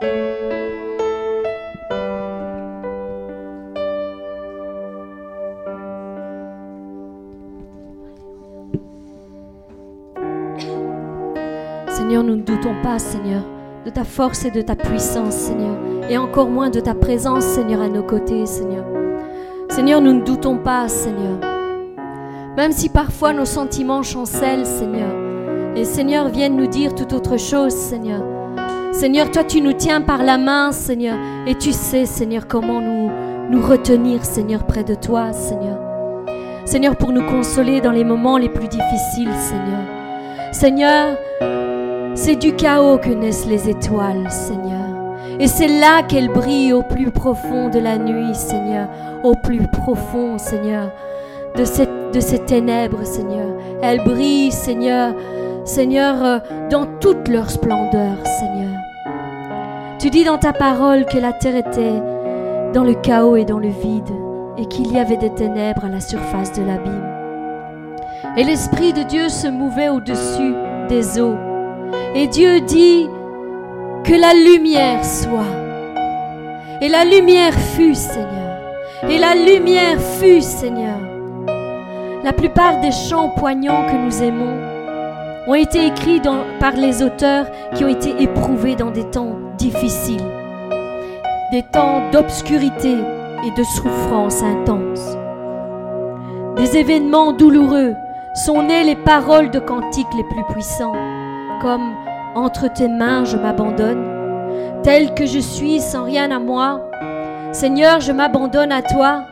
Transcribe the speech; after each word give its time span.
Seigneur, 0.00 0.12
nous 12.22 12.36
ne 12.36 12.42
doutons 12.42 12.74
pas, 12.82 13.00
Seigneur, 13.00 13.42
de 13.84 13.90
ta 13.90 14.04
force 14.04 14.44
et 14.44 14.52
de 14.52 14.62
ta 14.62 14.76
puissance, 14.76 15.34
Seigneur, 15.34 15.76
et 16.08 16.16
encore 16.16 16.48
moins 16.48 16.70
de 16.70 16.78
ta 16.78 16.94
présence, 16.94 17.44
Seigneur, 17.44 17.82
à 17.82 17.88
nos 17.88 18.04
côtés, 18.04 18.46
Seigneur. 18.46 18.84
Seigneur, 19.70 20.00
nous 20.00 20.12
ne 20.12 20.22
doutons 20.22 20.58
pas, 20.58 20.86
Seigneur. 20.86 21.40
Même 22.56 22.70
si 22.70 22.88
parfois 22.88 23.32
nos 23.32 23.44
sentiments 23.44 24.04
chancellent, 24.04 24.64
Seigneur, 24.64 25.10
et 25.74 25.84
Seigneur 25.84 26.28
viennent 26.28 26.56
nous 26.56 26.68
dire 26.68 26.94
tout 26.94 27.12
autre 27.14 27.36
chose, 27.36 27.74
Seigneur. 27.74 28.37
Seigneur, 28.92 29.30
toi 29.30 29.44
tu 29.44 29.60
nous 29.60 29.72
tiens 29.72 30.00
par 30.00 30.22
la 30.22 30.38
main, 30.38 30.72
Seigneur, 30.72 31.16
et 31.46 31.54
tu 31.54 31.72
sais, 31.72 32.06
Seigneur, 32.06 32.46
comment 32.48 32.80
nous, 32.80 33.10
nous 33.50 33.62
retenir, 33.62 34.24
Seigneur, 34.24 34.64
près 34.64 34.84
de 34.84 34.94
toi, 34.94 35.32
Seigneur. 35.32 35.78
Seigneur, 36.64 36.96
pour 36.96 37.12
nous 37.12 37.24
consoler 37.24 37.80
dans 37.80 37.92
les 37.92 38.04
moments 38.04 38.36
les 38.38 38.48
plus 38.48 38.68
difficiles, 38.68 39.32
Seigneur. 39.34 40.52
Seigneur, 40.52 41.16
c'est 42.14 42.36
du 42.36 42.54
chaos 42.54 42.98
que 42.98 43.10
naissent 43.10 43.46
les 43.46 43.70
étoiles, 43.70 44.30
Seigneur. 44.30 44.88
Et 45.40 45.46
c'est 45.46 45.68
là 45.68 46.02
qu'elles 46.02 46.28
brillent 46.28 46.72
au 46.72 46.82
plus 46.82 47.10
profond 47.10 47.68
de 47.68 47.78
la 47.78 47.96
nuit, 47.96 48.34
Seigneur, 48.34 48.88
au 49.22 49.34
plus 49.34 49.66
profond, 49.68 50.36
Seigneur, 50.36 50.90
de, 51.56 51.64
ces 52.20 52.38
ténèbres, 52.40 53.04
Seigneur. 53.04 53.46
Elles 53.82 54.02
brillent, 54.02 54.50
Seigneur, 54.50 55.14
Seigneur, 55.64 56.24
euh, 56.24 56.38
dans 56.70 56.86
toute 56.98 57.28
leur 57.28 57.50
splendeur, 57.50 58.16
Seigneur. 58.24 58.67
Tu 59.98 60.10
dis 60.10 60.22
dans 60.22 60.38
ta 60.38 60.52
parole 60.52 61.06
que 61.06 61.18
la 61.18 61.32
terre 61.32 61.56
était 61.56 62.00
dans 62.72 62.84
le 62.84 62.94
chaos 62.94 63.34
et 63.34 63.44
dans 63.44 63.58
le 63.58 63.68
vide, 63.68 64.12
et 64.56 64.66
qu'il 64.66 64.92
y 64.92 64.98
avait 64.98 65.16
des 65.16 65.34
ténèbres 65.34 65.86
à 65.86 65.88
la 65.88 65.98
surface 65.98 66.52
de 66.52 66.64
l'abîme. 66.64 67.04
Et 68.36 68.44
l'Esprit 68.44 68.92
de 68.92 69.02
Dieu 69.02 69.28
se 69.28 69.48
mouvait 69.48 69.88
au-dessus 69.88 70.54
des 70.88 71.20
eaux. 71.20 71.36
Et 72.14 72.28
Dieu 72.28 72.60
dit 72.60 73.08
que 74.04 74.12
la 74.12 74.34
lumière 74.34 75.04
soit. 75.04 75.56
Et 76.80 76.88
la 76.88 77.04
lumière 77.04 77.54
fut, 77.54 77.96
Seigneur. 77.96 78.56
Et 79.08 79.18
la 79.18 79.34
lumière 79.34 80.00
fut, 80.00 80.42
Seigneur. 80.42 81.00
La 82.22 82.32
plupart 82.32 82.80
des 82.80 82.92
chants 82.92 83.30
poignants 83.30 83.84
que 83.86 83.96
nous 83.96 84.22
aimons 84.22 84.67
ont 85.48 85.54
été 85.54 85.86
écrits 85.86 86.20
par 86.60 86.72
les 86.72 87.02
auteurs 87.02 87.46
qui 87.74 87.82
ont 87.82 87.88
été 87.88 88.22
éprouvés 88.22 88.76
dans 88.76 88.90
des 88.90 89.04
temps 89.04 89.34
difficiles, 89.56 90.24
des 91.50 91.62
temps 91.62 92.02
d'obscurité 92.12 92.92
et 92.92 93.50
de 93.58 93.64
souffrance 93.64 94.42
intense. 94.42 95.16
Des 96.56 96.76
événements 96.76 97.32
douloureux 97.32 97.94
sont 98.34 98.62
nées 98.62 98.84
les 98.84 98.96
paroles 98.96 99.50
de 99.50 99.58
cantiques 99.58 100.14
les 100.14 100.24
plus 100.24 100.44
puissants, 100.52 100.96
comme 101.62 101.94
Entre 102.34 102.70
tes 102.70 102.88
mains 102.88 103.24
je 103.24 103.38
m'abandonne, 103.38 104.04
tel 104.82 105.14
que 105.14 105.24
je 105.24 105.38
suis 105.38 105.80
sans 105.80 106.04
rien 106.04 106.30
à 106.30 106.38
moi, 106.38 106.90
Seigneur 107.52 108.00
je 108.00 108.12
m'abandonne 108.12 108.70
à 108.70 108.82
toi, 108.82 109.24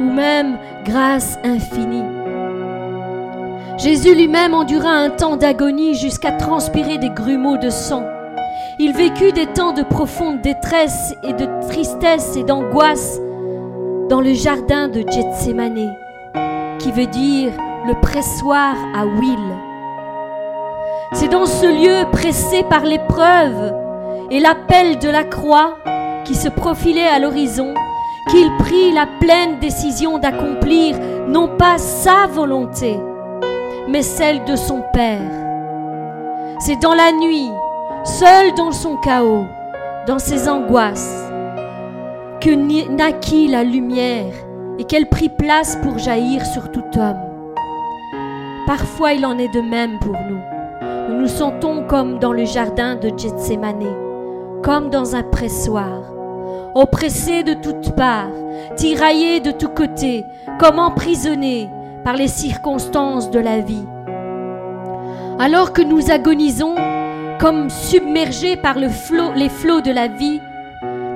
ou 0.00 0.04
même 0.04 0.58
Grâce 0.84 1.38
infinie. 1.42 2.15
Jésus 3.76 4.14
lui-même 4.14 4.54
endura 4.54 4.88
un 4.88 5.10
temps 5.10 5.36
d'agonie 5.36 5.94
jusqu'à 5.94 6.32
transpirer 6.32 6.96
des 6.96 7.10
grumeaux 7.10 7.58
de 7.58 7.68
sang. 7.68 8.04
Il 8.78 8.92
vécut 8.92 9.32
des 9.32 9.46
temps 9.46 9.72
de 9.72 9.82
profonde 9.82 10.40
détresse 10.40 11.14
et 11.22 11.34
de 11.34 11.46
tristesse 11.68 12.36
et 12.36 12.42
d'angoisse 12.42 13.20
dans 14.08 14.22
le 14.22 14.32
jardin 14.32 14.88
de 14.88 15.00
Gethsemane, 15.00 15.94
qui 16.78 16.90
veut 16.90 17.06
dire 17.06 17.52
le 17.86 18.00
pressoir 18.00 18.74
à 18.94 19.04
huile. 19.04 19.56
C'est 21.12 21.28
dans 21.28 21.46
ce 21.46 21.66
lieu 21.66 22.10
pressé 22.12 22.62
par 22.70 22.84
l'épreuve 22.84 23.74
et 24.30 24.40
l'appel 24.40 24.98
de 24.98 25.08
la 25.08 25.24
croix 25.24 25.76
qui 26.24 26.34
se 26.34 26.48
profilait 26.48 27.08
à 27.08 27.18
l'horizon 27.18 27.74
qu'il 28.30 28.50
prit 28.58 28.92
la 28.92 29.06
pleine 29.20 29.58
décision 29.60 30.18
d'accomplir 30.18 30.96
non 31.28 31.48
pas 31.56 31.78
sa 31.78 32.26
volonté, 32.26 32.96
mais 33.88 34.02
celle 34.02 34.44
de 34.44 34.56
son 34.56 34.82
Père. 34.92 35.20
C'est 36.58 36.80
dans 36.80 36.94
la 36.94 37.12
nuit, 37.12 37.50
seul 38.04 38.54
dans 38.54 38.72
son 38.72 38.96
chaos, 38.96 39.46
dans 40.06 40.18
ses 40.18 40.48
angoisses, 40.48 41.30
que 42.40 42.50
naquit 42.90 43.48
la 43.48 43.64
lumière 43.64 44.32
et 44.78 44.84
qu'elle 44.84 45.08
prit 45.08 45.28
place 45.28 45.76
pour 45.82 45.98
jaillir 45.98 46.44
sur 46.46 46.70
tout 46.70 46.84
homme. 46.96 47.20
Parfois 48.66 49.12
il 49.12 49.24
en 49.24 49.38
est 49.38 49.52
de 49.52 49.60
même 49.60 49.98
pour 50.00 50.14
nous. 50.14 50.40
Nous 51.08 51.20
nous 51.20 51.28
sentons 51.28 51.86
comme 51.86 52.18
dans 52.18 52.32
le 52.32 52.44
jardin 52.44 52.96
de 52.96 53.08
Gethsemane, 53.16 53.94
comme 54.62 54.90
dans 54.90 55.14
un 55.14 55.22
pressoir, 55.22 56.02
oppressés 56.74 57.42
de 57.42 57.54
toutes 57.54 57.94
parts, 57.94 58.30
tiraillés 58.76 59.40
de 59.40 59.52
tous 59.52 59.68
côtés, 59.68 60.24
comme 60.58 60.78
emprisonnés, 60.78 61.68
par 62.06 62.14
les 62.14 62.28
circonstances 62.28 63.32
de 63.32 63.40
la 63.40 63.58
vie. 63.58 63.84
Alors 65.40 65.72
que 65.72 65.82
nous 65.82 66.12
agonisons 66.12 66.76
comme 67.40 67.68
submergés 67.68 68.54
par 68.54 68.78
les 68.78 68.88
flots 68.88 69.80
de 69.80 69.90
la 69.90 70.06
vie, 70.06 70.40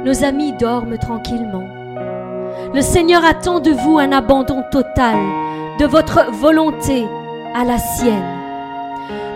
nos 0.05 0.25
amis 0.25 0.53
dorment 0.59 0.99
tranquillement. 0.99 1.69
Le 2.75 2.81
Seigneur 2.81 3.25
attend 3.25 3.61
de 3.61 3.71
vous 3.71 4.01
un 4.01 4.11
abandon 4.11 4.65
total 4.73 5.17
de 5.79 5.87
votre 5.87 6.29
volonté 6.33 7.07
à 7.55 7.65
la 7.65 7.79
sienne. 7.79 8.41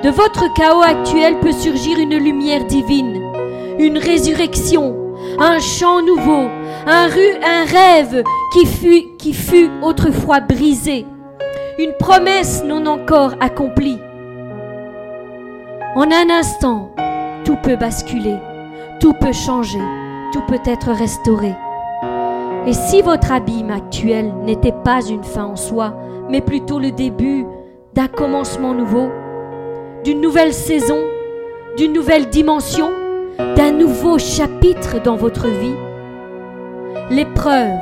De 0.03 0.11
votre 0.11 0.53
chaos 0.55 0.83
actuel 0.83 1.39
peut 1.39 1.53
surgir 1.53 2.01
une 2.01 2.17
lumière 2.17 2.65
divine, 2.65 3.23
une 3.79 3.99
résurrection, 3.99 4.97
un 5.39 5.61
chant 5.61 6.03
nouveau, 6.03 6.49
un, 6.89 7.07
rêve 7.07 8.25
qui 9.21 9.33
fut 9.33 9.71
autrefois 9.83 10.41
brisé, 10.41 11.07
une 11.79 11.93
promesse 11.95 12.63
non 12.65 12.87
encore 12.87 13.35
accomplie. 13.41 13.99
En 15.97 16.03
un 16.11 16.31
instant, 16.31 16.91
tout 17.45 17.57
peut 17.63 17.77
basculer, 17.77 18.37
tout 19.01 19.13
peut 19.15 19.33
changer, 19.33 19.81
tout 20.33 20.43
peut 20.47 20.63
être 20.67 20.91
restauré. 20.93 21.53
Et 22.67 22.73
si 22.73 23.03
votre 23.03 23.33
abîme 23.33 23.71
actuel 23.71 24.33
n'était 24.45 24.75
pas 24.85 25.05
une 25.05 25.25
fin 25.25 25.45
en 25.45 25.57
soi, 25.57 25.95
mais 26.31 26.41
plutôt 26.41 26.79
le 26.79 26.93
début 26.93 27.45
d'un 27.93 28.09
commencement 28.09 28.73
nouveau, 28.73 29.09
d'une 30.05 30.21
nouvelle 30.21 30.55
saison, 30.55 30.99
d'une 31.77 31.93
nouvelle 31.93 32.29
dimension, 32.29 32.91
d'un 33.57 33.73
nouveau 33.73 34.19
chapitre 34.19 35.03
dans 35.03 35.17
votre 35.17 35.49
vie, 35.49 35.75
l'épreuve, 37.11 37.79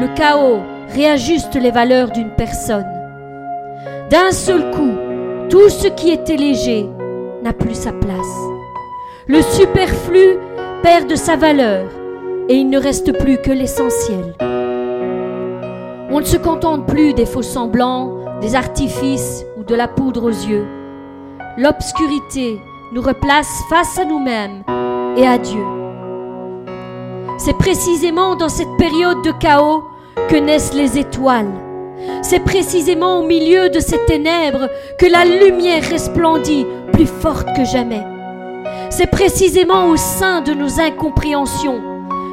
le 0.00 0.14
chaos 0.14 0.60
réajustent 0.88 1.60
les 1.60 1.70
valeurs 1.70 2.10
d'une 2.10 2.30
personne. 2.30 2.95
D'un 4.10 4.30
seul 4.30 4.70
coup, 4.70 4.92
tout 5.50 5.68
ce 5.68 5.88
qui 5.88 6.12
était 6.12 6.36
léger 6.36 6.88
n'a 7.42 7.52
plus 7.52 7.74
sa 7.74 7.90
place. 7.90 8.36
Le 9.26 9.42
superflu 9.42 10.36
perd 10.84 11.10
de 11.10 11.16
sa 11.16 11.34
valeur 11.34 11.88
et 12.48 12.54
il 12.54 12.70
ne 12.70 12.78
reste 12.78 13.18
plus 13.18 13.38
que 13.38 13.50
l'essentiel. 13.50 14.36
On 16.08 16.20
ne 16.20 16.24
se 16.24 16.36
contente 16.36 16.86
plus 16.86 17.14
des 17.14 17.26
faux 17.26 17.42
semblants, 17.42 18.20
des 18.40 18.54
artifices 18.54 19.44
ou 19.58 19.64
de 19.64 19.74
la 19.74 19.88
poudre 19.88 20.22
aux 20.22 20.28
yeux. 20.28 20.66
L'obscurité 21.58 22.60
nous 22.92 23.02
replace 23.02 23.60
face 23.68 23.98
à 23.98 24.04
nous-mêmes 24.04 24.62
et 25.16 25.26
à 25.26 25.36
Dieu. 25.36 25.64
C'est 27.38 27.58
précisément 27.58 28.36
dans 28.36 28.48
cette 28.48 28.76
période 28.78 29.22
de 29.24 29.32
chaos 29.32 29.82
que 30.28 30.36
naissent 30.36 30.74
les 30.74 30.96
étoiles 30.96 31.65
c'est 32.22 32.40
précisément 32.40 33.20
au 33.20 33.26
milieu 33.26 33.68
de 33.68 33.80
ces 33.80 33.98
ténèbres 34.06 34.68
que 34.98 35.06
la 35.06 35.24
lumière 35.24 35.82
resplendit 35.88 36.66
plus 36.92 37.06
forte 37.06 37.48
que 37.56 37.64
jamais. 37.64 38.02
C'est 38.90 39.10
précisément 39.10 39.88
au 39.88 39.96
sein 39.96 40.40
de 40.40 40.52
nos 40.52 40.80
incompréhensions 40.80 41.80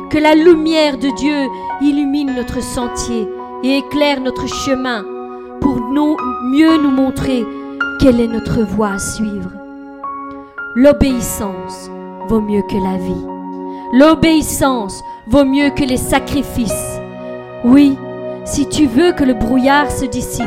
que 0.10 0.18
la 0.18 0.36
lumière 0.36 0.98
de 0.98 1.10
Dieu 1.16 1.48
illumine 1.82 2.34
notre 2.36 2.62
sentier 2.62 3.28
et 3.64 3.78
éclaire 3.78 4.22
notre 4.22 4.48
chemin 4.48 5.04
pour 5.62 5.80
mieux 5.80 6.78
nous 6.78 6.92
montrer 6.92 7.46
quelle 8.00 8.20
est 8.20 8.28
notre 8.28 8.62
voie 8.62 8.94
à 8.94 9.00
suivre. 9.00 9.50
L'obéissance 10.76 11.90
vaut 12.28 12.42
mieux 12.42 12.64
que 12.64 12.76
la 12.76 12.98
vie. 12.98 13.26
L'obéissance 13.94 15.04
vaut 15.28 15.46
mieux 15.46 15.70
que 15.70 15.84
les 15.84 15.98
sacrifices. 15.98 17.00
Oui, 17.64 17.98
si 18.46 18.68
tu 18.68 18.88
veux 18.88 19.12
que 19.12 19.24
le 19.24 19.34
brouillard 19.34 19.92
se 19.92 20.06
dissipe, 20.06 20.46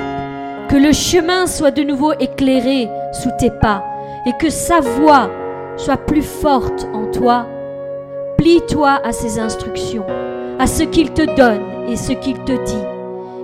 que 0.69 0.76
le 0.76 0.93
chemin 0.93 1.46
soit 1.46 1.70
de 1.70 1.82
nouveau 1.82 2.12
éclairé 2.20 2.88
sous 3.12 3.31
tes 3.38 3.50
pas 3.50 3.84
et 4.26 4.32
que 4.40 4.50
sa 4.50 4.81
voix 4.81 5.31
soit 5.76 5.96
plus 5.96 6.22
forte 6.22 6.87
en 6.93 7.06
toi, 7.10 7.46
Plie-toi 8.37 9.00
à 9.02 9.12
ses 9.12 9.38
instructions, 9.38 10.04
à 10.58 10.66
ce 10.66 10.82
qu'il 10.82 11.12
te 11.12 11.22
donne 11.37 11.62
et 11.88 11.96
ce 11.96 12.12
qu'il 12.12 12.38
te 12.44 12.52
dit, 12.52 12.84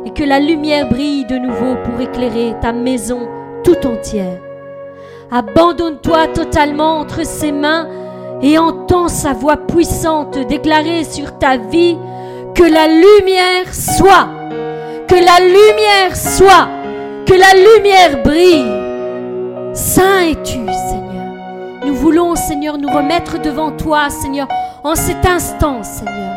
et 0.04 0.10
que 0.10 0.22
la 0.22 0.38
lumière 0.38 0.88
brille 0.88 1.24
de 1.24 1.38
nouveau 1.38 1.76
pour 1.82 2.00
éclairer 2.00 2.54
ta 2.60 2.72
maison 2.72 3.26
tout 3.64 3.86
entière. 3.86 4.38
Abandonne-toi 5.30 6.28
totalement 6.28 6.98
entre 6.98 7.24
ses 7.24 7.52
mains 7.52 7.88
et 8.42 8.58
entends 8.58 9.08
sa 9.08 9.32
voix 9.32 9.56
puissante 9.56 10.38
déclarer 10.46 11.04
sur 11.04 11.38
ta 11.38 11.56
vie 11.56 11.96
que 12.54 12.62
la 12.62 12.86
lumière 12.86 13.72
soit, 13.72 14.28
que 15.12 15.16
la 15.16 15.40
lumière 15.40 16.16
soit, 16.16 16.68
que 17.26 17.34
la 17.34 17.52
lumière 17.52 18.22
brille. 18.22 19.74
Saint 19.74 20.22
es-tu, 20.22 20.64
Seigneur? 20.88 21.84
Nous 21.84 21.94
voulons, 21.94 22.34
Seigneur, 22.34 22.78
nous 22.78 22.88
remettre 22.88 23.38
devant 23.38 23.72
toi, 23.72 24.08
Seigneur, 24.08 24.48
en 24.82 24.94
cet 24.94 25.26
instant, 25.26 25.82
Seigneur. 25.82 26.34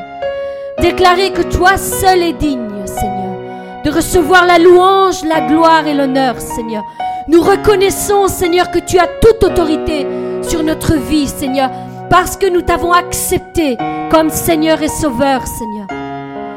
Déclarer 0.81 1.31
que 1.31 1.43
toi 1.43 1.77
seul 1.77 2.21
es 2.21 2.33
digne, 2.33 2.85
Seigneur, 2.85 3.81
de 3.85 3.91
recevoir 3.91 4.45
la 4.45 4.59
louange, 4.59 5.23
la 5.23 5.39
gloire 5.39 5.87
et 5.87 5.93
l'honneur, 5.93 6.41
Seigneur. 6.41 6.83
Nous 7.29 7.41
reconnaissons, 7.41 8.27
Seigneur, 8.27 8.71
que 8.71 8.79
tu 8.79 8.99
as 8.99 9.07
toute 9.21 9.41
autorité 9.41 10.05
sur 10.41 10.63
notre 10.63 10.95
vie, 10.95 11.27
Seigneur, 11.27 11.69
parce 12.09 12.35
que 12.35 12.47
nous 12.47 12.61
t'avons 12.61 12.91
accepté 12.91 13.77
comme 14.11 14.29
Seigneur 14.29 14.81
et 14.81 14.89
Sauveur, 14.89 15.47
Seigneur. 15.47 15.94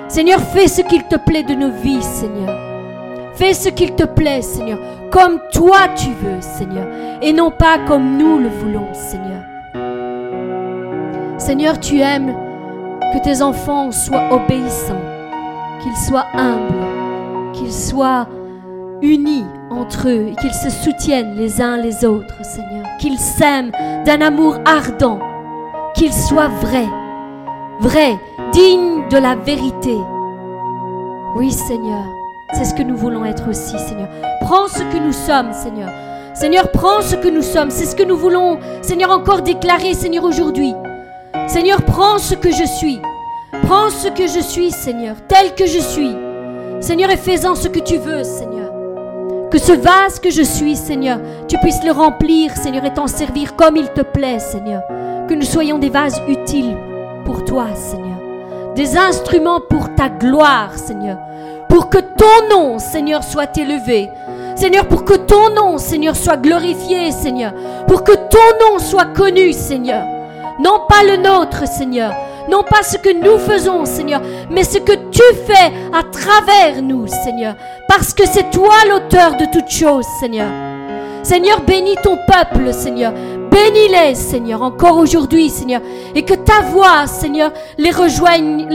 Seigneur, 0.09 0.41
fais 0.41 0.69
ce 0.69 0.81
qu'il 0.83 1.05
te 1.05 1.17
plaît 1.17 1.43
de 1.43 1.55
nos 1.55 1.71
vies, 1.71 2.03
Seigneur. 2.03 2.57
Fais 3.35 3.53
ce 3.53 3.69
qu'il 3.69 3.95
te 3.95 4.05
plaît, 4.05 4.43
Seigneur, 4.43 4.79
comme 5.13 5.39
toi 5.53 5.89
tu 5.95 6.09
veux, 6.09 6.41
Seigneur, 6.41 6.87
et 7.23 7.33
non 7.33 7.51
pas 7.51 7.79
comme 7.87 8.17
nous 8.17 8.39
le 8.39 8.49
voulons, 8.49 8.89
Seigneur. 8.95 9.43
Seigneur, 11.39 11.79
tu 11.79 12.01
aimes 12.01 12.35
que 13.15 13.23
tes 13.23 13.43
enfants 13.43 13.93
soient 13.93 14.33
obéissants, 14.33 15.01
qu'ils 15.81 15.97
soient 15.97 16.27
humbles, 16.35 17.53
qu'ils 17.53 17.73
soient 17.73 18.27
unis 19.03 19.45
entre 19.71 20.09
eux 20.09 20.29
et 20.29 20.35
qu'ils 20.35 20.55
se 20.55 20.71
soutiennent 20.71 21.37
les 21.37 21.61
uns 21.63 21.77
les 21.77 22.05
autres, 22.05 22.45
Seigneur, 22.45 22.85
qu'ils 22.99 23.19
s'aiment 23.19 23.71
d'un 24.05 24.21
amour 24.21 24.59
ardent, 24.65 25.21
qu'ils 25.95 26.13
soient 26.13 26.49
vrais, 26.49 26.89
vrais, 27.81 28.19
dignes 28.59 29.09
de 29.09 29.19
la 29.19 29.37
vérité. 29.37 29.97
Oui, 31.37 31.53
Seigneur, 31.53 32.03
c'est 32.55 32.65
ce 32.65 32.75
que 32.75 32.83
nous 32.83 32.97
voulons 32.97 33.25
être 33.25 33.49
aussi, 33.49 33.79
Seigneur. 33.79 34.09
Prends 34.41 34.67
ce 34.67 34.81
que 34.81 34.99
nous 34.99 35.13
sommes, 35.13 35.53
Seigneur. 35.53 35.91
Seigneur, 36.35 36.73
prends 36.73 37.01
ce 37.01 37.15
que 37.15 37.29
nous 37.29 37.43
sommes. 37.43 37.71
C'est 37.71 37.85
ce 37.85 37.95
que 37.95 38.03
nous 38.03 38.17
voulons, 38.17 38.59
Seigneur, 38.83 39.13
encore 39.13 39.43
déclarer, 39.43 39.95
Seigneur, 39.95 40.25
aujourd'hui. 40.25 40.75
Seigneur, 41.47 41.83
prends 41.83 42.19
ce 42.19 42.35
que 42.35 42.51
je 42.51 42.65
suis. 42.65 42.99
Prends 43.63 43.91
ce 43.91 44.09
que 44.09 44.27
je 44.27 44.41
suis, 44.41 44.73
Seigneur, 44.73 45.15
tel 45.29 45.55
que 45.55 45.67
je 45.67 45.79
suis. 45.79 46.17
Seigneur, 46.81 47.11
et 47.11 47.17
fais-en 47.17 47.55
ce 47.55 47.69
que 47.69 47.81
tu 47.81 47.97
veux, 47.97 48.25
Seigneur. 48.25 48.73
Que 49.53 49.59
ce 49.59 49.73
vase 49.73 50.19
que 50.19 50.31
je 50.31 50.43
suis, 50.43 50.75
Seigneur, 50.75 51.21
tu 51.47 51.57
puisses 51.59 51.85
le 51.85 51.93
remplir, 51.93 52.57
Seigneur, 52.57 52.85
et 52.85 52.93
t'en 52.93 53.07
servir 53.07 53.55
comme 53.55 53.77
il 53.77 53.89
te 53.91 54.03
plaît, 54.03 54.41
Seigneur. 54.41 54.83
Que 55.29 55.35
nous 55.35 55.43
soyons 55.43 55.79
des 55.79 55.91
vases 55.91 56.21
utiles 56.27 56.77
pour 57.25 57.45
toi, 57.45 57.67
Seigneur. 57.77 58.18
Des 58.79 58.97
instruments 58.97 59.61
pour 59.61 59.95
ta 59.97 60.09
gloire, 60.09 60.79
Seigneur 60.79 61.19
pour 61.69 61.91
que 61.91 61.99
ton 61.99 62.49
nom, 62.51 62.79
Seigneur, 62.79 63.23
soit 63.23 63.57
élevé. 63.57 64.11
Seigneur, 64.57 64.89
pour 64.89 65.05
que 65.05 65.15
ton 65.15 65.51
nom, 65.51 65.79
Seigneur, 65.79 66.17
soit 66.17 66.37
glorifié, 66.37 67.13
Seigneur. 67.13 67.53
Pour 67.87 68.03
que 68.03 68.13
ton 68.13 68.73
nom 68.73 68.81
soit 68.81 69.15
connu, 69.15 69.53
Seigneur. 69.53 70.05
Non 70.59 70.81
pas 70.89 71.05
le 71.05 71.19
nôtre, 71.19 71.69
Seigneur. 71.69 72.13
Non 72.51 72.65
pas 72.65 72.83
ce 72.83 72.97
que 72.97 73.13
nous 73.13 73.39
faisons, 73.39 73.85
Seigneur, 73.85 74.23
mais 74.51 74.65
ce 74.65 74.79
que 74.79 74.95
tu 75.11 75.23
fais 75.47 75.71
à 75.93 76.03
travers 76.03 76.83
nous, 76.83 77.07
Seigneur. 77.07 77.55
Parce 77.87 78.13
que 78.13 78.27
c'est 78.27 78.51
toi 78.51 78.75
l'auteur 78.89 79.37
de 79.37 79.45
toutes 79.53 79.71
choses, 79.71 80.07
Seigneur. 80.19 80.49
Seigneur, 81.23 81.61
bénis 81.61 81.97
ton 82.03 82.17
peuple, 82.27 82.73
Seigneur. 82.73 83.13
Bénis-les, 83.51 84.15
Seigneur, 84.15 84.63
encore 84.63 84.99
aujourd'hui, 84.99 85.51
Seigneur. 85.51 85.81
Et 86.15 86.25
que 86.25 86.35
ta 86.35 86.63
voix, 86.63 87.07
Seigneur, 87.07 87.53
les 87.77 87.91
rejoigne, 87.91 88.67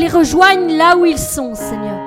là 0.75 0.97
où 0.97 1.05
ils 1.05 1.17
sont, 1.17 1.55
Seigneur. 1.55 1.97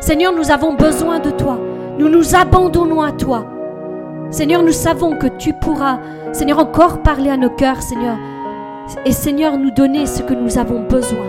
Seigneur, 0.00 0.32
nous 0.32 0.50
avons 0.50 0.74
besoin 0.74 1.18
de 1.18 1.30
toi. 1.30 1.58
Nous 1.98 2.08
nous 2.08 2.34
abandonnons 2.34 3.02
à 3.02 3.12
toi. 3.12 3.44
Seigneur, 4.30 4.62
nous 4.62 4.72
savons 4.72 5.16
que 5.16 5.26
tu 5.26 5.52
pourras, 5.52 5.98
Seigneur, 6.32 6.58
encore 6.58 7.02
parler 7.02 7.30
à 7.30 7.36
nos 7.36 7.50
cœurs, 7.50 7.82
Seigneur. 7.82 8.16
Et 9.04 9.12
Seigneur, 9.12 9.56
nous 9.58 9.70
donner 9.70 10.06
ce 10.06 10.22
que 10.22 10.34
nous 10.34 10.58
avons 10.58 10.80
besoin. 10.80 11.26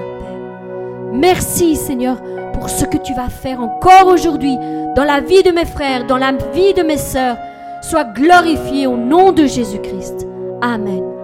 Merci, 1.12 1.76
Seigneur, 1.76 2.18
pour 2.54 2.70
ce 2.70 2.86
que 2.86 2.98
tu 2.98 3.14
vas 3.14 3.30
faire 3.30 3.62
encore 3.62 4.08
aujourd'hui 4.08 4.58
dans 4.96 5.04
la 5.04 5.20
vie 5.20 5.44
de 5.44 5.52
mes 5.52 5.66
frères, 5.66 6.06
dans 6.06 6.18
la 6.18 6.32
vie 6.54 6.74
de 6.74 6.84
mes 6.84 6.98
sœurs. 6.98 7.38
Sois 7.82 8.04
glorifié 8.04 8.86
au 8.86 8.96
nom 8.96 9.32
de 9.32 9.46
Jésus-Christ. 9.46 10.31
Amen. 10.62 11.20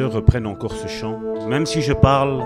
Reprennent 0.00 0.46
encore 0.46 0.72
ce 0.72 0.88
chant. 0.88 1.18
Même 1.48 1.66
si 1.66 1.82
je 1.82 1.92
parle, 1.92 2.42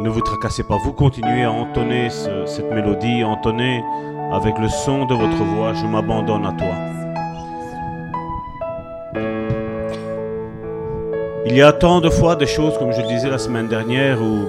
ne 0.00 0.08
vous 0.08 0.20
tracassez 0.20 0.62
pas. 0.62 0.76
Vous 0.84 0.92
continuez 0.92 1.44
à 1.44 1.52
entonner 1.52 2.08
cette 2.10 2.70
mélodie, 2.70 3.24
entonner 3.24 3.82
avec 4.32 4.58
le 4.58 4.68
son 4.68 5.06
de 5.06 5.14
votre 5.14 5.42
voix. 5.42 5.72
Je 5.74 5.86
m'abandonne 5.86 6.46
à 6.46 6.52
toi. 6.52 6.74
Il 11.46 11.56
y 11.56 11.62
a 11.62 11.72
tant 11.72 12.00
de 12.00 12.10
fois 12.10 12.36
des 12.36 12.46
choses, 12.46 12.76
comme 12.78 12.92
je 12.92 13.00
le 13.00 13.06
disais 13.06 13.30
la 13.30 13.38
semaine 13.38 13.68
dernière, 13.68 14.20
où 14.20 14.46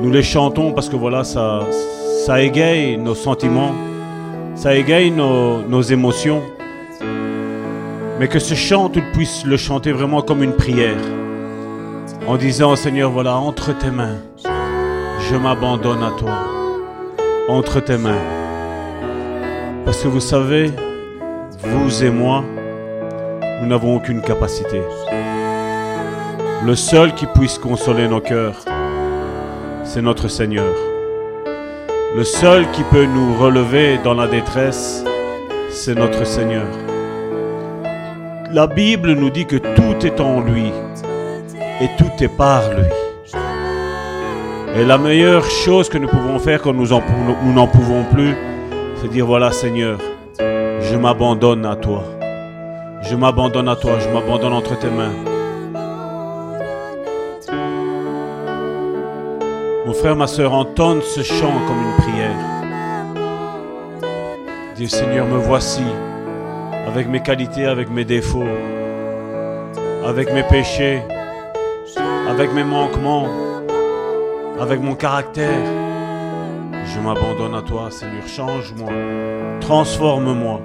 nous 0.00 0.10
les 0.10 0.22
chantons 0.22 0.72
parce 0.72 0.88
que 0.88 0.96
voilà, 0.96 1.24
ça, 1.24 1.66
égaye 2.40 2.96
nos 2.96 3.14
sentiments, 3.14 3.72
ça 4.54 4.74
égaye 4.74 5.10
nos 5.10 5.82
émotions 5.82 6.42
mais 8.18 8.28
que 8.28 8.38
ce 8.38 8.54
chant, 8.54 8.88
tu 8.88 9.02
puisses 9.12 9.44
le 9.44 9.56
chanter 9.56 9.92
vraiment 9.92 10.22
comme 10.22 10.42
une 10.42 10.54
prière, 10.54 10.96
en 12.26 12.36
disant, 12.36 12.76
Seigneur, 12.76 13.10
voilà, 13.10 13.36
entre 13.36 13.76
tes 13.76 13.90
mains, 13.90 14.18
je 15.28 15.36
m'abandonne 15.36 16.02
à 16.02 16.12
toi, 16.18 16.38
entre 17.48 17.80
tes 17.80 17.98
mains. 17.98 18.22
Parce 19.84 20.02
que 20.02 20.08
vous 20.08 20.20
savez, 20.20 20.70
vous 21.62 22.04
et 22.04 22.10
moi, 22.10 22.44
nous 23.60 23.66
n'avons 23.66 23.96
aucune 23.96 24.22
capacité. 24.22 24.80
Le 26.64 26.74
seul 26.74 27.14
qui 27.14 27.26
puisse 27.26 27.58
consoler 27.58 28.08
nos 28.08 28.20
cœurs, 28.20 28.64
c'est 29.82 30.02
notre 30.02 30.28
Seigneur. 30.28 30.74
Le 32.16 32.24
seul 32.24 32.70
qui 32.70 32.82
peut 32.84 33.06
nous 33.06 33.36
relever 33.36 33.98
dans 34.04 34.14
la 34.14 34.28
détresse, 34.28 35.04
c'est 35.68 35.96
notre 35.96 36.24
Seigneur 36.24 36.66
la 38.54 38.68
Bible 38.68 39.14
nous 39.14 39.30
dit 39.30 39.46
que 39.46 39.56
tout 39.56 40.06
est 40.06 40.20
en 40.20 40.40
lui 40.40 40.70
et 41.80 41.88
tout 41.98 42.12
est 42.20 42.28
par 42.28 42.62
lui. 42.70 42.86
Et 44.76 44.84
la 44.84 44.96
meilleure 44.96 45.44
chose 45.44 45.88
que 45.88 45.98
nous 45.98 46.06
pouvons 46.06 46.38
faire 46.38 46.62
quand 46.62 46.72
nous 46.72 46.86
n'en 46.86 47.66
pouvons 47.66 48.04
plus, 48.12 48.36
c'est 48.96 49.08
dire 49.08 49.26
voilà 49.26 49.50
Seigneur, 49.50 49.98
je 50.38 50.96
m'abandonne 50.96 51.66
à 51.66 51.74
toi. 51.74 52.04
Je 53.02 53.16
m'abandonne 53.16 53.68
à 53.68 53.74
toi, 53.74 53.98
je 53.98 54.08
m'abandonne 54.08 54.52
entre 54.52 54.78
tes 54.78 54.88
mains. 54.88 55.14
Mon 59.84 59.92
frère, 59.94 60.14
ma 60.14 60.28
soeur, 60.28 60.52
entonne 60.54 61.02
ce 61.02 61.22
chant 61.22 61.52
comme 61.66 61.82
une 61.82 61.96
prière. 62.02 62.36
Dis 64.76 64.88
Seigneur, 64.88 65.26
me 65.26 65.38
voici 65.38 65.82
avec 66.86 67.08
mes 67.08 67.22
qualités, 67.22 67.66
avec 67.66 67.90
mes 67.90 68.04
défauts, 68.04 68.44
avec 70.04 70.32
mes 70.32 70.42
péchés, 70.42 71.02
avec 72.28 72.52
mes 72.52 72.64
manquements, 72.64 73.28
avec 74.60 74.80
mon 74.80 74.94
caractère. 74.94 75.64
Je 76.84 77.00
m'abandonne 77.00 77.54
à 77.54 77.62
toi, 77.62 77.90
Seigneur. 77.90 78.26
Change-moi, 78.26 78.92
transforme-moi. 79.60 80.60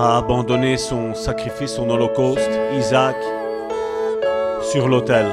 A 0.00 0.18
abandonné 0.18 0.76
son 0.76 1.12
sacrifice, 1.12 1.74
son 1.74 1.90
holocauste, 1.90 2.50
Isaac, 2.76 3.16
sur 4.62 4.88
l'autel. 4.88 5.26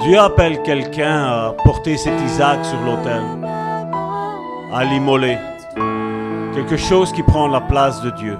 Dieu 0.00 0.18
appelle 0.18 0.62
quelqu'un 0.62 1.22
à 1.22 1.54
porter 1.64 1.96
cet 1.96 2.20
Isaac 2.22 2.64
sur 2.64 2.80
l'autel, 2.80 3.22
à 4.74 4.84
l'immoler. 4.84 5.38
Quelque 6.54 6.76
chose 6.76 7.12
qui 7.12 7.22
prend 7.22 7.46
la 7.46 7.60
place 7.60 8.02
de 8.02 8.10
Dieu. 8.10 8.36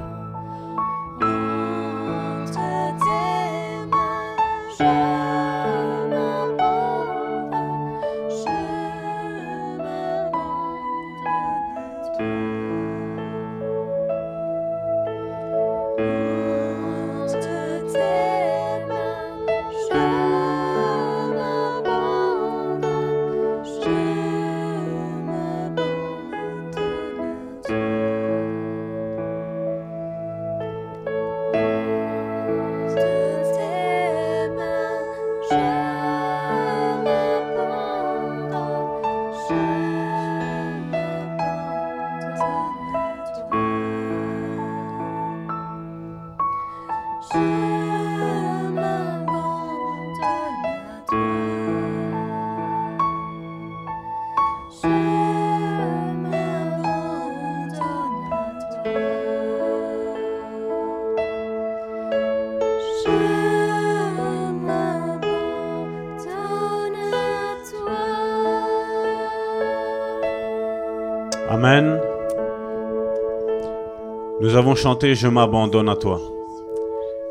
Avons 74.62 74.76
chanté 74.76 75.16
Je 75.16 75.26
m'abandonne 75.26 75.88
à 75.88 75.96
toi. 75.96 76.20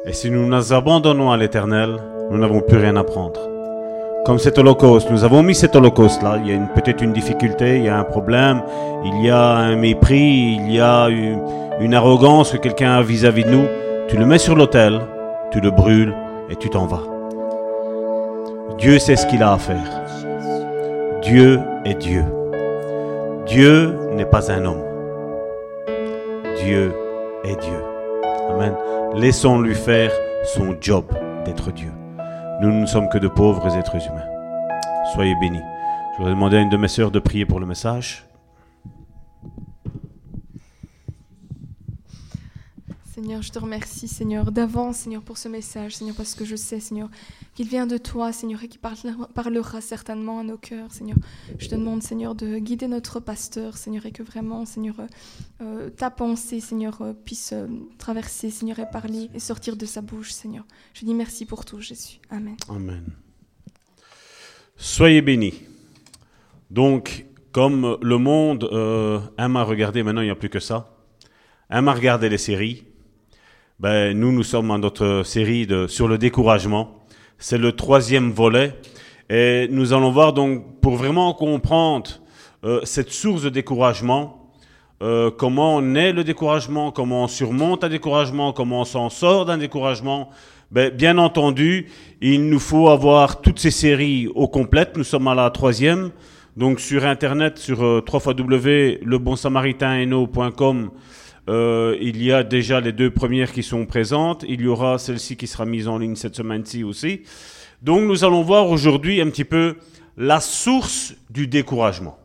Et 0.05 0.11
si 0.11 0.29
nous 0.29 0.45
nous 0.45 0.73
abandonnons 0.73 1.31
à 1.31 1.37
l'Éternel, 1.37 1.95
nous 2.29 2.37
n'avons 2.37 2.59
plus 2.59 2.77
rien 2.77 2.97
à 2.97 3.05
prendre. 3.05 3.39
Comme 4.25 4.37
cet 4.37 4.57
holocauste, 4.57 5.09
nous 5.09 5.23
avons 5.23 5.41
mis 5.41 5.55
cet 5.55 5.77
holocauste-là. 5.77 6.39
Il 6.43 6.51
y 6.51 6.53
a 6.53 6.59
peut-être 6.75 7.01
une 7.01 7.13
difficulté, 7.13 7.77
il 7.77 7.85
y 7.85 7.87
a 7.87 7.97
un 7.97 8.03
problème, 8.03 8.61
il 9.05 9.23
y 9.23 9.29
a 9.29 9.47
un 9.47 9.77
mépris, 9.77 10.57
il 10.59 10.73
y 10.73 10.81
a 10.81 11.07
une, 11.07 11.93
arrogance 11.93 12.51
que 12.51 12.57
quelqu'un 12.57 12.95
a 12.95 13.01
vis-à-vis 13.01 13.45
de 13.45 13.49
nous. 13.51 13.65
Tu 14.09 14.17
le 14.17 14.25
mets 14.25 14.37
sur 14.37 14.57
l'autel, 14.57 14.99
tu 15.51 15.61
le 15.61 15.71
brûles 15.71 16.13
et 16.49 16.57
tu 16.57 16.69
t'en 16.69 16.85
vas. 16.85 17.03
Dieu 18.77 18.99
sait 18.99 19.15
ce 19.15 19.25
qu'il 19.27 19.41
a 19.41 19.53
à 19.53 19.57
faire. 19.57 19.89
Dieu 21.21 21.61
est 21.85 21.95
Dieu. 21.95 22.25
Dieu 23.45 23.95
n'est 24.17 24.25
pas 24.25 24.51
un 24.51 24.65
homme. 24.65 24.83
Dieu 26.65 26.91
est 27.43 27.55
Dieu. 27.61 27.83
Amen. 28.49 28.75
Laissons-lui 29.15 29.75
faire 29.75 30.11
son 30.55 30.75
job. 30.79 31.05
d'être 31.45 31.71
Dieu. 31.71 31.91
Nous 32.61 32.71
ne 32.71 32.85
sommes 32.85 33.09
que 33.09 33.17
de 33.17 33.27
pauvres 33.27 33.75
êtres 33.75 33.95
humains. 33.95 34.27
Soyez 35.13 35.33
bénis. 35.41 35.61
Je 36.13 36.17
voudrais 36.17 36.33
demander 36.33 36.57
à 36.57 36.59
une 36.61 36.69
de 36.69 36.77
mes 36.77 36.87
sœurs 36.87 37.11
de 37.11 37.19
prier 37.19 37.45
pour 37.45 37.59
le 37.59 37.65
message. 37.65 38.25
Seigneur, 43.13 43.41
je 43.41 43.51
te 43.51 43.59
remercie, 43.59 44.07
Seigneur, 44.07 44.53
d'avance, 44.53 44.99
Seigneur, 44.99 45.21
pour 45.21 45.37
ce 45.37 45.49
message, 45.49 45.97
Seigneur, 45.97 46.15
parce 46.15 46.33
que 46.33 46.45
je 46.45 46.55
sais, 46.55 46.79
Seigneur, 46.79 47.09
qu'il 47.55 47.67
vient 47.67 47.85
de 47.85 47.97
toi, 47.97 48.31
Seigneur, 48.31 48.63
et 48.63 48.69
qu'il 48.69 48.79
parlera 48.79 49.81
certainement 49.81 50.39
à 50.39 50.43
nos 50.43 50.55
cœurs, 50.55 50.93
Seigneur. 50.93 51.17
Je 51.59 51.67
te 51.67 51.75
demande, 51.75 52.01
Seigneur, 52.03 52.35
de 52.35 52.57
guider 52.57 52.87
notre 52.87 53.19
pasteur, 53.19 53.75
Seigneur, 53.75 54.05
et 54.05 54.13
que 54.13 54.23
vraiment, 54.23 54.65
Seigneur, 54.65 54.95
euh, 55.61 55.89
ta 55.89 56.09
pensée, 56.09 56.61
Seigneur, 56.61 57.01
euh, 57.01 57.11
puisse 57.11 57.51
euh, 57.51 57.67
traverser, 57.97 58.49
Seigneur, 58.49 58.79
et 58.79 58.89
parler 58.89 59.29
et 59.33 59.39
sortir 59.39 59.75
de 59.75 59.85
sa 59.85 59.99
bouche, 59.99 60.31
Seigneur. 60.31 60.63
Je 60.93 61.03
dis 61.03 61.13
merci 61.13 61.45
pour 61.45 61.65
tout, 61.65 61.81
Jésus. 61.81 62.21
Amen. 62.29 62.55
Amen. 62.69 63.03
Soyez 64.77 65.21
bénis. 65.21 65.63
Donc, 66.69 67.25
comme 67.51 67.97
le 68.01 68.17
monde 68.17 68.69
aime 69.37 69.57
à 69.57 69.63
regarder, 69.63 70.01
maintenant 70.01 70.21
il 70.21 70.25
n'y 70.27 70.31
a 70.31 70.35
plus 70.35 70.49
que 70.49 70.61
ça, 70.61 70.95
aime 71.69 71.89
à 71.89 71.93
regarder 71.93 72.29
les 72.29 72.37
séries, 72.37 72.85
ben, 73.81 74.15
nous, 74.15 74.31
nous 74.31 74.43
sommes 74.43 74.67
dans 74.67 74.77
notre 74.77 75.23
série 75.25 75.65
de, 75.65 75.87
sur 75.87 76.07
le 76.07 76.19
découragement. 76.19 76.99
C'est 77.39 77.57
le 77.57 77.71
troisième 77.71 78.29
volet. 78.29 78.75
Et 79.27 79.67
nous 79.71 79.91
allons 79.91 80.11
voir 80.11 80.33
donc, 80.33 80.79
pour 80.81 80.97
vraiment 80.97 81.33
comprendre 81.33 82.11
euh, 82.63 82.81
cette 82.83 83.09
source 83.09 83.41
de 83.41 83.49
découragement, 83.49 84.51
euh, 85.01 85.31
comment 85.31 85.77
on 85.77 85.95
est 85.95 86.13
le 86.13 86.23
découragement, 86.23 86.91
comment 86.91 87.23
on 87.23 87.27
surmonte 87.27 87.83
un 87.83 87.89
découragement, 87.89 88.53
comment 88.53 88.81
on 88.81 88.85
s'en 88.85 89.09
sort 89.09 89.45
d'un 89.45 89.57
découragement. 89.57 90.29
Ben, 90.69 90.91
bien 90.91 91.17
entendu, 91.17 91.87
il 92.21 92.49
nous 92.49 92.59
faut 92.59 92.89
avoir 92.89 93.41
toutes 93.41 93.57
ces 93.57 93.71
séries 93.71 94.27
au 94.35 94.47
complète. 94.47 94.95
Nous 94.95 95.03
sommes 95.03 95.27
à 95.27 95.33
la 95.33 95.49
troisième. 95.49 96.11
Donc 96.55 96.79
sur 96.79 97.03
Internet, 97.03 97.57
sur 97.57 97.83
euh, 97.83 98.05
www.lebonsamaritaineno.com, 98.07 100.91
euh, 101.49 101.97
il 101.99 102.23
y 102.23 102.31
a 102.31 102.43
déjà 102.43 102.79
les 102.79 102.91
deux 102.91 103.09
premières 103.09 103.51
qui 103.51 103.63
sont 103.63 103.85
présentes. 103.85 104.45
Il 104.47 104.61
y 104.61 104.67
aura 104.67 104.97
celle-ci 104.97 105.37
qui 105.37 105.47
sera 105.47 105.65
mise 105.65 105.87
en 105.87 105.97
ligne 105.97 106.15
cette 106.15 106.35
semaine-ci 106.35 106.83
aussi. 106.83 107.21
Donc 107.81 108.07
nous 108.07 108.23
allons 108.23 108.43
voir 108.43 108.69
aujourd'hui 108.69 109.21
un 109.21 109.29
petit 109.29 109.45
peu 109.45 109.75
la 110.17 110.39
source 110.39 111.15
du 111.29 111.47
découragement. 111.47 112.17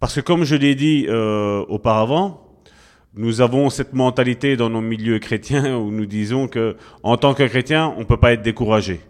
Parce 0.00 0.14
que 0.14 0.20
comme 0.20 0.44
je 0.44 0.56
l'ai 0.56 0.74
dit 0.74 1.06
euh, 1.08 1.64
auparavant, 1.68 2.42
nous 3.14 3.40
avons 3.40 3.70
cette 3.70 3.94
mentalité 3.94 4.56
dans 4.56 4.68
nos 4.68 4.82
milieux 4.82 5.18
chrétiens 5.18 5.76
où 5.78 5.90
nous 5.90 6.06
disons 6.06 6.48
que 6.48 6.76
en 7.02 7.16
tant 7.16 7.34
que 7.34 7.44
chrétien, 7.44 7.94
on 7.96 8.00
ne 8.00 8.04
peut 8.04 8.18
pas 8.18 8.32
être 8.32 8.42
découragé. 8.42 9.00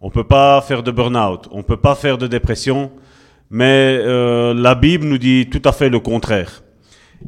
On 0.00 0.06
ne 0.06 0.12
peut 0.12 0.24
pas 0.24 0.62
faire 0.62 0.82
de 0.82 0.90
burn-out, 0.90 1.48
on 1.50 1.58
ne 1.58 1.62
peut 1.62 1.76
pas 1.76 1.94
faire 1.94 2.16
de 2.16 2.26
dépression, 2.26 2.90
mais 3.50 3.98
euh, 4.00 4.54
la 4.54 4.74
Bible 4.74 5.04
nous 5.06 5.18
dit 5.18 5.50
tout 5.50 5.60
à 5.68 5.72
fait 5.72 5.90
le 5.90 6.00
contraire. 6.00 6.62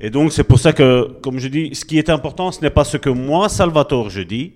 Et 0.00 0.10
donc 0.10 0.32
c'est 0.32 0.44
pour 0.44 0.58
ça 0.58 0.72
que, 0.72 1.18
comme 1.22 1.38
je 1.38 1.48
dis, 1.48 1.74
ce 1.74 1.84
qui 1.84 1.98
est 1.98 2.10
important, 2.10 2.50
ce 2.52 2.60
n'est 2.60 2.70
pas 2.70 2.84
ce 2.84 2.96
que 2.96 3.10
moi, 3.10 3.48
Salvatore, 3.48 4.10
je 4.10 4.22
dis, 4.22 4.54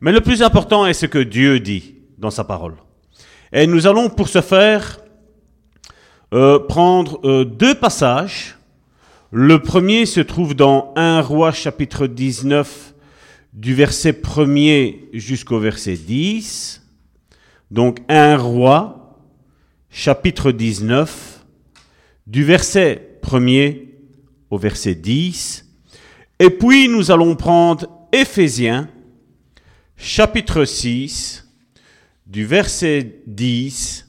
mais 0.00 0.12
le 0.12 0.20
plus 0.20 0.42
important 0.42 0.86
est 0.86 0.94
ce 0.94 1.06
que 1.06 1.18
Dieu 1.18 1.60
dit 1.60 1.96
dans 2.18 2.30
sa 2.30 2.44
parole. 2.44 2.74
Et 3.52 3.66
nous 3.66 3.86
allons 3.86 4.08
pour 4.08 4.28
ce 4.28 4.40
faire 4.40 5.00
euh, 6.34 6.58
prendre 6.58 7.20
euh, 7.24 7.44
deux 7.44 7.74
passages. 7.74 8.56
Le 9.30 9.60
premier 9.60 10.06
se 10.06 10.20
trouve 10.20 10.54
dans 10.54 10.92
1 10.96 11.20
roi 11.20 11.52
chapitre 11.52 12.06
19 12.06 12.94
du 13.52 13.74
verset 13.74 14.12
1er 14.12 15.08
jusqu'au 15.12 15.58
verset 15.58 15.96
10. 15.96 16.82
Donc 17.70 18.00
1 18.08 18.36
roi 18.36 19.18
chapitre 19.90 20.52
19 20.52 21.44
du 22.26 22.44
verset 22.44 23.18
1er 23.22 23.85
au 24.50 24.58
verset 24.58 24.94
10. 24.94 25.64
Et 26.38 26.50
puis 26.50 26.88
nous 26.88 27.10
allons 27.10 27.36
prendre 27.36 27.88
Éphésiens, 28.12 28.88
chapitre 29.96 30.64
6, 30.64 31.46
du 32.26 32.44
verset 32.44 33.22
10 33.26 34.06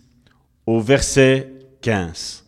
au 0.66 0.82
verset 0.82 1.54
15. 1.82 2.46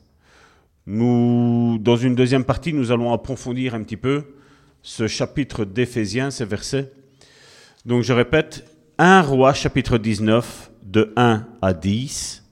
Nous, 0.86 1.78
dans 1.80 1.95
une 1.95 2.15
deuxième 2.15 2.43
partie, 2.43 2.73
nous 2.73 2.91
allons 2.91 3.13
approfondir 3.13 3.75
un 3.75 3.84
petit 3.84 3.97
peu 3.97 4.23
ce 4.82 5.08
chapitre 5.08 5.65
d'Éphésiens, 5.65 6.32
ces 6.32 6.45
versets. 6.45 6.91
Donc 7.86 8.04
je 8.04 8.13
répète, 8.13 8.65
1 8.97 9.21
roi 9.21 9.54
chapitre 9.54 9.97
19 9.97 10.71
de 10.84 11.13
1 11.15 11.47
à 11.62 11.73
10 11.73 12.43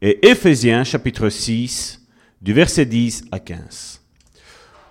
et 0.00 0.28
Éphésiens 0.28 0.84
chapitre 0.84 1.28
6 1.28 2.06
du 2.40 2.52
verset 2.52 2.86
10 2.86 3.24
à 3.32 3.40
15. 3.40 4.00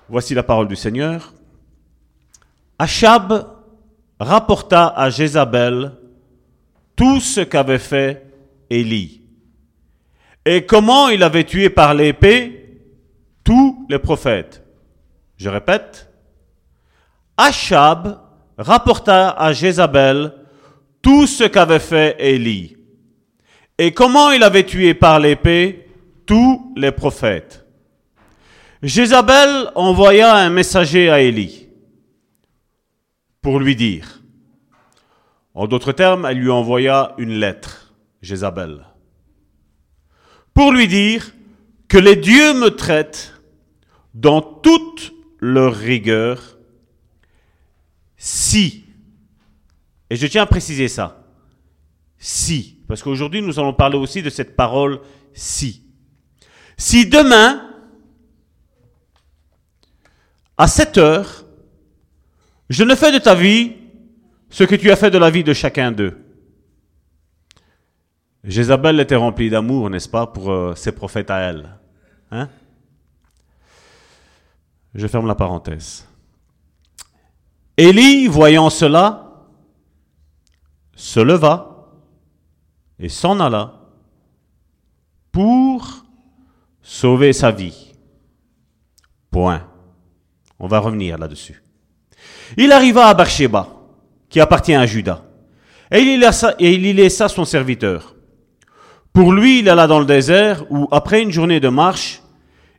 Voici 0.08 0.36
la 0.36 0.44
parole 0.44 0.68
du 0.68 0.76
Seigneur. 0.76 1.34
Achab 2.78 3.48
rapporta 4.20 4.88
à 4.88 5.10
Jézabel 5.10 5.94
tout 6.96 7.20
ce 7.20 7.42
qu'avait 7.42 7.80
fait 7.80 8.24
Élie 8.70 9.24
et 10.46 10.66
comment 10.66 11.10
il 11.10 11.24
avait 11.24 11.44
tué 11.44 11.70
par 11.70 11.96
l'épée 11.96 12.82
tous 13.44 13.86
les 13.90 13.98
prophètes. 13.98 14.64
Je 15.38 15.50
répète, 15.50 16.10
Achab 17.36 18.20
rapporta 18.58 19.32
à 19.32 19.54
Jézabel 19.54 20.34
tout 21.02 21.26
ce 21.26 21.46
qu'avait 21.46 21.80
fait 21.80 22.16
Élie 22.20 22.78
et 23.80 23.92
comment 23.92 24.32
il 24.32 24.44
avait 24.44 24.66
tué 24.66 24.94
par 24.94 25.20
l'épée 25.20 25.90
tous 26.28 26.74
les 26.76 26.92
prophètes. 26.92 27.65
Jézabel 28.86 29.72
envoya 29.74 30.36
un 30.36 30.52
messager 30.52 31.10
à 31.10 31.20
Élie 31.20 31.68
pour 33.42 33.60
lui 33.60 33.76
dire, 33.76 34.22
en 35.56 35.66
d'autres 35.66 35.92
termes, 35.92 36.26
elle 36.26 36.38
lui 36.38 36.52
envoya 36.52 37.16
une 37.18 37.40
lettre, 37.40 37.96
Jézabel, 38.22 38.86
pour 40.54 40.72
lui 40.72 40.88
dire 40.88 41.34
que 41.88 41.98
les 41.98 42.16
dieux 42.16 42.54
me 42.54 42.70
traitent 42.70 43.34
dans 44.14 44.42
toute 44.42 45.14
leur 45.40 45.74
rigueur 45.76 46.60
si, 48.18 48.86
et 50.12 50.16
je 50.16 50.28
tiens 50.28 50.44
à 50.44 50.48
préciser 50.48 50.90
ça, 50.90 51.26
si, 52.20 52.84
parce 52.88 53.02
qu'aujourd'hui 53.02 53.42
nous 53.42 53.60
allons 53.60 53.74
parler 53.74 53.98
aussi 53.98 54.22
de 54.22 54.30
cette 54.30 54.56
parole 54.56 55.02
si. 55.34 55.82
Si 56.78 57.08
demain, 57.08 57.65
à 60.58 60.68
cette 60.68 60.98
heure, 60.98 61.46
je 62.70 62.84
ne 62.84 62.96
fais 62.96 63.12
de 63.12 63.20
ta 63.20 63.36
vie 63.36 63.74
ce 64.50 64.64
que 64.64 64.76
tu 64.76 64.90
as 64.92 64.96
fait 64.96 65.12
de 65.12 65.18
la 65.18 65.30
vie 65.30 65.44
de 65.44 65.54
chacun 65.54 65.92
d'eux. 65.92 66.18
Jézabel 68.44 69.00
était 69.00 69.16
remplie 69.16 69.50
d'amour, 69.50 69.90
n'est-ce 69.90 70.08
pas, 70.08 70.28
pour 70.28 70.52
euh, 70.52 70.76
ses 70.76 70.92
prophètes 70.92 71.32
à 71.32 71.40
elle. 71.40 71.78
Hein? 72.32 72.48
Je 74.94 75.08
ferme 75.08 75.28
la 75.28 75.36
parenthèse. 75.36 76.08
Élie, 77.76 78.28
voyant 78.28 78.70
cela, 78.70 79.46
se 80.96 81.20
leva 81.20 81.92
et 83.00 83.10
s'en 83.10 83.40
alla 83.40 83.74
pour 85.32 86.06
sauver 86.82 87.34
sa 87.34 87.52
vie. 87.52 87.94
Point. 89.32 89.68
On 90.60 90.68
va 90.68 90.80
revenir 90.80 91.18
là-dessus. 91.18 91.62
Il 92.58 92.72
arriva 92.72 93.08
à 93.08 93.14
Barsheba, 93.14 93.68
qui 94.30 94.40
appartient 94.40 94.76
à 94.76 94.86
Judas, 94.86 95.24
et 95.92 96.00
il, 96.00 96.86
y 96.86 96.94
laissa, 96.94 97.30
son 97.30 97.46
serviteur. 97.46 98.16
Pour 99.14 99.32
lui, 99.32 99.60
il 99.60 99.70
alla 99.70 99.88
dans 99.88 100.00
le 100.00 100.06
désert, 100.06 100.66
où, 100.70 100.88
après 100.92 101.22
une 101.22 101.32
journée 101.32 101.60
de 101.60 101.70
marche, 101.70 102.22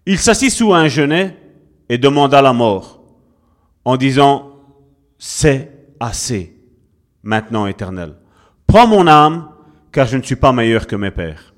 il 0.07 0.19
s'assit 0.19 0.51
sous 0.51 0.75
un 0.75 0.89
genêt 0.89 1.37
et 1.89 1.99
demanda 1.99 2.43
la 2.43 2.53
mort, 2.53 3.03
en 3.85 3.97
disant, 3.97 4.53
C'est 5.19 5.71
assez, 6.01 6.57
maintenant 7.23 7.67
éternel. 7.67 8.15
Prends 8.67 8.87
mon 8.87 9.07
âme, 9.07 9.49
car 9.93 10.07
je 10.07 10.17
ne 10.17 10.23
suis 10.23 10.37
pas 10.37 10.53
meilleur 10.53 10.87
que 10.87 10.97
mes 10.97 11.11
pères. 11.11 11.55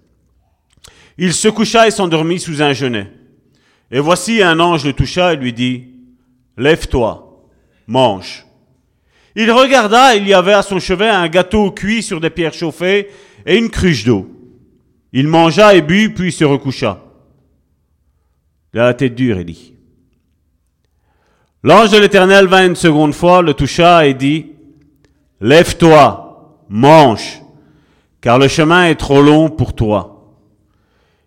Il 1.17 1.33
se 1.33 1.49
coucha 1.49 1.89
et 1.89 1.91
s'endormit 1.91 2.39
sous 2.39 2.63
un 2.63 2.73
genêt. 2.73 3.13
Et 3.91 3.99
voici 3.99 4.43
un 4.43 4.61
ange 4.61 4.85
le 4.85 4.93
toucha 4.93 5.33
et 5.33 5.37
lui 5.37 5.53
dit, 5.53 5.98
Lève-toi, 6.59 7.47
mange. 7.87 8.45
Il 9.37 9.51
regarda, 9.53 10.17
il 10.17 10.27
y 10.27 10.35
avait 10.35 10.53
à 10.53 10.63
son 10.63 10.81
chevet 10.81 11.09
un 11.09 11.29
gâteau 11.29 11.71
cuit 11.71 12.03
sur 12.03 12.21
des 12.21 12.31
pierres 12.31 12.53
chauffées 12.53 13.11
et 13.47 13.57
une 13.57 13.71
cruche 13.71 14.05
d'eau. 14.05 14.29
Il 15.13 15.29
mangea 15.29 15.75
et 15.75 15.83
but, 15.83 16.13
puis 16.13 16.33
se 16.33 16.45
recoucha. 16.45 17.01
Il 18.75 18.81
a 18.81 18.87
la 18.87 18.95
tête 18.95 19.15
dure, 19.15 19.45
dit. 19.45 19.75
L'ange 21.63 21.91
de 21.91 21.99
l'Éternel 21.99 22.47
vint 22.49 22.67
une 22.67 22.77
seconde 22.77 23.15
fois, 23.15 23.41
le 23.41 23.55
toucha 23.55 24.07
et 24.07 24.15
dit, 24.15 24.53
Lève-toi, 25.41 26.59
mange, 26.69 27.41
car 28.21 28.39
le 28.39 28.49
chemin 28.49 28.87
est 28.87 28.97
trop 28.97 29.23
long 29.23 29.49
pour 29.49 29.75
toi. 29.75 30.35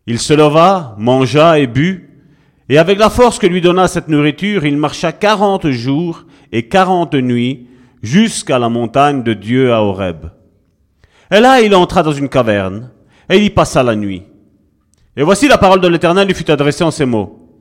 Il 0.05 0.19
se 0.19 0.33
leva, 0.33 0.95
mangea 0.97 1.59
et 1.59 1.67
but, 1.67 2.10
et 2.71 2.77
avec 2.77 2.97
la 2.97 3.09
force 3.09 3.37
que 3.37 3.47
lui 3.47 3.59
donna 3.59 3.89
cette 3.89 4.07
nourriture, 4.07 4.63
il 4.63 4.77
marcha 4.77 5.11
quarante 5.11 5.69
jours 5.71 6.23
et 6.53 6.69
quarante 6.69 7.15
nuits 7.15 7.67
jusqu'à 8.01 8.59
la 8.59 8.69
montagne 8.69 9.23
de 9.23 9.33
Dieu 9.33 9.73
à 9.73 9.83
Horeb. 9.83 10.27
Et 11.29 11.41
là, 11.41 11.59
il 11.59 11.75
entra 11.75 12.01
dans 12.01 12.13
une 12.13 12.29
caverne, 12.29 12.89
et 13.29 13.35
il 13.35 13.43
y 13.43 13.49
passa 13.49 13.83
la 13.83 13.97
nuit. 13.97 14.23
Et 15.17 15.23
voici 15.23 15.49
la 15.49 15.57
parole 15.57 15.81
de 15.81 15.87
l'Éternel 15.89 16.25
lui 16.25 16.33
fut 16.33 16.49
adressée 16.49 16.85
en 16.85 16.91
ces 16.91 17.03
mots. 17.03 17.59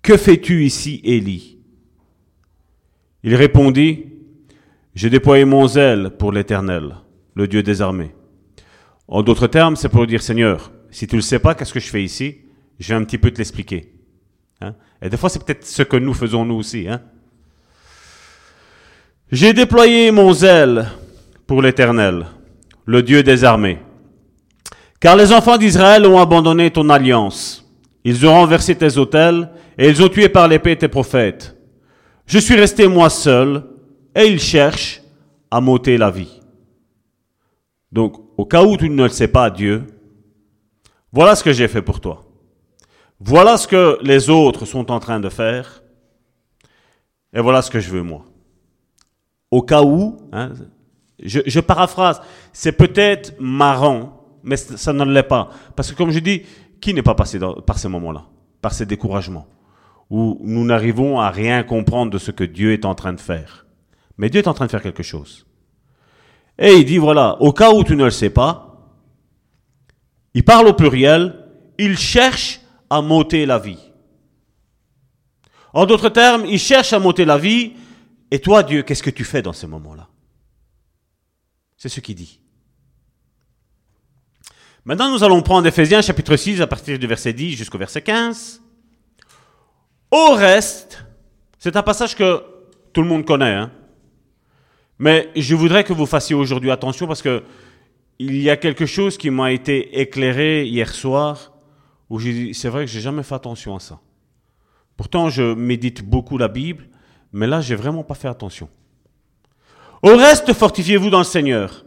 Que 0.00 0.16
fais-tu 0.16 0.64
ici, 0.64 1.00
Élie? 1.02 1.58
Il 3.24 3.34
répondit, 3.34 4.04
J'ai 4.94 5.10
déployé 5.10 5.44
mon 5.44 5.66
zèle 5.66 6.10
pour 6.10 6.30
l'Éternel, 6.30 6.94
le 7.34 7.48
Dieu 7.48 7.64
des 7.64 7.82
armées. 7.82 8.14
En 9.08 9.24
d'autres 9.24 9.48
termes, 9.48 9.74
c'est 9.74 9.88
pour 9.88 10.06
dire, 10.06 10.22
Seigneur, 10.22 10.70
si 10.88 11.08
tu 11.08 11.16
ne 11.16 11.18
le 11.18 11.24
sais 11.24 11.40
pas, 11.40 11.56
qu'est-ce 11.56 11.74
que 11.74 11.80
je 11.80 11.90
fais 11.90 12.04
ici? 12.04 12.42
Je 12.78 12.88
vais 12.88 12.94
un 12.94 13.04
petit 13.04 13.18
peu 13.18 13.30
te 13.30 13.38
l'expliquer. 13.38 13.92
Hein? 14.60 14.74
Et 15.02 15.08
des 15.08 15.16
fois, 15.16 15.28
c'est 15.28 15.44
peut-être 15.44 15.66
ce 15.66 15.82
que 15.82 15.96
nous 15.96 16.14
faisons 16.14 16.44
nous 16.44 16.56
aussi. 16.56 16.88
Hein? 16.88 17.00
J'ai 19.30 19.52
déployé 19.52 20.10
mon 20.10 20.32
zèle 20.32 20.88
pour 21.46 21.60
l'Éternel, 21.62 22.26
le 22.86 23.02
Dieu 23.02 23.22
des 23.22 23.44
armées. 23.44 23.78
Car 25.00 25.16
les 25.16 25.32
enfants 25.32 25.58
d'Israël 25.58 26.06
ont 26.06 26.20
abandonné 26.20 26.70
ton 26.70 26.88
alliance. 26.88 27.64
Ils 28.04 28.26
ont 28.26 28.32
renversé 28.32 28.74
tes 28.74 28.96
autels 28.96 29.50
et 29.76 29.88
ils 29.88 30.02
ont 30.02 30.08
tué 30.08 30.28
par 30.28 30.48
l'épée 30.48 30.76
tes 30.76 30.88
prophètes. 30.88 31.56
Je 32.26 32.38
suis 32.38 32.56
resté 32.56 32.88
moi 32.88 33.10
seul 33.10 33.64
et 34.14 34.26
ils 34.26 34.40
cherchent 34.40 35.02
à 35.50 35.60
m'ôter 35.60 35.96
la 35.96 36.10
vie. 36.10 36.40
Donc, 37.92 38.16
au 38.36 38.44
cas 38.44 38.64
où 38.64 38.76
tu 38.76 38.90
ne 38.90 39.04
le 39.04 39.08
sais 39.08 39.28
pas, 39.28 39.50
Dieu, 39.50 39.84
voilà 41.12 41.34
ce 41.34 41.44
que 41.44 41.52
j'ai 41.52 41.68
fait 41.68 41.82
pour 41.82 42.00
toi. 42.00 42.27
Voilà 43.20 43.56
ce 43.56 43.66
que 43.66 43.98
les 44.02 44.30
autres 44.30 44.64
sont 44.64 44.90
en 44.90 45.00
train 45.00 45.20
de 45.20 45.28
faire. 45.28 45.82
Et 47.32 47.40
voilà 47.40 47.62
ce 47.62 47.70
que 47.70 47.80
je 47.80 47.90
veux 47.90 48.02
moi. 48.02 48.24
Au 49.50 49.62
cas 49.62 49.82
où, 49.82 50.16
hein, 50.32 50.52
je, 51.22 51.40
je 51.46 51.60
paraphrase, 51.60 52.20
c'est 52.52 52.72
peut-être 52.72 53.34
marrant 53.40 54.18
mais 54.42 54.56
ça 54.56 54.92
ne 54.92 55.04
l'est 55.04 55.22
pas. 55.22 55.50
Parce 55.76 55.90
que 55.90 55.96
comme 55.96 56.10
je 56.10 56.18
dis, 56.18 56.42
qui 56.80 56.94
n'est 56.94 57.02
pas 57.02 57.14
passé 57.14 57.38
par 57.66 57.78
ces 57.78 57.88
moments-là 57.88 58.24
Par 58.62 58.72
ces 58.72 58.86
découragements 58.86 59.46
Où 60.10 60.38
nous 60.42 60.64
n'arrivons 60.64 61.20
à 61.20 61.30
rien 61.30 61.62
comprendre 61.62 62.10
de 62.10 62.18
ce 62.18 62.30
que 62.30 62.44
Dieu 62.44 62.72
est 62.72 62.84
en 62.84 62.94
train 62.94 63.12
de 63.12 63.20
faire? 63.20 63.66
Mais 64.16 64.30
Dieu 64.30 64.40
est 64.40 64.48
en 64.48 64.54
train 64.54 64.66
de 64.66 64.70
faire 64.70 64.82
quelque 64.82 65.02
chose. 65.02 65.46
Et 66.58 66.72
il 66.72 66.84
dit, 66.84 66.98
voilà, 66.98 67.36
au 67.40 67.52
cas 67.52 67.72
où 67.72 67.84
tu 67.84 67.94
ne 67.94 68.04
le 68.04 68.10
sais 68.10 68.30
pas, 68.30 68.64
il 70.34 70.44
parle 70.44 70.66
au 70.66 70.72
pluriel, 70.72 71.44
il 71.78 71.96
cherche 71.96 72.60
à 72.90 73.00
monter 73.02 73.46
la 73.46 73.58
vie. 73.58 73.78
En 75.72 75.86
d'autres 75.86 76.08
termes, 76.08 76.44
il 76.46 76.58
cherche 76.58 76.92
à 76.92 76.98
monter 76.98 77.24
la 77.24 77.38
vie, 77.38 77.72
et 78.30 78.38
toi, 78.38 78.62
Dieu, 78.62 78.82
qu'est-ce 78.82 79.02
que 79.02 79.10
tu 79.10 79.24
fais 79.24 79.42
dans 79.42 79.52
ces 79.52 79.66
moments-là 79.66 80.08
C'est 81.76 81.88
ce 81.88 82.00
qu'il 82.00 82.14
dit. 82.14 82.40
Maintenant, 84.84 85.10
nous 85.10 85.22
allons 85.22 85.42
prendre 85.42 85.66
Ephésiens 85.66 86.00
chapitre 86.00 86.36
6 86.36 86.62
à 86.62 86.66
partir 86.66 86.98
du 86.98 87.06
verset 87.06 87.32
10 87.32 87.56
jusqu'au 87.56 87.78
verset 87.78 88.02
15. 88.02 88.62
Au 90.10 90.32
reste, 90.34 91.04
c'est 91.58 91.76
un 91.76 91.82
passage 91.82 92.14
que 92.14 92.42
tout 92.92 93.02
le 93.02 93.08
monde 93.08 93.26
connaît, 93.26 93.54
hein. 93.54 93.70
mais 94.98 95.30
je 95.36 95.54
voudrais 95.54 95.84
que 95.84 95.92
vous 95.92 96.06
fassiez 96.06 96.34
aujourd'hui 96.34 96.70
attention 96.70 97.06
parce 97.06 97.20
que 97.20 97.42
il 98.18 98.40
y 98.40 98.50
a 98.50 98.56
quelque 98.56 98.86
chose 98.86 99.18
qui 99.18 99.30
m'a 99.30 99.52
été 99.52 100.00
éclairé 100.00 100.64
hier 100.64 100.92
soir 100.92 101.52
où 102.10 102.20
c'est 102.20 102.68
vrai 102.68 102.84
que 102.84 102.90
j'ai 102.90 103.00
jamais 103.00 103.22
fait 103.22 103.34
attention 103.34 103.76
à 103.76 103.80
ça. 103.80 104.00
Pourtant, 104.96 105.30
je 105.30 105.54
médite 105.54 106.02
beaucoup 106.02 106.38
la 106.38 106.48
Bible, 106.48 106.88
mais 107.32 107.46
là, 107.46 107.60
j'ai 107.60 107.74
vraiment 107.76 108.02
pas 108.02 108.14
fait 108.14 108.28
attention. 108.28 108.68
Au 110.02 110.16
reste, 110.16 110.52
fortifiez-vous 110.52 111.10
dans 111.10 111.18
le 111.18 111.24
Seigneur 111.24 111.84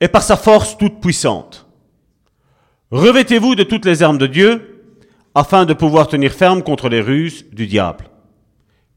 et 0.00 0.08
par 0.08 0.22
sa 0.22 0.36
force 0.36 0.76
toute 0.78 1.00
puissante. 1.00 1.66
Revêtez-vous 2.90 3.54
de 3.54 3.62
toutes 3.62 3.84
les 3.84 4.02
armes 4.02 4.18
de 4.18 4.26
Dieu 4.26 4.84
afin 5.34 5.64
de 5.64 5.74
pouvoir 5.74 6.08
tenir 6.08 6.32
ferme 6.32 6.62
contre 6.62 6.88
les 6.88 7.00
ruses 7.00 7.44
du 7.52 7.66
diable. 7.66 8.08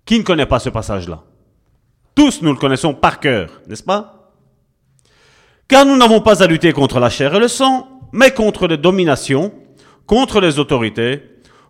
Qui 0.05 0.19
ne 0.19 0.23
connaît 0.23 0.45
pas 0.45 0.59
ce 0.59 0.69
passage-là? 0.69 1.23
Tous 2.13 2.41
nous 2.41 2.51
le 2.51 2.59
connaissons 2.59 2.93
par 2.93 3.19
cœur, 3.19 3.61
n'est-ce 3.67 3.83
pas? 3.83 4.33
Car 5.67 5.85
nous 5.85 5.97
n'avons 5.97 6.21
pas 6.21 6.43
à 6.43 6.47
lutter 6.47 6.73
contre 6.73 6.99
la 6.99 7.09
chair 7.09 7.33
et 7.35 7.39
le 7.39 7.47
sang, 7.47 7.87
mais 8.11 8.31
contre 8.31 8.67
les 8.67 8.77
dominations, 8.77 9.51
contre 10.05 10.39
les 10.41 10.59
autorités, 10.59 11.21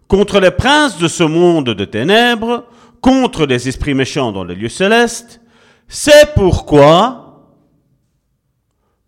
contre 0.08 0.40
les 0.40 0.52
princes 0.52 0.98
de 0.98 1.08
ce 1.08 1.24
monde 1.24 1.70
de 1.70 1.86
ténèbres, 1.86 2.66
contre 3.02 3.46
les 3.46 3.68
esprits 3.68 3.94
méchants 3.94 4.32
dans 4.32 4.44
les 4.44 4.56
lieux 4.56 4.70
célestes. 4.70 5.42
C'est 5.88 6.34
pourquoi 6.34 7.26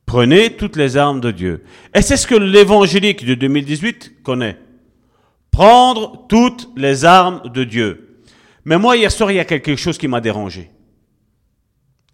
Prenez 0.08 0.56
toutes 0.56 0.78
les 0.78 0.96
armes 0.96 1.20
de 1.20 1.32
Dieu. 1.32 1.63
Et 1.94 2.02
c'est 2.02 2.16
ce 2.16 2.26
que 2.26 2.34
l'évangélique 2.34 3.26
de 3.26 3.36
2018 3.36 4.24
connaît. 4.24 4.58
Prendre 5.52 6.26
toutes 6.30 6.70
les 6.78 7.04
armes 7.04 7.42
de 7.52 7.66
Dieu. 7.66 8.22
Mais 8.63 8.78
moi, 8.78 8.96
hier 8.96 9.12
soir, 9.12 9.32
il 9.32 9.36
y 9.36 9.40
a 9.40 9.46
quelque 9.46 9.76
chose 9.76 9.98
qui 9.98 10.08
m'a 10.08 10.22
dérangé. 10.22 10.72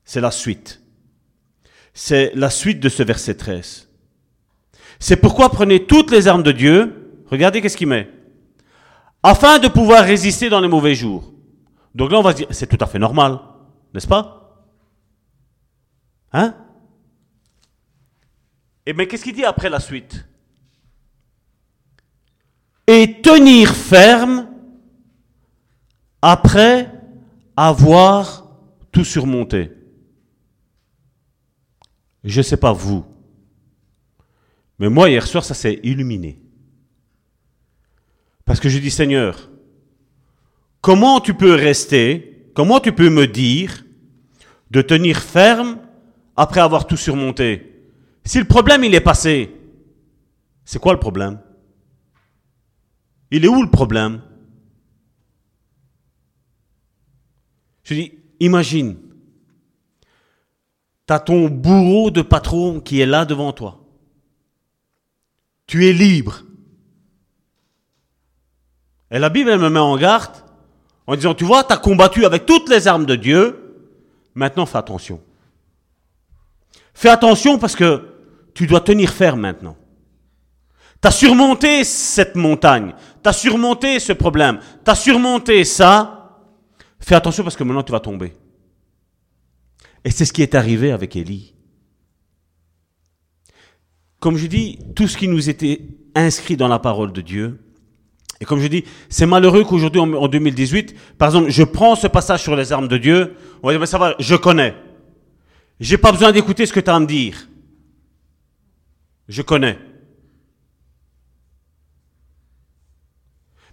C'est 0.05 0.21
la 0.21 0.31
suite. 0.31 0.81
C'est 1.93 2.31
la 2.33 2.49
suite 2.49 2.79
de 2.79 2.89
ce 2.89 3.03
verset 3.03 3.35
13. 3.35 3.89
C'est 4.99 5.17
pourquoi 5.17 5.49
prenez 5.49 5.85
toutes 5.85 6.09
les 6.09 6.27
armes 6.27 6.41
de 6.41 6.51
Dieu. 6.51 7.02
Regardez 7.33 7.61
qu'est-ce 7.61 7.77
qu'il 7.77 7.87
met. 7.87 8.07
Afin 9.23 9.57
de 9.57 9.67
pouvoir 9.67 10.03
résister 10.05 10.49
dans 10.49 10.61
les 10.61 10.67
mauvais 10.67 10.93
jours. 10.93 11.33
Donc 11.95 12.11
là, 12.11 12.19
on 12.19 12.21
va 12.21 12.31
se 12.31 12.37
dire, 12.37 12.47
c'est 12.51 12.67
tout 12.67 12.77
à 12.79 12.85
fait 12.85 12.99
normal. 12.99 13.39
N'est-ce 13.91 14.05
pas? 14.05 14.67
Hein? 16.31 16.55
Et 18.85 18.91
eh 18.91 18.93
bien, 18.93 19.07
qu'est-ce 19.07 19.23
qu'il 19.23 19.33
dit 19.33 19.45
après 19.45 19.71
la 19.71 19.79
suite? 19.79 20.27
Et 22.85 23.19
tenir 23.23 23.73
ferme 23.73 24.47
après 26.21 26.91
avoir 27.57 28.47
tout 28.91 29.05
surmonté. 29.05 29.71
Je 32.23 32.37
ne 32.37 32.43
sais 32.43 32.57
pas 32.57 32.73
vous, 32.73 33.03
mais 34.77 34.89
moi 34.89 35.09
hier 35.09 35.25
soir 35.25 35.43
ça 35.43 35.55
s'est 35.55 35.79
illuminé. 35.81 36.42
Parce 38.45 38.59
que 38.59 38.69
je 38.69 38.79
dis 38.79 38.91
Seigneur, 38.91 39.49
comment 40.81 41.19
tu 41.21 41.33
peux 41.33 41.53
rester, 41.53 42.49
comment 42.53 42.79
tu 42.79 42.91
peux 42.91 43.09
me 43.09 43.27
dire 43.27 43.83
de 44.71 44.81
tenir 44.81 45.19
ferme 45.19 45.79
après 46.35 46.61
avoir 46.61 46.87
tout 46.87 46.97
surmonté? 46.97 47.69
Si 48.25 48.39
le 48.39 48.45
problème 48.45 48.83
il 48.83 48.95
est 48.95 49.01
passé, 49.01 49.51
c'est 50.65 50.79
quoi 50.79 50.93
le 50.93 50.99
problème? 50.99 51.39
Il 53.31 53.45
est 53.45 53.49
où 53.49 53.61
le 53.61 53.69
problème? 53.69 54.21
Je 57.83 57.95
dis, 57.95 58.13
imagine, 58.39 58.97
tu 61.05 61.13
as 61.13 61.19
ton 61.19 61.49
bourreau 61.49 62.11
de 62.11 62.21
patron 62.21 62.79
qui 62.79 63.01
est 63.01 63.05
là 63.05 63.25
devant 63.25 63.51
toi. 63.51 63.85
Tu 65.67 65.85
es 65.87 65.93
libre. 65.93 66.43
Et 69.13 69.19
la 69.19 69.29
Bible, 69.29 69.51
elle 69.51 69.59
me 69.59 69.69
met 69.69 69.79
en 69.79 69.95
garde 69.95 70.35
en 71.05 71.15
disant, 71.15 71.35
tu 71.35 71.45
vois, 71.45 71.63
tu 71.63 71.71
as 71.71 71.77
combattu 71.77 72.25
avec 72.25 72.47
toutes 72.47 72.67
les 72.67 72.87
armes 72.87 73.05
de 73.05 73.15
Dieu, 73.15 73.85
maintenant 74.33 74.65
fais 74.65 74.79
attention. 74.79 75.21
Fais 76.95 77.09
attention 77.09 77.59
parce 77.59 77.75
que 77.75 78.09
tu 78.55 78.65
dois 78.65 78.81
tenir 78.81 79.11
ferme 79.11 79.41
maintenant. 79.41 79.77
Tu 80.99 81.07
as 81.07 81.11
surmonté 81.11 81.83
cette 81.83 82.35
montagne, 82.35 82.95
tu 83.21 83.29
as 83.29 83.33
surmonté 83.33 83.99
ce 83.99 84.13
problème, 84.13 84.59
tu 84.83 84.89
as 84.89 84.95
surmonté 84.95 85.63
ça. 85.63 86.39
Fais 86.99 87.15
attention 87.15 87.43
parce 87.43 87.55
que 87.55 87.63
maintenant 87.63 87.83
tu 87.83 87.91
vas 87.91 87.99
tomber. 87.99 88.33
Et 90.03 90.09
c'est 90.09 90.25
ce 90.25 90.33
qui 90.33 90.41
est 90.41 90.55
arrivé 90.55 90.91
avec 90.91 91.15
Élie. 91.15 91.53
Comme 94.19 94.37
je 94.37 94.47
dis, 94.47 94.79
tout 94.95 95.07
ce 95.07 95.17
qui 95.17 95.27
nous 95.27 95.49
était 95.49 95.81
inscrit 96.15 96.57
dans 96.57 96.67
la 96.67 96.79
parole 96.79 97.11
de 97.11 97.21
Dieu, 97.21 97.62
et 98.43 98.45
comme 98.45 98.59
je 98.59 98.67
dis, 98.67 98.83
c'est 99.07 99.25
malheureux 99.25 99.63
qu'aujourd'hui, 99.63 100.01
en 100.01 100.27
2018, 100.27 101.17
par 101.17 101.29
exemple, 101.29 101.49
je 101.49 101.63
prends 101.63 101.95
ce 101.95 102.07
passage 102.07 102.41
sur 102.41 102.57
les 102.57 102.73
armes 102.73 102.89
de 102.89 102.97
Dieu, 102.97 103.37
on 103.61 103.67
va 103.67 103.73
dire, 103.73 103.79
mais 103.79 103.85
ça 103.85 103.97
va, 103.97 104.15
je 104.19 104.35
connais. 104.35 104.75
J'ai 105.79 105.97
pas 105.97 106.11
besoin 106.11 106.33
d'écouter 106.33 106.65
ce 106.65 106.73
que 106.73 106.81
tu 106.81 106.89
as 106.89 106.95
à 106.95 106.99
me 106.99 107.05
dire. 107.05 107.47
Je 109.29 109.41
connais. 109.41 109.79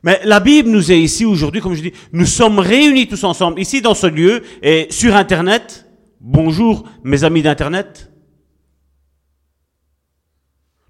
Mais 0.04 0.20
la 0.22 0.38
Bible 0.38 0.68
nous 0.68 0.92
est 0.92 1.00
ici 1.00 1.24
aujourd'hui, 1.24 1.60
comme 1.60 1.74
je 1.74 1.82
dis, 1.82 1.92
nous 2.12 2.24
sommes 2.24 2.60
réunis 2.60 3.08
tous 3.08 3.24
ensemble, 3.24 3.60
ici 3.60 3.82
dans 3.82 3.94
ce 3.94 4.06
lieu 4.06 4.44
et 4.62 4.86
sur 4.90 5.16
Internet, 5.16 5.84
bonjour 6.20 6.88
mes 7.02 7.24
amis 7.24 7.42
d'Internet. 7.42 8.12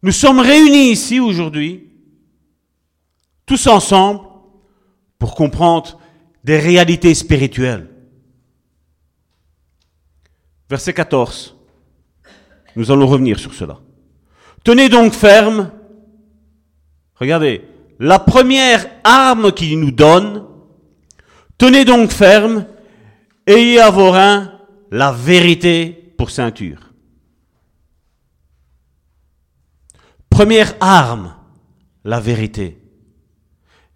Nous 0.03 0.13
sommes 0.13 0.41
réunis 0.41 0.91
ici 0.91 1.19
aujourd'hui, 1.19 1.90
tous 3.51 3.67
ensemble, 3.67 4.21
pour 5.19 5.35
comprendre 5.35 5.99
des 6.45 6.61
réalités 6.61 7.13
spirituelles. 7.17 7.91
Verset 10.69 10.95
14. 10.95 11.57
Nous 12.77 12.93
allons 12.93 13.09
revenir 13.09 13.41
sur 13.41 13.53
cela. 13.53 13.81
Tenez 14.63 14.89
donc 14.89 15.15
ferme. 15.15 15.73
Regardez, 17.17 17.65
la 17.99 18.21
première 18.21 18.87
arme 19.03 19.51
qu'il 19.51 19.81
nous 19.81 19.91
donne, 19.91 20.47
tenez 21.59 21.85
donc 21.85 22.13
ferme, 22.13 22.67
ayez 23.49 23.81
à 23.81 23.91
vos 23.91 24.13
reins 24.13 24.61
la 24.93 25.11
vérité 25.11 26.15
pour 26.17 26.31
ceinture. 26.31 26.93
Première 30.29 30.77
arme, 30.79 31.35
la 32.05 32.21
vérité. 32.21 32.80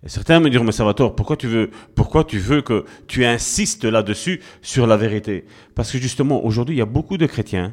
Certains 0.06 0.38
me 0.40 0.50
diront, 0.50 0.64
mais 0.64 0.72
Salvatore, 0.72 1.16
pourquoi 1.16 1.36
tu 1.36 1.46
veux, 1.46 1.70
pourquoi 1.94 2.24
tu 2.24 2.38
veux 2.38 2.60
que 2.60 2.84
tu 3.06 3.24
insistes 3.24 3.84
là-dessus 3.84 4.40
sur 4.60 4.86
la 4.86 4.96
vérité? 4.96 5.46
Parce 5.74 5.90
que 5.90 5.98
justement, 5.98 6.44
aujourd'hui, 6.44 6.76
il 6.76 6.78
y 6.78 6.82
a 6.82 6.86
beaucoup 6.86 7.16
de 7.16 7.26
chrétiens 7.26 7.72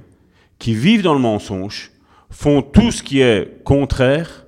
qui 0.58 0.74
vivent 0.74 1.02
dans 1.02 1.14
le 1.14 1.20
mensonge, 1.20 1.92
font 2.30 2.62
tout 2.62 2.92
ce 2.92 3.04
qui 3.04 3.20
est 3.20 3.62
contraire, 3.66 4.46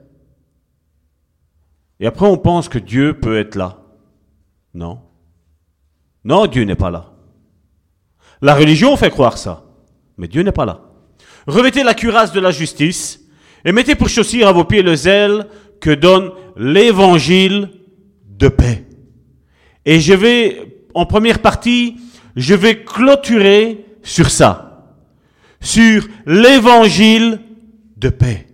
et 1.99 2.05
après 2.05 2.25
on 2.25 2.37
pense 2.37 2.69
que 2.69 2.79
Dieu 2.79 3.19
peut 3.19 3.37
être 3.37 3.55
là. 3.55 3.81
Non. 4.73 4.99
Non, 6.23 6.47
Dieu 6.47 6.63
n'est 6.63 6.75
pas 6.75 6.89
là. 6.89 7.11
La 8.41 8.55
religion 8.55 8.95
fait 8.95 9.09
croire 9.09 9.37
ça, 9.37 9.65
mais 10.17 10.27
Dieu 10.27 10.41
n'est 10.43 10.51
pas 10.51 10.65
là. 10.65 10.81
Revêtez 11.47 11.83
la 11.83 11.93
cuirasse 11.93 12.31
de 12.31 12.39
la 12.39 12.51
justice 12.51 13.21
et 13.65 13.71
mettez 13.71 13.95
pour 13.95 14.09
chaussure 14.09 14.47
à 14.47 14.53
vos 14.53 14.63
pieds 14.63 14.81
le 14.81 14.95
zèle 14.95 15.47
que 15.83 15.91
donne 15.91 16.31
l'évangile 16.55 17.69
de 18.25 18.47
paix. 18.47 18.85
Et 19.83 19.99
je 19.99 20.13
vais, 20.13 20.77
en 20.93 21.05
première 21.05 21.39
partie, 21.39 21.97
je 22.37 22.53
vais 22.53 22.85
clôturer 22.85 23.85
sur 24.01 24.29
ça, 24.31 24.95
sur 25.59 26.07
l'évangile 26.25 27.41
de 27.97 28.07
paix. 28.07 28.47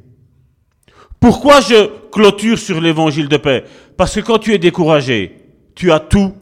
Pourquoi 1.20 1.62
je 1.62 2.10
clôture 2.10 2.58
sur 2.58 2.82
l'évangile 2.82 3.30
de 3.30 3.38
paix? 3.38 3.64
Parce 3.96 4.16
que 4.16 4.22
quand 4.22 4.40
tu 4.40 4.56
es 4.56 4.58
découragé, 4.58 5.38
tu 5.76 5.92
as 5.92 6.00
tout 6.00 6.34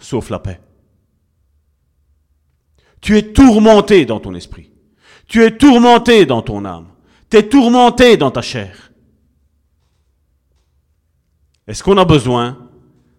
sauf 0.00 0.28
la 0.30 0.40
paix. 0.40 0.58
Tu 3.00 3.16
es 3.16 3.32
tourmenté 3.32 4.04
dans 4.06 4.18
ton 4.18 4.34
esprit. 4.34 4.72
Tu 5.28 5.44
es 5.44 5.56
tourmenté 5.56 6.26
dans 6.26 6.42
ton 6.42 6.64
âme. 6.64 6.88
Tu 7.30 7.36
es 7.36 7.48
tourmenté 7.48 8.16
dans 8.16 8.32
ta 8.32 8.42
chair. 8.42 8.85
Et 11.68 11.74
ce 11.74 11.82
qu'on 11.82 11.98
a 11.98 12.04
besoin, 12.04 12.58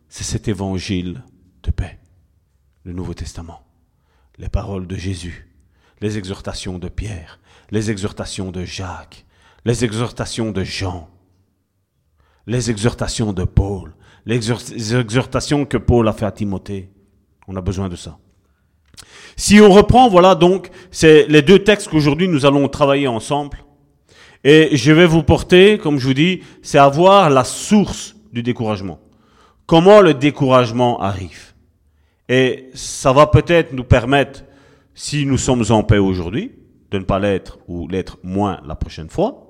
c'est 0.07 0.23
cet 0.23 0.47
évangile 0.47 1.23
de 1.63 1.71
paix, 1.71 1.99
le 2.83 2.93
Nouveau 2.93 3.13
Testament, 3.13 3.61
les 4.37 4.47
paroles 4.47 4.87
de 4.87 4.95
Jésus, 4.95 5.49
les 5.99 6.17
exhortations 6.17 6.79
de 6.79 6.87
Pierre, 6.87 7.39
les 7.71 7.91
exhortations 7.91 8.51
de 8.51 8.63
Jacques, 8.63 9.25
les 9.65 9.83
exhortations 9.83 10.51
de 10.51 10.63
Jean, 10.63 11.09
les 12.45 12.71
exhortations 12.71 13.33
de 13.33 13.43
Paul, 13.43 13.93
les 14.25 14.35
exhortations 14.95 15.65
que 15.65 15.77
Paul 15.77 16.07
a 16.07 16.13
fait 16.13 16.25
à 16.25 16.31
Timothée. 16.31 16.89
On 17.49 17.55
a 17.57 17.61
besoin 17.61 17.89
de 17.89 17.97
ça. 17.97 18.17
Si 19.35 19.59
on 19.59 19.71
reprend, 19.71 20.09
voilà 20.09 20.35
donc, 20.35 20.69
c'est 20.89 21.27
les 21.27 21.41
deux 21.41 21.59
textes 21.59 21.89
qu'aujourd'hui 21.89 22.29
nous 22.29 22.45
allons 22.45 22.67
travailler 22.69 23.07
ensemble. 23.07 23.65
Et 24.45 24.75
je 24.77 24.91
vais 24.93 25.05
vous 25.05 25.23
porter, 25.23 25.77
comme 25.77 25.99
je 25.99 26.07
vous 26.07 26.13
dis, 26.13 26.41
c'est 26.61 26.77
avoir 26.77 27.29
la 27.29 27.43
source 27.43 28.16
du 28.37 28.43
découragement. 28.43 28.99
Comment 29.65 29.99
le 29.99 30.13
découragement 30.13 31.01
arrive? 31.01 31.53
Et 32.29 32.69
ça 32.75 33.11
va 33.11 33.25
peut-être 33.25 33.73
nous 33.73 33.83
permettre, 33.83 34.43
si 34.93 35.25
nous 35.25 35.39
sommes 35.39 35.63
en 35.71 35.81
paix 35.81 35.97
aujourd'hui, 35.97 36.51
de 36.91 36.99
ne 36.99 37.03
pas 37.03 37.17
l'être 37.17 37.57
ou 37.67 37.87
l'être 37.87 38.19
moins 38.21 38.59
la 38.67 38.75
prochaine 38.75 39.09
fois. 39.09 39.43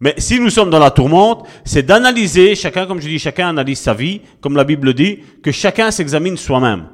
Mais 0.00 0.14
si 0.18 0.38
nous 0.38 0.50
sommes 0.50 0.68
dans 0.68 0.78
la 0.78 0.90
tourmente, 0.90 1.48
c'est 1.64 1.82
d'analyser, 1.82 2.54
chacun, 2.54 2.86
comme 2.86 3.00
je 3.00 3.08
dis, 3.08 3.18
chacun 3.18 3.48
analyse 3.48 3.80
sa 3.80 3.94
vie, 3.94 4.20
comme 4.42 4.54
la 4.54 4.64
Bible 4.64 4.92
dit, 4.92 5.20
que 5.42 5.50
chacun 5.50 5.90
s'examine 5.90 6.36
soi-même. 6.36 6.90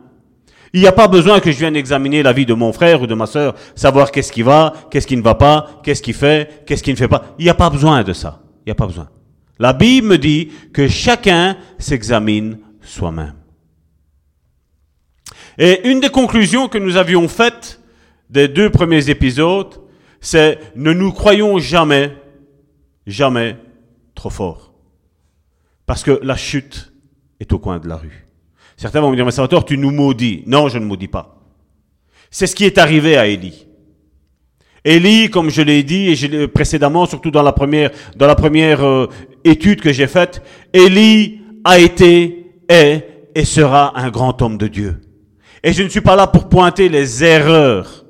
Il 0.73 0.81
n'y 0.81 0.87
a 0.87 0.93
pas 0.93 1.09
besoin 1.09 1.41
que 1.41 1.51
je 1.51 1.59
vienne 1.59 1.75
examiner 1.75 2.23
la 2.23 2.33
vie 2.33 2.47
de 2.47 2.55
mon 2.55 2.73
frère 2.73 3.03
ou 3.03 3.09
de 3.09 3.15
ma 3.15 3.27
sœur, 3.27 3.55
savoir 3.75 4.13
qu'est-ce 4.13 4.31
qui 4.31 4.43
va, 4.43 4.73
qu'est-ce 4.91 5.09
qui 5.09 5.17
ne 5.17 5.23
va 5.23 5.35
pas, 5.35 5.81
qu'est-ce 5.83 6.03
qu'il 6.03 6.15
fait, 6.15 6.65
qu'est-ce 6.67 6.85
qu'il 6.85 6.95
ne 6.95 6.99
fait 6.99 7.09
pas. 7.09 7.35
Il 7.39 7.45
n'y 7.45 7.51
a 7.51 7.55
pas 7.55 7.69
besoin 7.69 8.05
de 8.05 8.13
ça. 8.13 8.43
Il 8.61 8.69
n'y 8.69 8.73
a 8.73 8.77
pas 8.77 8.87
besoin. 8.87 9.09
La 9.59 9.73
Bible 9.73 10.09
me 10.09 10.19
dit 10.19 10.51
que 10.73 10.89
chacun 10.89 11.57
s'examine 11.79 12.59
soi-même. 12.81 13.35
Et 15.59 15.89
une 15.89 16.01
des 16.01 16.11
conclusions 16.11 16.69
que 16.69 16.79
nous 16.79 16.97
avions 16.97 17.29
faites 17.29 17.81
des 18.31 18.49
deux 18.49 18.71
premiers 18.71 19.11
épisodes, 19.11 19.81
c'est 20.21 20.59
ne 20.75 20.93
nous 20.93 21.13
croyons 21.13 21.59
jamais, 21.59 22.13
jamais 23.07 23.57
trop 24.15 24.31
fort. 24.31 24.73
Parce 25.87 26.03
que 26.03 26.19
la 26.23 26.37
chute 26.37 26.93
est 27.39 27.53
au 27.53 27.59
coin 27.59 27.79
de 27.79 27.89
la 27.89 27.97
rue. 27.97 28.27
Certains 28.77 29.01
vont 29.01 29.11
me 29.11 29.17
dire, 29.17 29.25
mais 29.25 29.31
Salvatore, 29.31 29.65
tu 29.65 29.79
nous 29.79 29.93
maudis. 29.93 30.43
Non, 30.47 30.69
je 30.69 30.79
ne 30.79 30.85
maudis 30.85 31.09
pas. 31.09 31.41
C'est 32.31 32.49
ce 32.49 32.57
qui 32.57 32.65
est 32.65 32.79
arrivé 32.79 33.17
à 33.17 33.27
Élie. 33.27 33.67
Élie, 34.85 35.31
comme 35.31 35.51
je 35.51 35.63
l'ai 35.63 35.83
dit 35.83 36.15
précédemment, 36.53 37.07
surtout 37.07 37.31
dans 37.31 37.43
la 37.43 37.53
première, 37.53 37.91
dans 38.17 38.29
euh, 38.29 39.07
étude 39.45 39.81
que 39.81 39.93
j'ai 39.93 40.07
faite, 40.07 40.43
Élie 40.73 41.41
a 41.65 41.79
été, 41.79 42.53
est 42.69 43.29
et 43.35 43.45
sera 43.45 43.99
un 43.99 44.11
grand 44.11 44.41
homme 44.43 44.59
de 44.59 44.69
Dieu. 44.69 45.01
Et 45.63 45.73
je 45.73 45.83
ne 45.83 45.89
suis 45.89 46.01
pas 46.01 46.17
là 46.17 46.27
pour 46.27 46.49
pointer 46.49 46.89
les 46.89 47.25
erreurs 47.25 48.05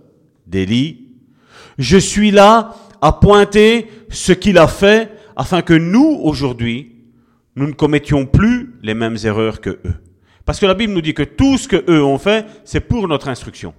d'Élie. 0.47 1.09
Je 1.79 1.97
suis 1.97 2.31
là 2.31 2.75
à 3.01 3.13
pointer 3.13 3.89
ce 4.11 4.33
qu'il 4.33 4.59
a 4.59 4.67
fait 4.67 5.11
afin 5.37 5.63
que 5.63 5.75
nous, 5.75 6.21
aujourd'hui, 6.23 6.93
nous 7.57 7.67
ne 7.67 7.73
commettions 7.73 8.27
plus 8.27 8.75
les 8.83 8.95
mêmes 8.95 9.17
erreurs 9.25 9.61
que 9.61 9.71
eux. 9.71 9.95
Parce 10.45 10.61
que 10.61 10.67
la 10.67 10.75
Bible 10.75 10.93
nous 10.93 11.01
dit 11.01 11.15
que 11.15 11.23
tout 11.23 11.57
ce 11.57 11.69
que 11.69 11.85
eux 11.89 12.05
ont 12.05 12.19
fait, 12.19 12.45
c'est 12.65 12.81
pour 12.81 13.09
notre 13.09 13.29
instruction. 13.29 13.75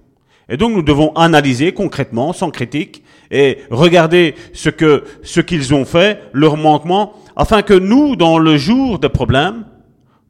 Et 0.48 0.56
donc 0.56 0.74
nous 0.74 0.82
devons 0.82 1.12
analyser 1.14 1.72
concrètement, 1.72 2.32
sans 2.32 2.50
critique, 2.50 3.02
et 3.30 3.58
regarder 3.70 4.34
ce 4.52 4.70
que 4.70 5.04
ce 5.22 5.40
qu'ils 5.40 5.74
ont 5.74 5.84
fait, 5.84 6.22
leurs 6.32 6.56
manquements, 6.56 7.14
afin 7.34 7.62
que 7.62 7.74
nous, 7.74 8.16
dans 8.16 8.38
le 8.38 8.56
jour 8.56 8.98
des 8.98 9.08
problèmes, 9.08 9.64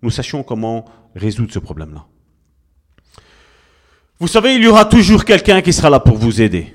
nous 0.02 0.10
sachions 0.10 0.42
comment 0.42 0.86
résoudre 1.14 1.52
ce 1.52 1.58
problème-là. 1.58 2.06
Vous 4.18 4.28
savez, 4.28 4.54
il 4.54 4.64
y 4.64 4.66
aura 4.66 4.86
toujours 4.86 5.24
quelqu'un 5.24 5.60
qui 5.60 5.74
sera 5.74 5.90
là 5.90 6.00
pour 6.00 6.16
vous 6.16 6.40
aider. 6.40 6.74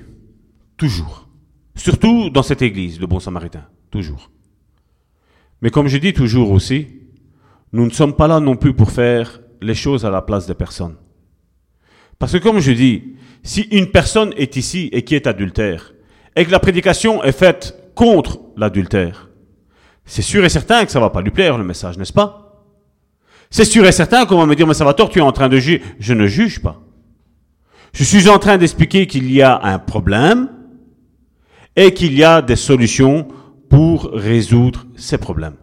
Toujours. 0.76 1.28
Surtout 1.74 2.30
dans 2.30 2.42
cette 2.42 2.62
église, 2.62 3.00
le 3.00 3.06
bon 3.06 3.18
samaritain. 3.18 3.66
Toujours. 3.90 4.30
Mais 5.60 5.70
comme 5.70 5.88
je 5.88 5.96
dis 5.96 6.12
toujours 6.12 6.50
aussi, 6.50 6.86
nous 7.72 7.84
ne 7.84 7.90
sommes 7.90 8.14
pas 8.14 8.28
là 8.28 8.38
non 8.38 8.56
plus 8.56 8.74
pour 8.74 8.90
faire 8.90 9.40
les 9.60 9.74
choses 9.74 10.04
à 10.04 10.10
la 10.10 10.22
place 10.22 10.46
des 10.46 10.54
personnes. 10.54 10.96
Parce 12.22 12.34
que 12.34 12.38
comme 12.38 12.60
je 12.60 12.70
dis, 12.70 13.02
si 13.42 13.62
une 13.72 13.88
personne 13.88 14.32
est 14.36 14.54
ici 14.54 14.88
et 14.92 15.02
qui 15.02 15.16
est 15.16 15.26
adultère, 15.26 15.92
et 16.36 16.44
que 16.44 16.52
la 16.52 16.60
prédication 16.60 17.20
est 17.24 17.36
faite 17.36 17.76
contre 17.96 18.38
l'adultère, 18.56 19.28
c'est 20.04 20.22
sûr 20.22 20.44
et 20.44 20.48
certain 20.48 20.84
que 20.84 20.92
ça 20.92 21.00
va 21.00 21.10
pas 21.10 21.20
lui 21.20 21.32
plaire 21.32 21.58
le 21.58 21.64
message, 21.64 21.98
n'est-ce 21.98 22.12
pas? 22.12 22.64
C'est 23.50 23.64
sûr 23.64 23.84
et 23.86 23.90
certain 23.90 24.24
qu'on 24.24 24.38
va 24.38 24.46
me 24.46 24.54
dire, 24.54 24.68
mais 24.68 24.74
Salvatore, 24.74 25.10
tu 25.10 25.18
es 25.18 25.22
en 25.22 25.32
train 25.32 25.48
de 25.48 25.58
juger. 25.58 25.82
Je 25.98 26.14
ne 26.14 26.28
juge 26.28 26.62
pas. 26.62 26.80
Je 27.92 28.04
suis 28.04 28.28
en 28.28 28.38
train 28.38 28.56
d'expliquer 28.56 29.08
qu'il 29.08 29.28
y 29.28 29.42
a 29.42 29.60
un 29.60 29.80
problème 29.80 30.48
et 31.74 31.92
qu'il 31.92 32.16
y 32.16 32.22
a 32.22 32.40
des 32.40 32.54
solutions 32.54 33.26
pour 33.68 34.12
résoudre 34.12 34.86
ces 34.94 35.18
problèmes. 35.18 35.56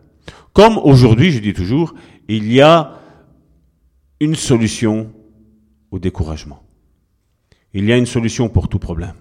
Comme 0.52 0.78
aujourd'hui, 0.78 1.32
je 1.32 1.40
dis 1.40 1.54
toujours, 1.54 1.94
il 2.28 2.52
y 2.52 2.60
a 2.60 3.00
une 4.20 4.36
solution 4.36 5.14
au 5.92 6.00
découragement. 6.00 6.64
Il 7.74 7.86
y 7.86 7.94
a 7.94 7.98
une 7.98 8.06
solution 8.06 8.50
pour 8.50 8.68
tout 8.68 8.80
problème. 8.80 9.16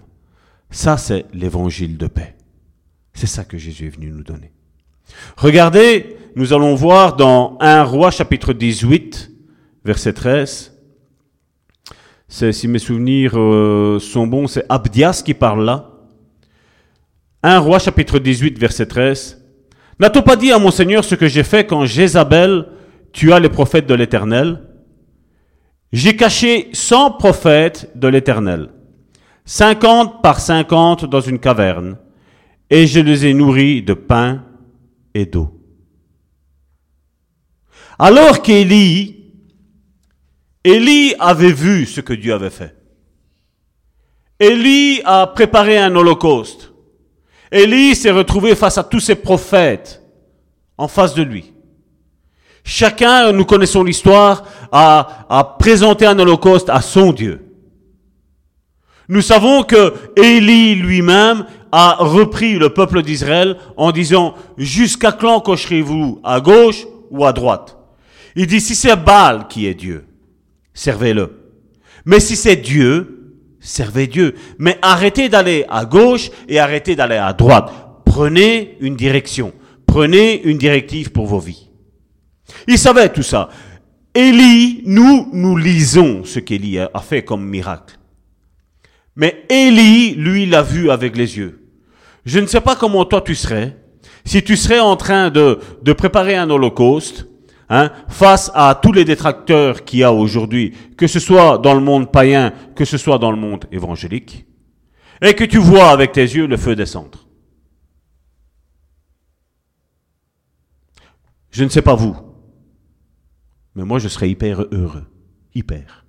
Ça, 0.71 0.97
c'est 0.97 1.25
l'évangile 1.33 1.97
de 1.97 2.07
paix. 2.07 2.35
C'est 3.13 3.27
ça 3.27 3.43
que 3.43 3.57
Jésus 3.57 3.87
est 3.87 3.95
venu 3.95 4.11
nous 4.11 4.23
donner. 4.23 4.51
Regardez, 5.37 6.17
nous 6.35 6.53
allons 6.53 6.75
voir 6.75 7.15
dans 7.15 7.57
1 7.59 7.83
roi 7.83 8.11
chapitre 8.11 8.53
18, 8.53 9.31
verset 9.83 10.13
13. 10.13 10.75
C'est, 12.27 12.51
si 12.51 12.67
mes 12.67 12.79
souvenirs 12.79 13.33
euh, 13.35 13.99
sont 13.99 14.27
bons, 14.27 14.47
c'est 14.47 14.65
Abdias 14.69 15.23
qui 15.25 15.33
parle 15.33 15.65
là. 15.65 15.89
1 17.41 17.59
roi 17.59 17.79
chapitre 17.79 18.19
18, 18.19 18.59
verset 18.59 18.85
13. 18.85 19.43
N'a-t-on 19.99 20.21
pas 20.21 20.35
dit 20.35 20.51
à 20.51 20.59
mon 20.59 20.71
Seigneur 20.71 21.03
ce 21.03 21.15
que 21.15 21.27
j'ai 21.27 21.43
fait 21.43 21.65
quand 21.65 21.85
Jézabel 21.85 22.67
tua 23.11 23.39
les 23.39 23.49
prophètes 23.49 23.87
de 23.87 23.95
l'Éternel? 23.95 24.68
J'ai 25.91 26.15
caché 26.15 26.69
cent 26.73 27.11
prophètes 27.11 27.91
de 27.95 28.07
l'Éternel. 28.07 28.69
cinquante 29.45 30.21
par 30.21 30.39
cinquante 30.39 31.05
dans 31.05 31.21
une 31.21 31.39
caverne, 31.39 31.97
et 32.69 32.85
je 32.85 32.99
les 32.99 33.25
ai 33.25 33.33
nourris 33.33 33.81
de 33.81 33.95
pain 33.95 34.43
et 35.15 35.25
d'eau. 35.25 35.59
Alors 37.97 38.41
qu'Élie, 38.43 39.33
Élie 40.63 41.15
avait 41.19 41.51
vu 41.51 41.85
ce 41.85 41.99
que 42.01 42.13
Dieu 42.13 42.33
avait 42.33 42.51
fait. 42.51 42.75
Élie 44.39 45.01
a 45.03 45.27
préparé 45.27 45.77
un 45.79 45.95
holocauste. 45.95 46.71
Élie 47.51 47.95
s'est 47.95 48.11
retrouvé 48.11 48.55
face 48.55 48.77
à 48.77 48.83
tous 48.83 48.99
ses 48.99 49.15
prophètes 49.15 50.01
en 50.77 50.87
face 50.87 51.15
de 51.15 51.23
lui. 51.23 51.51
Chacun, 52.63 53.31
nous 53.31 53.45
connaissons 53.45 53.83
l'histoire, 53.83 54.43
a, 54.71 55.55
présenté 55.59 56.05
un 56.05 56.19
holocauste 56.19 56.69
à 56.69 56.81
son 56.81 57.11
Dieu. 57.11 57.41
Nous 59.07 59.21
savons 59.21 59.63
que 59.63 59.93
Élie 60.15 60.75
lui-même 60.75 61.45
a 61.71 61.95
repris 61.99 62.59
le 62.59 62.69
peuple 62.69 63.01
d'Israël 63.01 63.57
en 63.75 63.91
disant, 63.91 64.35
jusqu'à 64.57 65.11
quand 65.11 65.39
cocherez-vous 65.39 66.19
à 66.23 66.41
gauche 66.41 66.85
ou 67.09 67.25
à 67.25 67.33
droite? 67.33 67.77
Il 68.35 68.45
dit, 68.45 68.61
si 68.61 68.75
c'est 68.75 68.95
Baal 68.95 69.47
qui 69.47 69.65
est 69.65 69.73
Dieu, 69.73 70.05
servez-le. 70.73 71.39
Mais 72.05 72.19
si 72.19 72.35
c'est 72.35 72.55
Dieu, 72.55 73.35
servez 73.59 74.07
Dieu. 74.07 74.35
Mais 74.57 74.77
arrêtez 74.81 75.29
d'aller 75.29 75.65
à 75.69 75.85
gauche 75.85 76.29
et 76.47 76.59
arrêtez 76.59 76.95
d'aller 76.95 77.17
à 77.17 77.33
droite. 77.33 77.71
Prenez 78.05 78.77
une 78.79 78.95
direction. 78.95 79.53
Prenez 79.85 80.41
une 80.43 80.57
directive 80.57 81.11
pour 81.11 81.25
vos 81.25 81.39
vies. 81.39 81.68
Il 82.71 82.77
savait 82.77 83.09
tout 83.09 83.23
ça. 83.23 83.49
Élie, 84.13 84.83
nous, 84.85 85.27
nous 85.33 85.57
lisons 85.57 86.23
ce 86.23 86.37
qu'Élie 86.37 86.77
a 86.77 86.99
fait 86.99 87.23
comme 87.23 87.43
miracle. 87.43 87.97
Mais 89.15 89.43
Élie, 89.49 90.13
lui, 90.13 90.45
l'a 90.45 90.61
vu 90.61 90.91
avec 90.91 91.17
les 91.17 91.35
yeux. 91.35 91.67
Je 92.25 92.39
ne 92.39 92.45
sais 92.45 92.61
pas 92.61 92.75
comment 92.75 93.05
toi 93.05 93.21
tu 93.21 93.33
serais, 93.33 93.75
si 94.23 94.43
tu 94.43 94.55
serais 94.55 94.79
en 94.79 94.95
train 94.95 95.31
de, 95.31 95.59
de 95.81 95.93
préparer 95.93 96.35
un 96.35 96.47
holocauste, 96.51 97.27
hein, 97.69 97.89
face 98.07 98.51
à 98.53 98.79
tous 98.79 98.91
les 98.91 99.03
détracteurs 99.03 99.83
qu'il 99.83 99.99
y 99.99 100.03
a 100.03 100.13
aujourd'hui, 100.13 100.75
que 100.95 101.07
ce 101.07 101.19
soit 101.19 101.57
dans 101.57 101.73
le 101.73 101.81
monde 101.81 102.11
païen, 102.11 102.53
que 102.75 102.85
ce 102.85 102.99
soit 102.99 103.17
dans 103.17 103.31
le 103.31 103.37
monde 103.37 103.65
évangélique, 103.71 104.45
et 105.23 105.33
que 105.33 105.43
tu 105.43 105.57
vois 105.57 105.89
avec 105.89 106.11
tes 106.11 106.21
yeux 106.21 106.45
le 106.45 106.57
feu 106.57 106.75
descendre. 106.75 107.25
Je 111.49 111.63
ne 111.63 111.69
sais 111.69 111.81
pas 111.81 111.95
vous, 111.95 112.28
mais 113.79 113.85
moi 113.85 113.97
je 113.97 114.09
serais 114.09 114.29
hyper 114.29 114.65
heureux, 114.73 115.05
hyper. 115.55 116.05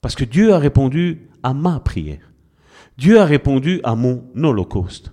Parce 0.00 0.14
que 0.14 0.24
Dieu 0.24 0.54
a 0.54 0.58
répondu 0.58 1.28
à 1.42 1.52
ma 1.52 1.78
prière. 1.78 2.32
Dieu 2.96 3.20
a 3.20 3.26
répondu 3.26 3.82
à 3.84 3.94
mon 3.94 4.24
holocauste. 4.34 5.12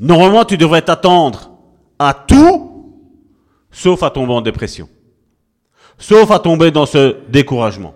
Normalement, 0.00 0.44
tu 0.44 0.56
devrais 0.56 0.82
t'attendre 0.82 1.56
à 2.00 2.12
tout, 2.14 2.98
sauf 3.70 4.02
à 4.02 4.10
tomber 4.10 4.32
en 4.32 4.40
dépression. 4.40 4.88
Sauf 5.98 6.32
à 6.32 6.40
tomber 6.40 6.72
dans 6.72 6.86
ce 6.86 7.28
découragement. 7.28 7.94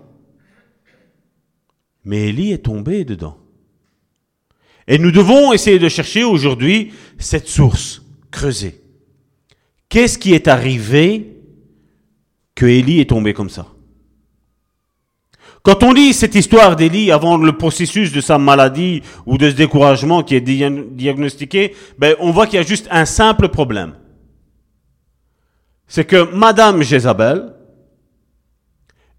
Mais 2.05 2.29
Élie 2.29 2.53
est 2.53 2.63
tombé 2.63 3.03
dedans. 3.03 3.37
Et 4.87 4.97
nous 4.97 5.11
devons 5.11 5.51
essayer 5.51 5.77
de 5.77 5.89
chercher 5.89 6.23
aujourd'hui 6.23 6.93
cette 7.17 7.49
source, 7.49 8.01
creuser. 8.31 8.86
Qu'est-ce 9.89 10.17
qui 10.17 10.33
est 10.33 10.47
arrivé 10.47 11.35
que 12.55 12.65
Élie 12.65 12.99
est 12.99 13.09
tombé 13.09 13.33
comme 13.33 13.49
ça? 13.49 13.67
Quand 15.63 15.83
on 15.83 15.91
lit 15.91 16.13
cette 16.13 16.35
histoire 16.35 16.75
d'Élie 16.75 17.11
avant 17.11 17.35
le 17.37 17.57
processus 17.57 18.13
de 18.13 18.21
sa 18.21 18.37
maladie 18.37 19.01
ou 19.25 19.37
de 19.37 19.49
ce 19.49 19.55
découragement 19.55 20.23
qui 20.23 20.35
est 20.35 20.41
diagnostiqué, 20.41 21.75
ben, 21.97 22.15
on 22.19 22.31
voit 22.31 22.47
qu'il 22.47 22.55
y 22.55 22.61
a 22.61 22.65
juste 22.65 22.87
un 22.89 23.05
simple 23.05 23.49
problème. 23.49 23.95
C'est 25.87 26.05
que 26.05 26.33
Madame 26.33 26.83
Jézabel 26.83 27.53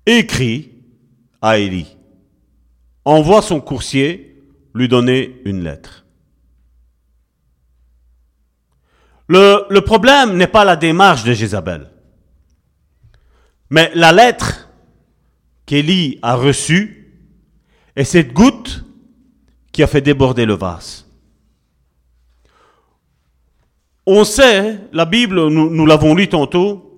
écrit 0.07 0.71
à 1.43 1.59
Élie, 1.59 1.97
envoie 3.05 3.43
son 3.43 3.61
coursier 3.61 4.43
lui 4.75 4.89
donner 4.89 5.41
une 5.45 5.63
lettre. 5.63 6.07
Le, 9.29 9.81
problème 9.81 10.37
n'est 10.37 10.47
pas 10.47 10.65
la 10.65 10.77
démarche 10.77 11.23
de 11.25 11.35
Jézabel, 11.35 11.91
mais 13.69 13.91
la 13.95 14.13
lettre 14.13 14.71
qu'Élie 15.67 16.19
a 16.23 16.35
reçu 16.35 17.13
est 17.95 18.05
cette 18.05 18.33
goutte 18.33 18.85
qui 19.71 19.83
a 19.83 19.87
fait 19.87 20.01
déborder 20.01 20.47
le 20.47 20.55
vase. 20.55 21.07
On 24.07 24.25
sait, 24.25 24.81
la 24.93 25.05
Bible, 25.05 25.49
nous, 25.49 25.69
nous 25.69 25.85
l'avons 25.85 26.15
lu 26.15 26.29
tantôt, 26.29 26.89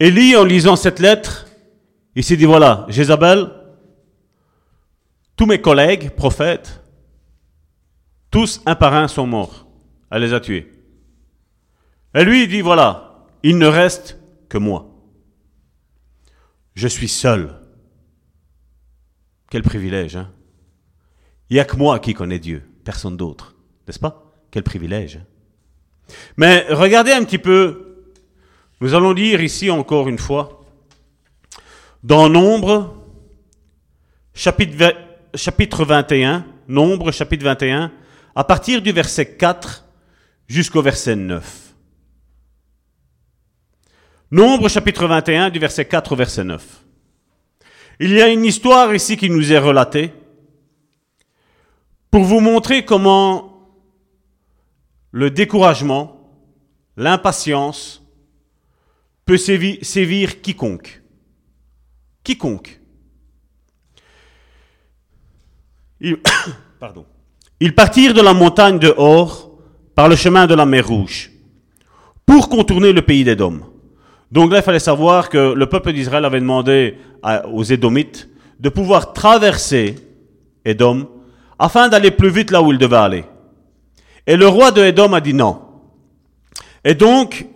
Élie, 0.00 0.34
en 0.36 0.44
lisant 0.44 0.76
cette 0.76 0.98
lettre, 0.98 1.46
il 2.14 2.24
s'est 2.24 2.36
dit, 2.36 2.46
voilà, 2.46 2.86
Jézabel, 2.88 3.50
tous 5.36 5.44
mes 5.44 5.60
collègues, 5.60 6.10
prophètes, 6.10 6.82
tous 8.30 8.62
un 8.64 8.74
par 8.74 8.94
un 8.94 9.08
sont 9.08 9.26
morts. 9.26 9.66
Elle 10.10 10.22
les 10.22 10.32
a 10.32 10.40
tués. 10.40 10.75
Et 12.14 12.24
lui, 12.24 12.48
dit, 12.48 12.60
voilà, 12.60 13.26
il 13.42 13.58
ne 13.58 13.66
reste 13.66 14.18
que 14.48 14.58
moi. 14.58 14.86
Je 16.74 16.88
suis 16.88 17.08
seul. 17.08 17.54
Quel 19.50 19.62
privilège, 19.62 20.16
hein 20.16 20.30
Il 21.50 21.54
n'y 21.54 21.60
a 21.60 21.64
que 21.64 21.76
moi 21.76 21.98
qui 21.98 22.14
connais 22.14 22.38
Dieu, 22.38 22.62
personne 22.84 23.16
d'autre. 23.16 23.54
N'est-ce 23.86 23.98
pas? 23.98 24.32
Quel 24.50 24.62
privilège. 24.62 25.16
Hein? 25.16 25.26
Mais 26.36 26.66
regardez 26.70 27.12
un 27.12 27.24
petit 27.24 27.38
peu, 27.38 28.04
nous 28.80 28.94
allons 28.94 29.12
lire 29.12 29.40
ici 29.40 29.70
encore 29.70 30.08
une 30.08 30.18
fois, 30.18 30.64
dans 32.02 32.28
Nombre, 32.28 32.96
chapitre, 34.34 34.94
chapitre 35.34 35.84
21, 35.84 36.46
Nombre, 36.68 37.10
chapitre 37.10 37.44
21, 37.44 37.92
à 38.34 38.44
partir 38.44 38.82
du 38.82 38.92
verset 38.92 39.36
4 39.36 39.84
jusqu'au 40.46 40.82
verset 40.82 41.16
9. 41.16 41.65
Nombre 44.30 44.68
chapitre 44.68 45.06
21 45.06 45.50
du 45.50 45.60
verset 45.60 45.84
4 45.84 46.12
au 46.12 46.16
verset 46.16 46.42
9. 46.42 46.84
Il 48.00 48.12
y 48.12 48.20
a 48.20 48.26
une 48.26 48.44
histoire 48.44 48.92
ici 48.92 49.16
qui 49.16 49.30
nous 49.30 49.52
est 49.52 49.58
relatée 49.58 50.12
pour 52.10 52.24
vous 52.24 52.40
montrer 52.40 52.84
comment 52.84 53.70
le 55.12 55.30
découragement, 55.30 56.28
l'impatience 56.96 58.02
peut 59.24 59.36
sévir 59.36 60.42
quiconque. 60.42 61.02
Quiconque. 62.24 62.80
Ils, 66.00 66.18
pardon. 66.80 67.06
Ils 67.60 67.76
partirent 67.76 68.12
de 68.12 68.22
la 68.22 68.34
montagne 68.34 68.80
de 68.80 68.92
Hor 68.96 69.52
par 69.94 70.08
le 70.08 70.16
chemin 70.16 70.48
de 70.48 70.54
la 70.54 70.66
mer 70.66 70.88
Rouge 70.88 71.30
pour 72.26 72.48
contourner 72.48 72.92
le 72.92 73.02
pays 73.02 73.22
des 73.22 73.36
Dômes. 73.36 73.75
Donc 74.32 74.50
là, 74.52 74.58
il 74.58 74.62
fallait 74.62 74.78
savoir 74.78 75.28
que 75.28 75.54
le 75.54 75.66
peuple 75.66 75.92
d'Israël 75.92 76.24
avait 76.24 76.40
demandé 76.40 76.96
aux 77.52 77.62
Édomites 77.62 78.28
de 78.60 78.68
pouvoir 78.68 79.12
traverser 79.12 79.96
Édom 80.64 81.08
afin 81.58 81.88
d'aller 81.88 82.10
plus 82.10 82.30
vite 82.30 82.50
là 82.50 82.62
où 82.62 82.72
il 82.72 82.78
devait 82.78 82.96
aller. 82.96 83.24
Et 84.26 84.36
le 84.36 84.48
roi 84.48 84.72
de 84.72 84.82
Édom 84.82 85.12
a 85.12 85.20
dit 85.20 85.34
non. 85.34 85.60
Et 86.84 86.94
donc, 86.94 87.46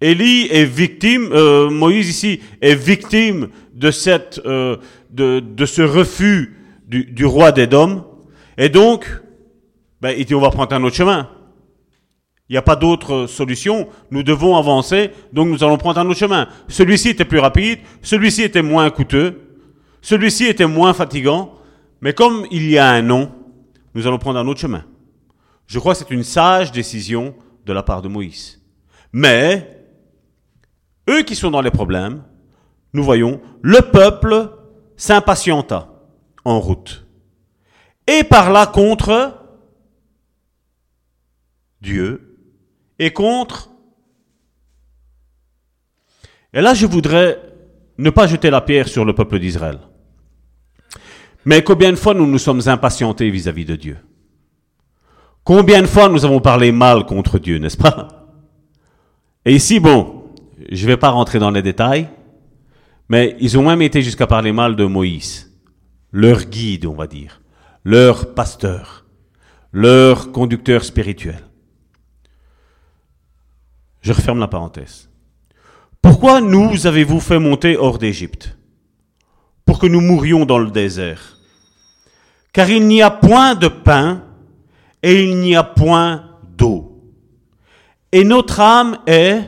Élie 0.00 0.48
est 0.50 0.64
victime, 0.64 1.30
euh, 1.32 1.70
Moïse 1.70 2.08
ici 2.08 2.40
est 2.60 2.74
victime 2.74 3.48
de 3.74 3.90
cette, 3.90 4.40
euh, 4.44 4.76
de, 5.10 5.40
de, 5.40 5.66
ce 5.66 5.82
refus 5.82 6.58
du, 6.86 7.24
roi 7.24 7.52
d'Édom. 7.52 8.04
Et 8.58 8.68
donc, 8.68 9.06
ben, 10.00 10.14
il 10.16 10.24
dit 10.26 10.34
on 10.34 10.40
va 10.40 10.50
prendre 10.50 10.74
un 10.74 10.82
autre 10.84 10.96
chemin. 10.96 11.28
Il 12.48 12.52
n'y 12.52 12.58
a 12.58 12.62
pas 12.62 12.76
d'autre 12.76 13.26
solution. 13.26 13.88
Nous 14.10 14.22
devons 14.22 14.56
avancer, 14.56 15.12
donc 15.32 15.48
nous 15.48 15.64
allons 15.64 15.78
prendre 15.78 16.00
un 16.00 16.06
autre 16.06 16.18
chemin. 16.18 16.48
Celui-ci 16.68 17.10
était 17.10 17.24
plus 17.24 17.38
rapide, 17.38 17.78
celui-ci 18.02 18.42
était 18.42 18.62
moins 18.62 18.90
coûteux, 18.90 19.40
celui-ci 20.02 20.44
était 20.44 20.66
moins 20.66 20.92
fatigant, 20.92 21.54
mais 22.02 22.12
comme 22.12 22.46
il 22.50 22.68
y 22.68 22.76
a 22.76 22.90
un 22.90 23.00
nom, 23.00 23.32
nous 23.94 24.06
allons 24.06 24.18
prendre 24.18 24.38
un 24.38 24.46
autre 24.46 24.60
chemin. 24.60 24.84
Je 25.66 25.78
crois 25.78 25.94
que 25.94 26.00
c'est 26.00 26.10
une 26.10 26.24
sage 26.24 26.70
décision 26.70 27.34
de 27.64 27.72
la 27.72 27.82
part 27.82 28.02
de 28.02 28.08
Moïse. 28.08 28.60
Mais, 29.12 29.86
eux 31.08 31.22
qui 31.22 31.34
sont 31.34 31.50
dans 31.50 31.62
les 31.62 31.70
problèmes, 31.70 32.22
nous 32.92 33.02
voyons, 33.02 33.40
le 33.62 33.80
peuple 33.80 34.50
s'impatienta 34.96 35.88
en 36.44 36.60
route. 36.60 37.06
Et 38.06 38.22
par 38.22 38.52
là 38.52 38.66
contre 38.66 39.40
Dieu 41.80 42.33
et 42.98 43.12
contre. 43.12 43.70
Et 46.52 46.60
là, 46.60 46.74
je 46.74 46.86
voudrais 46.86 47.40
ne 47.98 48.10
pas 48.10 48.26
jeter 48.26 48.50
la 48.50 48.60
pierre 48.60 48.88
sur 48.88 49.04
le 49.04 49.14
peuple 49.14 49.38
d'Israël. 49.38 49.78
Mais 51.44 51.62
combien 51.62 51.90
de 51.90 51.96
fois 51.96 52.14
nous 52.14 52.26
nous 52.26 52.38
sommes 52.38 52.62
impatientés 52.66 53.30
vis-à-vis 53.30 53.64
de 53.64 53.76
Dieu? 53.76 53.98
Combien 55.42 55.82
de 55.82 55.86
fois 55.86 56.08
nous 56.08 56.24
avons 56.24 56.40
parlé 56.40 56.72
mal 56.72 57.04
contre 57.04 57.38
Dieu, 57.38 57.58
n'est-ce 57.58 57.76
pas? 57.76 58.08
Et 59.44 59.54
ici, 59.54 59.78
bon, 59.78 60.32
je 60.70 60.82
ne 60.82 60.90
vais 60.90 60.96
pas 60.96 61.10
rentrer 61.10 61.38
dans 61.38 61.50
les 61.50 61.60
détails, 61.60 62.08
mais 63.10 63.36
ils 63.40 63.58
ont 63.58 63.66
même 63.66 63.82
été 63.82 64.00
jusqu'à 64.00 64.26
parler 64.26 64.52
mal 64.52 64.74
de 64.74 64.84
Moïse, 64.86 65.52
leur 66.12 66.44
guide, 66.44 66.86
on 66.86 66.94
va 66.94 67.06
dire, 67.06 67.42
leur 67.84 68.32
pasteur, 68.34 69.04
leur 69.72 70.32
conducteur 70.32 70.82
spirituel. 70.82 71.43
Je 74.04 74.12
referme 74.12 74.38
la 74.38 74.48
parenthèse. 74.48 75.08
Pourquoi 76.02 76.42
nous 76.42 76.86
avez-vous 76.86 77.20
fait 77.20 77.38
monter 77.38 77.78
hors 77.78 77.96
d'Égypte 77.96 78.58
Pour 79.64 79.78
que 79.78 79.86
nous 79.86 80.02
mourions 80.02 80.44
dans 80.44 80.58
le 80.58 80.70
désert? 80.70 81.38
Car 82.52 82.68
il 82.68 82.86
n'y 82.86 83.00
a 83.00 83.10
point 83.10 83.54
de 83.54 83.68
pain 83.68 84.22
et 85.02 85.24
il 85.24 85.38
n'y 85.38 85.56
a 85.56 85.64
point 85.64 86.38
d'eau. 86.42 87.02
Et 88.12 88.24
notre 88.24 88.60
âme 88.60 88.98
est... 89.06 89.40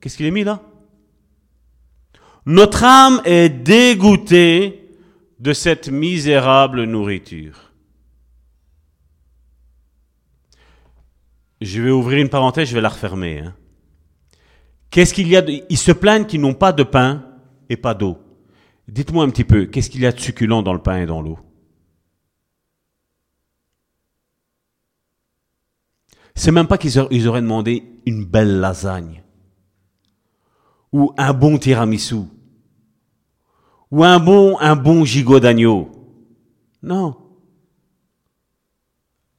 Qu'est-ce 0.00 0.16
qu'il 0.16 0.26
est 0.26 0.32
mis 0.32 0.42
là? 0.42 0.60
Notre 2.44 2.82
âme 2.82 3.22
est 3.24 3.48
dégoûtée 3.48 4.90
de 5.38 5.52
cette 5.52 5.88
misérable 5.88 6.82
nourriture. 6.84 7.70
Je 11.60 11.80
vais 11.80 11.90
ouvrir 11.90 12.18
une 12.18 12.28
parenthèse, 12.28 12.68
je 12.68 12.74
vais 12.74 12.80
la 12.80 12.88
refermer. 12.88 13.38
Hein. 13.38 13.54
Qu'est-ce 14.90 15.14
qu'il 15.14 15.28
y 15.28 15.36
a 15.36 15.42
de... 15.42 15.62
Ils 15.68 15.78
se 15.78 15.92
plaignent 15.92 16.26
qu'ils 16.26 16.40
n'ont 16.40 16.54
pas 16.54 16.72
de 16.72 16.82
pain 16.82 17.24
et 17.68 17.76
pas 17.76 17.94
d'eau. 17.94 18.18
Dites-moi 18.88 19.24
un 19.24 19.30
petit 19.30 19.44
peu, 19.44 19.66
qu'est-ce 19.66 19.90
qu'il 19.90 20.00
y 20.00 20.06
a 20.06 20.12
de 20.12 20.20
succulent 20.20 20.62
dans 20.62 20.72
le 20.72 20.82
pain 20.82 20.98
et 20.98 21.06
dans 21.06 21.20
l'eau? 21.20 21.38
C'est 26.34 26.52
même 26.52 26.66
pas 26.66 26.78
qu'ils 26.78 26.98
auraient 26.98 27.40
demandé 27.40 27.82
une 28.04 28.24
belle 28.24 28.60
lasagne 28.60 29.22
ou 30.92 31.12
un 31.16 31.32
bon 31.32 31.56
tiramisu 31.58 32.16
ou 33.90 34.04
un 34.04 34.18
bon 34.18 34.58
un 34.60 34.76
bon 34.76 35.04
gigot 35.04 35.40
d'agneau. 35.40 35.90
Non. 36.82 37.16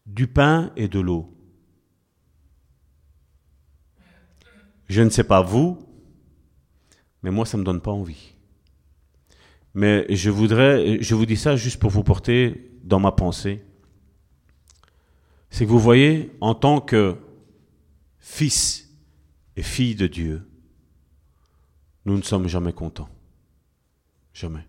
Du 0.07 0.27
pain 0.27 0.71
et 0.75 0.87
de 0.87 0.99
l'eau. 0.99 1.36
Je 4.87 5.01
ne 5.01 5.09
sais 5.09 5.23
pas 5.23 5.41
vous, 5.41 5.77
mais 7.23 7.31
moi, 7.31 7.45
ça 7.45 7.57
ne 7.57 7.61
me 7.61 7.65
donne 7.65 7.81
pas 7.81 7.91
envie. 7.91 8.33
Mais 9.73 10.05
je 10.09 10.29
voudrais, 10.29 11.01
je 11.01 11.13
vous 11.13 11.25
dis 11.25 11.35
ça 11.35 11.55
juste 11.55 11.79
pour 11.79 11.91
vous 11.91 12.03
porter 12.03 12.71
dans 12.83 12.99
ma 12.99 13.11
pensée. 13.11 13.63
C'est 15.49 15.65
que 15.65 15.69
vous 15.69 15.79
voyez, 15.79 16.31
en 16.41 16.55
tant 16.55 16.81
que 16.81 17.15
fils 18.19 18.89
et 19.55 19.63
fille 19.63 19.95
de 19.95 20.07
Dieu, 20.07 20.47
nous 22.05 22.17
ne 22.17 22.21
sommes 22.21 22.47
jamais 22.47 22.73
contents. 22.73 23.09
Jamais. 24.33 24.65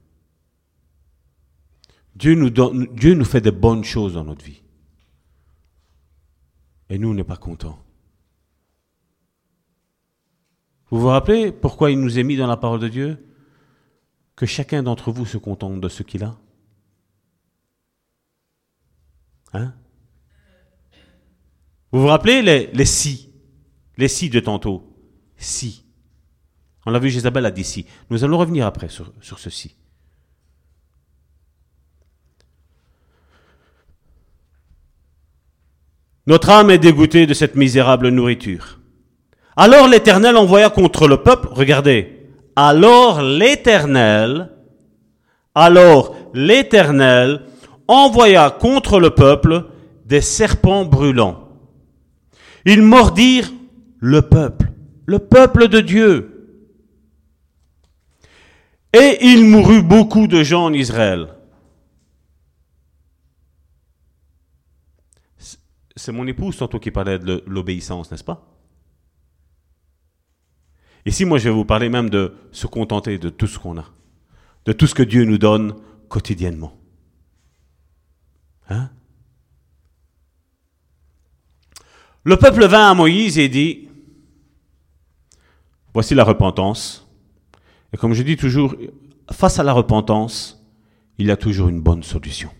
Dieu 2.17 2.35
nous, 2.35 2.51
donne, 2.51 2.87
Dieu 2.95 3.15
nous 3.15 3.25
fait 3.25 3.41
de 3.41 3.51
bonnes 3.51 3.85
choses 3.85 4.15
dans 4.15 4.25
notre 4.25 4.45
vie. 4.45 4.63
Et 6.91 6.99
nous, 6.99 7.11
on 7.11 7.15
n'est 7.15 7.25
pas 7.25 7.37
contents. 7.37 7.79
Vous 10.91 11.01
vous 11.01 11.09
rappelez 11.09 11.53
pourquoi 11.53 11.91
il 11.91 12.01
nous 12.01 12.19
est 12.19 12.25
mis 12.25 12.37
dans 12.37 12.47
la 12.47 12.57
parole 12.57 12.81
de 12.81 12.89
Dieu? 12.89 13.25
Que 14.37 14.47
chacun 14.47 14.83
d'entre 14.83 15.11
vous 15.11 15.27
se 15.27 15.37
contente 15.37 15.81
de 15.81 15.89
ce 15.89 16.03
qu'il 16.03 16.25
a 16.25 16.39
Hein? 19.53 19.75
Vous 21.93 22.01
vous 22.03 22.07
rappelez 22.07 22.43
les, 22.43 22.67
les 22.73 22.85
si? 22.85 23.33
Les 23.97 24.09
si 24.09 24.31
de 24.31 24.41
tantôt 24.41 24.95
Si. 25.37 25.85
On 26.87 26.91
l'a 26.91 26.99
vu, 26.99 27.11
Jézabel 27.11 27.45
a 27.45 27.51
dit 27.51 27.65
si. 27.65 27.87
Nous 28.11 28.25
allons 28.25 28.39
revenir 28.39 28.67
après 28.67 28.89
sur, 28.89 29.13
sur 29.21 29.39
ceci. 29.39 29.77
Notre 36.27 36.51
âme 36.51 36.71
est 36.71 36.79
dégoûtée 36.79 37.27
de 37.27 37.33
cette 37.33 37.57
misérable 37.57 38.11
nourriture. 38.11 38.78
Alors 39.61 39.89
l'Éternel 39.89 40.37
envoya 40.37 40.71
contre 40.71 41.09
le 41.09 41.21
peuple, 41.25 41.49
regardez, 41.51 42.31
alors 42.55 43.23
l'Éternel, 43.23 44.53
alors 45.53 46.15
l'Éternel 46.33 47.45
envoya 47.89 48.51
contre 48.51 49.01
le 49.01 49.11
peuple 49.11 49.65
des 50.05 50.21
serpents 50.21 50.85
brûlants. 50.85 51.49
Ils 52.67 52.83
mordirent 52.83 53.51
le 53.99 54.23
peuple, 54.23 54.71
le 55.07 55.19
peuple 55.19 55.67
de 55.67 55.81
Dieu. 55.81 56.63
Et 58.93 59.19
il 59.23 59.45
mourut 59.45 59.83
beaucoup 59.83 60.29
de 60.29 60.45
gens 60.45 60.67
en 60.67 60.73
Israël. 60.73 61.35
C'est 65.97 66.13
mon 66.13 66.29
épouse 66.29 66.59
tantôt 66.59 66.79
qui 66.79 66.93
parlait 66.93 67.19
de 67.19 67.43
l'obéissance, 67.49 68.13
n'est-ce 68.13 68.23
pas? 68.23 68.58
Ici, 71.09 71.25
moi, 71.25 71.39
je 71.39 71.45
vais 71.45 71.55
vous 71.55 71.65
parler 71.65 71.89
même 71.89 72.11
de 72.11 72.35
se 72.53 72.67
contenter 72.67 73.17
de 73.17 73.31
tout 73.31 73.47
ce 73.47 73.59
qu'on 73.59 73.79
a, 73.79 73.87
de 74.67 74.73
tout 74.73 74.87
ce 74.87 74.95
que 74.95 75.03
Dieu 75.03 75.25
nous 75.25 75.39
donne 75.39 75.75
quotidiennement. 76.11 76.77
Hein? 78.69 78.91
Le 82.25 82.37
peuple 82.37 82.67
vint 82.67 82.91
à 82.91 82.95
Moïse 82.95 83.39
et 83.39 83.49
dit, 83.49 83.89
voici 85.95 86.15
la 86.15 86.25
repentance. 86.25 87.09
Et 87.95 87.97
comme 87.97 88.13
je 88.13 88.23
dis 88.23 88.37
toujours, 88.37 88.75
face 89.33 89.59
à 89.59 89.63
la 89.63 89.73
repentance, 89.73 90.63
il 91.17 91.29
y 91.29 91.31
a 91.31 91.39
toujours 91.39 91.71
une 91.71 91.81
bonne 91.81 92.03
solution. 92.03 92.51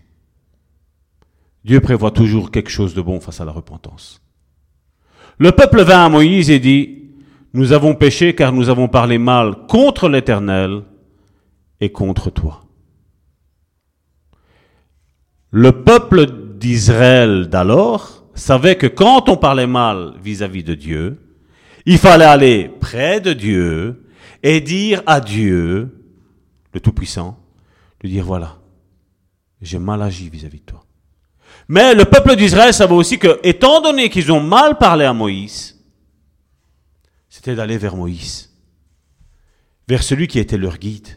Dieu 1.63 1.81
prévoit 1.81 2.09
toujours 2.09 2.49
quelque 2.49 2.71
chose 2.71 2.95
de 2.95 3.01
bon 3.03 3.19
face 3.19 3.41
à 3.41 3.45
la 3.45 3.51
repentance. 3.51 4.23
Le 5.37 5.51
peuple 5.51 5.83
vint 5.83 6.05
à 6.05 6.09
Moïse 6.09 6.49
et 6.49 6.57
dit, 6.57 6.98
nous 7.53 7.73
avons 7.73 7.95
péché 7.95 8.35
car 8.35 8.51
nous 8.51 8.69
avons 8.69 8.87
parlé 8.87 9.17
mal 9.17 9.55
contre 9.67 10.07
l'Éternel 10.09 10.83
et 11.81 11.91
contre 11.91 12.29
toi. 12.29 12.61
Le 15.51 15.71
peuple 15.83 16.27
d'Israël 16.59 17.47
d'alors 17.47 18.25
savait 18.35 18.75
que 18.75 18.87
quand 18.87 19.29
on 19.29 19.37
parlait 19.37 19.67
mal 19.67 20.13
vis-à-vis 20.21 20.63
de 20.63 20.75
Dieu, 20.75 21.19
il 21.85 21.97
fallait 21.97 22.25
aller 22.25 22.69
près 22.79 23.19
de 23.19 23.33
Dieu 23.33 24.05
et 24.43 24.61
dire 24.61 25.01
à 25.05 25.19
Dieu, 25.19 26.05
le 26.73 26.79
Tout-Puissant, 26.79 27.39
lui 28.01 28.11
dire 28.11 28.25
voilà, 28.25 28.57
j'ai 29.61 29.79
mal 29.79 30.01
agi 30.01 30.29
vis-à-vis 30.29 30.59
de 30.59 30.65
toi. 30.65 30.83
Mais 31.67 31.93
le 31.93 32.05
peuple 32.05 32.35
d'Israël 32.35 32.73
savait 32.73 32.93
aussi 32.93 33.17
que, 33.17 33.39
étant 33.43 33.81
donné 33.81 34.09
qu'ils 34.09 34.31
ont 34.31 34.41
mal 34.41 34.77
parlé 34.77 35.05
à 35.05 35.13
Moïse, 35.13 35.78
d'aller 37.55 37.77
vers 37.77 37.95
Moïse, 37.95 38.53
vers 39.87 40.03
celui 40.03 40.27
qui 40.27 40.39
était 40.39 40.57
leur 40.57 40.77
guide, 40.77 41.07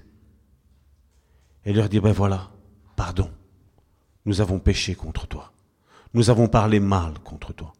et 1.64 1.72
leur 1.72 1.88
dire, 1.88 2.02
ben 2.02 2.12
voilà, 2.12 2.50
pardon, 2.96 3.30
nous 4.24 4.40
avons 4.40 4.58
péché 4.58 4.94
contre 4.94 5.26
toi, 5.26 5.52
nous 6.14 6.30
avons 6.30 6.48
parlé 6.48 6.80
mal 6.80 7.14
contre 7.24 7.52
toi. 7.52 7.72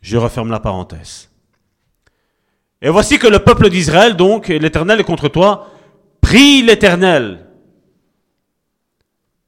Je 0.00 0.16
referme 0.16 0.50
la 0.50 0.60
parenthèse. 0.60 1.30
Et 2.82 2.88
voici 2.88 3.18
que 3.18 3.26
le 3.26 3.40
peuple 3.40 3.68
d'Israël, 3.68 4.16
donc, 4.16 4.48
l'Éternel 4.48 5.00
est 5.00 5.04
contre 5.04 5.28
toi, 5.28 5.70
prie 6.22 6.62
l'Éternel. 6.62 7.46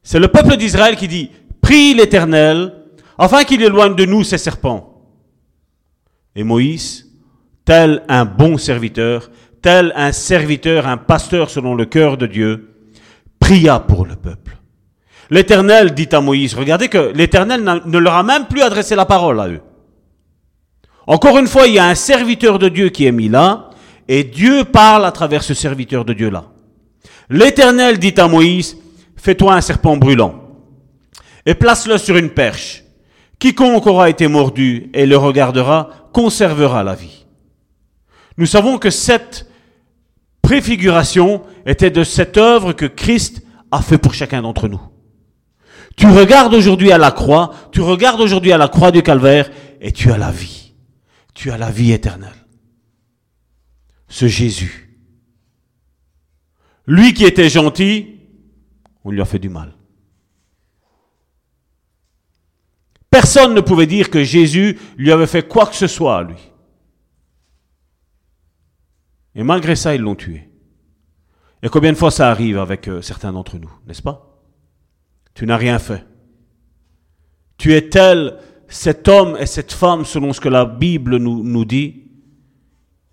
C'est 0.02 0.18
le 0.18 0.28
peuple 0.28 0.56
d'Israël 0.56 0.96
qui 0.96 1.08
dit, 1.08 1.30
prie 1.62 1.94
l'Éternel, 1.94 2.82
afin 3.16 3.44
qu'il 3.44 3.62
éloigne 3.62 3.94
de 3.94 4.04
nous 4.04 4.24
ces 4.24 4.36
serpents. 4.36 4.92
Et 6.34 6.42
Moïse 6.44 7.11
tel 7.64 8.02
un 8.08 8.24
bon 8.24 8.58
serviteur, 8.58 9.30
tel 9.60 9.92
un 9.96 10.12
serviteur, 10.12 10.86
un 10.86 10.96
pasteur 10.96 11.50
selon 11.50 11.74
le 11.74 11.84
cœur 11.84 12.16
de 12.16 12.26
Dieu, 12.26 12.68
pria 13.38 13.78
pour 13.78 14.06
le 14.06 14.16
peuple. 14.16 14.58
L'Éternel 15.30 15.94
dit 15.94 16.08
à 16.12 16.20
Moïse, 16.20 16.54
regardez 16.54 16.88
que 16.88 17.12
l'Éternel 17.14 17.62
ne 17.84 17.98
leur 17.98 18.14
a 18.14 18.22
même 18.22 18.46
plus 18.46 18.62
adressé 18.62 18.94
la 18.94 19.06
parole 19.06 19.40
à 19.40 19.48
eux. 19.48 19.60
Encore 21.06 21.38
une 21.38 21.46
fois, 21.46 21.66
il 21.66 21.74
y 21.74 21.78
a 21.78 21.86
un 21.86 21.94
serviteur 21.94 22.58
de 22.58 22.68
Dieu 22.68 22.90
qui 22.90 23.06
est 23.06 23.12
mis 23.12 23.28
là, 23.28 23.70
et 24.08 24.24
Dieu 24.24 24.64
parle 24.64 25.06
à 25.06 25.12
travers 25.12 25.42
ce 25.42 25.54
serviteur 25.54 26.04
de 26.04 26.12
Dieu-là. 26.12 26.44
L'Éternel 27.30 27.98
dit 27.98 28.14
à 28.18 28.28
Moïse, 28.28 28.76
fais-toi 29.16 29.54
un 29.54 29.60
serpent 29.60 29.96
brûlant, 29.96 30.34
et 31.46 31.54
place-le 31.54 31.98
sur 31.98 32.16
une 32.16 32.30
perche. 32.30 32.84
Quiconque 33.38 33.86
aura 33.86 34.10
été 34.10 34.28
mordu 34.28 34.90
et 34.94 35.06
le 35.06 35.16
regardera, 35.16 35.90
conservera 36.12 36.84
la 36.84 36.94
vie. 36.94 37.21
Nous 38.36 38.46
savons 38.46 38.78
que 38.78 38.90
cette 38.90 39.50
préfiguration 40.40 41.42
était 41.66 41.90
de 41.90 42.04
cette 42.04 42.36
œuvre 42.36 42.72
que 42.72 42.86
Christ 42.86 43.42
a 43.70 43.82
fait 43.82 43.98
pour 43.98 44.14
chacun 44.14 44.42
d'entre 44.42 44.68
nous. 44.68 44.80
Tu 45.96 46.06
regardes 46.06 46.54
aujourd'hui 46.54 46.92
à 46.92 46.98
la 46.98 47.10
croix, 47.10 47.54
tu 47.70 47.80
regardes 47.80 48.20
aujourd'hui 48.20 48.52
à 48.52 48.58
la 48.58 48.68
croix 48.68 48.90
du 48.90 49.02
calvaire 49.02 49.50
et 49.80 49.92
tu 49.92 50.10
as 50.10 50.18
la 50.18 50.30
vie. 50.30 50.74
Tu 51.34 51.50
as 51.50 51.58
la 51.58 51.70
vie 51.70 51.92
éternelle. 51.92 52.46
Ce 54.08 54.26
Jésus. 54.26 54.98
Lui 56.86 57.14
qui 57.14 57.24
était 57.24 57.48
gentil, 57.48 58.20
on 59.04 59.10
lui 59.10 59.20
a 59.20 59.24
fait 59.24 59.38
du 59.38 59.48
mal. 59.48 59.72
Personne 63.10 63.54
ne 63.54 63.60
pouvait 63.60 63.86
dire 63.86 64.10
que 64.10 64.24
Jésus 64.24 64.78
lui 64.96 65.12
avait 65.12 65.26
fait 65.26 65.46
quoi 65.46 65.66
que 65.66 65.74
ce 65.74 65.86
soit 65.86 66.18
à 66.18 66.22
lui. 66.22 66.51
Et 69.34 69.42
malgré 69.42 69.76
ça, 69.76 69.94
ils 69.94 70.00
l'ont 70.00 70.14
tué. 70.14 70.48
Et 71.62 71.68
combien 71.68 71.92
de 71.92 71.96
fois 71.96 72.10
ça 72.10 72.30
arrive 72.30 72.58
avec 72.58 72.88
euh, 72.88 73.02
certains 73.02 73.32
d'entre 73.32 73.58
nous, 73.58 73.72
n'est-ce 73.86 74.02
pas? 74.02 74.42
Tu 75.34 75.46
n'as 75.46 75.56
rien 75.56 75.78
fait. 75.78 76.04
Tu 77.56 77.74
es 77.74 77.88
tel, 77.88 78.38
cet 78.68 79.06
homme 79.08 79.36
et 79.38 79.46
cette 79.46 79.72
femme, 79.72 80.04
selon 80.04 80.32
ce 80.32 80.40
que 80.40 80.48
la 80.48 80.64
Bible 80.64 81.16
nous, 81.16 81.42
nous 81.44 81.64
dit, 81.64 82.02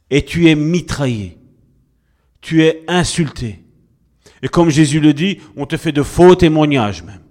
et 0.09 0.25
tu 0.25 0.49
es 0.49 0.55
mitraillé. 0.55 1.37
Tu 2.41 2.63
es 2.63 2.83
insulté. 2.87 3.63
Et 4.41 4.47
comme 4.47 4.69
Jésus 4.69 4.99
le 4.99 5.13
dit, 5.13 5.39
on 5.55 5.65
te 5.65 5.77
fait 5.77 5.91
de 5.91 6.01
faux 6.01 6.35
témoignages 6.35 7.03
même. 7.03 7.21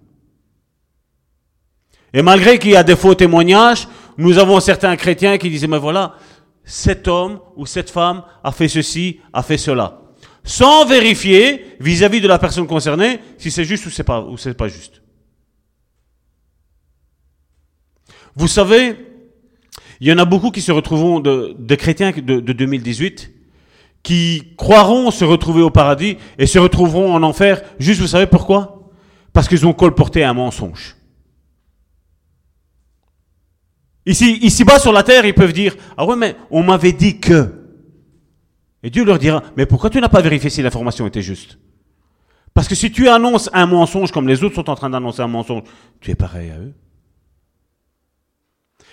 Et 2.12 2.22
malgré 2.22 2.58
qu'il 2.58 2.70
y 2.70 2.76
a 2.76 2.84
des 2.84 2.96
faux 2.96 3.14
témoignages, 3.14 3.88
nous 4.16 4.38
avons 4.38 4.60
certains 4.60 4.96
chrétiens 4.96 5.38
qui 5.38 5.50
disaient, 5.50 5.66
mais 5.66 5.78
voilà, 5.78 6.14
cet 6.68 7.08
homme 7.08 7.40
ou 7.56 7.64
cette 7.64 7.88
femme 7.88 8.22
a 8.44 8.52
fait 8.52 8.68
ceci, 8.68 9.20
a 9.32 9.42
fait 9.42 9.56
cela. 9.56 10.02
Sans 10.44 10.84
vérifier 10.84 11.64
vis-à-vis 11.80 12.20
de 12.20 12.28
la 12.28 12.38
personne 12.38 12.66
concernée 12.66 13.20
si 13.38 13.50
c'est 13.50 13.64
juste 13.64 13.86
ou 13.86 13.90
c'est 13.90 14.04
pas, 14.04 14.20
ou 14.20 14.36
c'est 14.36 14.52
pas 14.52 14.68
juste. 14.68 15.00
Vous 18.36 18.48
savez, 18.48 18.96
il 20.00 20.08
y 20.08 20.12
en 20.12 20.18
a 20.18 20.26
beaucoup 20.26 20.50
qui 20.50 20.60
se 20.60 20.70
retrouveront 20.70 21.20
de, 21.20 21.74
chrétiens 21.74 22.12
de, 22.12 22.38
de 22.40 22.52
2018 22.52 23.32
qui 24.02 24.52
croiront 24.58 25.10
se 25.10 25.24
retrouver 25.24 25.62
au 25.62 25.70
paradis 25.70 26.18
et 26.38 26.46
se 26.46 26.58
retrouveront 26.58 27.14
en 27.14 27.22
enfer. 27.22 27.62
Juste, 27.78 28.02
vous 28.02 28.08
savez 28.08 28.26
pourquoi? 28.26 28.90
Parce 29.32 29.48
qu'ils 29.48 29.66
ont 29.66 29.72
colporté 29.72 30.22
un 30.22 30.34
mensonge. 30.34 30.97
Ici, 34.08 34.38
ici-bas 34.40 34.78
sur 34.78 34.90
la 34.90 35.02
terre, 35.02 35.26
ils 35.26 35.34
peuvent 35.34 35.52
dire, 35.52 35.76
ah 35.98 36.06
ouais, 36.06 36.16
mais 36.16 36.34
on 36.50 36.62
m'avait 36.62 36.92
dit 36.92 37.20
que. 37.20 37.52
Et 38.82 38.88
Dieu 38.88 39.04
leur 39.04 39.18
dira, 39.18 39.42
mais 39.54 39.66
pourquoi 39.66 39.90
tu 39.90 40.00
n'as 40.00 40.08
pas 40.08 40.22
vérifié 40.22 40.48
si 40.48 40.62
l'information 40.62 41.06
était 41.06 41.20
juste? 41.20 41.58
Parce 42.54 42.66
que 42.66 42.74
si 42.74 42.90
tu 42.90 43.06
annonces 43.06 43.50
un 43.52 43.66
mensonge 43.66 44.10
comme 44.10 44.26
les 44.26 44.42
autres 44.42 44.54
sont 44.54 44.70
en 44.70 44.74
train 44.74 44.88
d'annoncer 44.88 45.20
un 45.20 45.28
mensonge, 45.28 45.64
tu 46.00 46.10
es 46.10 46.14
pareil 46.14 46.50
à 46.50 46.58
eux. 46.58 46.72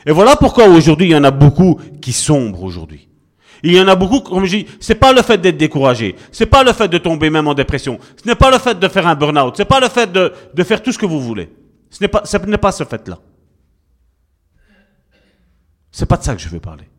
Et 0.05 0.11
voilà 0.11 0.35
pourquoi 0.35 0.67
aujourd'hui, 0.67 1.07
il 1.07 1.11
y 1.11 1.15
en 1.15 1.23
a 1.23 1.31
beaucoup 1.31 1.79
qui 2.01 2.11
sombrent 2.11 2.63
aujourd'hui. 2.63 3.07
Il 3.63 3.73
y 3.73 3.79
en 3.79 3.87
a 3.87 3.95
beaucoup, 3.95 4.19
comme 4.19 4.43
je 4.43 4.57
dis, 4.57 4.65
c'est 4.81 4.95
pas 4.95 5.13
le 5.13 5.21
fait 5.21 5.37
d'être 5.37 5.57
découragé, 5.57 6.17
c'est 6.33 6.45
pas 6.45 6.63
le 6.63 6.73
fait 6.73 6.89
de 6.89 6.97
tomber 6.97 7.29
même 7.29 7.47
en 7.47 7.53
dépression, 7.53 7.99
ce 8.21 8.27
n'est 8.27 8.35
pas 8.35 8.51
le 8.51 8.59
fait 8.59 8.77
de 8.77 8.87
faire 8.89 9.07
un 9.07 9.15
burn-out, 9.15 9.55
c'est 9.55 9.65
pas 9.65 9.79
le 9.79 9.87
fait 9.87 10.11
de, 10.11 10.33
de 10.53 10.63
faire 10.63 10.83
tout 10.83 10.91
ce 10.91 10.97
que 10.97 11.05
vous 11.05 11.21
voulez. 11.21 11.49
Ce 11.89 12.03
n'est 12.03 12.09
pas, 12.09 12.25
ce 12.25 12.35
n'est 12.37 12.57
pas 12.57 12.73
ce 12.73 12.83
fait-là. 12.83 13.17
C'est 15.95 16.05
pas 16.05 16.17
de 16.17 16.23
ça 16.23 16.35
que 16.35 16.41
je 16.41 16.49
veux 16.49 16.59
parler. 16.59 16.89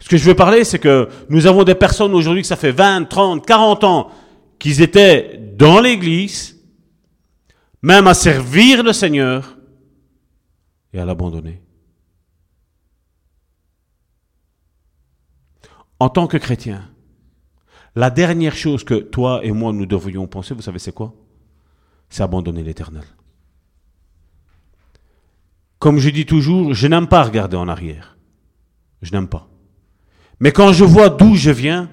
Ce 0.00 0.08
que 0.08 0.16
je 0.16 0.24
veux 0.24 0.34
parler, 0.34 0.64
c'est 0.64 0.80
que 0.80 1.08
nous 1.28 1.46
avons 1.46 1.62
des 1.62 1.76
personnes 1.76 2.12
aujourd'hui 2.12 2.42
que 2.42 2.48
ça 2.48 2.56
fait 2.56 2.72
20, 2.72 3.04
30, 3.04 3.46
40 3.46 3.84
ans 3.84 4.10
qu'ils 4.58 4.82
étaient 4.82 5.38
dans 5.56 5.80
l'église, 5.80 6.60
même 7.82 8.08
à 8.08 8.14
servir 8.14 8.82
le 8.82 8.92
Seigneur 8.92 9.56
et 10.92 10.98
à 10.98 11.04
l'abandonner. 11.04 11.62
En 16.00 16.08
tant 16.08 16.26
que 16.26 16.36
chrétien, 16.36 16.90
la 17.94 18.10
dernière 18.10 18.56
chose 18.56 18.82
que 18.82 18.94
toi 18.94 19.38
et 19.44 19.52
moi 19.52 19.72
nous 19.72 19.86
devrions 19.86 20.26
penser, 20.26 20.52
vous 20.52 20.62
savez 20.62 20.80
c'est 20.80 20.90
quoi? 20.90 21.14
C'est 22.08 22.24
abandonner 22.24 22.64
l'éternel. 22.64 23.04
Comme 25.82 25.98
je 25.98 26.10
dis 26.10 26.26
toujours, 26.26 26.74
je 26.74 26.86
n'aime 26.86 27.08
pas 27.08 27.24
regarder 27.24 27.56
en 27.56 27.66
arrière. 27.66 28.16
Je 29.02 29.10
n'aime 29.10 29.26
pas. 29.26 29.48
Mais 30.38 30.52
quand 30.52 30.72
je 30.72 30.84
vois 30.84 31.10
d'où 31.10 31.34
je 31.34 31.50
viens, 31.50 31.90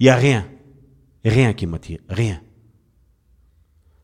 il 0.00 0.06
n'y 0.06 0.10
a 0.10 0.16
rien. 0.16 0.48
Rien 1.24 1.52
qui 1.52 1.68
m'attire. 1.68 2.00
Rien. 2.08 2.40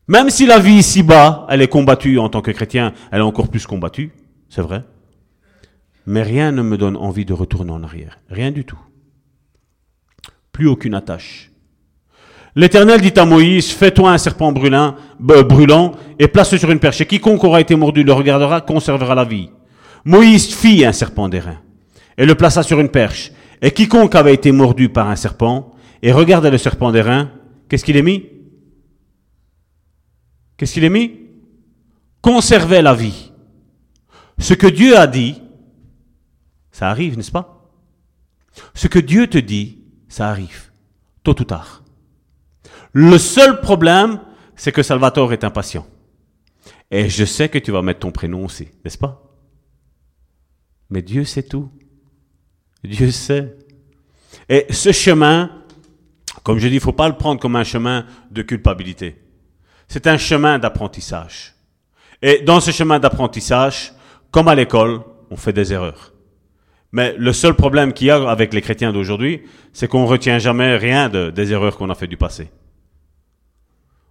Même 0.06 0.30
si 0.30 0.46
la 0.46 0.60
vie 0.60 0.74
ici-bas, 0.74 1.44
elle 1.50 1.60
est 1.60 1.66
combattue 1.66 2.20
en 2.20 2.28
tant 2.28 2.40
que 2.40 2.52
chrétien, 2.52 2.94
elle 3.10 3.18
est 3.18 3.24
encore 3.24 3.48
plus 3.48 3.66
combattue, 3.66 4.12
c'est 4.48 4.62
vrai. 4.62 4.84
Mais 6.06 6.22
rien 6.22 6.52
ne 6.52 6.62
me 6.62 6.78
donne 6.78 6.96
envie 6.96 7.24
de 7.24 7.32
retourner 7.32 7.72
en 7.72 7.82
arrière. 7.82 8.20
Rien 8.28 8.52
du 8.52 8.64
tout. 8.64 8.78
Plus 10.52 10.68
aucune 10.68 10.94
attache. 10.94 11.49
L'Éternel 12.56 13.00
dit 13.00 13.18
à 13.18 13.24
Moïse, 13.24 13.70
fais-toi 13.70 14.10
un 14.10 14.18
serpent 14.18 14.50
brûlant, 14.52 14.96
brûlant 15.18 15.92
et 16.18 16.28
place-le 16.28 16.58
sur 16.58 16.70
une 16.70 16.80
perche. 16.80 17.00
Et 17.00 17.06
quiconque 17.06 17.44
aura 17.44 17.60
été 17.60 17.76
mordu 17.76 18.02
le 18.02 18.12
regardera, 18.12 18.60
conservera 18.60 19.14
la 19.14 19.24
vie. 19.24 19.50
Moïse 20.04 20.54
fit 20.54 20.84
un 20.84 20.92
serpent 20.92 21.28
d'airain 21.28 21.58
et 22.18 22.26
le 22.26 22.34
plaça 22.34 22.62
sur 22.62 22.80
une 22.80 22.88
perche. 22.88 23.32
Et 23.62 23.70
quiconque 23.70 24.14
avait 24.14 24.34
été 24.34 24.52
mordu 24.52 24.88
par 24.88 25.08
un 25.08 25.16
serpent 25.16 25.72
et 26.02 26.12
regardait 26.12 26.50
le 26.50 26.58
serpent 26.58 26.90
d'airain, 26.90 27.30
qu'est-ce 27.68 27.84
qu'il 27.84 27.96
est 27.96 28.02
mis? 28.02 28.24
Qu'est-ce 30.56 30.74
qu'il 30.74 30.84
est 30.84 30.90
mis? 30.90 31.20
Conservait 32.20 32.82
la 32.82 32.94
vie. 32.94 33.32
Ce 34.38 34.54
que 34.54 34.66
Dieu 34.66 34.96
a 34.96 35.06
dit, 35.06 35.40
ça 36.72 36.88
arrive, 36.88 37.16
n'est-ce 37.16 37.30
pas? 37.30 37.70
Ce 38.74 38.88
que 38.88 38.98
Dieu 38.98 39.26
te 39.26 39.38
dit, 39.38 39.78
ça 40.08 40.28
arrive, 40.28 40.70
tôt 41.22 41.38
ou 41.38 41.44
tard. 41.44 41.79
Le 42.92 43.18
seul 43.18 43.60
problème, 43.60 44.20
c'est 44.56 44.72
que 44.72 44.82
Salvatore 44.82 45.32
est 45.32 45.44
impatient. 45.44 45.86
Et 46.90 47.08
je 47.08 47.24
sais 47.24 47.48
que 47.48 47.58
tu 47.58 47.70
vas 47.70 47.82
mettre 47.82 48.00
ton 48.00 48.10
prénom 48.10 48.44
aussi, 48.44 48.68
n'est-ce 48.84 48.98
pas? 48.98 49.22
Mais 50.90 51.02
Dieu 51.02 51.24
sait 51.24 51.44
tout. 51.44 51.70
Dieu 52.82 53.10
sait. 53.10 53.56
Et 54.48 54.66
ce 54.70 54.90
chemin, 54.90 55.50
comme 56.42 56.58
je 56.58 56.66
dis, 56.66 56.74
il 56.74 56.78
ne 56.78 56.82
faut 56.82 56.92
pas 56.92 57.08
le 57.08 57.16
prendre 57.16 57.40
comme 57.40 57.56
un 57.56 57.64
chemin 57.64 58.06
de 58.30 58.42
culpabilité. 58.42 59.16
C'est 59.86 60.06
un 60.06 60.18
chemin 60.18 60.58
d'apprentissage. 60.58 61.54
Et 62.22 62.42
dans 62.42 62.60
ce 62.60 62.70
chemin 62.70 62.98
d'apprentissage, 62.98 63.92
comme 64.30 64.48
à 64.48 64.54
l'école, 64.54 65.00
on 65.30 65.36
fait 65.36 65.52
des 65.52 65.72
erreurs. 65.72 66.12
Mais 66.92 67.14
le 67.16 67.32
seul 67.32 67.54
problème 67.54 67.92
qu'il 67.92 68.08
y 68.08 68.10
a 68.10 68.28
avec 68.28 68.52
les 68.52 68.60
chrétiens 68.60 68.92
d'aujourd'hui, 68.92 69.42
c'est 69.72 69.86
qu'on 69.86 70.02
ne 70.02 70.08
retient 70.08 70.38
jamais 70.38 70.76
rien 70.76 71.08
des 71.08 71.52
erreurs 71.52 71.76
qu'on 71.76 71.88
a 71.88 71.94
fait 71.94 72.08
du 72.08 72.16
passé. 72.16 72.50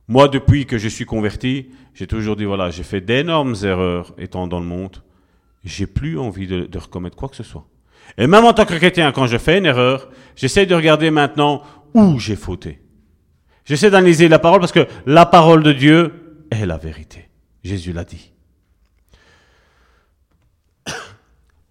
Moi, 0.10 0.28
depuis 0.28 0.66
que 0.66 0.80
je 0.80 0.88
suis 0.88 1.05
converti, 1.05 1.70
j'ai 1.93 2.07
toujours 2.07 2.36
dit, 2.36 2.43
voilà, 2.43 2.72
j'ai 2.72 2.82
fait 2.82 2.99
d'énormes 2.99 3.53
erreurs 3.62 4.16
étant 4.18 4.47
dans 4.47 4.60
le 4.60 4.66
monde. 4.66 5.03
J'ai 5.64 5.86
plus 5.86 6.18
envie 6.18 6.47
de, 6.47 6.66
de, 6.66 6.80
recommettre 6.80 7.16
quoi 7.16 7.30
que 7.30 7.36
ce 7.36 7.43
soit. 7.43 7.68
Et 8.18 8.26
même 8.26 8.43
en 8.43 8.53
tant 8.53 8.66
que 8.66 8.74
chrétien, 8.74 9.12
quand 9.12 9.28
je 9.28 9.38
fais 9.38 9.60
une 9.60 9.68
erreur, 9.68 10.10
j'essaie 10.36 10.66
de 10.66 10.74
regarder 10.74 11.12
maintenant 11.12 11.62
où 11.93 12.18
j'ai 12.18 12.36
fauté. 12.36 12.82
J'essaie 13.66 13.91
d'analyser 13.91 14.28
la 14.30 14.39
parole 14.39 14.60
parce 14.60 14.72
que 14.72 14.88
la 15.05 15.28
parole 15.28 15.62
de 15.62 15.74
Dieu 15.74 16.12
est 16.49 16.66
la 16.66 16.78
vérité. 16.78 17.30
Jésus 17.64 17.93
l'a 17.93 18.03
dit. 18.03 18.32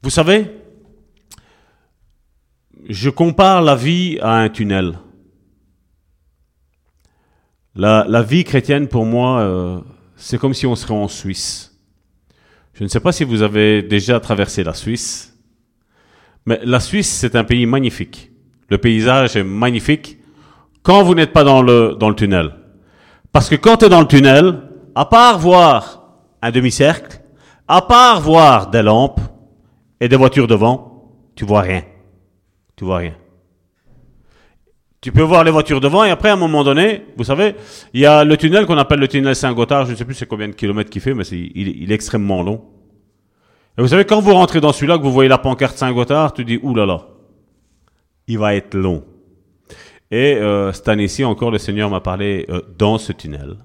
Vous 0.03 0.11
savez, 0.11 0.49
je 2.89 3.11
compare 3.11 3.63
la 3.63 3.75
vie 3.75 4.21
à 4.23 4.37
un 4.37 4.49
tunnel. 4.49 4.97
La, 7.79 8.23
vie 8.23 8.43
chrétienne, 8.43 8.89
pour 8.89 9.07
moi, 9.07 9.39
euh, 9.39 9.79
c'est 10.17 10.37
comme 10.37 10.53
si 10.53 10.67
on 10.67 10.75
serait 10.75 10.95
en 10.95 11.07
Suisse. 11.07 11.79
Je 12.75 12.83
ne 12.83 12.89
sais 12.89 12.99
pas 12.99 13.13
si 13.13 13.23
vous 13.23 13.43
avez 13.43 13.83
déjà 13.83 14.19
traversé 14.19 14.65
la 14.65 14.75
Suisse, 14.75 15.39
mais 16.45 16.59
la 16.65 16.81
Suisse, 16.81 17.09
c'est 17.09 17.37
un 17.37 17.45
pays 17.45 17.67
magnifique. 17.67 18.33
Le 18.69 18.79
paysage 18.79 19.37
est 19.37 19.45
magnifique 19.45 20.19
quand 20.83 21.05
vous 21.05 21.15
n'êtes 21.15 21.33
pas 21.33 21.45
dans 21.45 21.63
le, 21.63 21.95
dans 21.99 22.09
le 22.09 22.17
tunnel. 22.17 22.53
Parce 23.31 23.49
que 23.49 23.55
quand 23.55 23.77
tu 23.77 23.85
es 23.85 23.89
dans 23.89 24.01
le 24.01 24.09
tunnel, 24.09 24.61
à 24.97 25.05
part 25.05 25.39
voir 25.39 26.17
un 26.43 26.51
demi-cercle, 26.51 27.21
à 27.69 27.83
part 27.83 28.21
voir 28.21 28.71
des 28.71 28.83
lampes 28.83 29.21
et 30.01 30.09
des 30.09 30.17
voitures 30.17 30.49
devant, 30.49 31.13
tu 31.37 31.45
vois 31.45 31.61
rien. 31.61 31.85
Tu 32.75 32.85
vois 32.85 32.99
rien. 32.99 33.15
Tu 35.01 35.13
peux 35.13 35.23
voir 35.23 35.45
les 35.45 35.51
voitures 35.51 35.81
devant 35.81 36.05
et 36.05 36.11
après, 36.11 36.29
à 36.29 36.33
un 36.33 36.37
moment 36.37 36.65
donné, 36.65 37.05
vous 37.17 37.25
savez, 37.25 37.55
il 37.95 38.01
y 38.01 38.07
a 38.07 38.25
le 38.25 38.37
tunnel 38.37 38.67
qu'on 38.67 38.79
appelle 38.79 38.99
le 38.99 39.07
tunnel 39.07 39.37
Saint-Gothard. 39.37 39.87
Je 39.87 39.93
ne 39.93 39.97
sais 39.97 40.05
plus 40.05 40.15
c'est 40.15 40.27
combien 40.27 40.49
de 40.49 40.55
kilomètres 40.55 40.91
qu'il 40.91 41.01
fait, 41.01 41.15
mais 41.15 41.25
il, 41.29 41.69
il, 41.83 41.93
est 41.93 41.95
extrêmement 41.95 42.43
long. 42.43 42.65
Et 43.77 43.81
vous 43.81 43.89
savez, 43.89 44.05
quand 44.05 44.21
vous 44.21 44.35
rentrez 44.35 44.61
dans 44.61 44.73
celui-là, 44.73 44.99
que 44.99 45.05
vous 45.05 45.13
voyez 45.13 45.29
la 45.29 45.39
pancarte 45.39 45.77
Saint-Gothard, 45.77 46.33
tu 46.33 46.45
dis, 46.45 46.59
oulala, 46.63 47.07
il 48.27 48.39
va 48.39 48.57
être 48.57 48.75
long. 48.75 49.05
Et 50.11 50.35
euh, 50.35 50.73
cette 50.73 50.89
année-ci, 50.89 51.25
encore, 51.25 51.53
le 51.53 51.59
Seigneur 51.59 51.89
m'a 51.91 52.01
parlé 52.01 52.47
euh, 52.49 52.61
dans 52.77 52.99
ce 52.99 53.13
tunnel, 53.13 53.57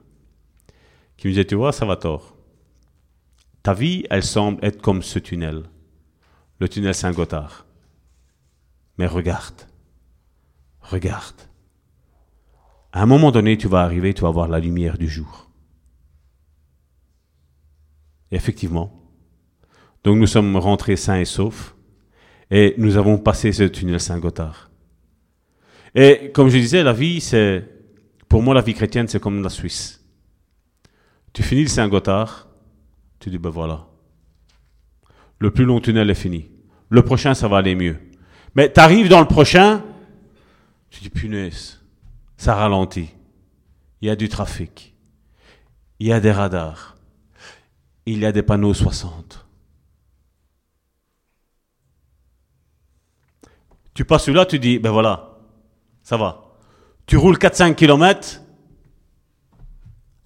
qui 1.17 1.27
me 1.27 1.31
disait, 1.31 1.45
tu 1.45 1.55
vois, 1.55 1.71
ça 1.71 1.87
va 1.87 1.95
tort. 1.95 2.35
Ta 3.63 3.73
vie, 3.73 4.05
elle 4.11 4.23
semble 4.23 4.63
être 4.63 4.81
comme 4.81 5.01
ce 5.01 5.17
tunnel, 5.17 5.63
le 6.59 6.69
tunnel 6.69 6.93
Saint-Gothard. 6.93 7.65
Mais 8.99 9.07
regarde, 9.07 9.55
regarde. 10.83 11.35
À 12.91 13.01
un 13.01 13.05
moment 13.05 13.31
donné, 13.31 13.57
tu 13.57 13.67
vas 13.67 13.81
arriver, 13.81 14.13
tu 14.13 14.21
vas 14.21 14.29
voir 14.29 14.47
la 14.47 14.59
lumière 14.59 14.97
du 14.97 15.07
jour. 15.07 15.49
effectivement, 18.35 18.91
donc 20.03 20.17
nous 20.17 20.27
sommes 20.27 20.57
rentrés 20.57 20.95
sains 20.95 21.19
et 21.19 21.25
saufs, 21.25 21.75
et 22.51 22.73
nous 22.77 22.97
avons 22.97 23.17
passé 23.17 23.51
ce 23.51 23.63
tunnel 23.63 23.99
Saint-Gothard. 23.99 24.69
Et 25.95 26.31
comme 26.33 26.49
je 26.49 26.57
disais, 26.57 26.83
la 26.83 26.93
vie, 26.93 27.21
c'est, 27.21 27.63
pour 28.27 28.41
moi, 28.41 28.53
la 28.53 28.61
vie 28.61 28.73
chrétienne, 28.73 29.07
c'est 29.07 29.19
comme 29.19 29.41
la 29.43 29.49
Suisse. 29.49 30.03
Tu 31.31 31.43
finis 31.43 31.63
le 31.63 31.67
Saint-Gothard, 31.67 32.47
tu 33.19 33.29
dis, 33.29 33.37
ben 33.37 33.49
voilà, 33.49 33.87
le 35.39 35.51
plus 35.51 35.65
long 35.65 35.79
tunnel 35.79 36.09
est 36.09 36.15
fini. 36.15 36.49
Le 36.89 37.01
prochain, 37.03 37.33
ça 37.33 37.47
va 37.47 37.57
aller 37.57 37.75
mieux. 37.75 37.97
Mais 38.55 38.71
tu 38.71 38.79
arrives 38.79 39.09
dans 39.09 39.19
le 39.19 39.27
prochain, 39.27 39.83
tu 40.93 41.01
dis, 41.01 41.09
punaise, 41.09 41.81
ça 42.37 42.53
ralentit. 42.53 43.09
Il 43.99 44.07
y 44.07 44.11
a 44.11 44.15
du 44.15 44.29
trafic. 44.29 44.93
Il 45.99 46.07
y 46.07 46.13
a 46.13 46.19
des 46.19 46.31
radars. 46.31 46.95
Il 48.05 48.19
y 48.19 48.25
a 48.27 48.31
des 48.31 48.43
panneaux 48.43 48.75
60. 48.75 49.47
Tu 53.95 54.05
passes 54.05 54.27
là, 54.27 54.45
tu 54.45 54.59
dis, 54.59 54.77
ben 54.77 54.91
voilà, 54.91 55.39
ça 56.03 56.15
va. 56.15 56.53
Tu 57.07 57.17
roules 57.17 57.37
4-5 57.37 57.73
km 57.73 58.41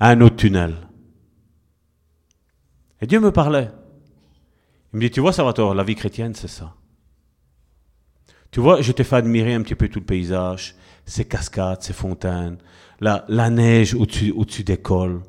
à 0.01 0.09
un 0.09 0.19
autre 0.19 0.35
tunnel. 0.35 0.75
Et 2.99 3.07
Dieu 3.07 3.21
me 3.21 3.31
parlait. 3.31 3.71
Il 4.91 4.97
me 4.97 5.01
dit, 5.01 5.11
tu 5.11 5.21
vois, 5.21 5.31
Salvatore, 5.31 5.75
la 5.75 5.83
vie 5.83 5.95
chrétienne, 5.95 6.33
c'est 6.33 6.47
ça. 6.49 6.75
Tu 8.57 8.61
vois, 8.61 8.81
je 8.81 8.91
t'ai 8.91 9.03
fait 9.03 9.17
admirer 9.17 9.53
un 9.53 9.61
petit 9.61 9.75
peu 9.75 9.87
tout 9.87 9.99
le 9.99 10.05
paysage, 10.05 10.73
ces 11.05 11.25
cascades, 11.25 11.83
ces 11.83 11.93
fontaines, 11.93 12.57
la, 12.99 13.23
la 13.27 13.51
neige 13.51 13.93
au-dessus, 13.93 14.63
des 14.63 14.77
cols. 14.77 15.21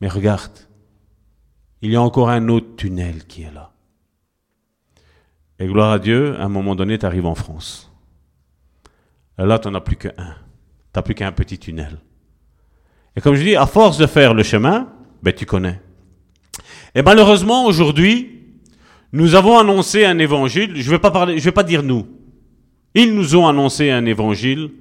Mais 0.00 0.08
regarde, 0.08 0.50
il 1.80 1.92
y 1.92 1.94
a 1.94 2.02
encore 2.02 2.28
un 2.28 2.48
autre 2.48 2.74
tunnel 2.74 3.24
qui 3.28 3.42
est 3.42 3.52
là. 3.52 3.70
Et 5.60 5.68
gloire 5.68 5.92
à 5.92 6.00
Dieu, 6.00 6.34
à 6.40 6.42
un 6.42 6.48
moment 6.48 6.74
donné, 6.74 6.98
tu 6.98 7.06
arrives 7.06 7.26
en 7.26 7.36
France. 7.36 7.92
Et 9.38 9.44
là, 9.44 9.60
tu 9.60 9.68
n'en 9.68 9.74
as 9.74 9.80
plus 9.80 9.94
qu'un. 9.94 10.10
Tu 10.10 10.24
n'as 10.96 11.02
plus 11.02 11.14
qu'un 11.14 11.30
petit 11.30 11.60
tunnel. 11.60 12.00
Et 13.14 13.20
comme 13.20 13.36
je 13.36 13.44
dis, 13.44 13.54
à 13.54 13.66
force 13.66 13.96
de 13.96 14.08
faire 14.08 14.34
le 14.34 14.42
chemin, 14.42 14.92
ben, 15.22 15.32
tu 15.32 15.46
connais. 15.46 15.80
Et 16.96 17.02
malheureusement, 17.02 17.64
aujourd'hui, 17.64 18.33
nous 19.14 19.36
avons 19.36 19.56
annoncé 19.56 20.04
un 20.04 20.18
évangile. 20.18 20.72
Je 20.74 20.86
ne 20.86 20.96
vais 20.96 20.98
pas 20.98 21.12
parler, 21.12 21.38
je 21.38 21.44
vais 21.44 21.52
pas 21.52 21.62
dire 21.62 21.84
nous. 21.84 22.04
Ils 22.96 23.14
nous 23.14 23.36
ont 23.36 23.46
annoncé 23.46 23.88
un 23.92 24.04
évangile 24.06 24.72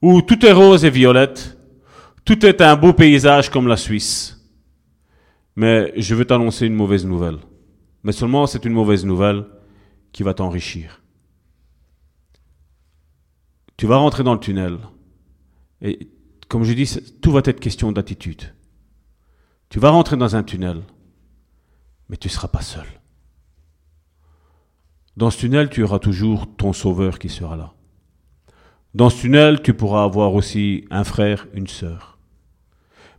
où 0.00 0.22
tout 0.22 0.46
est 0.46 0.52
rose 0.52 0.84
et 0.84 0.90
violette, 0.90 1.58
tout 2.24 2.46
est 2.46 2.60
un 2.60 2.76
beau 2.76 2.92
paysage 2.92 3.50
comme 3.50 3.66
la 3.66 3.76
Suisse. 3.76 4.48
Mais 5.56 5.92
je 5.96 6.14
veux 6.14 6.24
t'annoncer 6.24 6.66
une 6.66 6.76
mauvaise 6.76 7.04
nouvelle. 7.04 7.38
Mais 8.04 8.12
seulement 8.12 8.46
c'est 8.46 8.64
une 8.64 8.74
mauvaise 8.74 9.04
nouvelle 9.04 9.44
qui 10.12 10.22
va 10.22 10.34
t'enrichir. 10.34 11.02
Tu 13.76 13.86
vas 13.88 13.96
rentrer 13.96 14.22
dans 14.22 14.34
le 14.34 14.40
tunnel. 14.40 14.78
Et 15.82 16.08
comme 16.46 16.62
je 16.62 16.74
dis, 16.74 16.96
tout 17.20 17.32
va 17.32 17.40
être 17.44 17.58
question 17.58 17.90
d'attitude. 17.90 18.54
Tu 19.68 19.80
vas 19.80 19.90
rentrer 19.90 20.16
dans 20.16 20.36
un 20.36 20.44
tunnel, 20.44 20.82
mais 22.08 22.16
tu 22.16 22.28
ne 22.28 22.32
seras 22.32 22.48
pas 22.48 22.62
seul. 22.62 22.86
Dans 25.18 25.30
ce 25.30 25.38
tunnel, 25.38 25.68
tu 25.68 25.82
auras 25.82 25.98
toujours 25.98 26.46
ton 26.46 26.72
sauveur 26.72 27.18
qui 27.18 27.28
sera 27.28 27.56
là. 27.56 27.74
Dans 28.94 29.10
ce 29.10 29.22
tunnel, 29.22 29.60
tu 29.62 29.74
pourras 29.74 30.04
avoir 30.04 30.32
aussi 30.32 30.84
un 30.92 31.02
frère, 31.02 31.48
une 31.54 31.66
sœur. 31.66 32.20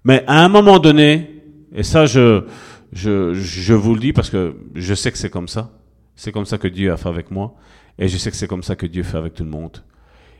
Mais 0.05 0.23
à 0.25 0.45
un 0.45 0.47
moment 0.47 0.79
donné, 0.79 1.43
et 1.75 1.83
ça 1.83 2.05
je, 2.05 2.45
je, 2.93 3.33
je 3.33 3.73
vous 3.73 3.95
le 3.95 3.99
dis 3.99 4.13
parce 4.13 4.29
que 4.29 4.55
je 4.75 4.93
sais 4.93 5.11
que 5.11 5.17
c'est 5.17 5.29
comme 5.29 5.49
ça, 5.49 5.73
c'est 6.15 6.31
comme 6.31 6.45
ça 6.45 6.57
que 6.57 6.69
Dieu 6.69 6.89
a 6.89 6.95
fait 6.95 7.09
avec 7.09 7.31
moi, 7.31 7.57
et 7.97 8.07
je 8.07 8.15
sais 8.15 8.31
que 8.31 8.37
c'est 8.37 8.47
comme 8.47 8.63
ça 8.63 8.77
que 8.77 8.85
Dieu 8.85 9.03
fait 9.03 9.17
avec 9.17 9.33
tout 9.33 9.43
le 9.43 9.49
monde. 9.49 9.83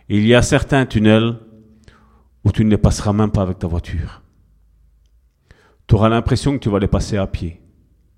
Il 0.07 0.25
y 0.25 0.35
a 0.35 0.41
certains 0.41 0.85
tunnels 0.85 1.39
où 2.45 2.53
tu 2.53 2.63
ne 2.63 2.69
les 2.69 2.77
passeras 2.77 3.11
même 3.11 3.31
pas 3.31 3.41
avec 3.41 3.59
ta 3.59 3.67
voiture. 3.67 4.21
Tu 5.87 5.95
auras 5.95 6.07
l'impression 6.07 6.53
que 6.53 6.63
tu 6.63 6.69
vas 6.69 6.79
les 6.79 6.87
passer 6.87 7.17
à 7.17 7.27
pied. 7.27 7.61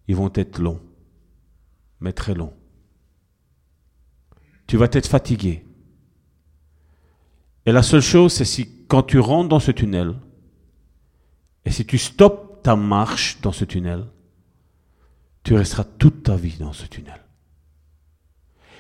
Ils 0.07 0.15
vont 0.15 0.31
être 0.35 0.59
longs, 0.59 0.79
mais 2.01 2.13
très 2.13 2.35
longs 2.35 2.53
tu 4.71 4.77
vas 4.77 4.87
être 4.93 5.07
fatigué. 5.07 5.65
Et 7.65 7.73
la 7.73 7.83
seule 7.83 8.01
chose, 8.01 8.31
c'est 8.31 8.45
si 8.45 8.69
quand 8.87 9.03
tu 9.03 9.19
rentres 9.19 9.49
dans 9.49 9.59
ce 9.59 9.71
tunnel, 9.71 10.13
et 11.65 11.71
si 11.71 11.85
tu 11.85 11.97
stoppes 11.97 12.63
ta 12.63 12.77
marche 12.77 13.41
dans 13.41 13.51
ce 13.51 13.65
tunnel, 13.65 14.05
tu 15.43 15.55
resteras 15.55 15.83
toute 15.83 16.23
ta 16.23 16.37
vie 16.37 16.55
dans 16.57 16.71
ce 16.71 16.85
tunnel. 16.85 17.19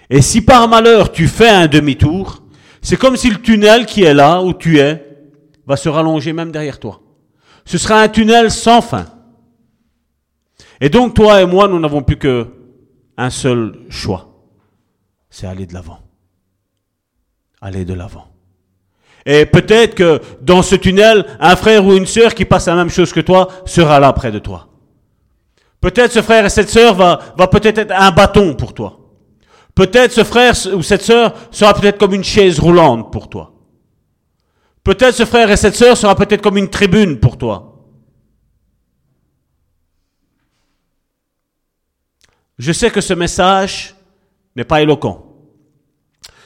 Et 0.09 0.21
si 0.21 0.41
par 0.41 0.69
malheur 0.69 1.11
tu 1.11 1.27
fais 1.27 1.49
un 1.49 1.67
demi-tour, 1.67 2.41
c'est 2.81 2.95
comme 2.95 3.17
si 3.17 3.29
le 3.29 3.41
tunnel 3.41 3.85
qui 3.85 4.03
est 4.03 4.13
là 4.13 4.41
où 4.41 4.53
tu 4.53 4.79
es 4.79 5.27
va 5.67 5.75
se 5.75 5.89
rallonger 5.89 6.31
même 6.31 6.53
derrière 6.53 6.79
toi. 6.79 7.01
Ce 7.65 7.77
sera 7.77 8.01
un 8.01 8.07
tunnel 8.07 8.49
sans 8.49 8.81
fin. 8.81 9.07
Et 10.79 10.87
donc 10.87 11.15
toi 11.15 11.41
et 11.41 11.45
moi, 11.45 11.67
nous 11.67 11.81
n'avons 11.81 12.01
plus 12.01 12.17
que 12.17 12.47
un 13.17 13.29
seul 13.29 13.77
choix 13.89 14.30
c'est 15.31 15.47
aller 15.47 15.65
de 15.65 15.73
l'avant. 15.73 15.99
Aller 17.61 17.85
de 17.85 17.93
l'avant. 17.93 18.27
Et 19.25 19.45
peut-être 19.45 19.95
que 19.95 20.21
dans 20.41 20.61
ce 20.61 20.75
tunnel, 20.75 21.25
un 21.39 21.55
frère 21.55 21.85
ou 21.85 21.93
une 21.93 22.05
sœur 22.05 22.35
qui 22.35 22.45
passe 22.45 22.67
la 22.67 22.75
même 22.75 22.89
chose 22.89 23.13
que 23.13 23.19
toi 23.21 23.47
sera 23.65 23.99
là 23.99 24.13
près 24.13 24.31
de 24.31 24.39
toi. 24.39 24.67
Peut-être 25.79 26.11
ce 26.11 26.21
frère 26.21 26.45
et 26.45 26.49
cette 26.49 26.69
sœur 26.69 26.93
va, 26.93 27.19
va 27.37 27.47
peut-être 27.47 27.79
être 27.79 27.93
un 27.95 28.11
bâton 28.11 28.55
pour 28.55 28.73
toi. 28.73 28.99
Peut-être 29.73 30.11
ce 30.11 30.23
frère 30.23 30.53
ou 30.75 30.83
cette 30.83 31.01
sœur 31.01 31.33
sera 31.49 31.73
peut-être 31.73 31.97
comme 31.97 32.13
une 32.13 32.23
chaise 32.23 32.59
roulante 32.59 33.11
pour 33.11 33.29
toi. 33.29 33.53
Peut-être 34.83 35.15
ce 35.15 35.25
frère 35.25 35.49
et 35.49 35.57
cette 35.57 35.75
sœur 35.75 35.95
sera 35.95 36.15
peut-être 36.15 36.41
comme 36.41 36.57
une 36.57 36.69
tribune 36.69 37.19
pour 37.19 37.37
toi. 37.37 37.67
Je 42.57 42.71
sais 42.71 42.91
que 42.91 43.01
ce 43.01 43.13
message 43.13 43.95
n'est 44.55 44.63
pas 44.63 44.81
éloquent. 44.81 45.27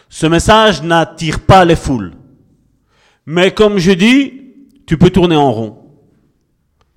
Ce 0.10 0.26
message 0.26 0.84
n'attire 0.84 1.46
pas 1.46 1.66
les 1.66 1.76
foules. 1.76 2.14
Mais 3.26 3.54
comme 3.54 3.78
je 3.78 3.92
dis, 3.92 4.54
tu 4.86 4.98
peux 4.98 5.10
tourner 5.10 5.36
en 5.36 5.52
rond. 5.52 6.02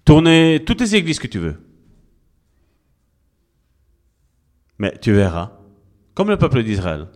Tourner 0.04 0.62
toutes 0.64 0.80
les 0.80 0.94
églises 0.96 1.18
que 1.18 1.26
tu 1.26 1.38
veux. 1.38 1.60
Mais 4.78 4.96
tu 5.00 5.12
verras, 5.12 5.52
comme 6.14 6.28
le 6.28 6.36
peuple 6.36 6.62
d'Israël, 6.62 7.08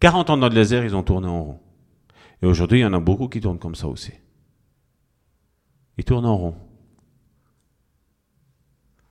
40 0.00 0.30
ans 0.30 0.36
dans 0.36 0.48
le 0.48 0.54
désert, 0.54 0.84
ils 0.84 0.96
ont 0.96 1.02
tourné 1.02 1.28
en 1.28 1.44
rond. 1.44 1.60
Et 2.42 2.46
aujourd'hui, 2.46 2.80
il 2.80 2.82
y 2.82 2.84
en 2.86 2.92
a 2.92 3.00
beaucoup 3.00 3.28
qui 3.28 3.40
tournent 3.40 3.58
comme 3.58 3.74
ça 3.74 3.86
aussi. 3.86 4.12
Ils 5.96 6.04
tournent 6.04 6.26
en 6.26 6.36
rond. 6.36 6.56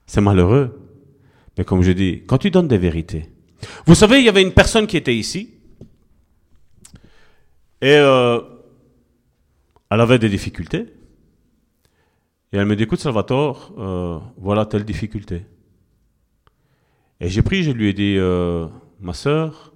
C'est 0.06 0.22
malheureux. 0.22 0.78
Mais 1.58 1.64
comme 1.64 1.82
je 1.82 1.92
dis, 1.92 2.24
quand 2.28 2.38
tu 2.38 2.52
donnes 2.52 2.68
des 2.68 2.78
vérités, 2.78 3.31
vous 3.86 3.96
savez, 3.96 4.20
il 4.20 4.26
y 4.26 4.30
avait 4.30 4.42
une 4.42 4.54
personne 4.54 4.88
qui 4.88 4.98
était 4.98 5.16
ici, 5.16 5.54
et 7.82 7.96
euh, 7.96 8.40
elle 9.90 10.02
avait 10.02 10.20
des 10.20 10.30
difficultés. 10.30 10.94
Et 12.54 12.58
elle 12.58 12.66
me 12.66 12.76
dit, 12.76 12.84
écoute 12.84 13.00
Salvatore, 13.00 13.74
euh, 13.78 14.20
voilà 14.38 14.66
telle 14.66 14.84
difficulté. 14.84 15.46
Et 17.20 17.30
j'ai 17.30 17.42
pris, 17.42 17.64
je 17.64 17.72
lui 17.72 17.88
ai 17.90 17.94
dit, 17.94 18.18
euh, 18.18 18.68
ma 19.00 19.14
sœur, 19.14 19.74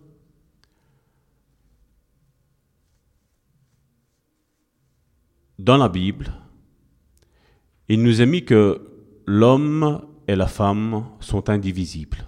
dans 5.57 5.77
la 5.77 5.89
Bible, 5.89 6.31
il 7.87 8.03
nous 8.03 8.21
est 8.21 8.25
mis 8.25 8.45
que 8.45 8.81
l'homme 9.25 10.05
et 10.27 10.35
la 10.35 10.47
femme 10.47 11.05
sont 11.19 11.49
indivisibles 11.49 12.27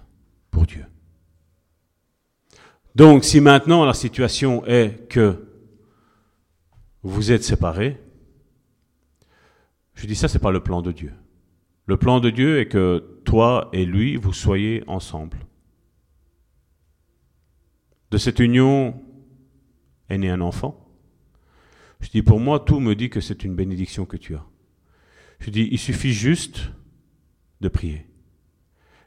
pour 0.50 0.66
Dieu. 0.66 0.87
Donc 2.98 3.22
si 3.22 3.40
maintenant 3.40 3.84
la 3.84 3.94
situation 3.94 4.66
est 4.66 5.08
que 5.08 5.46
vous 7.04 7.30
êtes 7.30 7.44
séparés, 7.44 7.96
je 9.94 10.08
dis 10.08 10.16
ça, 10.16 10.26
c'est 10.26 10.40
pas 10.40 10.50
le 10.50 10.64
plan 10.64 10.82
de 10.82 10.90
Dieu. 10.90 11.12
Le 11.86 11.96
plan 11.96 12.18
de 12.18 12.28
Dieu 12.28 12.58
est 12.58 12.66
que 12.66 13.20
toi 13.24 13.68
et 13.72 13.84
lui, 13.84 14.16
vous 14.16 14.32
soyez 14.32 14.82
ensemble. 14.88 15.38
De 18.10 18.18
cette 18.18 18.40
union 18.40 19.00
est 20.08 20.18
né 20.18 20.28
un 20.28 20.40
enfant. 20.40 20.84
Je 22.00 22.08
dis, 22.08 22.22
pour 22.22 22.40
moi, 22.40 22.58
tout 22.58 22.80
me 22.80 22.96
dit 22.96 23.10
que 23.10 23.20
c'est 23.20 23.44
une 23.44 23.54
bénédiction 23.54 24.06
que 24.06 24.16
tu 24.16 24.34
as. 24.34 24.44
Je 25.38 25.50
dis, 25.50 25.68
il 25.70 25.78
suffit 25.78 26.12
juste 26.12 26.72
de 27.60 27.68
prier. 27.68 28.06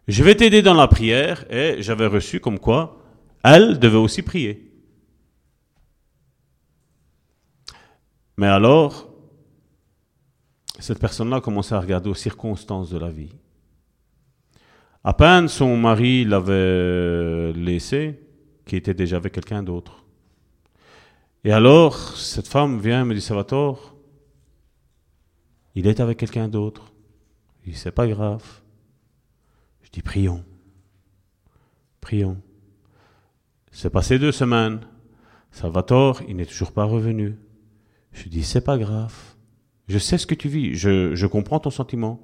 Je 0.07 0.23
vais 0.23 0.35
t'aider 0.35 0.61
dans 0.61 0.75
la 0.75 0.87
prière 0.87 1.43
et 1.51 1.81
j'avais 1.81 2.07
reçu 2.07 2.39
comme 2.39 2.57
quoi 2.57 3.00
elle 3.43 3.79
devait 3.79 3.97
aussi 3.97 4.21
prier. 4.21 4.71
Mais 8.37 8.47
alors, 8.47 9.09
cette 10.79 10.99
personne-là 10.99 11.37
a 11.37 11.41
commencé 11.41 11.75
à 11.75 11.79
regarder 11.79 12.09
aux 12.09 12.15
circonstances 12.15 12.89
de 12.89 12.97
la 12.97 13.11
vie. 13.11 13.33
À 15.03 15.13
peine 15.13 15.47
son 15.47 15.77
mari 15.77 16.25
l'avait 16.25 17.53
laissé, 17.53 18.19
qui 18.65 18.75
était 18.75 18.93
déjà 18.93 19.17
avec 19.17 19.33
quelqu'un 19.33 19.63
d'autre. 19.63 20.05
Et 21.43 21.51
alors, 21.51 22.17
cette 22.17 22.47
femme 22.47 22.79
vient 22.79 23.03
me 23.03 23.15
dit, 23.15 23.21
Salvatore, 23.21 23.95
il 25.73 25.87
est 25.87 25.99
avec 25.99 26.19
quelqu'un 26.19 26.47
d'autre. 26.47 26.91
Il 27.65 27.73
dit, 27.73 27.77
c'est 27.77 27.91
pas 27.91 28.07
grave. 28.07 28.43
Je 29.81 29.89
dis, 29.89 30.01
prions. 30.01 30.43
Prions. 31.99 32.41
C'est 33.71 33.89
passé 33.89 34.19
deux 34.19 34.33
semaines. 34.33 34.81
Salvatore, 35.51 36.21
il 36.27 36.35
n'est 36.35 36.45
toujours 36.45 36.73
pas 36.73 36.83
revenu. 36.83 37.35
Je 38.11 38.27
dis, 38.27 38.43
c'est 38.43 38.61
pas 38.63 38.77
grave. 38.77 39.15
Je 39.87 39.97
sais 39.97 40.17
ce 40.17 40.27
que 40.27 40.35
tu 40.35 40.49
vis. 40.49 40.75
Je, 40.75 41.15
je 41.15 41.27
comprends 41.27 41.59
ton 41.59 41.69
sentiment. 41.69 42.21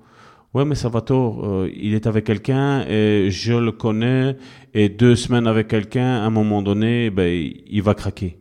Ouais, 0.54 0.66
mais 0.66 0.76
Salvatore, 0.76 1.46
euh, 1.46 1.72
il 1.74 1.94
est 1.94 2.08
avec 2.08 2.26
quelqu'un 2.26 2.86
et 2.88 3.30
je 3.32 3.54
le 3.54 3.72
connais. 3.72 4.38
Et 4.74 4.90
deux 4.90 5.16
semaines 5.16 5.48
avec 5.48 5.70
quelqu'un, 5.70 6.22
à 6.22 6.26
un 6.26 6.30
moment 6.30 6.62
donné, 6.62 7.10
ben, 7.10 7.52
il 7.68 7.82
va 7.82 7.94
craquer. 7.94 8.38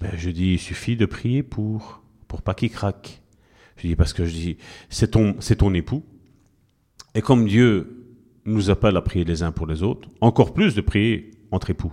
Ben, 0.00 0.12
je 0.16 0.30
dis, 0.30 0.54
il 0.54 0.58
suffit 0.58 0.96
de 0.96 1.06
prier 1.06 1.42
pour, 1.42 2.02
pour 2.28 2.42
pas 2.42 2.54
qu'il 2.54 2.70
craque. 2.70 3.22
Je 3.76 3.88
dis, 3.88 3.96
parce 3.96 4.12
que 4.12 4.24
je 4.24 4.32
dis, 4.32 4.56
c'est 4.90 5.12
ton, 5.12 5.36
c'est 5.40 5.56
ton 5.56 5.74
époux. 5.74 6.04
Et 7.14 7.20
comme 7.20 7.46
Dieu 7.46 7.95
nous 8.46 8.70
appelle 8.70 8.96
à 8.96 9.02
prier 9.02 9.24
les 9.24 9.42
uns 9.42 9.52
pour 9.52 9.66
les 9.66 9.82
autres, 9.82 10.08
encore 10.20 10.54
plus 10.54 10.74
de 10.74 10.80
prier 10.80 11.32
entre 11.50 11.70
époux. 11.70 11.92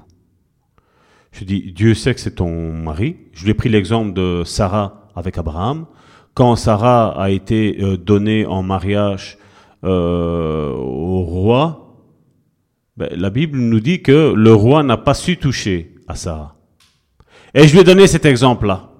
Je 1.32 1.45
dis, 1.45 1.72
Dieu 1.72 1.95
sait 1.95 2.14
que 2.14 2.20
c'est 2.20 2.36
ton 2.36 2.74
mari. 2.74 3.18
Je 3.34 3.43
lui 3.43 3.51
ai 3.51 3.54
pris 3.56 3.70
l'exemple 3.70 4.14
de 4.14 4.43
Sarah 4.45 5.10
avec 5.16 5.38
Abraham. 5.38 5.88
Quand 6.36 6.56
Sarah 6.56 7.20
a 7.20 7.32
été 7.32 7.78
euh, 7.82 7.97
donnée 7.97 8.45
en 8.45 8.62
mariage 8.62 9.38
euh, 9.84 10.72
au 10.72 11.22
roi, 11.22 11.97
ben, 12.97 13.10
la 13.16 13.32
Bible 13.32 13.58
nous 13.58 13.80
dit 13.80 14.04
que 14.04 14.34
le 14.36 14.54
roi 14.54 14.84
n'a 14.84 14.97
pas 14.97 15.16
su 15.16 15.38
toucher 15.38 15.95
à 16.08 16.16
Sarah. 16.16 16.56
Et 17.56 17.68
je 17.68 17.74
lui 17.74 17.82
ai 17.82 17.84
donné 17.84 18.06
cet 18.06 18.26
exemple-là. 18.26 18.91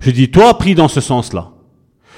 Je 0.00 0.10
dis, 0.10 0.30
toi, 0.30 0.58
prie 0.58 0.74
dans 0.74 0.88
ce 0.88 1.00
sens-là. 1.00 1.52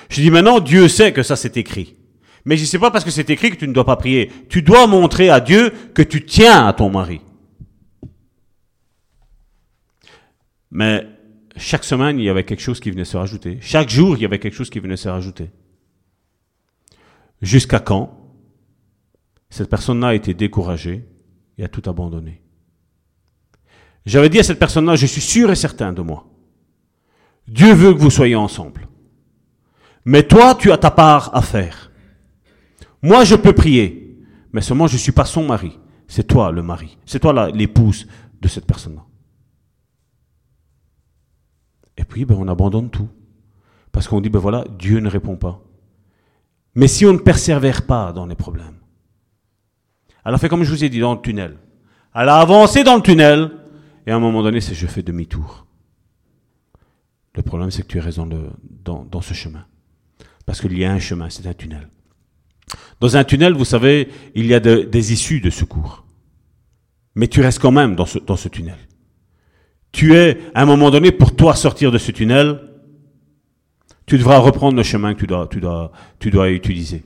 Je 0.09 0.23
dis, 0.23 0.31
maintenant, 0.31 0.61
Dieu 0.61 0.89
sait 0.89 1.13
que 1.13 1.23
ça 1.23 1.37
c'est 1.37 1.59
écrit. 1.59 1.98
Mais 2.45 2.57
je 2.57 2.63
ne 2.63 2.67
sais 2.67 2.79
pas 2.79 2.91
parce 2.91 3.05
que 3.05 3.11
c'est 3.11 3.31
écrit 3.31 3.51
que 3.51 3.57
tu 3.57 3.69
ne 3.69 3.73
dois 3.73 3.85
pas 3.85 3.97
prier. 3.97 4.31
Tu 4.49 4.63
dois 4.63 4.87
montrer 4.87 5.31
à 5.31 5.41
Dieu 5.41 5.71
que 5.95 6.03
tu 6.03 6.25
tiens 6.25 6.67
à 6.67 6.73
ton 6.73 6.91
mari. 6.91 7.21
Mais 10.71 11.07
chaque 11.57 11.85
semaine, 11.85 12.19
il 12.19 12.25
y 12.25 12.29
avait 12.29 12.45
quelque 12.45 12.61
chose 12.63 12.81
qui 12.81 12.91
venait 12.91 13.05
se 13.05 13.17
rajouter. 13.17 13.59
Chaque 13.61 13.89
jour, 13.89 14.17
il 14.17 14.23
y 14.23 14.25
avait 14.25 14.39
quelque 14.39 14.55
chose 14.55 14.71
qui 14.71 14.81
venait 14.81 14.97
se 14.97 15.09
rajouter. 15.09 15.51
Jusqu'à 17.43 17.81
quand 17.81 18.15
cette 19.51 19.71
personne-là 19.71 20.09
a 20.09 20.15
été 20.15 20.35
découragée 20.35 21.07
et 21.57 21.65
a 21.65 21.69
tout 21.69 21.89
abandonné? 21.89 22.43
J'avais 24.07 24.29
dit 24.29 24.39
à 24.39 24.43
cette 24.43 24.59
personne-là, 24.59 24.97
je 24.97 25.07
suis 25.07 25.21
sûr 25.21 25.51
et 25.51 25.55
certain 25.55 25.93
de 25.93 26.03
moi. 26.03 26.27
Dieu 27.47 27.73
veut 27.73 27.95
que 27.95 27.99
vous 27.99 28.11
soyez 28.11 28.37
ensemble. 28.37 28.89
Mais 30.05 30.23
toi, 30.23 30.55
tu 30.55 30.71
as 30.73 30.79
ta 30.79 30.91
part 30.91 31.35
à 31.35 31.43
faire. 31.43 31.88
Moi, 33.03 33.25
je 33.25 33.37
peux 33.37 33.53
prier, 33.53 34.19
mais 34.53 34.61
seulement 34.61 34.87
je 34.87 34.95
ne 34.95 34.99
suis 34.99 35.13
pas 35.13 35.25
son 35.25 35.47
mari. 35.47 35.79
C'est 36.07 36.27
toi 36.27 36.51
le 36.51 36.63
mari. 36.63 36.99
C'est 37.05 37.21
toi 37.21 37.51
l'épouse 37.51 38.07
de 38.41 38.49
cette 38.49 38.67
personne-là. 38.67 39.05
Et 41.97 42.05
puis, 42.05 42.25
ben, 42.25 42.37
on 42.39 42.49
abandonne 42.49 42.91
tout. 42.91 43.09
Parce 43.93 44.09
qu'on 44.09 44.21
dit, 44.21 44.29
ben 44.29 44.39
voilà, 44.39 44.65
Dieu 44.79 45.01
ne 45.01 45.09
répond 45.09 45.37
pas. 45.37 45.61
Mais 46.75 46.87
si 46.89 47.05
on 47.05 47.13
ne 47.13 47.19
persévère 47.19 47.87
pas 47.87 48.13
dans 48.13 48.27
les 48.27 48.37
problèmes, 48.37 48.79
elle 50.25 50.35
a 50.35 50.39
fait 50.39 50.49
comme 50.49 50.63
je 50.63 50.71
vous 50.71 50.85
ai 50.85 50.89
dit 50.89 51.01
dans 51.01 51.15
le 51.15 51.21
tunnel. 51.21 51.57
Elle 52.15 52.29
a 52.29 52.37
avancé 52.37 52.85
dans 52.85 52.97
le 52.97 53.03
tunnel, 53.03 53.51
et 54.07 54.11
à 54.11 54.17
un 54.17 54.21
moment 54.21 54.43
donné, 54.43 54.61
c'est 54.61 54.75
je 54.75 54.87
fais 54.87 55.03
demi-tour. 55.03 55.67
Le 57.35 57.43
problème, 57.43 57.71
c'est 57.71 57.83
que 57.83 57.89
tu 57.89 57.99
es 57.99 58.01
raison 58.01 58.29
dans, 58.85 59.05
dans 59.05 59.21
ce 59.21 59.35
chemin. 59.35 59.67
Parce 60.47 60.61
qu'il 60.61 60.77
y 60.79 60.85
a 60.85 60.93
un 60.93 60.99
chemin, 60.99 61.31
c'est 61.31 61.47
un 61.47 61.55
tunnel. 61.55 61.89
Dans 63.01 63.17
un 63.17 63.25
tunnel, 63.25 63.55
vous 63.55 63.65
savez, 63.65 64.09
il 64.35 64.47
y 64.47 64.55
a 64.55 64.61
des 64.61 65.13
issues 65.13 65.41
de 65.41 65.51
secours. 65.51 66.05
Mais 67.15 67.29
tu 67.29 67.41
restes 67.41 67.61
quand 67.61 67.73
même 67.73 67.97
dans 67.97 68.07
ce, 68.07 68.19
dans 68.19 68.37
ce 68.37 68.49
tunnel. 68.49 68.79
Tu 69.93 70.15
es, 70.15 70.39
à 70.55 70.63
un 70.63 70.67
moment 70.67 70.91
donné, 70.91 71.11
pour 71.11 71.35
toi 71.35 71.55
sortir 71.55 71.91
de 71.91 71.99
ce 71.99 72.13
tunnel, 72.13 72.61
tu 74.07 74.19
devras 74.19 74.39
reprendre 74.39 74.77
le 74.77 74.83
chemin 74.83 75.15
que 75.15 75.21
tu 75.21 75.27
dois, 75.27 75.49
tu 75.49 75.61
dois, 75.61 75.93
tu 76.19 76.31
dois 76.31 76.51
utiliser. 76.51 77.05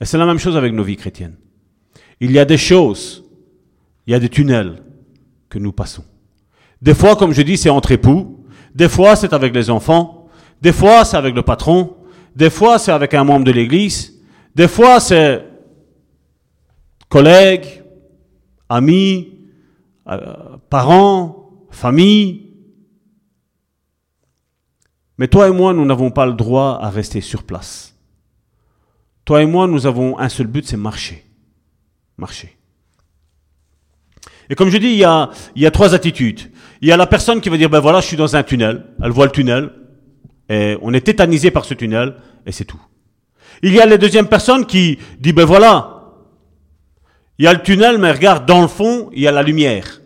Et 0.00 0.04
c'est 0.04 0.18
la 0.18 0.26
même 0.26 0.38
chose 0.38 0.56
avec 0.56 0.72
nos 0.72 0.82
vies 0.82 0.96
chrétiennes. 0.96 1.36
Il 2.20 2.32
y 2.32 2.38
a 2.38 2.44
des 2.44 2.56
choses, 2.56 3.24
il 4.06 4.12
y 4.12 4.14
a 4.14 4.18
des 4.18 4.28
tunnels 4.28 4.82
que 5.48 5.58
nous 5.58 5.72
passons. 5.72 6.04
Des 6.80 6.94
fois, 6.94 7.16
comme 7.16 7.32
je 7.32 7.42
dis, 7.42 7.56
c'est 7.56 7.70
entre 7.70 7.92
époux. 7.92 8.44
Des 8.74 8.88
fois, 8.88 9.16
c'est 9.16 9.32
avec 9.32 9.54
les 9.54 9.70
enfants. 9.70 10.28
Des 10.62 10.72
fois, 10.72 11.04
c'est 11.04 11.16
avec 11.16 11.34
le 11.34 11.42
patron. 11.42 11.96
Des 12.34 12.50
fois, 12.50 12.78
c'est 12.78 12.92
avec 12.92 13.14
un 13.14 13.24
membre 13.24 13.44
de 13.44 13.52
l'église. 13.52 14.17
Des 14.54 14.68
fois, 14.68 15.00
c'est 15.00 15.44
collègues, 17.08 17.82
amis, 18.68 19.38
euh, 20.08 20.56
parents, 20.70 21.50
famille. 21.70 22.52
Mais 25.16 25.28
toi 25.28 25.48
et 25.48 25.52
moi, 25.52 25.72
nous 25.72 25.84
n'avons 25.84 26.10
pas 26.10 26.26
le 26.26 26.34
droit 26.34 26.78
à 26.80 26.90
rester 26.90 27.20
sur 27.20 27.42
place. 27.42 27.94
Toi 29.24 29.42
et 29.42 29.46
moi, 29.46 29.66
nous 29.66 29.86
avons 29.86 30.18
un 30.18 30.28
seul 30.28 30.46
but, 30.46 30.66
c'est 30.66 30.76
marcher. 30.76 31.24
Marcher. 32.16 32.56
Et 34.50 34.54
comme 34.54 34.70
je 34.70 34.78
dis, 34.78 34.88
il 34.88 34.96
y 34.96 35.04
a, 35.04 35.30
il 35.54 35.62
y 35.62 35.66
a 35.66 35.70
trois 35.70 35.94
attitudes. 35.94 36.40
Il 36.80 36.88
y 36.88 36.92
a 36.92 36.96
la 36.96 37.06
personne 37.06 37.40
qui 37.40 37.48
va 37.48 37.56
dire, 37.56 37.68
ben 37.68 37.80
voilà, 37.80 38.00
je 38.00 38.06
suis 38.06 38.16
dans 38.16 38.36
un 38.36 38.42
tunnel. 38.42 38.86
Elle 39.02 39.10
voit 39.10 39.26
le 39.26 39.32
tunnel. 39.32 39.70
Et 40.48 40.78
on 40.80 40.94
est 40.94 41.04
tétanisé 41.04 41.50
par 41.50 41.64
ce 41.64 41.74
tunnel 41.74 42.16
et 42.46 42.52
c'est 42.52 42.64
tout. 42.64 42.80
Il 43.62 43.72
y 43.72 43.80
a 43.80 43.86
la 43.86 43.98
deuxième 43.98 44.28
personne 44.28 44.66
qui 44.66 44.98
dit, 45.18 45.32
ben 45.32 45.44
voilà, 45.44 45.98
il 47.38 47.44
y 47.44 47.48
a 47.48 47.52
le 47.52 47.62
tunnel, 47.62 47.98
mais 47.98 48.12
regarde, 48.12 48.46
dans 48.46 48.60
le 48.60 48.68
fond, 48.68 49.10
il 49.12 49.22
y 49.22 49.28
a 49.28 49.32
la 49.32 49.42
lumière. 49.42 50.00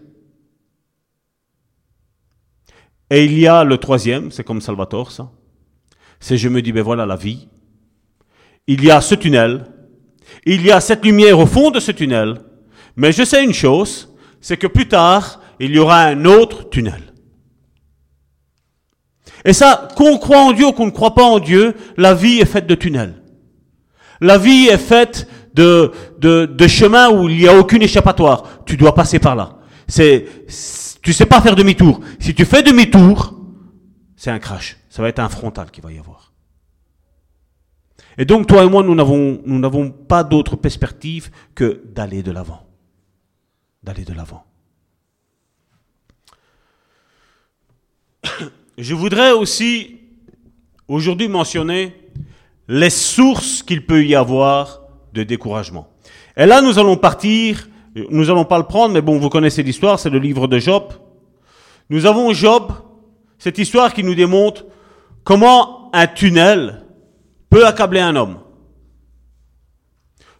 Et 3.10 3.24
il 3.24 3.38
y 3.38 3.46
a 3.46 3.64
le 3.64 3.78
troisième, 3.78 4.30
c'est 4.30 4.44
comme 4.44 4.60
Salvatore, 4.60 5.10
ça. 5.10 5.30
C'est 6.20 6.36
je 6.36 6.48
me 6.48 6.62
dis, 6.62 6.72
ben 6.72 6.82
voilà 6.82 7.06
la 7.06 7.16
vie. 7.16 7.48
Il 8.66 8.84
y 8.84 8.90
a 8.90 9.00
ce 9.00 9.14
tunnel. 9.14 9.66
Il 10.44 10.64
y 10.64 10.70
a 10.70 10.80
cette 10.80 11.04
lumière 11.04 11.38
au 11.38 11.46
fond 11.46 11.70
de 11.70 11.80
ce 11.80 11.92
tunnel. 11.92 12.40
Mais 12.96 13.12
je 13.12 13.24
sais 13.24 13.42
une 13.42 13.54
chose, 13.54 14.14
c'est 14.40 14.56
que 14.56 14.66
plus 14.66 14.88
tard, 14.88 15.40
il 15.58 15.72
y 15.72 15.78
aura 15.78 16.02
un 16.02 16.24
autre 16.24 16.68
tunnel. 16.68 17.12
Et 19.44 19.52
ça, 19.52 19.88
qu'on 19.96 20.18
croit 20.18 20.40
en 20.40 20.52
Dieu 20.52 20.66
ou 20.66 20.72
qu'on 20.72 20.86
ne 20.86 20.90
croit 20.90 21.14
pas 21.14 21.24
en 21.24 21.38
Dieu, 21.38 21.74
la 21.96 22.14
vie 22.14 22.40
est 22.40 22.46
faite 22.46 22.66
de 22.66 22.74
tunnels. 22.74 23.21
La 24.22 24.38
vie 24.38 24.68
est 24.68 24.78
faite 24.78 25.28
de, 25.52 25.90
de, 26.20 26.68
chemins 26.68 27.10
où 27.10 27.28
il 27.28 27.38
n'y 27.38 27.48
a 27.48 27.58
aucune 27.58 27.82
échappatoire. 27.82 28.64
Tu 28.64 28.76
dois 28.76 28.94
passer 28.94 29.18
par 29.18 29.34
là. 29.34 29.58
C'est, 29.88 30.46
tu 31.02 31.12
sais 31.12 31.26
pas 31.26 31.40
faire 31.40 31.56
demi-tour. 31.56 31.98
Si 32.20 32.32
tu 32.32 32.44
fais 32.44 32.62
demi-tour, 32.62 33.34
c'est 34.14 34.30
un 34.30 34.38
crash. 34.38 34.76
Ça 34.88 35.02
va 35.02 35.08
être 35.08 35.18
un 35.18 35.28
frontal 35.28 35.72
qu'il 35.72 35.82
va 35.82 35.90
y 35.90 35.98
avoir. 35.98 36.32
Et 38.16 38.24
donc, 38.24 38.46
toi 38.46 38.62
et 38.62 38.68
moi, 38.68 38.84
nous 38.84 38.94
n'avons, 38.94 39.42
nous 39.44 39.58
n'avons 39.58 39.90
pas 39.90 40.22
d'autre 40.22 40.54
perspective 40.54 41.30
que 41.56 41.82
d'aller 41.84 42.22
de 42.22 42.30
l'avant. 42.30 42.64
D'aller 43.82 44.04
de 44.04 44.12
l'avant. 44.12 44.44
Je 48.78 48.94
voudrais 48.94 49.32
aussi 49.32 49.98
aujourd'hui 50.86 51.26
mentionner 51.26 52.01
les 52.68 52.90
sources 52.90 53.62
qu'il 53.62 53.84
peut 53.86 54.04
y 54.04 54.14
avoir 54.14 54.80
de 55.12 55.22
découragement. 55.22 55.88
Et 56.36 56.46
là, 56.46 56.60
nous 56.60 56.78
allons 56.78 56.96
partir, 56.96 57.68
nous 58.10 58.30
allons 58.30 58.44
pas 58.44 58.58
le 58.58 58.64
prendre, 58.64 58.94
mais 58.94 59.02
bon, 59.02 59.18
vous 59.18 59.28
connaissez 59.28 59.62
l'histoire, 59.62 59.98
c'est 59.98 60.10
le 60.10 60.18
livre 60.18 60.46
de 60.46 60.58
Job. 60.58 60.92
Nous 61.90 62.06
avons 62.06 62.32
Job, 62.32 62.72
cette 63.38 63.58
histoire 63.58 63.92
qui 63.92 64.04
nous 64.04 64.14
démontre 64.14 64.64
comment 65.24 65.90
un 65.92 66.06
tunnel 66.06 66.84
peut 67.50 67.66
accabler 67.66 68.00
un 68.00 68.16
homme. 68.16 68.38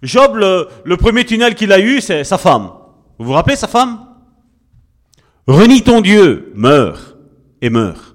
Job, 0.03 0.37
le, 0.37 0.97
premier 0.97 1.25
tunnel 1.25 1.55
qu'il 1.55 1.73
a 1.73 1.79
eu, 1.79 2.01
c'est 2.01 2.25
sa 2.25 2.39
femme. 2.39 2.70
Vous 3.18 3.27
vous 3.27 3.33
rappelez 3.33 3.57
sa 3.57 3.68
femme? 3.68 4.07
Renie 5.47 5.83
ton 5.83 6.01
Dieu, 6.01 6.53
meurs 6.55 7.16
et 7.61 7.70
meurs. 7.70 8.12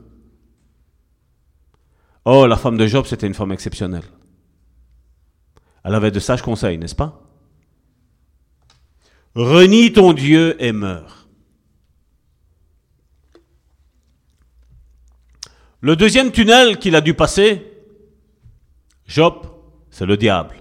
Oh, 2.30 2.46
la 2.46 2.58
femme 2.58 2.76
de 2.76 2.86
Job, 2.88 3.06
c'était 3.06 3.26
une 3.26 3.34
femme 3.34 3.54
exceptionnelle. 3.54 4.04
Elle 5.86 5.96
avait 5.96 6.12
de 6.12 6.20
sages 6.20 6.42
conseils, 6.42 6.78
n'est-ce 6.78 6.94
pas? 6.94 7.22
Renie 9.34 9.94
ton 9.94 10.12
Dieu 10.12 10.62
et 10.62 10.74
meurs. 10.74 11.30
Le 15.80 15.96
deuxième 15.96 16.34
tunnel 16.34 16.80
qu'il 16.80 16.98
a 16.98 17.02
dû 17.02 17.14
passer, 17.14 17.66
Job, 19.06 19.48
c'est 19.90 20.06
le 20.06 20.18
diable. 20.18 20.58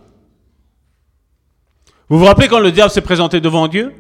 Vous 2.09 2.21
vous 2.21 2.27
rappelez 2.27 2.47
quand 2.47 2.61
le 2.61 2.71
diable 2.71 2.93
s'est 2.93 3.01
présenté 3.01 3.41
devant 3.41 3.67
Dieu? 3.67 3.93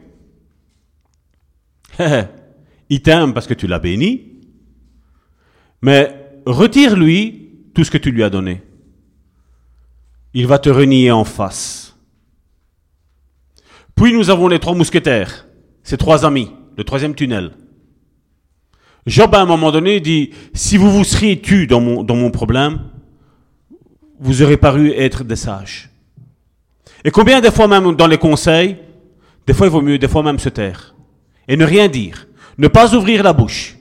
Il 2.91 3.03
t'aime 3.03 3.35
parce 3.35 3.49
que 3.49 3.55
tu 3.55 3.67
l'as 3.67 3.81
béni, 3.81 4.41
mais 5.83 6.31
retire-lui 6.47 7.46
tout 7.77 7.85
ce 7.85 7.91
que 7.91 7.99
tu 7.99 8.11
lui 8.11 8.25
as 8.25 8.31
donné. 8.31 8.63
Il 10.33 10.47
va 10.47 10.59
te 10.59 10.71
renier 10.71 11.11
en 11.11 11.25
face. 11.25 11.95
Puis 13.95 14.15
nous 14.15 14.31
avons 14.31 14.49
les 14.49 14.59
trois 14.59 14.75
mousquetaires, 14.75 15.47
ces 15.83 15.99
trois 15.99 16.25
amis, 16.25 16.51
le 16.79 16.85
troisième 16.85 17.15
tunnel. 17.15 17.53
Job, 19.07 19.35
à 19.35 19.43
un 19.43 19.45
moment 19.45 19.71
donné, 19.73 20.01
dit, 20.01 20.31
si 20.55 20.79
vous 20.79 20.91
vous 20.91 21.05
seriez 21.05 21.43
tu 21.43 21.67
dans 21.67 21.83
mon, 21.83 22.03
dans 22.03 22.17
mon 22.17 22.31
problème, 22.31 22.81
vous 24.21 24.41
aurez 24.41 24.57
paru 24.57 24.93
être 24.97 25.23
des 25.23 25.37
sages. 25.37 25.91
Et 27.05 27.11
combien 27.11 27.43
des 27.43 27.51
fois 27.51 27.69
même 27.69 27.95
dans 27.95 28.07
les 28.07 28.17
conseils, 28.17 28.79
des 29.47 29.53
fois 29.53 29.67
il 29.67 29.71
vaut 29.71 29.83
mieux 29.83 29.99
des 29.99 30.09
fois 30.09 30.23
même 30.23 30.39
se 30.39 30.49
taire 30.49 30.95
et 31.47 31.59
ne 31.59 31.65
rien 31.67 31.89
dire, 31.89 32.27
ne 32.57 32.69
pas 32.69 32.95
ouvrir 32.95 33.23
la 33.23 33.35
bouche. 33.35 33.76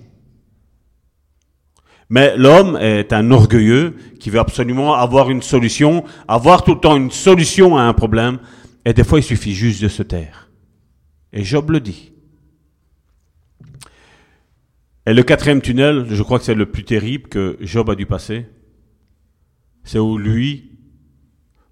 Mais 2.09 2.37
l'homme 2.37 2.77
est 2.77 3.13
un 3.13 3.31
orgueilleux 3.31 3.95
qui 4.19 4.29
veut 4.29 4.39
absolument 4.39 4.93
avoir 4.93 5.29
une 5.29 5.41
solution, 5.41 6.03
avoir 6.27 6.63
tout 6.63 6.75
le 6.75 6.79
temps 6.79 6.95
une 6.95 7.11
solution 7.11 7.77
à 7.77 7.83
un 7.83 7.93
problème, 7.93 8.39
et 8.85 8.93
des 8.93 9.03
fois 9.03 9.19
il 9.19 9.23
suffit 9.23 9.53
juste 9.53 9.81
de 9.81 9.87
se 9.87 10.03
taire. 10.03 10.49
Et 11.33 11.43
Job 11.43 11.71
le 11.71 11.79
dit. 11.79 12.11
Et 15.07 15.13
le 15.13 15.23
quatrième 15.23 15.61
tunnel, 15.61 16.07
je 16.09 16.23
crois 16.23 16.39
que 16.39 16.45
c'est 16.45 16.55
le 16.55 16.71
plus 16.71 16.83
terrible 16.83 17.27
que 17.27 17.57
Job 17.61 17.89
a 17.89 17.95
dû 17.95 18.05
passer, 18.05 18.47
c'est 19.83 19.99
où 19.99 20.17
lui 20.17 20.77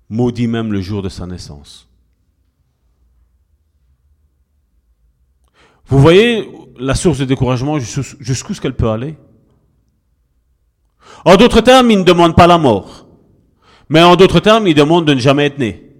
maudit 0.10 0.48
même 0.48 0.72
le 0.72 0.82
jour 0.82 1.02
de 1.02 1.10
sa 1.10 1.26
naissance. 1.26 1.90
Vous 5.86 6.00
voyez 6.00 6.50
la 6.80 6.96
source 6.96 7.20
de 7.20 7.26
découragement 7.26 7.78
jusqu'où 7.80 8.54
ce 8.54 8.62
qu'elle 8.62 8.76
peut 8.76 8.90
aller? 8.90 9.16
En 11.26 11.36
d'autres 11.38 11.62
termes, 11.62 11.92
il 11.92 12.00
ne 12.00 12.04
demande 12.04 12.36
pas 12.36 12.48
la 12.48 12.58
mort. 12.58 13.08
Mais 13.90 14.02
en 14.02 14.16
d'autres 14.16 14.40
termes, 14.40 14.68
il 14.68 14.76
demande 14.76 15.06
de 15.06 15.14
ne 15.14 15.20
jamais 15.20 15.46
être 15.46 15.60
né. 15.60 15.94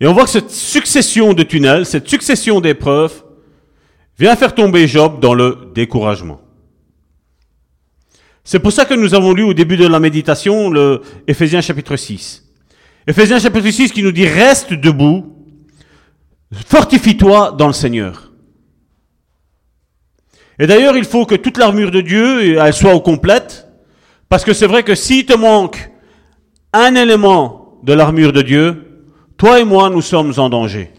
Et 0.00 0.06
on 0.06 0.12
voit 0.12 0.24
que 0.24 0.30
cette 0.30 0.50
succession 0.50 1.34
de 1.34 1.42
tunnels, 1.42 1.84
cette 1.84 2.08
succession 2.08 2.60
d'épreuves, 2.60 3.24
vient 4.18 4.36
faire 4.36 4.54
tomber 4.54 4.86
Job 4.86 5.20
dans 5.20 5.34
le 5.34 5.70
découragement. 5.74 6.40
C'est 8.44 8.60
pour 8.60 8.72
ça 8.72 8.84
que 8.84 8.94
nous 8.94 9.14
avons 9.14 9.32
lu 9.34 9.42
au 9.42 9.54
début 9.54 9.76
de 9.76 9.86
la 9.86 10.00
méditation 10.00 10.70
le 10.70 11.02
Éphésiens 11.26 11.60
chapitre 11.60 11.96
6. 11.96 12.44
Éphésiens 13.06 13.38
chapitre 13.38 13.70
6 13.70 13.92
qui 13.92 14.02
nous 14.02 14.12
dit 14.12 14.26
reste 14.26 14.72
debout, 14.72 15.34
fortifie-toi 16.66 17.54
dans 17.58 17.66
le 17.66 17.72
Seigneur. 17.72 18.27
Et 20.58 20.66
d'ailleurs, 20.66 20.96
il 20.96 21.04
faut 21.04 21.24
que 21.24 21.34
toute 21.34 21.58
l'armure 21.58 21.90
de 21.90 22.00
Dieu 22.00 22.58
elle 22.58 22.72
soit 22.72 22.94
au 22.94 23.00
complète, 23.00 23.68
parce 24.28 24.44
que 24.44 24.52
c'est 24.52 24.66
vrai 24.66 24.82
que 24.82 24.94
s'il 24.94 25.24
te 25.24 25.34
manque 25.34 25.90
un 26.72 26.94
élément 26.94 27.78
de 27.82 27.92
l'armure 27.92 28.32
de 28.32 28.42
Dieu, 28.42 29.04
toi 29.36 29.60
et 29.60 29.64
moi, 29.64 29.88
nous 29.88 30.02
sommes 30.02 30.32
en 30.36 30.48
danger. 30.48 30.92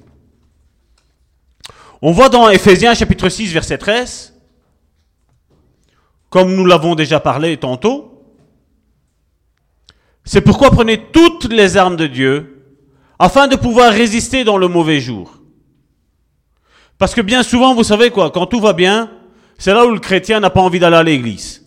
On 2.02 2.12
voit 2.12 2.30
dans 2.30 2.50
Éphésiens 2.50 2.94
chapitre 2.94 3.28
6 3.28 3.52
verset 3.52 3.78
13 3.78 4.34
comme 6.30 6.56
nous 6.56 6.66
l'avons 6.66 6.96
déjà 6.96 7.20
parlé 7.20 7.58
tantôt. 7.58 8.24
C'est 10.24 10.42
pourquoi 10.42 10.70
prenez 10.72 11.08
toutes 11.12 11.52
les 11.52 11.76
armes 11.76 11.96
de 11.96 12.08
Dieu 12.08 12.66
afin 13.18 13.48
de 13.48 13.56
pouvoir 13.56 13.92
résister 13.92 14.44
dans 14.44 14.58
le 14.58 14.68
mauvais 14.68 15.00
jour. 15.00 15.42
Parce 16.98 17.16
que 17.16 17.22
bien 17.22 17.44
souvent, 17.44 17.74
vous 17.74 17.84
savez 17.84 18.12
quoi, 18.12 18.30
quand 18.30 18.46
tout 18.46 18.60
va 18.60 18.74
bien, 18.74 19.10
c'est 19.60 19.74
là 19.74 19.86
où 19.86 19.92
le 19.92 20.00
chrétien 20.00 20.40
n'a 20.40 20.50
pas 20.50 20.62
envie 20.62 20.80
d'aller 20.80 20.96
à 20.96 21.04
l'église. 21.04 21.64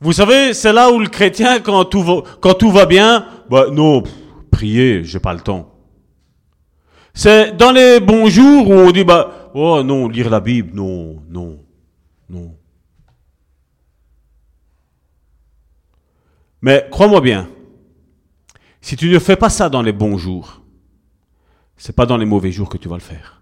Vous 0.00 0.14
savez, 0.14 0.54
c'est 0.54 0.72
là 0.72 0.90
où 0.90 0.98
le 0.98 1.08
chrétien, 1.08 1.60
quand 1.60 1.84
tout 1.84 2.70
va, 2.70 2.86
bien, 2.86 3.26
bah 3.50 3.66
non, 3.70 4.02
prier, 4.50 5.04
j'ai 5.04 5.20
pas 5.20 5.34
le 5.34 5.40
temps. 5.40 5.74
C'est 7.12 7.56
dans 7.56 7.72
les 7.72 8.00
bons 8.00 8.28
jours 8.28 8.70
où 8.70 8.72
on 8.72 8.92
dit, 8.92 9.04
bah, 9.04 9.50
oh 9.52 9.82
non, 9.82 10.08
lire 10.08 10.30
la 10.30 10.40
Bible, 10.40 10.70
non, 10.74 11.22
non, 11.28 11.58
non. 12.30 12.56
Mais 16.62 16.86
crois-moi 16.90 17.20
bien, 17.20 17.50
si 18.80 18.96
tu 18.96 19.10
ne 19.10 19.18
fais 19.18 19.36
pas 19.36 19.50
ça 19.50 19.68
dans 19.68 19.82
les 19.82 19.92
bons 19.92 20.18
jours, 20.18 20.62
c'est 21.76 21.96
pas 21.96 22.06
dans 22.06 22.16
les 22.16 22.26
mauvais 22.26 22.52
jours 22.52 22.68
que 22.68 22.78
tu 22.78 22.88
vas 22.88 22.96
le 22.96 23.02
faire. 23.02 23.39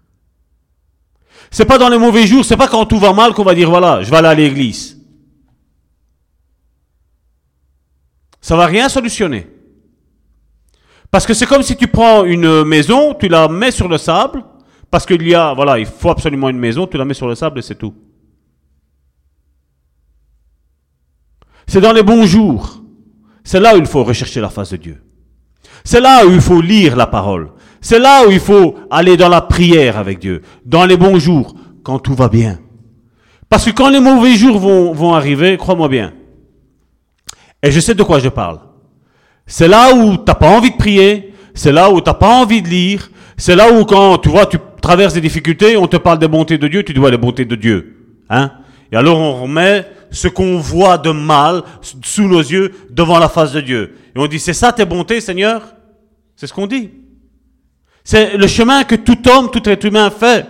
C'est 1.51 1.65
pas 1.65 1.77
dans 1.77 1.89
les 1.89 1.97
mauvais 1.97 2.27
jours, 2.27 2.45
c'est 2.45 2.57
pas 2.57 2.67
quand 2.67 2.85
tout 2.85 2.99
va 2.99 3.13
mal 3.13 3.33
qu'on 3.33 3.43
va 3.43 3.55
dire 3.55 3.69
voilà, 3.69 4.03
je 4.03 4.09
vais 4.09 4.17
aller 4.17 4.27
à 4.27 4.33
l'église. 4.35 4.97
Ça 8.41 8.55
va 8.55 8.65
rien 8.65 8.89
solutionner. 8.89 9.47
Parce 11.11 11.25
que 11.25 11.33
c'est 11.33 11.45
comme 11.45 11.63
si 11.63 11.75
tu 11.75 11.87
prends 11.87 12.23
une 12.23 12.63
maison, 12.63 13.13
tu 13.13 13.27
la 13.27 13.47
mets 13.47 13.71
sur 13.71 13.87
le 13.87 13.97
sable, 13.97 14.43
parce 14.91 15.05
qu'il 15.05 15.27
y 15.27 15.33
a, 15.33 15.53
voilà, 15.53 15.79
il 15.79 15.85
faut 15.85 16.11
absolument 16.11 16.49
une 16.49 16.59
maison, 16.59 16.87
tu 16.87 16.97
la 16.97 17.05
mets 17.05 17.13
sur 17.13 17.27
le 17.27 17.35
sable 17.35 17.59
et 17.59 17.61
c'est 17.61 17.75
tout. 17.75 17.93
C'est 21.67 21.81
dans 21.81 21.93
les 21.93 22.03
bons 22.03 22.25
jours 22.25 22.79
c'est 23.49 23.59
là 23.59 23.75
où 23.75 23.79
il 23.79 23.87
faut 23.87 24.03
rechercher 24.03 24.41
la 24.41 24.49
face 24.49 24.69
de 24.69 24.77
Dieu. 24.77 25.01
C'est 25.83 25.99
là 25.99 26.23
où 26.23 26.29
il 26.31 26.39
faut 26.39 26.61
lire 26.61 26.95
la 26.95 27.07
parole. 27.07 27.51
C'est 27.81 27.99
là 27.99 28.27
où 28.27 28.31
il 28.31 28.39
faut 28.39 28.75
aller 28.91 29.17
dans 29.17 29.29
la 29.29 29.41
prière 29.41 29.97
avec 29.97 30.19
Dieu, 30.19 30.41
dans 30.65 30.85
les 30.85 30.97
bons 30.97 31.19
jours, 31.19 31.55
quand 31.83 31.99
tout 31.99 32.13
va 32.13 32.29
bien. 32.29 32.59
Parce 33.47 33.65
que 33.65 33.71
quand 33.71 33.89
les 33.89 33.99
mauvais 33.99 34.35
jours 34.35 34.59
vont, 34.59 34.93
vont 34.93 35.13
arriver, 35.13 35.57
crois-moi 35.57 35.87
bien, 35.87 36.13
et 37.63 37.71
je 37.71 37.79
sais 37.79 37.95
de 37.95 38.03
quoi 38.03 38.19
je 38.19 38.29
parle, 38.29 38.59
c'est 39.45 39.67
là 39.67 39.93
où 39.93 40.17
tu 40.17 40.23
n'as 40.27 40.35
pas 40.35 40.49
envie 40.49 40.71
de 40.71 40.77
prier, 40.77 41.33
c'est 41.53 41.71
là 41.71 41.89
où 41.89 41.99
tu 41.99 42.09
n'as 42.09 42.13
pas 42.13 42.29
envie 42.29 42.61
de 42.61 42.67
lire, 42.67 43.09
c'est 43.37 43.55
là 43.55 43.71
où 43.71 43.85
quand 43.85 44.17
tu 44.19 44.29
vois, 44.29 44.45
tu 44.45 44.57
traverses 44.81 45.13
des 45.13 45.21
difficultés, 45.21 45.75
on 45.77 45.87
te 45.87 45.97
parle 45.97 46.19
des 46.19 46.27
bontés 46.27 46.57
de 46.57 46.67
Dieu, 46.67 46.83
tu 46.83 46.93
dois 46.93 47.09
les 47.09 47.17
bontés 47.17 47.45
de 47.45 47.55
Dieu. 47.55 47.95
Hein? 48.29 48.51
Et 48.91 48.95
alors 48.95 49.17
on 49.17 49.43
remet 49.43 49.85
ce 50.11 50.27
qu'on 50.27 50.57
voit 50.57 50.97
de 50.97 51.11
mal 51.11 51.63
sous 51.81 52.27
nos 52.27 52.39
yeux 52.39 52.71
devant 52.89 53.19
la 53.19 53.29
face 53.29 53.51
de 53.51 53.61
Dieu. 53.61 53.95
Et 54.15 54.19
on 54.19 54.27
dit, 54.27 54.39
c'est 54.39 54.53
ça 54.53 54.71
tes 54.71 54.85
bontés, 54.85 55.21
Seigneur? 55.21 55.73
C'est 56.35 56.47
ce 56.47 56.53
qu'on 56.53 56.67
dit. 56.67 56.91
C'est 58.11 58.37
le 58.37 58.47
chemin 58.47 58.85
que 58.85 58.95
tout 58.95 59.19
homme, 59.29 59.51
tout 59.51 59.69
être 59.69 59.83
humain 59.85 60.09
fait. 60.09 60.47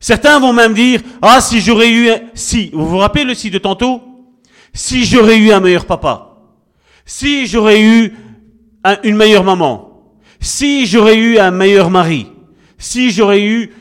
Certains 0.00 0.40
vont 0.40 0.54
même 0.54 0.72
dire, 0.72 1.02
ah, 1.20 1.38
si 1.42 1.60
j'aurais 1.60 1.90
eu, 1.90 2.08
si, 2.32 2.70
vous 2.72 2.86
vous 2.86 2.96
rappelez 2.96 3.24
le 3.24 3.34
si 3.34 3.50
de 3.50 3.58
tantôt? 3.58 4.00
Si 4.72 5.04
j'aurais 5.04 5.36
eu 5.36 5.52
un 5.52 5.60
meilleur 5.60 5.84
papa, 5.84 6.38
si 7.04 7.46
j'aurais 7.46 7.82
eu 7.82 8.16
une 9.04 9.16
meilleure 9.16 9.44
maman, 9.44 10.14
si 10.40 10.86
j'aurais 10.86 11.18
eu 11.18 11.38
un 11.38 11.50
meilleur 11.50 11.90
mari, 11.90 12.32
si 12.78 13.10
j'aurais 13.10 13.42
eu 13.42 13.74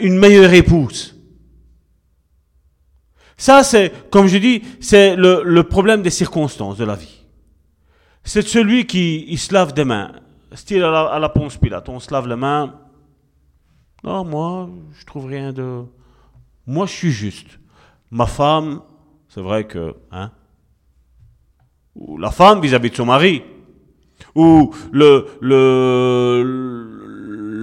une 0.00 0.18
meilleure 0.18 0.52
épouse, 0.54 1.14
ça, 3.36 3.62
c'est, 3.62 4.10
comme 4.10 4.26
je 4.26 4.38
dis, 4.38 4.62
c'est 4.80 5.14
le, 5.14 5.62
problème 5.62 6.02
des 6.02 6.10
circonstances 6.10 6.76
de 6.76 6.84
la 6.84 6.96
vie. 6.96 7.20
C'est 8.24 8.48
celui 8.48 8.84
qui 8.84 9.36
se 9.38 9.54
lave 9.54 9.74
des 9.74 9.84
mains. 9.84 10.10
Style 10.52 10.82
à 10.82 10.90
la, 10.90 11.00
à 11.06 11.18
la 11.18 11.28
Ponce 11.28 11.56
Pilate, 11.56 11.88
on 11.88 12.00
se 12.00 12.12
lave 12.12 12.26
les 12.26 12.36
mains. 12.36 12.74
Non, 14.04 14.24
moi, 14.24 14.68
je 14.98 15.04
trouve 15.04 15.26
rien 15.26 15.52
de. 15.52 15.82
Moi, 16.66 16.86
je 16.86 16.92
suis 16.92 17.10
juste. 17.10 17.58
Ma 18.10 18.26
femme, 18.26 18.80
c'est 19.28 19.42
vrai 19.42 19.66
que, 19.66 19.94
hein, 20.10 20.30
ou 21.94 22.16
la 22.16 22.30
femme 22.30 22.60
vis-à-vis 22.60 22.90
de 22.90 22.96
son 22.96 23.06
mari, 23.06 23.42
ou 24.34 24.74
le 24.92 25.26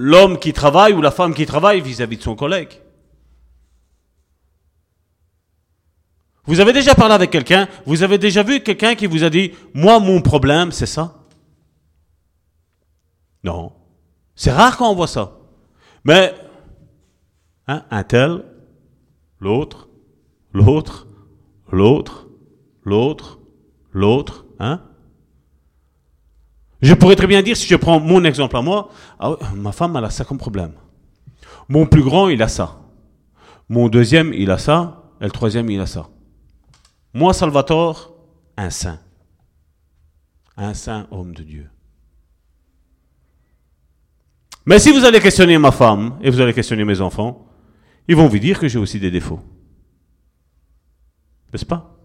l'homme 0.06 0.38
qui 0.38 0.52
travaille 0.52 0.92
ou 0.92 1.02
la 1.02 1.10
femme 1.10 1.34
qui 1.34 1.46
travaille 1.46 1.80
vis 1.80 2.00
à 2.00 2.06
-vis 2.06 2.18
de 2.18 2.22
son 2.22 2.36
collègue. 2.36 2.80
Vous 6.44 6.60
avez 6.60 6.72
déjà 6.72 6.94
parlé 6.94 7.14
avec 7.14 7.30
quelqu'un, 7.30 7.66
vous 7.86 8.04
avez 8.04 8.18
déjà 8.18 8.44
vu 8.44 8.60
quelqu'un 8.60 8.94
qui 8.94 9.06
vous 9.06 9.24
a 9.24 9.30
dit, 9.30 9.52
moi 9.74 9.98
mon 9.98 10.20
problème 10.22 10.70
c'est 10.70 10.86
ça 10.86 11.15
Non. 13.46 13.72
C'est 14.34 14.50
rare 14.50 14.76
quand 14.76 14.90
on 14.90 14.96
voit 14.96 15.06
ça. 15.06 15.38
Mais, 16.04 16.34
hein, 17.68 17.84
un 17.92 18.02
tel, 18.02 18.44
l'autre, 19.38 19.88
l'autre, 20.52 21.06
l'autre, 21.70 22.26
l'autre, 22.84 23.38
l'autre, 23.92 24.46
hein 24.58 24.82
Je 26.82 26.92
pourrais 26.94 27.14
très 27.14 27.28
bien 27.28 27.40
dire, 27.40 27.56
si 27.56 27.68
je 27.68 27.76
prends 27.76 28.00
mon 28.00 28.24
exemple 28.24 28.56
à 28.56 28.62
moi, 28.62 28.90
ah 29.20 29.36
ma 29.54 29.70
femme, 29.70 29.94
a 29.94 30.10
ça 30.10 30.24
comme 30.24 30.38
problème. 30.38 30.72
Mon 31.68 31.86
plus 31.86 32.02
grand, 32.02 32.28
il 32.28 32.42
a 32.42 32.48
ça. 32.48 32.80
Mon 33.68 33.88
deuxième, 33.88 34.32
il 34.34 34.50
a 34.50 34.58
ça. 34.58 35.04
Et 35.20 35.24
le 35.24 35.30
troisième, 35.30 35.70
il 35.70 35.80
a 35.80 35.86
ça. 35.86 36.08
Moi, 37.14 37.32
Salvatore, 37.32 38.12
un 38.56 38.70
saint. 38.70 38.98
Un 40.56 40.74
saint 40.74 41.06
homme 41.12 41.32
de 41.32 41.44
Dieu. 41.44 41.70
Mais 44.66 44.80
si 44.80 44.90
vous 44.90 45.04
allez 45.04 45.20
questionner 45.20 45.56
ma 45.58 45.70
femme 45.70 46.18
et 46.20 46.28
vous 46.28 46.40
allez 46.40 46.52
questionner 46.52 46.84
mes 46.84 47.00
enfants, 47.00 47.46
ils 48.08 48.16
vont 48.16 48.26
vous 48.26 48.38
dire 48.40 48.58
que 48.58 48.66
j'ai 48.66 48.80
aussi 48.80 48.98
des 48.98 49.12
défauts. 49.12 49.40
N'est-ce 51.52 51.64
pas? 51.64 51.96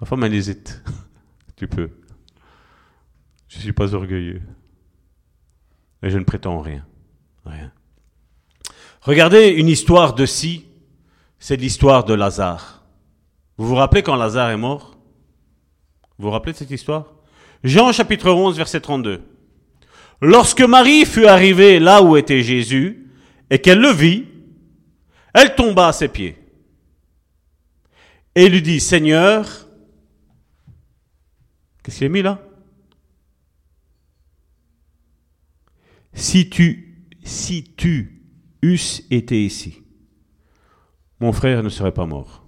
Ma 0.00 0.06
femme, 0.06 0.22
elle 0.22 0.34
hésite. 0.34 0.82
tu 1.56 1.66
peux. 1.66 1.90
Je 3.48 3.56
ne 3.56 3.62
suis 3.62 3.72
pas 3.72 3.92
orgueilleux. 3.92 4.40
Et 6.02 6.10
je 6.10 6.18
ne 6.18 6.24
prétends 6.24 6.60
rien. 6.60 6.86
Rien. 7.44 7.72
Regardez 9.00 9.48
une 9.48 9.68
histoire 9.68 10.14
de 10.14 10.26
si, 10.26 10.66
c'est 11.40 11.56
l'histoire 11.56 12.04
de 12.04 12.14
Lazare. 12.14 12.84
Vous 13.58 13.66
vous 13.66 13.74
rappelez 13.74 14.02
quand 14.02 14.14
Lazare 14.14 14.50
est 14.50 14.56
mort? 14.56 14.96
Vous 16.18 16.26
vous 16.26 16.30
rappelez 16.30 16.52
de 16.52 16.58
cette 16.58 16.70
histoire? 16.70 17.06
Jean 17.64 17.92
chapitre 17.92 18.30
11, 18.30 18.56
verset 18.56 18.80
32. 18.80 19.22
Lorsque 20.20 20.62
Marie 20.62 21.04
fut 21.04 21.26
arrivée 21.26 21.78
là 21.78 22.02
où 22.02 22.16
était 22.16 22.42
Jésus, 22.42 23.04
et 23.50 23.58
qu'elle 23.58 23.80
le 23.80 23.90
vit, 23.90 24.26
elle 25.32 25.54
tomba 25.54 25.88
à 25.88 25.92
ses 25.92 26.08
pieds. 26.08 26.36
Et 28.34 28.48
lui 28.48 28.62
dit, 28.62 28.80
Seigneur, 28.80 29.68
qu'est-ce 31.82 31.98
qu'il 31.98 32.06
a 32.06 32.10
mis 32.10 32.22
là 32.22 32.40
Si 36.12 36.48
tu, 36.48 37.06
si 37.22 37.74
tu 37.76 38.22
eusses 38.62 39.02
été 39.10 39.44
ici, 39.44 39.82
mon 41.20 41.32
frère 41.32 41.62
ne 41.62 41.68
serait 41.68 41.94
pas 41.94 42.06
mort. 42.06 42.44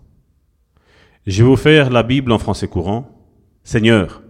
Je 1.26 1.42
vais 1.42 1.48
vous 1.48 1.56
faire 1.56 1.90
la 1.90 2.02
Bible 2.02 2.32
en 2.32 2.38
français 2.38 2.68
courant. 2.68 3.28
Seigneur, 3.64 4.22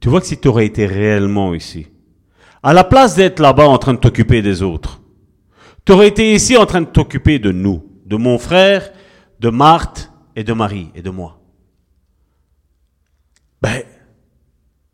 tu 0.00 0.08
vois 0.08 0.20
que 0.20 0.26
si 0.26 0.40
tu 0.40 0.48
aurais 0.48 0.66
été 0.66 0.86
réellement 0.86 1.54
ici, 1.54 1.86
à 2.64 2.72
la 2.72 2.82
place 2.82 3.14
d'être 3.14 3.40
là-bas 3.40 3.68
en 3.68 3.76
train 3.76 3.92
de 3.92 3.98
t'occuper 3.98 4.40
des 4.40 4.62
autres, 4.62 5.02
tu 5.84 5.92
aurais 5.92 6.08
été 6.08 6.32
ici 6.32 6.56
en 6.56 6.64
train 6.64 6.80
de 6.80 6.86
t'occuper 6.86 7.38
de 7.38 7.52
nous, 7.52 7.84
de 8.06 8.16
mon 8.16 8.38
frère, 8.38 8.90
de 9.38 9.50
Marthe 9.50 10.10
et 10.34 10.44
de 10.44 10.52
Marie 10.54 10.90
et 10.94 11.02
de 11.02 11.10
moi. 11.10 11.38
Ben, 13.60 13.82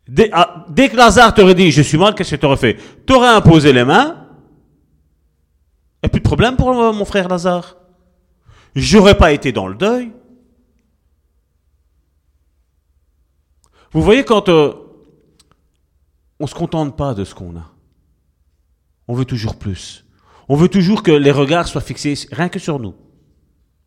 dès, 0.05 0.29
ah, 0.33 0.65
que 0.75 0.97
Lazare 0.97 1.33
t'aurait 1.33 1.55
dit 1.55 1.71
je 1.71 1.81
suis 1.81 1.97
mal, 1.97 2.13
qu'est-ce 2.13 2.35
que 2.35 2.41
tu 2.41 2.45
aurais 2.45 2.57
fait? 2.57 2.77
Tu 3.07 3.13
aurais 3.13 3.29
imposé 3.29 3.71
les 3.71 3.85
mains, 3.85 4.27
et 6.03 6.09
plus 6.09 6.19
de 6.19 6.27
problème 6.27 6.57
pour 6.57 6.73
mon 6.73 7.05
frère 7.05 7.29
Lazare. 7.29 7.77
J'aurais 8.75 9.17
pas 9.17 9.31
été 9.31 9.53
dans 9.53 9.67
le 9.67 9.75
deuil. 9.75 10.11
Vous 13.93 14.01
voyez 14.01 14.25
quand 14.25 14.49
euh, 14.49 14.73
on 16.41 16.45
ne 16.45 16.49
se 16.49 16.55
contente 16.55 16.97
pas 16.97 17.13
de 17.13 17.23
ce 17.23 17.35
qu'on 17.35 17.55
a. 17.55 17.71
On 19.07 19.13
veut 19.13 19.25
toujours 19.25 19.59
plus. 19.59 20.07
On 20.49 20.55
veut 20.55 20.69
toujours 20.69 21.03
que 21.03 21.11
les 21.11 21.29
regards 21.29 21.67
soient 21.67 21.81
fixés 21.81 22.15
rien 22.31 22.49
que 22.49 22.57
sur 22.57 22.79
nous. 22.79 22.95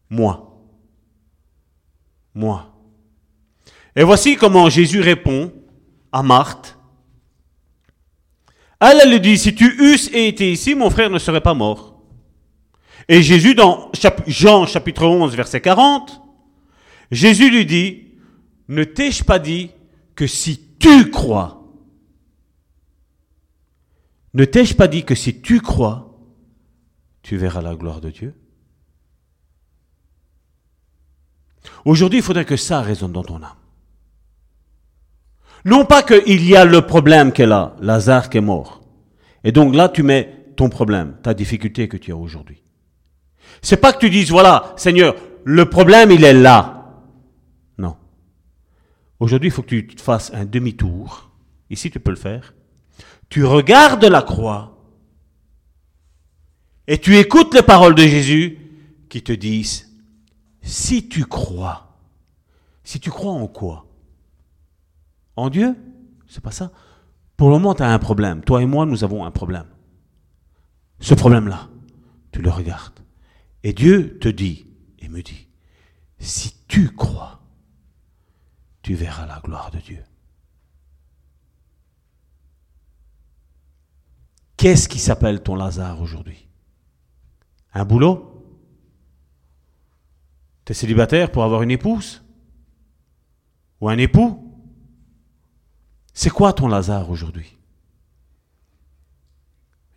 Moi. 0.08 0.56
Moi. 2.32 2.72
Et 3.96 4.04
voici 4.04 4.36
comment 4.36 4.70
Jésus 4.70 5.00
répond 5.00 5.52
à 6.12 6.22
Marthe. 6.22 6.78
Elle, 8.78 9.10
lui 9.10 9.20
dit, 9.20 9.36
si 9.36 9.52
tu 9.52 9.74
eusses 9.82 10.10
été 10.12 10.52
ici, 10.52 10.76
mon 10.76 10.90
frère 10.90 11.10
ne 11.10 11.18
serait 11.18 11.40
pas 11.40 11.54
mort. 11.54 12.02
Et 13.08 13.20
Jésus, 13.20 13.56
dans 13.56 13.90
Jean 14.28 14.64
chapitre 14.66 15.06
11, 15.06 15.34
verset 15.34 15.60
40, 15.60 16.22
Jésus 17.10 17.50
lui 17.50 17.66
dit, 17.66 18.12
ne 18.68 18.84
t'ai-je 18.84 19.24
pas 19.24 19.40
dit 19.40 19.70
que 20.14 20.28
si 20.28 20.76
tu 20.78 21.10
crois, 21.10 21.63
ne 24.34 24.44
t'ai-je 24.44 24.74
pas 24.74 24.88
dit 24.88 25.04
que 25.04 25.14
si 25.14 25.40
tu 25.40 25.60
crois, 25.60 26.18
tu 27.22 27.36
verras 27.36 27.62
la 27.62 27.76
gloire 27.76 28.00
de 28.00 28.10
Dieu? 28.10 28.34
Aujourd'hui, 31.84 32.18
il 32.18 32.22
faudrait 32.22 32.44
que 32.44 32.56
ça 32.56 32.82
résonne 32.82 33.12
dans 33.12 33.22
ton 33.22 33.36
âme. 33.36 33.56
Non 35.64 35.86
pas 35.86 36.02
qu'il 36.02 36.44
y 36.44 36.56
a 36.56 36.64
le 36.64 36.82
problème 36.82 37.32
qu'elle 37.32 37.52
a, 37.52 37.74
Lazare 37.80 38.28
qui 38.28 38.38
est 38.38 38.42
mort. 38.42 38.82
Et 39.44 39.52
donc 39.52 39.74
là, 39.74 39.88
tu 39.88 40.02
mets 40.02 40.52
ton 40.56 40.68
problème, 40.68 41.16
ta 41.22 41.32
difficulté 41.32 41.88
que 41.88 41.96
tu 41.96 42.12
as 42.12 42.16
aujourd'hui. 42.16 42.62
C'est 43.62 43.78
pas 43.78 43.92
que 43.92 43.98
tu 43.98 44.10
dises, 44.10 44.30
voilà, 44.30 44.74
Seigneur, 44.76 45.14
le 45.44 45.68
problème, 45.68 46.10
il 46.10 46.24
est 46.24 46.34
là. 46.34 47.02
Non. 47.78 47.96
Aujourd'hui, 49.20 49.48
il 49.48 49.52
faut 49.52 49.62
que 49.62 49.68
tu 49.68 49.86
te 49.86 50.02
fasses 50.02 50.32
un 50.34 50.44
demi-tour. 50.44 51.30
Ici, 51.70 51.90
tu 51.90 52.00
peux 52.00 52.10
le 52.10 52.16
faire 52.16 52.52
tu 53.34 53.44
regardes 53.44 54.04
la 54.04 54.22
croix 54.22 54.78
et 56.86 57.00
tu 57.00 57.16
écoutes 57.16 57.52
les 57.52 57.64
paroles 57.64 57.96
de 57.96 58.06
Jésus 58.06 58.60
qui 59.08 59.24
te 59.24 59.32
disent, 59.32 59.92
si 60.62 61.08
tu 61.08 61.24
crois, 61.24 61.98
si 62.84 63.00
tu 63.00 63.10
crois 63.10 63.32
en 63.32 63.48
quoi? 63.48 63.86
En 65.34 65.50
Dieu? 65.50 65.74
C'est 66.28 66.44
pas 66.44 66.52
ça. 66.52 66.70
Pour 67.36 67.48
le 67.48 67.54
moment, 67.54 67.74
tu 67.74 67.82
as 67.82 67.92
un 67.92 67.98
problème. 67.98 68.40
Toi 68.44 68.62
et 68.62 68.66
moi, 68.66 68.86
nous 68.86 69.02
avons 69.02 69.24
un 69.24 69.32
problème. 69.32 69.66
Ce 71.00 71.14
problème-là, 71.14 71.68
tu 72.30 72.40
le 72.40 72.50
regardes. 72.50 73.00
Et 73.64 73.72
Dieu 73.72 74.16
te 74.20 74.28
dit 74.28 74.64
et 75.00 75.08
me 75.08 75.22
dit, 75.22 75.48
si 76.20 76.54
tu 76.68 76.94
crois, 76.94 77.42
tu 78.82 78.94
verras 78.94 79.26
la 79.26 79.40
gloire 79.42 79.72
de 79.72 79.78
Dieu. 79.78 80.04
Qu'est-ce 84.56 84.88
qui 84.88 84.98
s'appelle 84.98 85.42
ton 85.42 85.56
Lazare 85.56 86.00
aujourd'hui? 86.00 86.48
Un 87.72 87.84
boulot? 87.84 88.30
Tu 90.64 90.72
es 90.72 90.74
célibataire 90.74 91.30
pour 91.30 91.44
avoir 91.44 91.62
une 91.62 91.70
épouse? 91.70 92.22
Ou 93.80 93.88
un 93.88 93.98
époux? 93.98 94.40
C'est 96.12 96.30
quoi 96.30 96.52
ton 96.52 96.68
Lazare 96.68 97.10
aujourd'hui? 97.10 97.58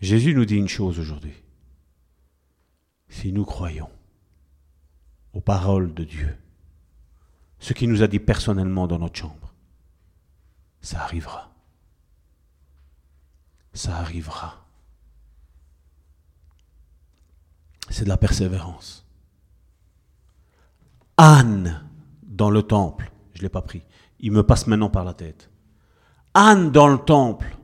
Jésus 0.01 0.33
nous 0.33 0.45
dit 0.45 0.55
une 0.55 0.67
chose 0.67 0.99
aujourd'hui. 0.99 1.33
Si 3.09 3.31
nous 3.31 3.45
croyons 3.45 3.89
aux 5.33 5.41
paroles 5.41 5.93
de 5.93 6.03
Dieu, 6.03 6.35
ce 7.59 7.73
qu'il 7.73 7.89
nous 7.89 8.03
a 8.03 8.07
dit 8.07 8.19
personnellement 8.19 8.87
dans 8.87 8.99
notre 8.99 9.17
chambre, 9.17 9.53
ça 10.81 11.01
arrivera 11.01 11.56
ça 13.77 13.97
arrivera. 13.97 14.65
C'est 17.89 18.03
de 18.03 18.09
la 18.09 18.17
persévérance. 18.17 19.05
Anne 21.15 21.83
dans 22.23 22.49
le 22.49 22.63
temple, 22.63 23.11
je 23.33 23.39
ne 23.39 23.43
l'ai 23.43 23.49
pas 23.49 23.61
pris, 23.61 23.83
il 24.19 24.31
me 24.31 24.43
passe 24.43 24.67
maintenant 24.67 24.89
par 24.89 25.03
la 25.03 25.13
tête. 25.13 25.49
Anne 26.33 26.71
dans 26.71 26.87
le 26.87 26.97
temple, 26.97 27.57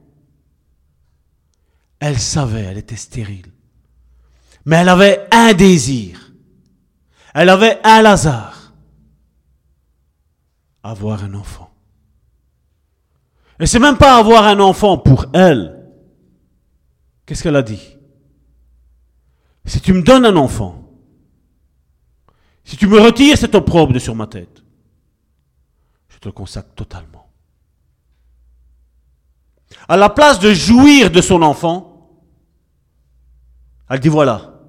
elle 1.99 2.19
savait, 2.19 2.63
elle 2.63 2.77
était 2.77 2.95
stérile. 2.95 3.51
Mais 4.65 4.77
elle 4.77 4.89
avait 4.89 5.27
un 5.31 5.53
désir. 5.53 6.31
Elle 7.33 7.49
avait 7.49 7.79
un 7.83 8.01
Lazare. 8.01 8.73
Avoir 10.83 11.23
un 11.23 11.33
enfant. 11.33 11.71
Et 13.59 13.65
c'est 13.65 13.79
même 13.79 13.97
pas 13.97 14.17
avoir 14.17 14.45
un 14.45 14.59
enfant 14.59 14.97
pour 14.97 15.25
elle. 15.33 15.72
Qu'est-ce 17.25 17.43
qu'elle 17.43 17.55
a 17.55 17.63
dit? 17.63 17.97
Si 19.65 19.79
tu 19.79 19.93
me 19.93 20.01
donnes 20.01 20.25
un 20.25 20.35
enfant, 20.35 20.89
si 22.63 22.77
tu 22.77 22.87
me 22.87 22.99
retires 22.99 23.37
cet 23.37 23.55
opprobre 23.55 23.93
de 23.93 23.99
sur 23.99 24.15
ma 24.15 24.27
tête, 24.27 24.63
je 26.09 26.17
te 26.17 26.27
le 26.27 26.33
consacre 26.33 26.73
totalement. 26.75 27.29
À 29.87 29.97
la 29.97 30.09
place 30.09 30.39
de 30.39 30.53
jouir 30.53 31.11
de 31.11 31.21
son 31.21 31.41
enfant, 31.41 31.93
elle 33.89 33.99
dit 33.99 34.09
voilà, 34.09 34.61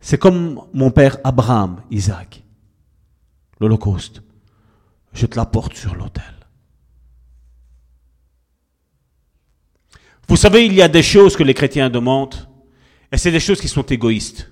c'est 0.00 0.18
comme 0.18 0.62
mon 0.72 0.90
père 0.90 1.18
Abraham, 1.24 1.82
Isaac. 1.90 2.44
l'Holocauste, 3.60 4.22
je 5.12 5.26
te 5.26 5.36
la 5.36 5.46
porte 5.46 5.74
sur 5.74 5.94
l'autel. 5.94 6.37
Vous 10.28 10.36
savez, 10.36 10.66
il 10.66 10.74
y 10.74 10.82
a 10.82 10.88
des 10.88 11.02
choses 11.02 11.36
que 11.36 11.42
les 11.42 11.54
chrétiens 11.54 11.88
demandent, 11.88 12.48
et 13.10 13.16
c'est 13.16 13.32
des 13.32 13.40
choses 13.40 13.60
qui 13.60 13.68
sont 13.68 13.82
égoïstes. 13.82 14.50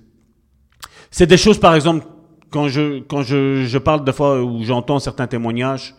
C'est 1.11 1.27
des 1.27 1.37
choses, 1.37 1.61
par 1.61 1.75
exemple, 1.75 2.07
quand 2.51 2.69
je, 2.69 3.01
quand 3.01 3.23
je, 3.23 3.65
je 3.67 3.79
parle 3.79 4.05
des 4.05 4.13
fois 4.13 4.43
où 4.43 4.63
j'entends 4.65 4.99
certains 4.99 5.27
témoignages, 5.27 5.95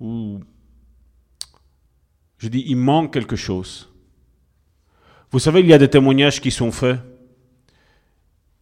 où 0.00 0.40
je 2.38 2.48
dis, 2.48 2.64
il 2.66 2.76
manque 2.76 3.12
quelque 3.12 3.36
chose. 3.36 3.88
Vous 5.30 5.38
savez, 5.38 5.60
il 5.60 5.66
y 5.66 5.72
a 5.72 5.78
des 5.78 5.88
témoignages 5.88 6.40
qui 6.40 6.50
sont 6.50 6.72
faits, 6.72 6.98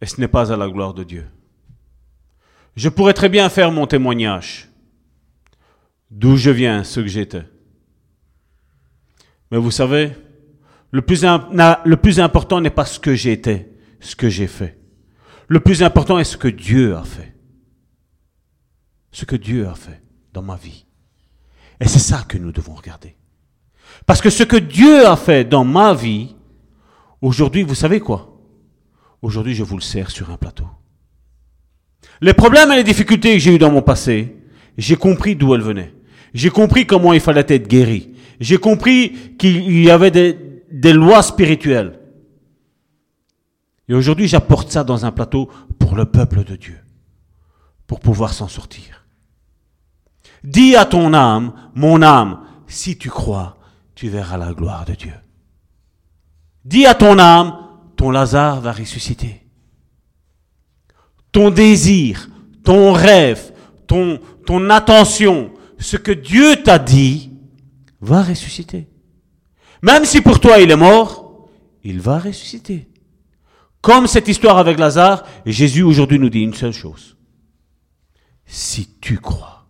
et 0.01 0.05
ce 0.05 0.21
n'est 0.21 0.27
pas 0.27 0.53
à 0.53 0.57
la 0.57 0.69
gloire 0.69 0.93
de 0.93 1.03
Dieu. 1.03 1.25
Je 2.75 2.89
pourrais 2.89 3.13
très 3.13 3.29
bien 3.29 3.49
faire 3.49 3.71
mon 3.71 3.87
témoignage, 3.87 4.69
d'où 6.11 6.37
je 6.37 6.51
viens, 6.51 6.83
ce 6.83 6.99
que 6.99 7.07
j'étais. 7.07 7.43
Mais 9.51 9.57
vous 9.57 9.71
savez, 9.71 10.11
le 10.91 11.01
plus, 11.01 12.19
important 12.19 12.61
n'est 12.61 12.69
pas 12.69 12.85
ce 12.85 12.99
que 12.99 13.13
j'étais, 13.13 13.71
ce 13.99 14.15
que 14.15 14.29
j'ai 14.29 14.47
fait. 14.47 14.77
Le 15.47 15.59
plus 15.59 15.83
important 15.83 16.19
est 16.19 16.23
ce 16.23 16.37
que 16.37 16.47
Dieu 16.47 16.95
a 16.95 17.03
fait. 17.03 17.35
Ce 19.11 19.25
que 19.25 19.35
Dieu 19.35 19.67
a 19.67 19.75
fait 19.75 20.01
dans 20.33 20.41
ma 20.41 20.55
vie. 20.55 20.85
Et 21.79 21.87
c'est 21.87 21.99
ça 21.99 22.23
que 22.27 22.37
nous 22.37 22.51
devons 22.51 22.73
regarder. 22.73 23.15
Parce 24.05 24.21
que 24.21 24.29
ce 24.29 24.43
que 24.43 24.57
Dieu 24.57 25.05
a 25.05 25.15
fait 25.15 25.43
dans 25.47 25.63
ma 25.63 25.93
vie, 25.93 26.35
aujourd'hui, 27.21 27.63
vous 27.63 27.75
savez 27.75 27.99
quoi? 27.99 28.39
Aujourd'hui, 29.21 29.55
je 29.55 29.63
vous 29.63 29.75
le 29.75 29.81
sers 29.81 30.11
sur 30.11 30.29
un 30.29 30.37
plateau. 30.37 30.67
Les 32.21 32.33
problèmes 32.33 32.71
et 32.71 32.75
les 32.75 32.83
difficultés 32.83 33.33
que 33.33 33.39
j'ai 33.39 33.55
eues 33.55 33.59
dans 33.59 33.71
mon 33.71 33.81
passé, 33.81 34.35
j'ai 34.77 34.95
compris 34.95 35.35
d'où 35.35 35.53
elles 35.55 35.61
venaient. 35.61 35.93
J'ai 36.33 36.49
compris 36.49 36.85
comment 36.85 37.13
il 37.13 37.19
fallait 37.19 37.45
être 37.47 37.67
guéri. 37.67 38.11
J'ai 38.39 38.57
compris 38.57 39.35
qu'il 39.37 39.81
y 39.81 39.89
avait 39.89 40.11
des, 40.11 40.37
des 40.71 40.93
lois 40.93 41.23
spirituelles. 41.23 41.99
Et 43.87 43.93
aujourd'hui, 43.93 44.27
j'apporte 44.27 44.71
ça 44.71 44.83
dans 44.83 45.05
un 45.05 45.11
plateau 45.11 45.49
pour 45.79 45.95
le 45.95 46.05
peuple 46.05 46.43
de 46.43 46.55
Dieu, 46.55 46.77
pour 47.87 47.99
pouvoir 47.99 48.33
s'en 48.33 48.47
sortir. 48.47 49.05
Dis 50.43 50.75
à 50.75 50.85
ton 50.85 51.13
âme, 51.13 51.53
mon 51.73 52.01
âme, 52.01 52.41
si 52.67 52.97
tu 52.97 53.09
crois, 53.09 53.57
tu 53.95 54.07
verras 54.09 54.37
la 54.37 54.53
gloire 54.53 54.85
de 54.85 54.93
Dieu. 54.93 55.13
Dis 56.63 56.85
à 56.85 56.93
ton 56.93 57.17
âme, 57.19 57.57
ton 57.95 58.11
Lazare 58.11 58.61
va 58.61 58.71
ressusciter. 58.71 59.43
Ton 61.31 61.49
désir, 61.49 62.29
ton 62.63 62.93
rêve, 62.93 63.53
ton, 63.87 64.19
ton 64.45 64.69
attention, 64.69 65.51
ce 65.79 65.97
que 65.97 66.11
Dieu 66.11 66.63
t'a 66.63 66.79
dit, 66.79 67.31
va 68.01 68.23
ressusciter. 68.23 68.87
Même 69.81 70.05
si 70.05 70.21
pour 70.21 70.39
toi 70.39 70.59
il 70.59 70.71
est 70.71 70.75
mort, 70.75 71.47
il 71.83 72.01
va 72.01 72.19
ressusciter. 72.19 72.87
Comme 73.81 74.07
cette 74.07 74.27
histoire 74.27 74.57
avec 74.57 74.77
Lazare, 74.77 75.25
Jésus 75.45 75.83
aujourd'hui 75.83 76.19
nous 76.19 76.29
dit 76.29 76.41
une 76.41 76.53
seule 76.53 76.73
chose. 76.73 77.15
Si 78.45 78.95
tu 78.99 79.19
crois, 79.19 79.67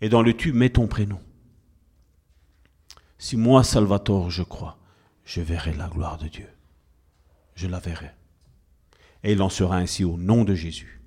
et 0.00 0.08
dans 0.08 0.22
le 0.22 0.34
tu 0.34 0.52
mets 0.52 0.70
ton 0.70 0.86
prénom. 0.86 1.20
Si 3.18 3.36
moi, 3.36 3.64
Salvatore, 3.64 4.30
je 4.30 4.42
crois, 4.42 4.76
je 5.24 5.40
verrai 5.40 5.72
la 5.72 5.88
gloire 5.88 6.18
de 6.18 6.28
Dieu. 6.28 6.48
Je 7.54 7.66
la 7.66 7.78
verrai. 7.78 8.10
Et 9.24 9.32
il 9.32 9.40
en 9.40 9.48
sera 9.48 9.76
ainsi 9.76 10.04
au 10.04 10.18
nom 10.18 10.44
de 10.44 10.54
Jésus. 10.54 11.00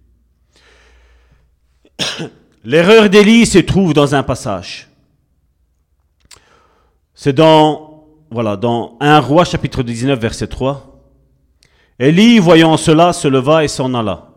L'erreur 2.63 3.09
d'Élie 3.09 3.45
se 3.45 3.59
trouve 3.59 3.93
dans 3.93 4.15
un 4.15 4.23
passage. 4.23 4.89
C'est 7.13 7.33
dans 7.33 7.88
voilà, 8.31 8.55
dans 8.55 8.97
1 8.99 9.19
roi 9.19 9.43
chapitre 9.43 9.81
19 9.81 10.19
verset 10.19 10.47
3. 10.47 10.85
Élie, 11.99 12.39
voyant 12.39 12.77
cela, 12.77 13.11
se 13.11 13.27
leva 13.27 13.63
et 13.63 13.67
s'en 13.67 13.93
alla. 13.93 14.27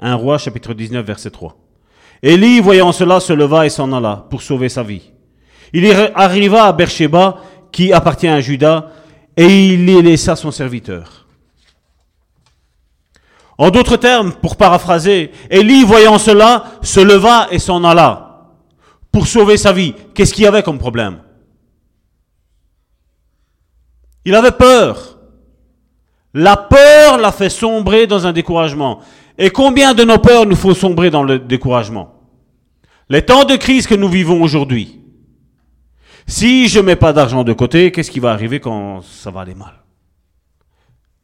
1 0.00 0.14
roi 0.14 0.38
chapitre 0.38 0.72
19 0.72 1.04
verset 1.04 1.30
3. 1.30 1.56
Élie, 2.22 2.60
voyant 2.60 2.92
cela, 2.92 3.20
se 3.20 3.32
leva 3.32 3.66
et 3.66 3.70
s'en 3.70 3.92
alla 3.92 4.26
pour 4.30 4.42
sauver 4.42 4.68
sa 4.68 4.82
vie. 4.82 5.12
Il 5.72 5.86
arriva 6.14 6.64
à 6.64 6.72
Beersheba, 6.72 7.36
qui 7.70 7.92
appartient 7.92 8.28
à 8.28 8.40
Judas, 8.40 8.86
et 9.36 9.74
il 9.74 9.90
y 9.90 10.00
laissa 10.00 10.36
son 10.36 10.50
serviteur. 10.50 11.26
En 13.58 13.70
d'autres 13.70 13.96
termes, 13.96 14.32
pour 14.32 14.56
paraphraser, 14.56 15.32
Élie, 15.50 15.84
voyant 15.84 16.18
cela, 16.18 16.64
se 16.82 17.00
leva 17.00 17.48
et 17.50 17.58
s'en 17.58 17.84
alla 17.84 18.52
pour 19.12 19.26
sauver 19.26 19.56
sa 19.56 19.72
vie. 19.72 19.94
Qu'est-ce 20.14 20.32
qu'il 20.32 20.44
y 20.44 20.46
avait 20.46 20.62
comme 20.62 20.78
problème? 20.78 21.18
Il 24.24 24.34
avait 24.34 24.52
peur. 24.52 25.18
La 26.32 26.56
peur 26.56 27.18
l'a 27.18 27.32
fait 27.32 27.50
sombrer 27.50 28.06
dans 28.06 28.26
un 28.26 28.32
découragement. 28.32 29.00
Et 29.38 29.50
combien 29.50 29.94
de 29.94 30.04
nos 30.04 30.18
peurs 30.18 30.46
nous 30.46 30.56
font 30.56 30.74
sombrer 30.74 31.10
dans 31.10 31.22
le 31.22 31.38
découragement? 31.38 32.14
Les 33.08 33.22
temps 33.22 33.44
de 33.44 33.56
crise 33.56 33.86
que 33.86 33.94
nous 33.94 34.08
vivons 34.08 34.42
aujourd'hui. 34.42 35.00
Si 36.26 36.68
je 36.68 36.80
ne 36.80 36.86
mets 36.86 36.96
pas 36.96 37.12
d'argent 37.12 37.44
de 37.44 37.52
côté, 37.52 37.92
qu'est-ce 37.92 38.10
qui 38.10 38.20
va 38.20 38.32
arriver 38.32 38.58
quand 38.58 39.02
ça 39.02 39.30
va 39.30 39.42
aller 39.42 39.54
mal? 39.54 39.74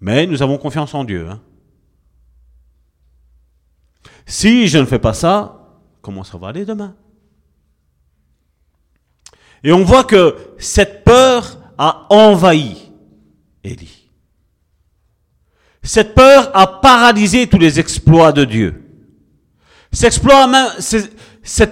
Mais 0.00 0.26
nous 0.26 0.42
avons 0.42 0.58
confiance 0.58 0.94
en 0.94 1.04
Dieu. 1.04 1.28
Hein. 1.28 1.40
si 4.26 4.68
je 4.68 4.78
ne 4.78 4.84
fais 4.84 4.98
pas 4.98 5.14
ça, 5.14 5.78
comment 6.02 6.24
ça 6.24 6.38
va 6.38 6.48
aller 6.48 6.64
demain? 6.64 6.94
Et 9.64 9.72
on 9.72 9.84
voit 9.84 10.04
que 10.04 10.36
cette 10.58 11.04
peur 11.04 11.58
a 11.76 12.06
envahi 12.10 12.79
Élie. 13.62 14.08
Cette 15.82 16.14
peur 16.14 16.50
a 16.54 16.80
paralysé 16.80 17.46
tous 17.46 17.58
les 17.58 17.80
exploits 17.80 18.32
de 18.32 18.44
Dieu. 18.44 18.82
Cette, 19.92 20.20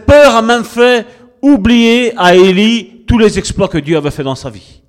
peur 0.06 0.34
a 0.34 0.42
même 0.42 0.64
fait 0.64 1.06
oublier 1.40 2.16
à 2.16 2.34
Élie 2.34 3.04
tous 3.06 3.18
les 3.18 3.38
exploits 3.38 3.68
que 3.68 3.78
Dieu 3.78 3.96
avait 3.96 4.10
fait 4.10 4.24
dans 4.24 4.34
sa 4.34 4.50
vie. 4.50 4.82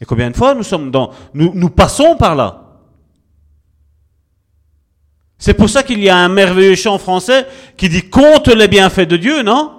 Et 0.00 0.04
combien 0.04 0.30
de 0.30 0.36
fois 0.36 0.54
nous 0.54 0.62
sommes 0.62 0.90
dans, 0.90 1.10
nous, 1.32 1.52
nous 1.54 1.70
passons 1.70 2.16
par 2.16 2.34
là? 2.34 2.60
C'est 5.38 5.54
pour 5.54 5.68
ça 5.68 5.82
qu'il 5.82 6.02
y 6.02 6.08
a 6.08 6.16
un 6.16 6.28
merveilleux 6.28 6.74
chant 6.74 6.98
français 6.98 7.46
qui 7.76 7.88
dit 7.88 8.08
compte 8.08 8.48
les 8.48 8.68
bienfaits 8.68 9.08
de 9.08 9.16
Dieu, 9.16 9.42
non? 9.42 9.73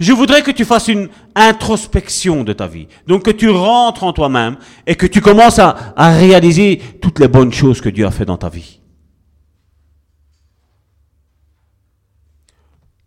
Je 0.00 0.12
voudrais 0.12 0.42
que 0.42 0.50
tu 0.50 0.64
fasses 0.64 0.88
une 0.88 1.08
introspection 1.34 2.44
de 2.44 2.52
ta 2.52 2.66
vie. 2.66 2.88
Donc 3.06 3.24
que 3.24 3.30
tu 3.30 3.48
rentres 3.48 4.04
en 4.04 4.12
toi-même 4.12 4.56
et 4.86 4.96
que 4.96 5.06
tu 5.06 5.20
commences 5.20 5.58
à, 5.58 5.94
réaliser 5.96 6.80
toutes 7.00 7.18
les 7.20 7.28
bonnes 7.28 7.52
choses 7.52 7.80
que 7.80 7.88
Dieu 7.88 8.06
a 8.06 8.10
fait 8.10 8.24
dans 8.24 8.36
ta 8.36 8.48
vie. 8.48 8.80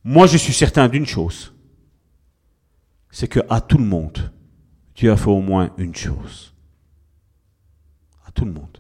Moi, 0.04 0.28
je 0.28 0.38
suis 0.38 0.54
certain 0.54 0.88
d'une 0.88 1.06
chose. 1.06 1.54
C'est 3.12 3.28
que 3.28 3.42
à 3.50 3.60
tout 3.60 3.78
le 3.78 3.84
monde, 3.84 4.32
Dieu 4.96 5.12
a 5.12 5.18
fait 5.18 5.30
au 5.30 5.42
moins 5.42 5.72
une 5.78 5.96
chose. 5.96 6.54
À 8.26 8.32
tout 8.32 8.46
le 8.46 8.54
monde. 8.54 8.78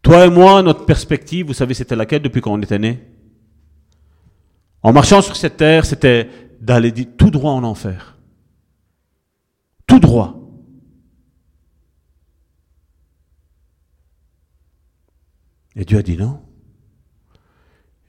Toi 0.00 0.26
et 0.26 0.30
moi, 0.30 0.62
notre 0.62 0.86
perspective, 0.86 1.46
vous 1.46 1.52
savez, 1.52 1.74
c'était 1.74 1.96
laquelle 1.96 2.22
depuis 2.22 2.40
qu'on 2.40 2.62
était 2.62 2.78
né 2.78 3.15
en 4.86 4.92
marchant 4.92 5.20
sur 5.20 5.34
cette 5.34 5.56
terre, 5.56 5.84
c'était 5.84 6.30
d'aller 6.60 6.92
tout 6.92 7.30
droit 7.30 7.50
en 7.50 7.64
enfer. 7.64 8.16
Tout 9.84 9.98
droit. 9.98 10.38
Et 15.74 15.84
Dieu 15.84 15.98
a 15.98 16.02
dit 16.02 16.16
non. 16.16 16.38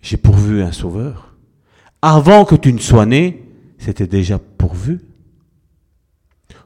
J'ai 0.03 0.17
pourvu 0.17 0.61
un 0.61 0.71
sauveur. 0.71 1.33
Avant 2.03 2.45
que 2.45 2.53
tu 2.53 2.71
ne 2.71 2.77
sois 2.77 3.07
né, 3.07 3.43
c'était 3.79 4.05
déjà 4.05 4.37
pourvu. 4.37 5.01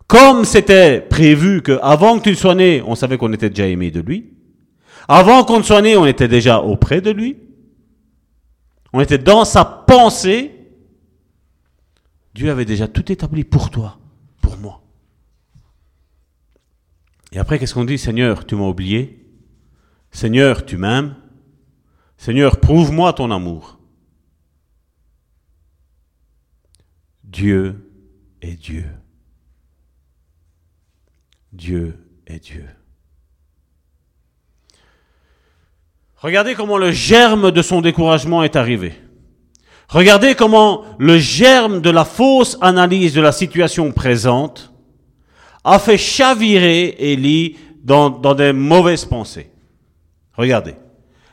Comme 0.08 0.44
c'était 0.44 1.00
prévu 1.00 1.62
que 1.62 1.80
avant 1.82 2.18
que 2.18 2.24
tu 2.24 2.32
ne 2.32 2.36
sois 2.36 2.56
né, 2.56 2.84
on 2.86 2.96
savait 2.96 3.18
qu'on 3.18 3.32
était 3.32 3.50
déjà 3.50 3.66
aimé 3.66 3.92
de 3.92 4.02
lui. 4.02 4.34
Avant 5.08 5.46
qu'on 5.46 5.60
ne 5.60 5.64
soit 5.64 5.82
né, 5.82 5.96
on 5.96 6.06
était 6.06 6.28
déjà 6.28 6.60
auprès 6.60 7.00
de 7.00 7.12
lui. 7.12 7.38
On 8.94 9.00
était 9.00 9.18
dans 9.18 9.46
sa 9.46 9.64
pensée. 9.66 10.58
Dieu 12.34 12.52
avait 12.52 12.66
déjà 12.66 12.88
tout 12.88 13.12
établi 13.12 13.44
pour 13.44 13.70
toi, 13.70 14.00
pour 14.42 14.58
moi. 14.58 14.82
Et 17.32 17.40
après, 17.40 17.60
qu'est-ce 17.60 17.74
qu'on 17.74 17.86
dit? 17.86 17.98
Seigneur, 17.98 18.46
tu 18.46 18.56
m'as 18.56 18.68
oublié. 18.68 19.26
Seigneur, 20.12 20.66
tu 20.66 20.78
m'aimes. 20.78 21.16
Seigneur, 22.18 22.60
prouve-moi 22.60 23.14
ton 23.14 23.32
amour. 23.32 23.80
Dieu 27.24 27.90
est 28.42 28.56
Dieu. 28.56 28.86
Dieu 31.54 31.98
est 32.28 32.40
Dieu. 32.40 32.68
Regardez 36.22 36.54
comment 36.54 36.78
le 36.78 36.92
germe 36.92 37.50
de 37.50 37.62
son 37.64 37.82
découragement 37.82 38.44
est 38.44 38.56
arrivé. 38.56 38.94
Regardez 39.90 40.36
comment 40.36 40.86
le 41.00 41.18
germe 41.18 41.82
de 41.82 41.90
la 41.90 42.06
fausse 42.06 42.58
analyse 42.62 43.14
de 43.14 43.22
la 43.22 43.32
situation 43.32 43.92
présente 43.92 44.72
a 45.64 45.80
fait 45.80 45.98
chavirer 45.98 46.96
Élie 47.00 47.58
dans, 47.84 48.10
des 48.36 48.54
mauvaises 48.54 49.06
pensées. 49.06 49.50
Regardez. 50.34 50.76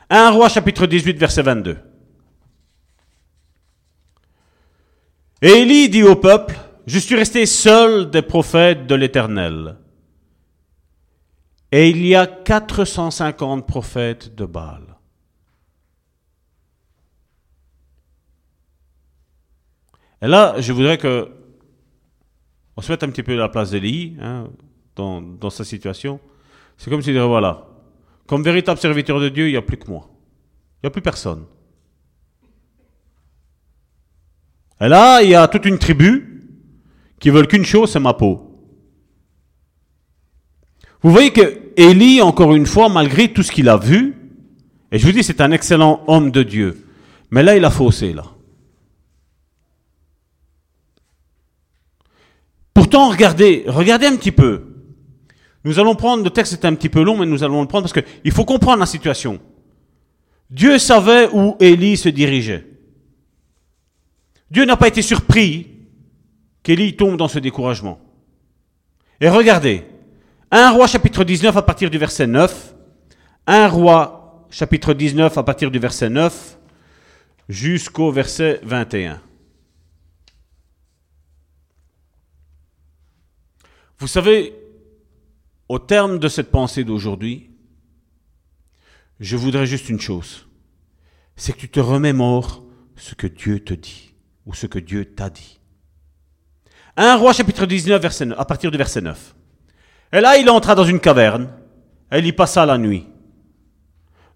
1 0.09 0.31
roi 0.31 0.49
chapitre 0.49 0.87
18 0.87 1.17
verset 1.19 1.43
22. 1.43 1.77
Et 5.43 5.49
Élie 5.49 5.87
dit 5.87 6.03
au 6.03 6.15
peuple, 6.15 6.55
je 6.87 6.97
suis 6.97 7.15
resté 7.15 7.45
seul 7.45 8.09
des 8.09 8.23
prophètes 8.23 8.87
de 8.87 8.95
l'Éternel. 8.95 9.75
Et 11.71 11.89
il 11.89 12.05
y 12.05 12.15
a 12.15 12.25
450 12.25 13.67
prophètes 13.67 14.35
de 14.35 14.45
Baal. 14.45 14.97
Et 20.21 20.27
là, 20.27 20.59
je 20.59 20.73
voudrais 20.73 20.97
que 20.97 21.31
on 22.75 22.81
se 22.81 22.91
mette 22.91 23.03
un 23.03 23.09
petit 23.09 23.23
peu 23.23 23.33
à 23.33 23.35
la 23.35 23.49
place 23.49 23.71
d'Élie 23.71 24.15
hein, 24.21 24.47
dans, 24.95 25.49
sa 25.49 25.65
situation. 25.65 26.19
C'est 26.77 26.89
comme 26.89 27.01
s'il 27.01 27.13
dirait, 27.13 27.27
voilà, 27.27 27.67
comme 28.25 28.41
véritable 28.41 28.79
serviteur 28.79 29.19
de 29.19 29.27
Dieu, 29.27 29.47
il 29.47 29.51
n'y 29.51 29.57
a 29.57 29.61
plus 29.61 29.77
que 29.77 29.89
moi. 29.89 30.09
Il 30.77 30.85
n'y 30.85 30.87
a 30.87 30.89
plus 30.89 31.01
personne. 31.01 31.45
Et 34.79 34.87
là, 34.87 35.21
il 35.21 35.29
y 35.29 35.35
a 35.35 35.47
toute 35.49 35.65
une 35.65 35.77
tribu 35.77 36.47
qui 37.19 37.29
veulent 37.29 37.47
qu'une 37.47 37.65
chose, 37.65 37.91
c'est 37.91 37.99
ma 37.99 38.13
peau. 38.13 38.48
Vous 41.01 41.11
voyez 41.11 41.31
que 41.31 41.59
Élie, 41.77 42.21
encore 42.21 42.55
une 42.55 42.65
fois, 42.65 42.89
malgré 42.89 43.31
tout 43.31 43.43
ce 43.43 43.51
qu'il 43.51 43.69
a 43.69 43.77
vu, 43.77 44.15
et 44.91 44.99
je 44.99 45.05
vous 45.05 45.13
dis, 45.13 45.23
c'est 45.23 45.41
un 45.41 45.51
excellent 45.51 46.03
homme 46.07 46.31
de 46.31 46.43
Dieu, 46.43 46.85
mais 47.31 47.43
là, 47.43 47.55
il 47.55 47.63
a 47.63 47.69
faussé, 47.69 48.13
là. 48.13 48.25
Pourtant, 52.73 53.09
regardez, 53.09 53.65
regardez 53.67 54.07
un 54.07 54.15
petit 54.15 54.31
peu. 54.31 54.63
Nous 55.63 55.79
allons 55.79 55.95
prendre, 55.95 56.23
le 56.23 56.29
texte 56.29 56.53
est 56.53 56.65
un 56.65 56.73
petit 56.73 56.89
peu 56.89 57.03
long, 57.03 57.17
mais 57.17 57.25
nous 57.25 57.43
allons 57.43 57.61
le 57.61 57.67
prendre 57.67 57.87
parce 57.87 58.05
qu'il 58.05 58.31
faut 58.31 58.45
comprendre 58.45 58.79
la 58.79 58.85
situation. 58.85 59.39
Dieu 60.49 60.79
savait 60.79 61.29
où 61.31 61.55
Élie 61.59 61.97
se 61.97 62.09
dirigeait. 62.09 62.65
Dieu 64.49 64.65
n'a 64.65 64.77
pas 64.77 64.87
été 64.87 65.01
surpris 65.01 65.67
qu'Élie 66.63 66.95
tombe 66.95 67.17
dans 67.17 67.27
ce 67.27 67.39
découragement. 67.39 67.99
Et 69.21 69.29
regardez, 69.29 69.85
1 70.51 70.71
roi 70.71 70.87
chapitre 70.87 71.23
19 71.23 71.55
à 71.55 71.61
partir 71.61 71.91
du 71.91 71.99
verset 71.99 72.25
9, 72.25 72.73
1 73.45 73.67
roi 73.67 74.47
chapitre 74.49 74.95
19 74.95 75.37
à 75.37 75.43
partir 75.43 75.69
du 75.69 75.77
verset 75.77 76.09
9 76.09 76.57
jusqu'au 77.49 78.11
verset 78.11 78.59
21. 78.63 79.21
Vous 83.99 84.07
savez, 84.07 84.55
au 85.67 85.77
terme 85.77 86.17
de 86.17 86.27
cette 86.27 86.49
pensée 86.49 86.83
d'aujourd'hui, 86.83 87.51
je 89.19 89.37
voudrais 89.37 89.67
juste 89.67 89.87
une 89.89 89.99
chose, 89.99 90.47
c'est 91.35 91.53
que 91.53 91.59
tu 91.59 91.69
te 91.69 91.79
remémores 91.79 92.63
ce 92.95 93.13
que 93.13 93.27
Dieu 93.27 93.59
te 93.59 93.75
dit 93.75 94.15
ou 94.47 94.55
ce 94.55 94.65
que 94.65 94.79
Dieu 94.79 95.05
t'a 95.05 95.29
dit. 95.29 95.59
1 96.97 97.17
roi 97.17 97.33
chapitre 97.33 97.67
19 97.67 98.01
verset 98.01 98.25
9, 98.25 98.39
à 98.39 98.45
partir 98.45 98.71
du 98.71 98.79
verset 98.79 99.01
9. 99.01 99.35
Et 100.11 100.21
là, 100.21 100.37
il 100.37 100.49
entra 100.49 100.75
dans 100.75 100.85
une 100.85 100.99
caverne, 100.99 101.49
et 102.11 102.19
il 102.19 102.25
y 102.25 102.31
passa 102.31 102.65
la 102.65 102.77
nuit. 102.77 103.05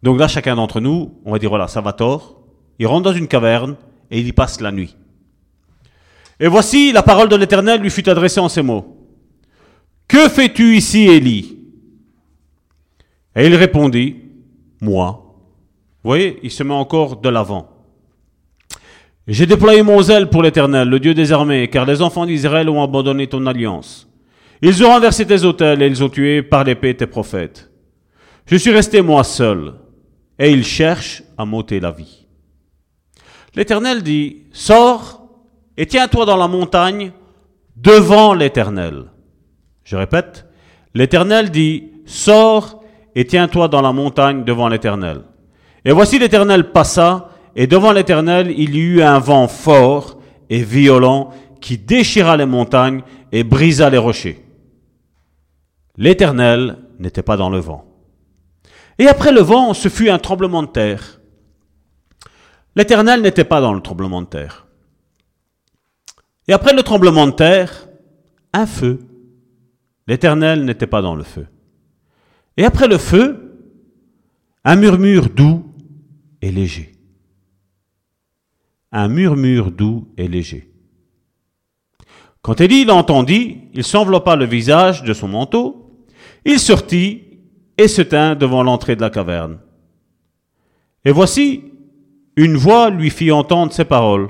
Donc 0.03 0.19
là, 0.19 0.27
chacun 0.27 0.55
d'entre 0.55 0.79
nous, 0.79 1.19
on 1.25 1.31
va 1.31 1.39
dire, 1.39 1.49
voilà, 1.49 1.67
ça 1.67 1.81
va 1.81 1.93
tort. 1.93 2.41
Il 2.77 2.87
rentre 2.87 3.03
dans 3.03 3.13
une 3.13 3.27
caverne, 3.27 3.75
et 4.11 4.19
il 4.19 4.27
y 4.27 4.33
passe 4.33 4.61
la 4.61 4.71
nuit. 4.71 4.95
Et 6.39 6.47
voici, 6.47 6.91
la 6.91 7.03
parole 7.03 7.29
de 7.29 7.35
l'Éternel 7.35 7.81
lui 7.81 7.89
fut 7.89 8.07
adressée 8.09 8.39
en 8.39 8.49
ces 8.49 8.61
mots. 8.61 8.97
Que 10.07 10.29
fais-tu 10.29 10.75
ici, 10.75 11.07
Élie? 11.07 11.57
Et 13.35 13.47
il 13.47 13.55
répondit, 13.55 14.17
Moi. 14.81 15.19
Voyez, 16.03 16.39
il 16.43 16.51
se 16.51 16.63
met 16.63 16.73
encore 16.73 17.17
de 17.21 17.29
l'avant. 17.29 17.69
J'ai 19.25 19.45
déployé 19.45 19.83
mon 19.83 20.01
zèle 20.01 20.29
pour 20.29 20.43
l'Éternel, 20.43 20.89
le 20.89 20.99
Dieu 20.99 21.13
des 21.13 21.31
armées, 21.31 21.69
car 21.69 21.85
les 21.85 22.01
enfants 22.01 22.25
d'Israël 22.25 22.67
ont 22.69 22.83
abandonné 22.83 23.27
ton 23.27 23.45
alliance. 23.45 24.12
Ils 24.65 24.81
ont 24.81 24.87
renversé 24.87 25.25
tes 25.25 25.43
autels 25.43 25.81
et 25.81 25.87
ils 25.87 26.01
ont 26.05 26.07
tué 26.07 26.41
par 26.41 26.63
l'épée 26.63 26.95
tes 26.95 27.05
prophètes. 27.05 27.69
Je 28.45 28.55
suis 28.55 28.71
resté 28.71 29.01
moi 29.01 29.25
seul, 29.25 29.73
et 30.39 30.51
ils 30.51 30.63
cherchent 30.63 31.21
à 31.37 31.43
m'ôter 31.43 31.81
la 31.81 31.91
vie. 31.91 32.25
L'Éternel 33.55 34.03
dit, 34.03 34.43
Sors 34.53 35.27
et 35.75 35.85
tiens-toi 35.85 36.25
dans 36.25 36.37
la 36.37 36.47
montagne 36.47 37.11
devant 37.75 38.33
l'Éternel. 38.33 39.07
Je 39.83 39.97
répète, 39.97 40.45
l'Éternel 40.93 41.51
dit, 41.51 41.91
Sors 42.05 42.81
et 43.15 43.25
tiens-toi 43.25 43.67
dans 43.67 43.81
la 43.81 43.91
montagne 43.91 44.45
devant 44.45 44.69
l'Éternel. 44.69 45.23
Et 45.83 45.91
voici 45.91 46.19
l'Éternel 46.19 46.71
passa, 46.71 47.31
et 47.57 47.67
devant 47.67 47.91
l'Éternel 47.91 48.53
il 48.57 48.75
y 48.75 48.79
eut 48.79 49.03
un 49.03 49.19
vent 49.19 49.49
fort 49.49 50.21
et 50.49 50.63
violent 50.63 51.31
qui 51.59 51.77
déchira 51.77 52.37
les 52.37 52.45
montagnes 52.45 53.01
et 53.33 53.43
brisa 53.43 53.89
les 53.89 53.97
rochers. 53.97 54.42
L'Éternel 55.97 56.79
n'était 56.99 57.23
pas 57.23 57.37
dans 57.37 57.49
le 57.49 57.59
vent. 57.59 57.85
Et 58.97 59.07
après 59.07 59.31
le 59.31 59.41
vent, 59.41 59.73
ce 59.73 59.89
fut 59.89 60.09
un 60.09 60.19
tremblement 60.19 60.63
de 60.63 60.67
terre. 60.67 61.19
L'Éternel 62.75 63.21
n'était 63.21 63.43
pas 63.43 63.61
dans 63.61 63.73
le 63.73 63.81
tremblement 63.81 64.21
de 64.21 64.27
terre. 64.27 64.67
Et 66.47 66.53
après 66.53 66.73
le 66.73 66.83
tremblement 66.83 67.27
de 67.27 67.31
terre, 67.31 67.87
un 68.53 68.65
feu. 68.65 68.99
L'Éternel 70.07 70.65
n'était 70.65 70.87
pas 70.87 71.01
dans 71.01 71.15
le 71.15 71.23
feu. 71.23 71.47
Et 72.57 72.65
après 72.65 72.87
le 72.87 72.97
feu, 72.97 73.57
un 74.63 74.75
murmure 74.75 75.29
doux 75.29 75.73
et 76.41 76.51
léger. 76.51 76.91
Un 78.91 79.07
murmure 79.07 79.71
doux 79.71 80.07
et 80.17 80.27
léger. 80.27 80.71
Quand 82.41 82.59
Élie 82.59 82.85
l'entendit, 82.85 83.61
il 83.73 83.83
s'enveloppa 83.83 84.35
le 84.35 84.45
visage 84.45 85.03
de 85.03 85.13
son 85.13 85.29
manteau, 85.29 85.82
il 86.45 86.59
sortit 86.59 87.23
et 87.77 87.87
se 87.87 88.01
tint 88.01 88.35
devant 88.35 88.63
l'entrée 88.63 88.95
de 88.95 89.01
la 89.01 89.09
caverne. 89.09 89.59
Et 91.05 91.11
voici, 91.11 91.63
une 92.35 92.55
voix 92.55 92.89
lui 92.89 93.09
fit 93.09 93.31
entendre 93.31 93.73
ces 93.73 93.85
paroles. 93.85 94.29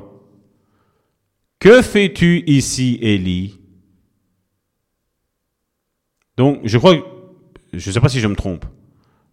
Que 1.60 1.82
fais-tu 1.82 2.44
ici, 2.48 2.98
Élie? 3.02 3.60
Donc, 6.36 6.62
je 6.64 6.78
crois, 6.78 6.96
je 7.72 7.90
ne 7.90 7.94
sais 7.94 8.02
pas 8.02 8.10
si 8.10 8.20
je 8.20 8.28
me 8.28 8.36
trompe. 8.36 8.66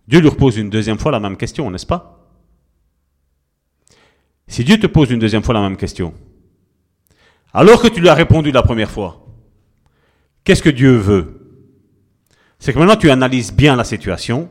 Dieu 0.07 0.21
lui 0.21 0.29
repose 0.29 0.57
une 0.57 0.71
deuxième 0.71 0.99
fois 0.99 1.13
la 1.13 1.21
même 1.21 1.37
question, 1.37 1.71
n'est-ce 1.71 1.87
pas? 1.87 2.29
Si 4.47 4.65
Dieu 4.65 4.79
te 4.79 4.87
pose 4.87 5.11
une 5.11 5.21
deuxième 5.21 5.43
fois 5.43 5.55
la 5.55 5.61
même 5.61 5.77
question, 5.77 6.13
alors 7.53 7.81
que 7.81 7.89
tu 7.89 8.01
lui 8.01 8.09
as 8.09 8.15
répondu 8.15 8.51
la 8.51 8.63
première 8.63 8.91
fois, 8.91 9.27
qu'est-ce 10.45 10.63
que 10.63 10.71
Dieu 10.71 10.97
veut? 10.97 11.40
C'est 12.61 12.75
que 12.75 12.79
maintenant 12.79 12.97
tu 12.97 13.11
analyses 13.11 13.53
bien 13.53 13.75
la 13.75 13.85
situation 13.85 14.51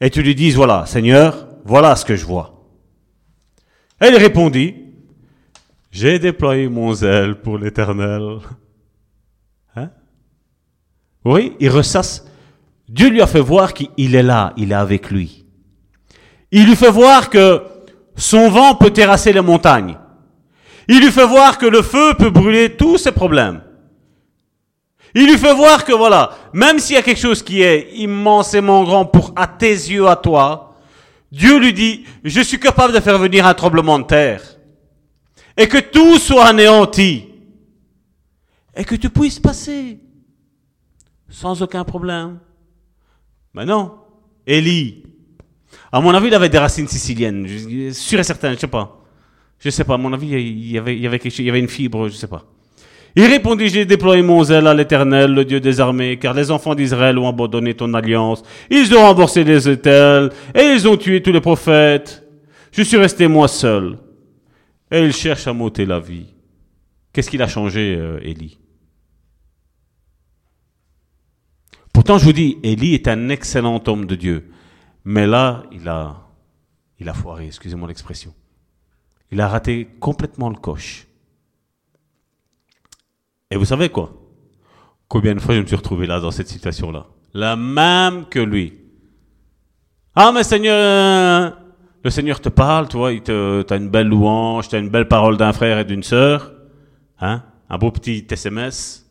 et 0.00 0.10
tu 0.10 0.22
lui 0.22 0.34
dis, 0.34 0.50
voilà, 0.50 0.84
Seigneur, 0.84 1.48
voilà 1.64 1.96
ce 1.96 2.04
que 2.04 2.14
je 2.14 2.26
vois. 2.26 2.62
Elle 3.98 4.16
répondit, 4.16 4.74
j'ai 5.90 6.18
déployé 6.18 6.68
mon 6.68 6.92
zèle 6.92 7.36
pour 7.36 7.56
l'Éternel. 7.56 8.38
Hein? 9.74 9.88
Oui, 11.24 11.56
il 11.58 11.70
ressasse. 11.70 12.26
Dieu 12.86 13.08
lui 13.08 13.22
a 13.22 13.26
fait 13.26 13.40
voir 13.40 13.72
qu'il 13.72 14.14
est 14.14 14.22
là, 14.22 14.52
il 14.58 14.72
est 14.72 14.74
avec 14.74 15.10
lui. 15.10 15.46
Il 16.52 16.66
lui 16.66 16.76
fait 16.76 16.90
voir 16.90 17.30
que 17.30 17.62
son 18.14 18.50
vent 18.50 18.74
peut 18.74 18.90
terrasser 18.90 19.32
les 19.32 19.40
montagnes. 19.40 19.96
Il 20.86 21.00
lui 21.00 21.10
fait 21.10 21.26
voir 21.26 21.56
que 21.56 21.66
le 21.66 21.80
feu 21.80 22.12
peut 22.18 22.30
brûler 22.30 22.76
tous 22.76 22.98
ses 22.98 23.12
problèmes. 23.12 23.62
Il 25.18 25.26
lui 25.30 25.38
fait 25.38 25.54
voir 25.54 25.82
que 25.86 25.94
voilà, 25.94 26.36
même 26.52 26.78
s'il 26.78 26.94
y 26.94 26.98
a 26.98 27.02
quelque 27.02 27.18
chose 27.18 27.42
qui 27.42 27.62
est 27.62 27.90
immensément 27.94 28.84
grand 28.84 29.06
pour 29.06 29.32
à 29.34 29.46
tes 29.46 29.70
yeux, 29.70 30.06
à 30.06 30.14
toi, 30.14 30.76
Dieu 31.32 31.58
lui 31.58 31.72
dit, 31.72 32.04
je 32.22 32.42
suis 32.42 32.60
capable 32.60 32.92
de 32.92 33.00
faire 33.00 33.18
venir 33.18 33.46
un 33.46 33.54
tremblement 33.54 33.98
de 33.98 34.04
terre. 34.04 34.42
Et 35.56 35.68
que 35.68 35.78
tout 35.78 36.18
soit 36.18 36.48
anéanti. 36.48 37.30
Et 38.76 38.84
que 38.84 38.94
tu 38.94 39.08
puisses 39.08 39.40
passer. 39.40 39.98
Sans 41.30 41.62
aucun 41.62 41.84
problème. 41.84 42.38
Mais 43.54 43.64
non. 43.64 43.94
Élie. 44.46 45.02
À 45.90 46.02
mon 46.02 46.12
avis, 46.12 46.26
il 46.26 46.34
avait 46.34 46.50
des 46.50 46.58
racines 46.58 46.88
siciliennes. 46.88 47.48
Sûr 47.94 48.20
et 48.20 48.22
certain, 48.22 48.52
je 48.52 48.58
sais 48.58 48.66
pas. 48.66 49.02
Je 49.60 49.70
sais 49.70 49.84
pas, 49.84 49.94
à 49.94 49.96
mon 49.96 50.12
avis, 50.12 50.28
il 50.28 50.72
y 50.72 50.76
avait, 50.76 50.94
il 50.94 51.02
y 51.02 51.48
avait 51.48 51.58
une 51.58 51.68
fibre, 51.68 52.06
je 52.10 52.16
sais 52.16 52.28
pas. 52.28 52.44
Il 53.18 53.24
répondit, 53.24 53.70
j'ai 53.70 53.86
déployé 53.86 54.22
mon 54.22 54.44
zèle 54.44 54.66
à 54.66 54.74
l'Éternel, 54.74 55.32
le 55.32 55.46
Dieu 55.46 55.58
des 55.58 55.80
armées, 55.80 56.18
car 56.18 56.34
les 56.34 56.50
enfants 56.50 56.74
d'Israël 56.74 57.18
ont 57.18 57.26
abandonné 57.26 57.72
ton 57.72 57.94
alliance, 57.94 58.42
ils 58.68 58.94
ont 58.94 59.00
remboursé 59.00 59.42
les 59.42 59.66
hôtels, 59.66 60.30
et 60.54 60.60
ils 60.60 60.86
ont 60.86 60.98
tué 60.98 61.22
tous 61.22 61.32
les 61.32 61.40
prophètes. 61.40 62.22
Je 62.72 62.82
suis 62.82 62.98
resté 62.98 63.26
moi 63.26 63.48
seul. 63.48 63.96
Et 64.90 65.00
il 65.00 65.14
cherche 65.14 65.46
à 65.46 65.54
m'ôter 65.54 65.86
la 65.86 65.98
vie. 65.98 66.26
Qu'est-ce 67.10 67.30
qu'il 67.30 67.40
a 67.40 67.48
changé, 67.48 67.96
euh, 67.98 68.20
Élie? 68.22 68.58
Pourtant, 71.94 72.18
je 72.18 72.24
vous 72.26 72.34
dis, 72.34 72.58
Élie 72.62 72.92
est 72.92 73.08
un 73.08 73.30
excellent 73.30 73.82
homme 73.86 74.04
de 74.04 74.14
Dieu. 74.14 74.50
Mais 75.06 75.26
là, 75.26 75.62
il 75.72 75.88
a, 75.88 76.28
il 77.00 77.08
a 77.08 77.14
foiré, 77.14 77.46
excusez-moi 77.46 77.88
l'expression. 77.88 78.34
Il 79.30 79.40
a 79.40 79.48
raté 79.48 79.88
complètement 80.00 80.50
le 80.50 80.56
coche. 80.56 81.05
Et 83.50 83.56
vous 83.56 83.64
savez 83.64 83.88
quoi? 83.88 84.12
Combien 85.08 85.34
de 85.34 85.40
fois 85.40 85.54
je 85.54 85.60
me 85.60 85.66
suis 85.66 85.76
retrouvé 85.76 86.06
là, 86.06 86.18
dans 86.18 86.32
cette 86.32 86.48
situation-là? 86.48 87.06
La 87.32 87.54
même 87.54 88.26
que 88.28 88.40
lui. 88.40 88.74
Ah, 90.14 90.32
mais 90.32 90.42
Seigneur, 90.42 91.56
le 92.02 92.10
Seigneur 92.10 92.40
te 92.40 92.48
parle, 92.48 92.88
tu 92.88 92.96
vois, 92.96 93.16
te, 93.20 93.62
t'as 93.62 93.76
une 93.76 93.88
belle 93.88 94.08
louange, 94.08 94.68
t'as 94.68 94.78
une 94.78 94.88
belle 94.88 95.06
parole 95.06 95.36
d'un 95.36 95.52
frère 95.52 95.78
et 95.78 95.84
d'une 95.84 96.02
sœur, 96.02 96.52
hein, 97.20 97.42
un 97.68 97.78
beau 97.78 97.90
petit 97.90 98.26
SMS, 98.28 99.08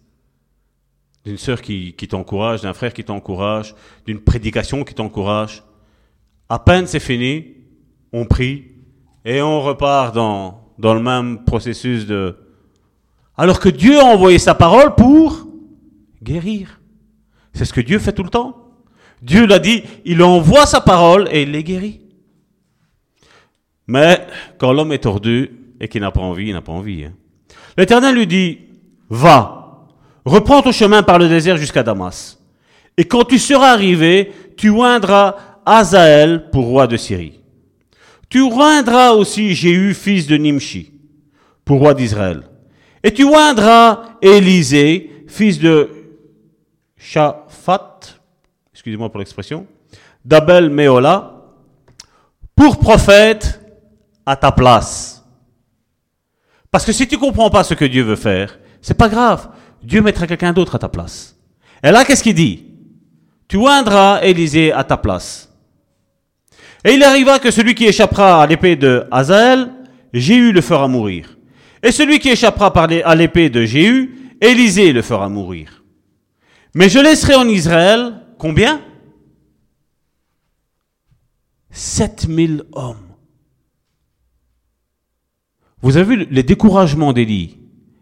d'une 1.24 1.38
sœur 1.38 1.62
qui, 1.62 1.94
qui 1.94 2.07
t'encourage, 2.07 2.62
d'un 2.62 2.74
frère 2.74 2.94
qui 2.94 3.03
t'encourage, 3.03 3.76
d'une 4.06 4.20
prédication 4.20 4.84
qui 4.84 4.94
t'encourage. 4.94 5.64
À 6.49 6.60
peine 6.60 6.88
c'est 6.88 6.99
fini, 6.99 7.53
on 8.12 8.26
prie 8.26 8.72
et 9.24 9.41
on 9.41 9.62
repart 9.62 10.14
dans, 10.14 10.74
dans 10.78 10.94
le 10.94 11.02
même 11.02 11.44
processus 11.45 12.06
de, 12.06 12.45
alors 13.38 13.60
que 13.60 13.70
Dieu 13.70 13.99
a 13.99 14.06
envoyé 14.06 14.40
sa 14.40 14.56
parole 14.56 14.95
pour 14.95 15.48
guérir. 16.22 16.80
C'est 17.53 17.66
ce 17.66 17.74
que 17.74 17.82
Dieu 17.82 17.99
fait 17.99 18.14
tout 18.14 18.24
le 18.24 18.30
temps. 18.30 18.72
Dieu 19.22 19.45
l'a 19.45 19.60
dit, 19.60 19.84
il 20.06 20.22
envoie 20.24 20.66
sa 20.66 20.82
parole 20.82 21.28
et 21.32 21.44
il 21.44 21.52
les 21.52 21.64
guérit. 21.64 22.02
Mais 23.88 24.26
quand 24.57 24.74
l'homme 24.74 24.91
est 24.91 25.03
tordu 25.03 25.52
et 25.80 25.88
qu'il 25.88 26.02
n'a 26.02 26.12
pas 26.12 26.22
envie, 26.22 26.48
il 26.48 26.53
n'a 26.53 26.62
pas 26.62 26.72
envie. 26.72 27.06
Hein. 27.06 27.14
L'Éternel 27.78 28.16
lui 28.16 28.28
dit, 28.28 28.60
va, 29.10 29.88
reprends 30.26 30.62
ton 30.62 30.72
chemin 30.72 31.03
par 31.03 31.20
le 31.20 31.30
désert 31.30 31.57
jusqu'à 31.57 31.84
Damas. 31.84 32.40
Et 32.98 33.06
quand 33.06 33.26
tu 33.26 33.40
seras 33.40 33.72
arrivé, 33.72 34.32
tu 34.57 34.70
oindras 34.70 35.36
Azaël 35.66 36.49
pour 36.52 36.66
roi 36.66 36.88
de 36.88 36.98
Syrie. 36.98 37.40
Tu 38.30 38.41
oindras 38.41 39.12
aussi 39.12 39.53
Jéhu, 39.53 39.94
fils 39.94 40.28
de 40.28 40.38
Nimshi, 40.38 40.91
pour 41.64 41.80
roi 41.80 41.94
d'Israël. 41.94 42.44
Et 43.06 43.14
tu 43.14 43.23
oindras 43.23 44.18
Élisée, 44.19 45.26
fils 45.27 45.60
de 45.60 45.91
Shaphat, 46.98 47.99
excusez-moi 48.73 49.11
pour 49.11 49.19
l'expression, 49.19 49.68
d'Abel 50.26 50.72
Méola, 50.72 51.44
pour 52.56 52.80
prophète 52.80 53.61
à 54.26 54.36
ta 54.36 54.52
place. 54.52 55.23
Parce 56.72 56.84
que 56.84 56.91
si 56.91 57.07
tu 57.07 57.19
comprends 57.19 57.52
pas 57.52 57.64
ce 57.64 57.76
que 57.76 57.86
Dieu 57.86 58.02
veut 58.02 58.15
faire, 58.15 58.57
c'est 58.82 58.98
pas 58.98 59.07
grave. 59.07 59.49
Dieu 59.84 60.02
mettra 60.02 60.26
quelqu'un 60.26 60.52
d'autre 60.52 60.73
à 60.73 60.80
ta 60.80 60.90
place. 60.90 61.38
Et 61.84 61.91
là, 61.91 62.06
qu'est-ce 62.06 62.23
qu'il 62.23 62.34
dit? 62.34 62.65
Tu 63.48 63.57
oindras 63.57 64.23
Élisée 64.23 64.72
à 64.73 64.84
ta 64.84 64.98
place. 64.98 65.53
Et 66.84 66.94
il 66.94 67.03
arriva 67.03 67.38
que 67.38 67.52
celui 67.52 67.76
qui 67.76 67.86
échappera 67.86 68.41
à 68.41 68.48
l'épée 68.48 68.76
de 68.76 69.06
Hazaël, 69.11 69.72
Jéhu 70.11 70.52
le 70.52 70.61
fera 70.61 70.88
mourir. 70.88 71.35
Et 71.86 71.91
celui 71.91 72.18
qui 72.18 72.30
échappera 72.30 72.74
à 72.74 73.16
l'épée 73.16 73.52
de 73.52 73.64
Jéhu, 73.64 74.34
Élisée 74.41 74.91
le 74.91 75.03
fera 75.03 75.30
mourir. 75.30 75.84
Mais 76.74 76.90
je 76.90 76.98
laisserai 76.98 77.36
en 77.36 77.48
Israël 77.48 78.24
combien? 78.40 78.84
7000 81.70 82.64
hommes. 82.72 83.14
Vous 85.84 85.95
avez 85.95 86.16
vu 86.16 86.26
les 86.32 86.41
découragements 86.41 87.14
d'Élie? 87.14 87.60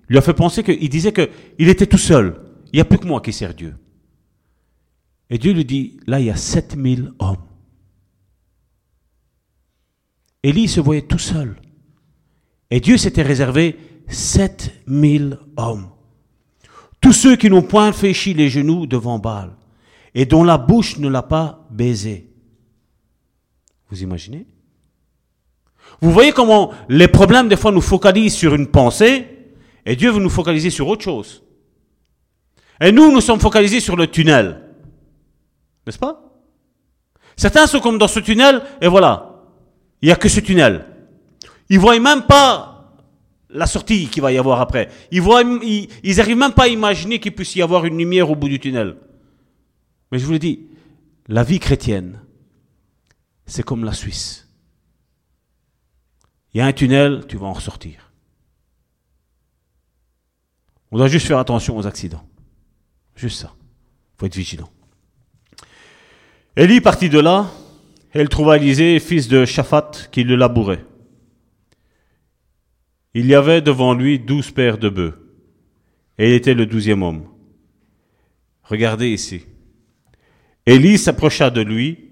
Lui 0.08 0.18
a 0.18 0.22
fait 0.22 0.34
penser 0.34 0.64
qu'il 0.64 0.90
disait 0.90 1.12
qu'il 1.12 1.68
était 1.68 1.86
tout 1.86 1.98
seul. 1.98 2.40
Il 2.72 2.78
n'y 2.78 2.82
a 2.82 2.86
plus 2.86 3.00
que 3.00 3.06
moi 3.06 3.20
qui 3.20 3.34
sert 3.34 3.54
Dieu. 3.54 3.76
Et 5.30 5.38
Dieu 5.38 5.52
lui 5.52 5.66
dit, 5.66 6.00
là, 6.08 6.22
il 6.22 6.28
y 6.28 6.32
a 6.32 6.38
7000 6.38 7.12
hommes. 7.20 7.36
Élie 10.42 10.70
se 10.70 10.80
voyait 10.80 11.02
tout 11.02 11.20
seul. 11.20 11.58
Et 12.74 12.80
Dieu 12.80 12.98
s'était 12.98 13.22
réservé 13.22 13.78
7000 14.08 15.38
hommes. 15.58 15.92
Tous 17.02 17.14
ceux 17.14 17.36
qui 17.36 17.52
n'ont 17.52 17.62
point 17.62 17.92
fléchi 17.92 18.34
les 18.34 18.50
genoux 18.50 18.88
devant 18.88 19.20
Baal 19.20 19.52
et 20.16 20.26
dont 20.26 20.44
la 20.44 20.58
bouche 20.58 20.98
ne 20.98 21.08
l'a 21.08 21.22
pas 21.22 21.68
baisé. 21.70 22.32
Vous 23.92 24.02
imaginez? 24.02 24.48
Vous 26.02 26.12
voyez 26.12 26.32
comment 26.32 26.72
les 26.90 27.08
problèmes 27.08 27.48
des 27.48 27.58
fois 27.58 27.72
nous 27.72 27.80
focalisent 27.80 28.34
sur 28.34 28.56
une 28.56 28.66
pensée 28.66 29.28
et 29.86 29.96
Dieu 29.96 30.10
veut 30.10 30.24
nous 30.24 30.32
focaliser 30.32 30.72
sur 30.72 30.88
autre 30.88 31.04
chose. 31.04 31.44
Et 32.82 32.92
nous, 32.92 33.12
nous 33.12 33.22
sommes 33.22 33.40
focalisés 33.40 33.82
sur 33.82 33.96
le 33.96 34.08
tunnel. 34.08 34.64
N'est-ce 35.86 36.00
pas? 36.00 36.24
Certains 37.38 37.68
sont 37.68 37.82
comme 37.82 38.00
dans 38.00 38.08
ce 38.08 38.20
tunnel 38.20 38.64
et 38.82 38.88
voilà, 38.88 39.44
il 40.02 40.08
n'y 40.08 40.12
a 40.12 40.16
que 40.16 40.28
ce 40.28 40.40
tunnel. 40.40 40.88
Ils 41.74 41.80
voient 41.80 42.00
même 42.00 42.28
pas 42.28 42.94
la 43.50 43.66
sortie 43.66 44.08
qu'il 44.08 44.22
va 44.22 44.32
y 44.32 44.38
avoir 44.38 44.62
après. 44.62 44.92
Ils 45.10 45.24
voient, 45.24 45.44
même 45.44 46.54
pas 46.54 46.66
à 46.66 46.68
imaginer 46.68 47.20
qu'il 47.20 47.34
puisse 47.34 47.56
y 47.56 47.64
avoir 47.64 47.86
une 47.86 47.98
lumière 47.98 48.30
au 48.30 48.36
bout 48.36 48.48
du 48.48 48.60
tunnel. 48.60 48.96
Mais 50.12 50.20
je 50.20 50.26
vous 50.28 50.34
le 50.34 50.38
dis, 50.38 50.68
la 51.28 51.42
vie 51.42 51.58
chrétienne, 51.58 52.22
c'est 53.48 53.64
comme 53.64 53.86
la 53.86 53.94
Suisse. 53.94 54.48
Il 56.54 56.60
y 56.60 56.62
a 56.62 56.68
un 56.68 56.74
tunnel, 56.74 57.26
tu 57.28 57.38
vas 57.38 57.48
en 57.48 57.54
ressortir. 57.54 58.12
On 60.92 61.00
doit 61.00 61.08
juste 61.08 61.26
faire 61.26 61.40
attention 61.40 61.76
aux 61.76 61.88
accidents. 61.88 62.28
Juste 63.16 63.40
ça. 63.40 63.56
Il 63.56 64.20
faut 64.20 64.26
être 64.28 64.36
vigilant. 64.36 64.70
Élie 66.56 66.82
partit 66.82 67.10
de 67.10 67.20
là, 67.20 67.50
elle 68.12 68.30
trouva 68.30 68.58
Élisée, 68.58 69.00
fils 69.00 69.28
de 69.28 69.44
Shaphat, 69.44 69.90
qui 70.12 70.24
le 70.24 70.36
labourait. 70.36 70.86
Il 73.14 73.28
y 73.28 73.36
avait 73.36 73.62
devant 73.62 73.94
lui 73.94 74.20
douze 74.20 74.52
paires 74.52 74.78
de 74.78 74.90
bœufs, 74.90 75.20
et 76.18 76.30
il 76.30 76.34
était 76.34 76.54
le 76.54 76.66
douzième 76.66 77.04
homme. 77.04 77.26
Regardez 78.64 79.10
ici. 79.10 79.46
Élie 80.66 80.98
s'approcha 80.98 81.50
de 81.50 81.62
lui, 81.62 82.12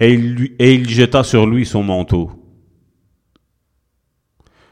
et 0.00 0.14
il, 0.14 0.88
jeta 0.88 1.24
sur 1.24 1.46
lui 1.46 1.66
son 1.66 1.82
manteau. 1.82 2.30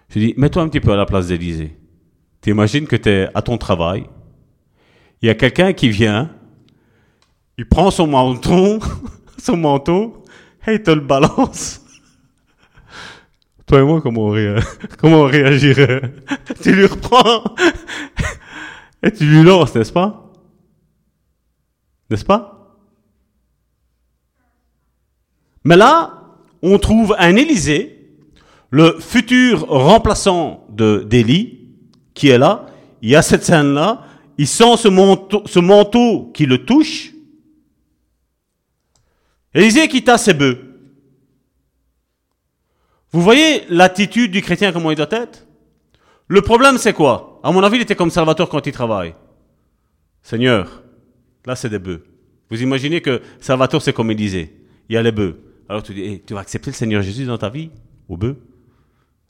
Je 0.08 0.20
dis, 0.20 0.34
mets-toi 0.36 0.62
un 0.62 0.68
petit 0.68 0.80
peu 0.80 0.92
à 0.92 0.96
la 0.96 1.06
place 1.06 1.28
d'Élisée. 1.28 1.76
T'imagines 2.40 2.86
que 2.86 2.96
tu 2.96 3.08
es 3.08 3.28
à 3.34 3.42
ton 3.42 3.58
travail, 3.58 4.06
il 5.20 5.26
y 5.26 5.30
a 5.30 5.34
quelqu'un 5.34 5.72
qui 5.72 5.88
vient, 5.88 6.30
il 7.58 7.66
prend 7.66 7.90
son 7.90 8.06
son 9.38 9.56
manteau, 9.56 10.24
et 10.66 10.74
il 10.74 10.82
te 10.82 10.90
le 10.90 11.00
balance. 11.00 11.85
Toi 13.66 13.80
et 13.80 13.82
moi, 13.82 14.00
comment 14.00 14.26
on, 14.26 15.24
réagirait 15.24 16.14
Tu 16.62 16.72
lui 16.72 16.86
reprends? 16.86 17.42
Et 19.02 19.12
tu 19.12 19.24
lui 19.24 19.42
lances, 19.42 19.74
n'est-ce 19.74 19.92
pas? 19.92 20.32
N'est-ce 22.08 22.24
pas? 22.24 22.76
Mais 25.64 25.76
là, 25.76 26.36
on 26.62 26.78
trouve 26.78 27.14
un 27.18 27.34
Élysée, 27.34 28.08
le 28.70 28.98
futur 29.00 29.66
remplaçant 29.68 30.64
de 30.70 31.04
d'Élie, 31.08 31.68
qui 32.14 32.28
est 32.28 32.38
là. 32.38 32.66
Il 33.02 33.10
y 33.10 33.16
a 33.16 33.22
cette 33.22 33.44
scène-là. 33.44 34.04
Il 34.38 34.46
sent 34.46 34.76
ce 34.76 34.88
manteau, 34.88 35.42
ce 35.46 35.58
manteau 35.58 36.30
qui 36.32 36.46
le 36.46 36.64
touche. 36.64 37.12
Élisée 39.54 39.88
quitta 39.88 40.18
ses 40.18 40.34
bœufs. 40.34 40.65
Vous 43.16 43.22
voyez 43.22 43.64
l'attitude 43.70 44.30
du 44.30 44.42
chrétien, 44.42 44.72
comment 44.72 44.90
il 44.90 44.94
doit 44.94 45.08
être? 45.10 45.46
Le 46.28 46.42
problème, 46.42 46.76
c'est 46.76 46.92
quoi? 46.92 47.40
À 47.42 47.50
mon 47.50 47.62
avis, 47.62 47.76
il 47.76 47.80
était 47.80 47.94
comme 47.94 48.10
Salvatore 48.10 48.50
quand 48.50 48.66
il 48.66 48.74
travaille. 48.74 49.14
Seigneur, 50.20 50.82
là, 51.46 51.56
c'est 51.56 51.70
des 51.70 51.78
bœufs. 51.78 52.04
Vous 52.50 52.62
imaginez 52.62 53.00
que 53.00 53.22
Salvatore, 53.40 53.80
c'est 53.80 53.94
comme 53.94 54.10
il 54.10 54.18
disait. 54.18 54.52
Il 54.90 54.96
y 54.96 54.98
a 54.98 55.02
les 55.02 55.12
bœufs. 55.12 55.38
Alors 55.66 55.82
tu 55.82 55.94
dis, 55.94 56.20
tu 56.26 56.34
vas 56.34 56.40
accepter 56.40 56.68
le 56.68 56.74
Seigneur 56.74 57.00
Jésus 57.00 57.24
dans 57.24 57.38
ta 57.38 57.48
vie? 57.48 57.70
Au 58.06 58.18
bœuf 58.18 58.36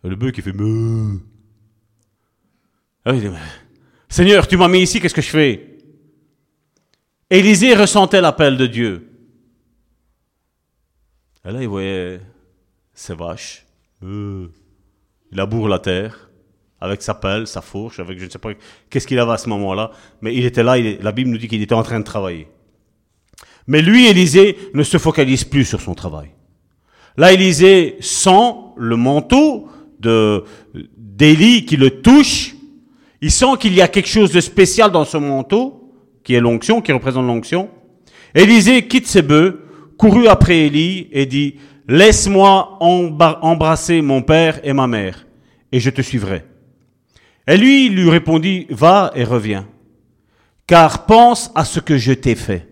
Le 0.02 0.16
bœuf 0.16 0.32
qui 0.32 0.42
fait 0.42 0.52
me. 0.52 1.20
Ah 3.04 3.12
Seigneur, 4.08 4.48
tu 4.48 4.56
m'as 4.56 4.66
mis 4.66 4.80
ici, 4.80 5.00
qu'est-ce 5.00 5.14
que 5.14 5.22
je 5.22 5.30
fais? 5.30 5.78
Élisée 7.30 7.76
ressentait 7.76 8.20
l'appel 8.20 8.56
de 8.56 8.66
Dieu. 8.66 9.08
Et 11.44 11.52
là, 11.52 11.62
il 11.62 11.68
voyait 11.68 12.20
ses 12.92 13.14
vaches, 13.14 13.65
euh, 14.02 14.48
il 15.30 15.36
laboure 15.36 15.68
la 15.68 15.78
terre, 15.78 16.30
avec 16.80 17.02
sa 17.02 17.14
pelle, 17.14 17.46
sa 17.46 17.62
fourche, 17.62 18.00
avec 18.00 18.18
je 18.18 18.26
ne 18.26 18.30
sais 18.30 18.38
pas 18.38 18.50
qu'est-ce 18.90 19.06
qu'il 19.06 19.18
avait 19.18 19.32
à 19.32 19.38
ce 19.38 19.48
moment-là, 19.48 19.90
mais 20.20 20.34
il 20.34 20.44
était 20.44 20.62
là, 20.62 20.76
la 20.78 21.12
Bible 21.12 21.30
nous 21.30 21.38
dit 21.38 21.48
qu'il 21.48 21.62
était 21.62 21.74
en 21.74 21.82
train 21.82 21.98
de 21.98 22.04
travailler. 22.04 22.48
Mais 23.66 23.82
lui, 23.82 24.06
Élisée, 24.06 24.56
ne 24.74 24.82
se 24.82 24.98
focalise 24.98 25.44
plus 25.44 25.64
sur 25.64 25.80
son 25.80 25.94
travail. 25.94 26.30
Là, 27.16 27.32
Élisée 27.32 27.96
sent 28.00 28.52
le 28.76 28.96
manteau 28.96 29.68
de 29.98 30.44
d'Élie 30.96 31.64
qui 31.64 31.76
le 31.76 32.02
touche. 32.02 32.54
Il 33.22 33.30
sent 33.30 33.56
qu'il 33.58 33.74
y 33.74 33.80
a 33.80 33.88
quelque 33.88 34.08
chose 34.08 34.30
de 34.30 34.40
spécial 34.40 34.92
dans 34.92 35.06
ce 35.06 35.16
manteau, 35.16 35.94
qui 36.22 36.34
est 36.34 36.40
l'onction, 36.40 36.82
qui 36.82 36.92
représente 36.92 37.26
l'onction. 37.26 37.70
Élisée 38.34 38.86
quitte 38.86 39.06
ses 39.06 39.22
bœufs, 39.22 39.64
courut 39.96 40.28
après 40.28 40.58
Élie 40.66 41.08
et 41.10 41.24
dit, 41.24 41.54
Laisse-moi 41.88 42.78
embrasser 42.80 44.02
mon 44.02 44.22
père 44.22 44.60
et 44.64 44.72
ma 44.72 44.86
mère, 44.86 45.26
et 45.70 45.78
je 45.78 45.90
te 45.90 46.02
suivrai. 46.02 46.44
Et 47.46 47.56
lui 47.56 47.88
lui 47.88 48.10
répondit, 48.10 48.66
Va 48.70 49.12
et 49.14 49.22
reviens, 49.22 49.68
car 50.66 51.06
pense 51.06 51.52
à 51.54 51.64
ce 51.64 51.78
que 51.78 51.96
je 51.96 52.12
t'ai 52.12 52.34
fait. 52.34 52.68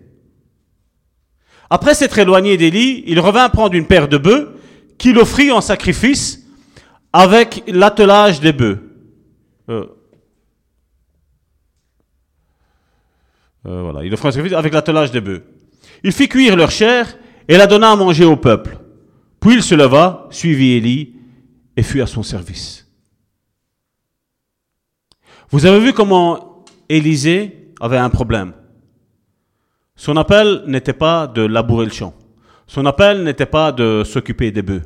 Après 1.69 1.95
s'être 1.95 2.19
éloigné 2.19 2.57
d'Élie, 2.57 3.03
il 3.07 3.19
revint 3.19 3.49
prendre 3.49 3.75
une 3.75 3.87
paire 3.87 4.07
de 4.07 4.17
bœufs 4.17 4.59
qu'il 4.97 5.17
offrit 5.17 5.51
en 5.51 5.61
sacrifice 5.61 6.45
avec 7.13 7.63
l'attelage 7.67 8.41
des 8.41 8.53
bœufs. 8.53 8.79
Euh, 9.69 9.85
euh, 13.65 13.81
voilà, 13.81 14.03
il 14.03 14.13
offrit 14.13 14.27
un 14.27 14.31
sacrifice 14.31 14.57
avec 14.57 14.73
l'attelage 14.73 15.11
des 15.11 15.21
bœufs. 15.21 15.43
Il 16.03 16.11
fit 16.11 16.27
cuire 16.27 16.55
leur 16.55 16.69
chair 16.69 17.17
et 17.47 17.57
la 17.57 17.65
donna 17.65 17.91
à 17.91 17.95
manger 17.95 18.25
au 18.25 18.35
peuple. 18.35 18.77
Puis 19.45 19.53
il 19.53 19.61
se 19.61 19.75
leva, 19.75 20.27
suivit 20.31 20.71
Élie 20.71 21.13
et 21.77 21.83
fut 21.83 22.01
à 22.01 22.07
son 22.07 22.23
service. 22.23 22.91
Vous 25.51 25.67
avez 25.67 25.79
vu 25.79 25.93
comment 25.93 26.65
Élisée 26.89 27.71
avait 27.79 27.99
un 27.99 28.09
problème. 28.09 28.53
Son 29.95 30.17
appel 30.17 30.63
n'était 30.65 30.93
pas 30.93 31.27
de 31.27 31.43
labourer 31.43 31.85
le 31.85 31.91
champ. 31.91 32.15
Son 32.65 32.87
appel 32.87 33.23
n'était 33.23 33.45
pas 33.45 33.71
de 33.71 34.01
s'occuper 34.03 34.49
des 34.49 34.63
bœufs. 34.63 34.81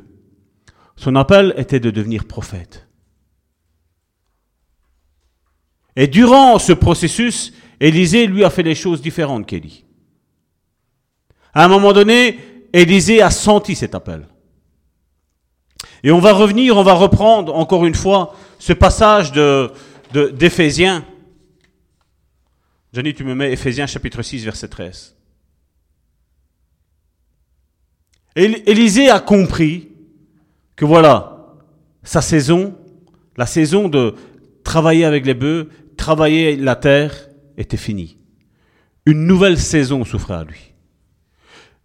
Son 0.94 1.16
appel 1.16 1.54
était 1.56 1.80
de 1.80 1.90
devenir 1.90 2.26
prophète. 2.26 2.86
Et 5.96 6.06
durant 6.06 6.58
ce 6.58 6.74
processus, 6.74 7.54
Élisée 7.80 8.26
lui 8.26 8.44
a 8.44 8.50
fait 8.50 8.62
des 8.62 8.74
choses 8.74 9.00
différentes 9.00 9.46
qu'Élie. 9.46 9.86
À 11.54 11.64
un 11.64 11.68
moment 11.68 11.94
donné, 11.94 12.38
Élisée 12.74 13.22
a 13.22 13.30
senti 13.30 13.74
cet 13.74 13.94
appel. 13.94 14.28
Et 16.02 16.10
on 16.10 16.18
va 16.18 16.32
revenir, 16.32 16.76
on 16.76 16.82
va 16.82 16.94
reprendre 16.94 17.54
encore 17.54 17.84
une 17.84 17.94
fois 17.94 18.34
ce 18.58 18.72
passage 18.72 19.32
de, 19.32 19.70
d'Éphésiens. 20.12 21.04
Johnny, 22.92 23.14
tu 23.14 23.24
me 23.24 23.34
mets 23.34 23.52
Éphésiens 23.52 23.86
chapitre 23.86 24.22
6, 24.22 24.44
verset 24.44 24.68
13. 24.68 25.16
Élisée 28.36 29.10
a 29.10 29.20
compris 29.20 29.88
que 30.76 30.84
voilà, 30.84 31.56
sa 32.02 32.22
saison, 32.22 32.74
la 33.36 33.46
saison 33.46 33.88
de 33.88 34.14
travailler 34.64 35.04
avec 35.04 35.26
les 35.26 35.34
bœufs, 35.34 35.68
travailler 35.96 36.56
la 36.56 36.76
terre, 36.76 37.28
était 37.58 37.76
finie. 37.76 38.16
Une 39.04 39.26
nouvelle 39.26 39.58
saison 39.58 40.04
souffrait 40.04 40.34
à 40.34 40.44
lui. 40.44 40.72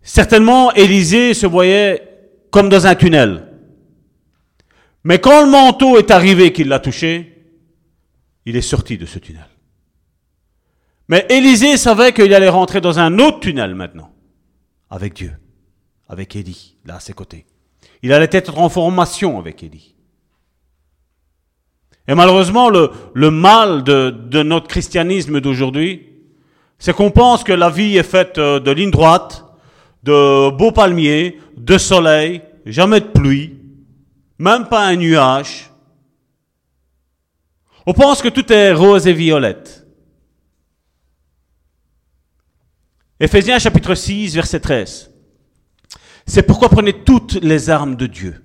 Certainement, 0.02 0.72
Élisée 0.74 1.34
se 1.34 1.48
voyait 1.48 2.02
comme 2.52 2.70
dans 2.70 2.88
un 2.88 2.96
tunnel. 2.96 3.45
Mais 5.06 5.20
quand 5.20 5.46
le 5.46 5.52
manteau 5.52 5.98
est 6.00 6.10
arrivé 6.10 6.52
qu'il 6.52 6.68
l'a 6.68 6.80
touché, 6.80 7.44
il 8.46 8.56
est 8.56 8.62
sorti 8.62 8.98
de 8.98 9.06
ce 9.06 9.20
tunnel. 9.20 9.48
Mais 11.08 11.28
Élisée 11.30 11.78
savait 11.78 12.12
qu'il 12.12 12.34
allait 12.34 12.50
rentrer 12.50 12.82
dans 12.82 12.98
un 12.98 13.20
autre 13.20 13.40
tunnel 13.40 13.76
maintenant, 13.76 14.12
avec 14.90 15.14
Dieu, 15.14 15.34
avec 16.10 16.36
Élie, 16.36 16.76
là 16.86 16.96
à 16.96 17.00
ses 17.00 17.14
côtés. 17.14 17.46
Il 18.02 18.14
allait 18.14 18.30
être 18.32 18.58
en 18.58 18.68
formation 18.68 19.38
avec 19.38 19.62
Élie. 19.62 19.94
Et 22.08 22.16
malheureusement, 22.16 22.70
le, 22.70 23.30
mal 23.30 23.84
de, 23.84 24.10
de 24.10 24.42
notre 24.42 24.68
christianisme 24.68 25.40
d'aujourd'hui, 25.40 26.08
c'est 26.80 26.94
qu'on 26.96 27.12
pense 27.12 27.44
que 27.44 27.54
la 27.54 27.70
vie 27.70 27.96
est 27.96 28.04
faite 28.04 28.40
euh, 28.40 28.60
de 28.60 28.72
lignes 28.72 28.92
droites, 28.92 29.46
de 30.04 30.50
beaux 30.50 30.72
palmiers, 30.72 31.38
de 31.58 31.78
soleil, 31.78 32.42
jamais 32.66 33.02
de 33.02 33.06
pluie, 33.06 33.54
même 34.38 34.68
pas 34.68 34.86
un 34.86 34.96
nuage. 34.96 35.72
On 37.86 37.94
pense 37.94 38.22
que 38.22 38.30
tout 38.30 38.52
est 38.52 38.74
rose 38.74 39.08
et 39.08 39.14
violette. 39.14 39.86
Éphésiens 43.20 43.60
chapitre 43.60 43.96
6, 43.96 44.36
verset 44.36 44.60
13. 44.60 45.12
C'est 46.26 46.44
pourquoi 46.44 46.70
prenez 46.70 47.04
toutes 47.04 47.36
les 47.36 47.70
armes 47.70 47.96
de 47.96 48.08
Dieu, 48.08 48.44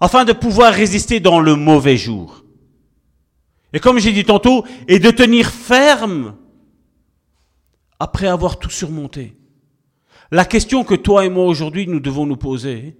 afin 0.00 0.24
de 0.24 0.32
pouvoir 0.32 0.72
résister 0.72 1.20
dans 1.20 1.40
le 1.40 1.56
mauvais 1.56 1.96
jour. 1.96 2.44
Et 3.72 3.80
comme 3.80 3.98
j'ai 3.98 4.12
dit 4.12 4.24
tantôt, 4.24 4.64
et 4.88 4.98
de 4.98 5.10
tenir 5.10 5.50
ferme 5.50 6.36
après 7.98 8.28
avoir 8.28 8.58
tout 8.58 8.70
surmonté. 8.70 9.36
La 10.30 10.44
question 10.44 10.84
que 10.84 10.94
toi 10.94 11.24
et 11.24 11.28
moi 11.28 11.44
aujourd'hui 11.44 11.86
nous 11.86 12.00
devons 12.00 12.26
nous 12.26 12.36
poser, 12.36 12.96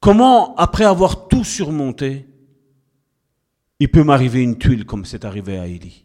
comment 0.00 0.56
après 0.56 0.84
avoir 0.84 1.28
tout 1.28 1.44
surmonté, 1.44 2.26
il 3.78 3.90
peut 3.90 4.02
m'arriver 4.02 4.42
une 4.42 4.58
tuile 4.58 4.84
comme 4.84 5.04
c'est 5.04 5.24
arrivé 5.24 5.58
à 5.58 5.66
Élie? 5.66 6.04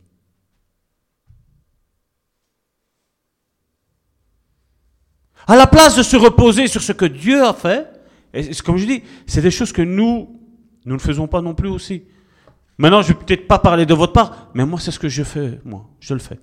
À 5.47 5.55
la 5.55 5.67
place 5.67 5.95
de 5.95 6.03
se 6.03 6.15
reposer 6.15 6.67
sur 6.67 6.81
ce 6.81 6.91
que 6.91 7.05
Dieu 7.05 7.43
a 7.43 7.53
fait, 7.53 7.87
et 8.33 8.53
comme 8.65 8.77
je 8.77 8.85
dis, 8.85 9.03
c'est 9.27 9.41
des 9.41 9.51
choses 9.51 9.71
que 9.71 9.81
nous, 9.81 10.39
nous 10.85 10.95
ne 10.95 10.99
faisons 10.99 11.27
pas 11.27 11.41
non 11.41 11.53
plus 11.53 11.69
aussi. 11.69 12.03
Maintenant, 12.77 13.01
je 13.01 13.09
vais 13.09 13.13
peut-être 13.13 13.47
pas 13.47 13.59
parler 13.59 13.85
de 13.85 13.93
votre 13.93 14.11
part, 14.11 14.49
mais 14.53 14.65
moi, 14.65 14.79
c'est 14.79 14.91
ce 14.91 14.99
que 14.99 15.07
je 15.07 15.23
fais, 15.23 15.61
moi, 15.63 15.87
je 15.99 16.13
le 16.13 16.19
fais. 16.19 16.39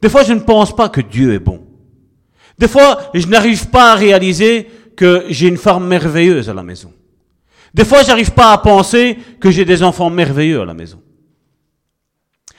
Des 0.00 0.08
fois, 0.08 0.22
je 0.22 0.34
ne 0.34 0.40
pense 0.40 0.76
pas 0.76 0.88
que 0.88 1.00
Dieu 1.00 1.32
est 1.32 1.38
bon. 1.38 1.66
Des 2.58 2.68
fois, 2.68 3.10
je 3.14 3.26
n'arrive 3.26 3.70
pas 3.70 3.92
à 3.92 3.96
réaliser 3.96 4.68
que 4.96 5.24
j'ai 5.28 5.48
une 5.48 5.56
femme 5.56 5.86
merveilleuse 5.86 6.48
à 6.48 6.54
la 6.54 6.62
maison. 6.62 6.92
Des 7.72 7.84
fois, 7.84 8.02
j'arrive 8.02 8.32
pas 8.32 8.52
à 8.52 8.58
penser 8.58 9.18
que 9.40 9.50
j'ai 9.50 9.64
des 9.64 9.82
enfants 9.82 10.10
merveilleux 10.10 10.60
à 10.60 10.64
la 10.64 10.74
maison. 10.74 11.02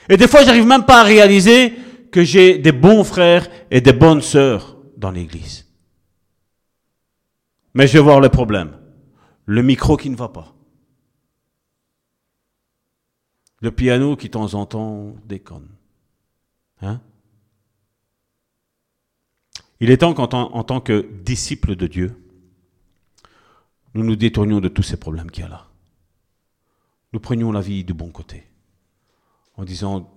Et 0.08 0.16
des 0.16 0.28
fois, 0.28 0.44
j'arrive 0.44 0.66
même 0.66 0.84
pas 0.84 1.00
à 1.00 1.04
réaliser 1.04 1.72
que 2.12 2.22
j'ai 2.22 2.58
des 2.58 2.72
bons 2.72 3.02
frères 3.02 3.48
et 3.70 3.80
des 3.80 3.92
bonnes 3.92 4.20
sœurs 4.20 4.76
dans 4.96 5.10
l'église. 5.10 5.66
Mais 7.74 7.86
je 7.86 7.94
vais 7.94 8.04
voir 8.04 8.20
le 8.20 8.28
problème. 8.28 8.72
Le 9.46 9.62
micro 9.62 9.96
qui 9.96 10.10
ne 10.10 10.16
va 10.16 10.28
pas. 10.28 10.54
Le 13.60 13.70
piano 13.70 14.16
qui 14.16 14.26
de 14.26 14.32
temps 14.32 14.54
en 14.54 14.66
temps 14.66 15.16
déconne. 15.24 15.68
Hein? 16.82 17.00
Il 19.80 19.90
est 19.90 19.98
temps 19.98 20.14
qu'en 20.14 20.28
en 20.28 20.64
tant 20.64 20.80
que 20.80 21.06
disciples 21.22 21.74
de 21.74 21.86
Dieu, 21.86 22.25
nous 23.96 24.04
nous 24.04 24.16
détournions 24.16 24.60
de 24.60 24.68
tous 24.68 24.82
ces 24.82 24.96
problèmes 24.96 25.30
qu'il 25.30 25.42
y 25.44 25.46
a 25.46 25.50
là. 25.50 25.68
Nous 27.12 27.20
prenions 27.20 27.52
la 27.52 27.60
vie 27.60 27.84
du 27.84 27.94
bon 27.94 28.10
côté. 28.10 28.44
En 29.56 29.64
disant, 29.64 30.12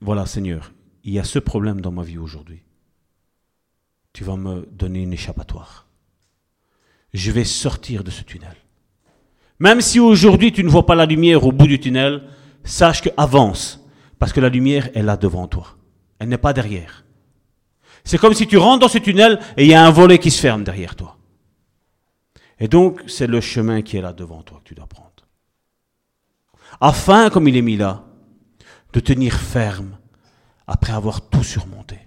voilà 0.00 0.26
Seigneur, 0.26 0.72
il 1.04 1.14
y 1.14 1.18
a 1.18 1.24
ce 1.24 1.38
problème 1.38 1.80
dans 1.80 1.92
ma 1.92 2.02
vie 2.02 2.18
aujourd'hui 2.18 2.62
tu 4.18 4.24
vas 4.24 4.36
me 4.36 4.68
donner 4.72 5.02
une 5.02 5.12
échappatoire. 5.12 5.86
Je 7.14 7.30
vais 7.30 7.44
sortir 7.44 8.02
de 8.02 8.10
ce 8.10 8.22
tunnel. 8.22 8.56
Même 9.60 9.80
si 9.80 10.00
aujourd'hui 10.00 10.50
tu 10.50 10.64
ne 10.64 10.68
vois 10.68 10.86
pas 10.86 10.96
la 10.96 11.06
lumière 11.06 11.44
au 11.44 11.52
bout 11.52 11.68
du 11.68 11.78
tunnel, 11.78 12.24
sache 12.64 13.02
que 13.02 13.10
avance, 13.16 13.86
parce 14.18 14.32
que 14.32 14.40
la 14.40 14.48
lumière 14.48 14.90
est 14.96 15.02
là 15.02 15.16
devant 15.16 15.46
toi. 15.46 15.76
Elle 16.18 16.30
n'est 16.30 16.38
pas 16.38 16.52
derrière. 16.52 17.04
C'est 18.02 18.18
comme 18.18 18.34
si 18.34 18.46
tu 18.48 18.56
rentres 18.56 18.80
dans 18.80 18.88
ce 18.88 18.98
tunnel 18.98 19.38
et 19.56 19.64
il 19.64 19.70
y 19.70 19.74
a 19.74 19.86
un 19.86 19.90
volet 19.90 20.18
qui 20.18 20.32
se 20.32 20.40
ferme 20.40 20.64
derrière 20.64 20.96
toi. 20.96 21.17
Et 22.60 22.68
donc, 22.68 23.02
c'est 23.06 23.26
le 23.26 23.40
chemin 23.40 23.82
qui 23.82 23.96
est 23.96 24.02
là 24.02 24.12
devant 24.12 24.42
toi 24.42 24.60
que 24.62 24.68
tu 24.68 24.74
dois 24.74 24.86
prendre. 24.86 25.08
Afin, 26.80 27.30
comme 27.30 27.48
il 27.48 27.56
est 27.56 27.62
mis 27.62 27.76
là, 27.76 28.04
de 28.92 29.00
tenir 29.00 29.34
ferme 29.34 29.96
après 30.66 30.92
avoir 30.92 31.28
tout 31.28 31.42
surmonté. 31.42 31.98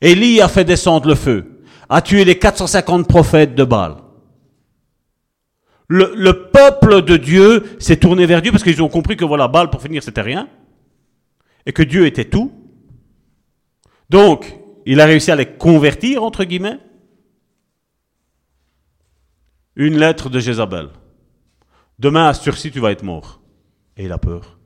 Élie 0.00 0.40
a 0.40 0.48
fait 0.48 0.64
descendre 0.64 1.08
le 1.08 1.14
feu, 1.14 1.62
a 1.88 2.00
tué 2.00 2.24
les 2.24 2.38
450 2.38 3.06
prophètes 3.06 3.54
de 3.54 3.64
Baal. 3.64 3.96
Le, 5.88 6.30
peuple 6.52 7.02
de 7.02 7.16
Dieu 7.16 7.76
s'est 7.80 7.96
tourné 7.96 8.24
vers 8.24 8.42
Dieu 8.42 8.52
parce 8.52 8.62
qu'ils 8.62 8.80
ont 8.80 8.88
compris 8.88 9.16
que 9.16 9.24
voilà, 9.24 9.48
Baal 9.48 9.70
pour 9.70 9.82
finir 9.82 10.04
c'était 10.04 10.20
rien 10.20 10.48
et 11.66 11.72
que 11.72 11.82
Dieu 11.82 12.06
était 12.06 12.26
tout. 12.26 12.52
Donc, 14.08 14.56
il 14.86 15.00
a 15.00 15.04
réussi 15.04 15.32
à 15.32 15.36
les 15.36 15.46
convertir, 15.46 16.22
entre 16.22 16.44
guillemets. 16.44 16.78
Une 19.80 19.96
lettre 19.96 20.28
de 20.28 20.38
Jézabel. 20.38 20.90
Demain, 21.98 22.26
à 22.26 22.34
ci 22.34 22.70
tu 22.70 22.80
vas 22.80 22.92
être 22.92 23.02
mort. 23.02 23.40
Et 23.96 24.04
il 24.04 24.12
a 24.12 24.18
peur. 24.18 24.58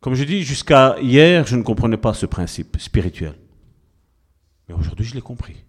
Comme 0.00 0.14
je 0.14 0.24
dis, 0.24 0.42
jusqu'à 0.42 0.98
hier, 1.02 1.46
je 1.46 1.56
ne 1.56 1.62
comprenais 1.62 1.98
pas 1.98 2.14
ce 2.14 2.24
principe 2.24 2.80
spirituel. 2.80 3.34
Mais 4.66 4.74
aujourd'hui, 4.74 5.04
je 5.04 5.14
l'ai 5.16 5.20
compris. 5.20 5.66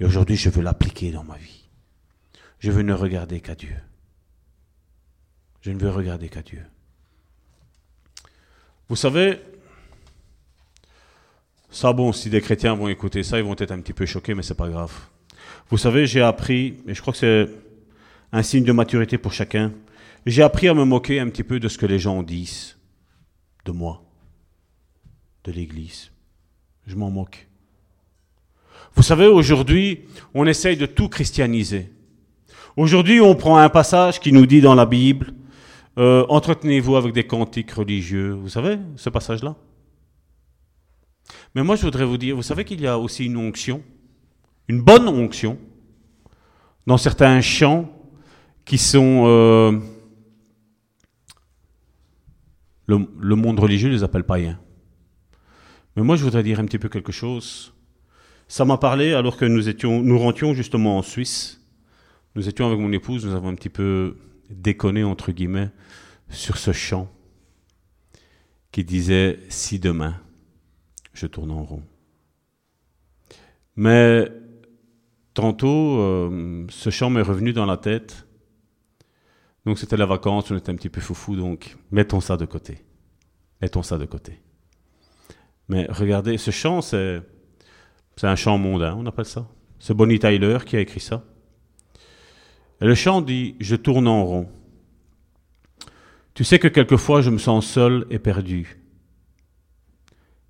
Et 0.00 0.06
aujourd'hui, 0.06 0.36
je 0.36 0.48
veux 0.48 0.62
l'appliquer 0.62 1.12
dans 1.12 1.24
ma 1.24 1.36
vie. 1.36 1.68
Je 2.58 2.70
veux 2.70 2.80
ne 2.80 2.94
regarder 2.94 3.42
qu'à 3.42 3.54
Dieu. 3.54 3.76
Je 5.60 5.70
ne 5.70 5.78
veux 5.78 5.90
regarder 5.90 6.30
qu'à 6.30 6.40
Dieu. 6.40 6.64
Vous 8.88 8.96
savez, 8.96 9.38
ça 11.70 11.92
bon, 11.92 12.12
si 12.12 12.30
des 12.30 12.40
chrétiens 12.40 12.74
vont 12.74 12.88
écouter 12.88 13.22
ça, 13.22 13.38
ils 13.38 13.44
vont 13.44 13.56
être 13.58 13.72
un 13.72 13.80
petit 13.80 13.92
peu 13.92 14.06
choqués, 14.06 14.34
mais 14.34 14.42
c'est 14.42 14.56
pas 14.56 14.68
grave. 14.68 14.92
Vous 15.70 15.78
savez, 15.78 16.06
j'ai 16.06 16.22
appris, 16.22 16.76
et 16.86 16.94
je 16.94 17.00
crois 17.00 17.12
que 17.12 17.18
c'est 17.18 17.48
un 18.32 18.42
signe 18.42 18.64
de 18.64 18.72
maturité 18.72 19.18
pour 19.18 19.32
chacun, 19.32 19.72
j'ai 20.24 20.42
appris 20.42 20.68
à 20.68 20.74
me 20.74 20.84
moquer 20.84 21.20
un 21.20 21.28
petit 21.28 21.44
peu 21.44 21.60
de 21.60 21.68
ce 21.68 21.78
que 21.78 21.86
les 21.86 21.98
gens 21.98 22.22
disent 22.22 22.76
de 23.64 23.72
moi, 23.72 24.02
de 25.44 25.52
l'Église. 25.52 26.10
Je 26.86 26.96
m'en 26.96 27.10
moque. 27.10 27.46
Vous 28.94 29.02
savez, 29.02 29.26
aujourd'hui, 29.26 30.00
on 30.34 30.46
essaye 30.46 30.76
de 30.76 30.86
tout 30.86 31.08
christianiser. 31.08 31.92
Aujourd'hui, 32.76 33.20
on 33.20 33.34
prend 33.34 33.58
un 33.58 33.68
passage 33.68 34.20
qui 34.20 34.32
nous 34.32 34.46
dit 34.46 34.60
dans 34.60 34.74
la 34.74 34.86
Bible, 34.86 35.34
euh, 35.98 36.24
entretenez-vous 36.28 36.96
avec 36.96 37.12
des 37.12 37.24
cantiques 37.24 37.72
religieux. 37.72 38.30
Vous 38.32 38.48
savez, 38.48 38.78
ce 38.96 39.10
passage-là? 39.10 39.56
Mais 41.54 41.62
moi, 41.62 41.76
je 41.76 41.82
voudrais 41.82 42.04
vous 42.04 42.18
dire, 42.18 42.36
vous 42.36 42.42
savez 42.42 42.64
qu'il 42.64 42.80
y 42.80 42.86
a 42.86 42.98
aussi 42.98 43.26
une 43.26 43.36
onction, 43.36 43.82
une 44.68 44.80
bonne 44.80 45.08
onction, 45.08 45.58
dans 46.86 46.98
certains 46.98 47.40
chants 47.40 47.90
qui 48.64 48.78
sont... 48.78 49.24
Euh, 49.26 49.78
le, 52.88 53.36
monde 53.36 53.60
religieux 53.60 53.90
les 53.90 54.02
appelle 54.02 54.24
païens. 54.24 54.58
Mais 55.96 56.02
moi, 56.02 56.16
je 56.16 56.24
voudrais 56.24 56.42
dire 56.42 56.58
un 56.58 56.64
petit 56.64 56.78
peu 56.78 56.88
quelque 56.88 57.12
chose. 57.12 57.74
Ça 58.48 58.64
m'a 58.64 58.78
parlé 58.78 59.12
alors 59.12 59.36
que 59.36 59.44
nous 59.44 59.68
étions, 59.68 60.02
nous 60.02 60.18
rentions 60.18 60.54
justement 60.54 60.96
en 60.96 61.02
Suisse. 61.02 61.60
Nous 62.34 62.48
étions 62.48 62.66
avec 62.66 62.78
mon 62.78 62.92
épouse, 62.92 63.26
nous 63.26 63.34
avons 63.34 63.48
un 63.48 63.54
petit 63.54 63.68
peu 63.68 64.16
déconné 64.48 65.04
entre 65.04 65.32
guillemets 65.32 65.70
sur 66.30 66.56
ce 66.56 66.72
chant 66.72 67.10
qui 68.72 68.84
disait 68.84 69.40
si 69.48 69.78
demain 69.78 70.18
je 71.18 71.26
tourne 71.26 71.50
en 71.50 71.64
rond. 71.64 71.82
Mais 73.76 74.30
tantôt, 75.34 75.98
euh, 75.98 76.66
ce 76.70 76.90
chant 76.90 77.10
m'est 77.10 77.22
revenu 77.22 77.52
dans 77.52 77.66
la 77.66 77.76
tête 77.76 78.28
donc 79.68 79.78
c'était 79.78 79.98
la 79.98 80.06
vacance, 80.06 80.50
on 80.50 80.56
était 80.56 80.70
un 80.70 80.76
petit 80.76 80.88
peu 80.88 81.02
foufou, 81.02 81.36
donc 81.36 81.76
mettons 81.90 82.20
ça 82.20 82.38
de 82.38 82.46
côté. 82.46 82.86
Mettons 83.60 83.82
ça 83.82 83.98
de 83.98 84.06
côté. 84.06 84.40
Mais 85.68 85.86
regardez, 85.90 86.38
ce 86.38 86.50
chant, 86.50 86.80
c'est, 86.80 87.20
c'est 88.16 88.26
un 88.26 88.34
chant 88.34 88.56
mondain, 88.56 88.94
on 88.96 89.04
appelle 89.04 89.26
ça. 89.26 89.46
C'est 89.78 89.92
Bonnie 89.92 90.18
Tyler 90.18 90.56
qui 90.64 90.76
a 90.76 90.80
écrit 90.80 91.00
ça. 91.00 91.22
Et 92.80 92.86
le 92.86 92.94
chant 92.94 93.20
dit 93.20 93.56
Je 93.60 93.76
tourne 93.76 94.08
en 94.08 94.24
rond. 94.24 94.48
Tu 96.32 96.44
sais 96.44 96.58
que 96.58 96.68
quelquefois 96.68 97.20
je 97.20 97.28
me 97.28 97.36
sens 97.36 97.66
seul 97.66 98.06
et 98.08 98.18
perdu. 98.18 98.77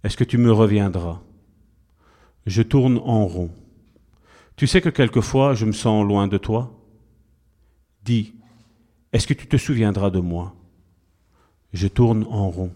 Est-ce 0.05 0.17
que 0.17 0.25
tu 0.25 0.39
me 0.39 0.53
reviendras? 0.53 1.21
Je 2.47 2.63
tourne 2.63 2.99
en 2.99 3.27
rond. 3.27 3.51
Tu 4.57 4.67
sais 4.67 4.81
que 4.81 4.89
quelquefois 4.89 5.55
je 5.55 5.65
me 5.67 5.73
sens 5.73 6.07
loin 6.07 6.29
de 6.29 6.39
toi? 6.39 6.73
Dis, 8.05 8.35
est-ce 9.13 9.27
que 9.27 9.35
tu 9.35 9.47
te 9.47 9.57
souviendras 9.57 10.11
de 10.11 10.21
moi? 10.21 10.55
Je 11.73 11.89
tourne 11.89 12.25
en 12.31 12.49
rond. 12.51 12.73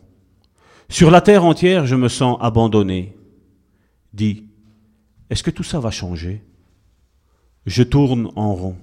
Sur 0.88 1.10
la 1.10 1.20
terre 1.20 1.44
entière, 1.44 1.86
je 1.86 1.96
me 1.96 2.08
sens 2.08 2.36
abandonné. 2.40 3.16
Dis, 4.12 4.44
est-ce 5.30 5.42
que 5.42 5.50
tout 5.50 5.62
ça 5.62 5.80
va 5.80 5.90
changer? 5.90 6.42
Je 7.64 7.82
tourne 7.82 8.30
en 8.36 8.54
rond 8.54 8.76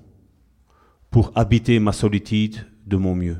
pour 1.11 1.31
habiter 1.35 1.79
ma 1.79 1.91
solitude 1.91 2.65
de 2.87 2.97
mon 2.97 3.13
mieux. 3.13 3.37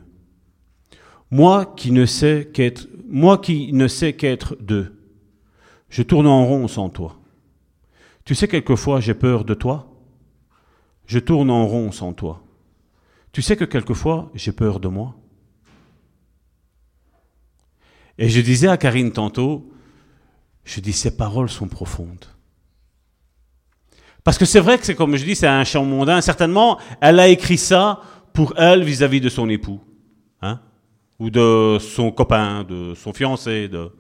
Moi 1.32 1.74
qui 1.78 1.92
ne 1.92 2.06
sais 2.06 2.50
qu'être, 2.54 2.88
moi 3.08 3.38
qui 3.38 3.72
ne 3.74 3.88
sais 3.88 4.14
qu'être 4.14 4.58
deux, 4.60 4.96
je 5.90 6.04
tourne 6.04 6.28
en 6.28 6.46
rond 6.46 6.68
sans 6.68 6.90
toi. 6.90 7.20
Tu 8.26 8.36
sais 8.36 8.48
quelquefois 8.48 9.00
j'ai 9.00 9.14
peur 9.14 9.46
de 9.46 9.54
toi. 9.54 9.90
Je 11.06 11.18
tourne 11.18 11.50
en 11.50 11.66
rond 11.66 11.92
sans 11.92 12.14
toi. 12.14 12.44
Tu 13.32 13.42
sais 13.42 13.56
que 13.56 13.66
quelquefois, 13.66 14.32
j'ai 14.34 14.52
peur 14.52 14.80
de 14.80 14.88
moi. 14.88 15.16
Et 18.18 18.30
je 18.30 18.42
disais 18.42 18.68
à 18.68 18.78
Karine 18.78 19.12
tantôt, 19.12 19.72
je 20.66 20.82
dis, 20.82 20.94
ces 20.94 21.16
paroles 21.16 21.50
sont 21.50 21.68
profondes. 21.68 22.26
Parce 24.24 24.38
que 24.38 24.46
c'est 24.46 24.60
vrai 24.60 24.78
que 24.78 24.86
c'est 24.86 24.96
comme 24.96 25.16
je 25.16 25.24
dis, 25.24 25.36
c'est 25.36 25.48
un 25.48 25.64
chant 25.64 25.86
mondain. 25.86 26.22
Certainement, 26.22 26.80
elle 27.02 27.20
a 27.20 27.28
écrit 27.28 27.58
ça 27.58 28.02
pour 28.34 28.54
elle 28.58 28.84
vis-à-vis 28.84 29.22
de 29.22 29.30
son 29.30 29.50
époux, 29.50 29.80
hein, 30.42 30.62
ou 31.20 31.30
de 31.30 31.78
son 31.80 32.12
copain, 32.12 32.64
de 32.64 32.94
son 32.96 33.14
fiancé. 33.14 33.68
De... 33.68 33.92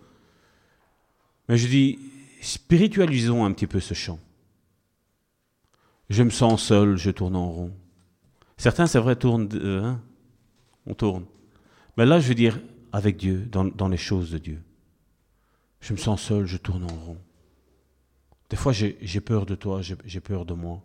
Mais 1.48 1.58
je 1.58 1.68
dis, 1.68 2.00
spiritualisons 2.42 3.46
un 3.46 3.52
petit 3.52 3.68
peu 3.68 3.80
ce 3.80 3.94
chant. 3.94 4.20
Je 6.10 6.24
me 6.24 6.30
sens 6.30 6.64
seul, 6.64 6.98
je 6.98 7.12
tourne 7.12 7.36
en 7.36 7.52
rond. 7.52 7.74
Certains, 8.58 8.88
c'est 8.88 9.00
vrai, 9.00 9.16
tournent, 9.16 9.50
euh, 9.54 9.84
hein, 9.84 10.02
on 10.86 10.94
tourne. 10.94 11.26
Mais 11.98 12.06
là, 12.06 12.20
je 12.20 12.28
veux 12.28 12.36
dire, 12.36 12.60
avec 12.92 13.18
Dieu, 13.18 13.48
dans, 13.52 13.88
les 13.88 13.98
choses 13.98 14.32
de 14.32 14.38
Dieu. 14.38 14.62
Je 15.82 15.94
me 15.94 15.98
sens 15.98 16.22
seul, 16.22 16.46
je 16.46 16.58
tourne 16.58 16.84
en 16.84 16.88
rond. 16.88 17.18
Des 18.50 18.58
fois, 18.58 18.74
j'ai 18.74 19.22
peur 19.22 19.46
de 19.46 19.56
toi, 19.56 19.82
j'ai 19.82 20.20
peur 20.20 20.46
de 20.46 20.54
moi. 20.54 20.82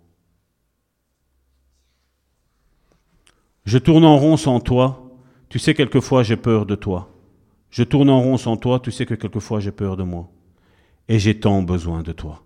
Je 3.64 3.78
tourne 3.78 4.04
en 4.04 4.18
rond 4.18 4.36
sans 4.36 4.60
toi. 4.60 5.03
Tu 5.54 5.60
sais, 5.60 5.72
quelquefois, 5.72 6.24
j'ai 6.24 6.36
peur 6.36 6.66
de 6.66 6.74
toi. 6.74 7.16
Je 7.70 7.84
tourne 7.84 8.10
en 8.10 8.20
rond 8.20 8.36
sans 8.36 8.56
toi. 8.56 8.80
Tu 8.80 8.90
sais 8.90 9.06
que 9.06 9.14
quelquefois, 9.14 9.60
j'ai 9.60 9.70
peur 9.70 9.96
de 9.96 10.02
moi. 10.02 10.28
Et 11.06 11.20
j'ai 11.20 11.38
tant 11.38 11.62
besoin 11.62 12.02
de 12.02 12.10
toi. 12.10 12.42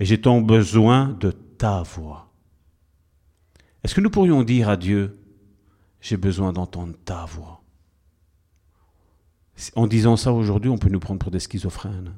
Et 0.00 0.06
j'ai 0.06 0.18
tant 0.18 0.40
besoin 0.40 1.08
de 1.20 1.30
ta 1.30 1.82
voix. 1.82 2.32
Est-ce 3.84 3.94
que 3.94 4.00
nous 4.00 4.08
pourrions 4.08 4.44
dire 4.44 4.70
à 4.70 4.78
Dieu, 4.78 5.18
j'ai 6.00 6.16
besoin 6.16 6.54
d'entendre 6.54 6.94
ta 7.04 7.26
voix? 7.26 7.62
En 9.76 9.86
disant 9.86 10.16
ça 10.16 10.32
aujourd'hui, 10.32 10.70
on 10.70 10.78
peut 10.78 10.88
nous 10.88 11.00
prendre 11.00 11.18
pour 11.18 11.30
des 11.30 11.40
schizophrènes. 11.40 12.14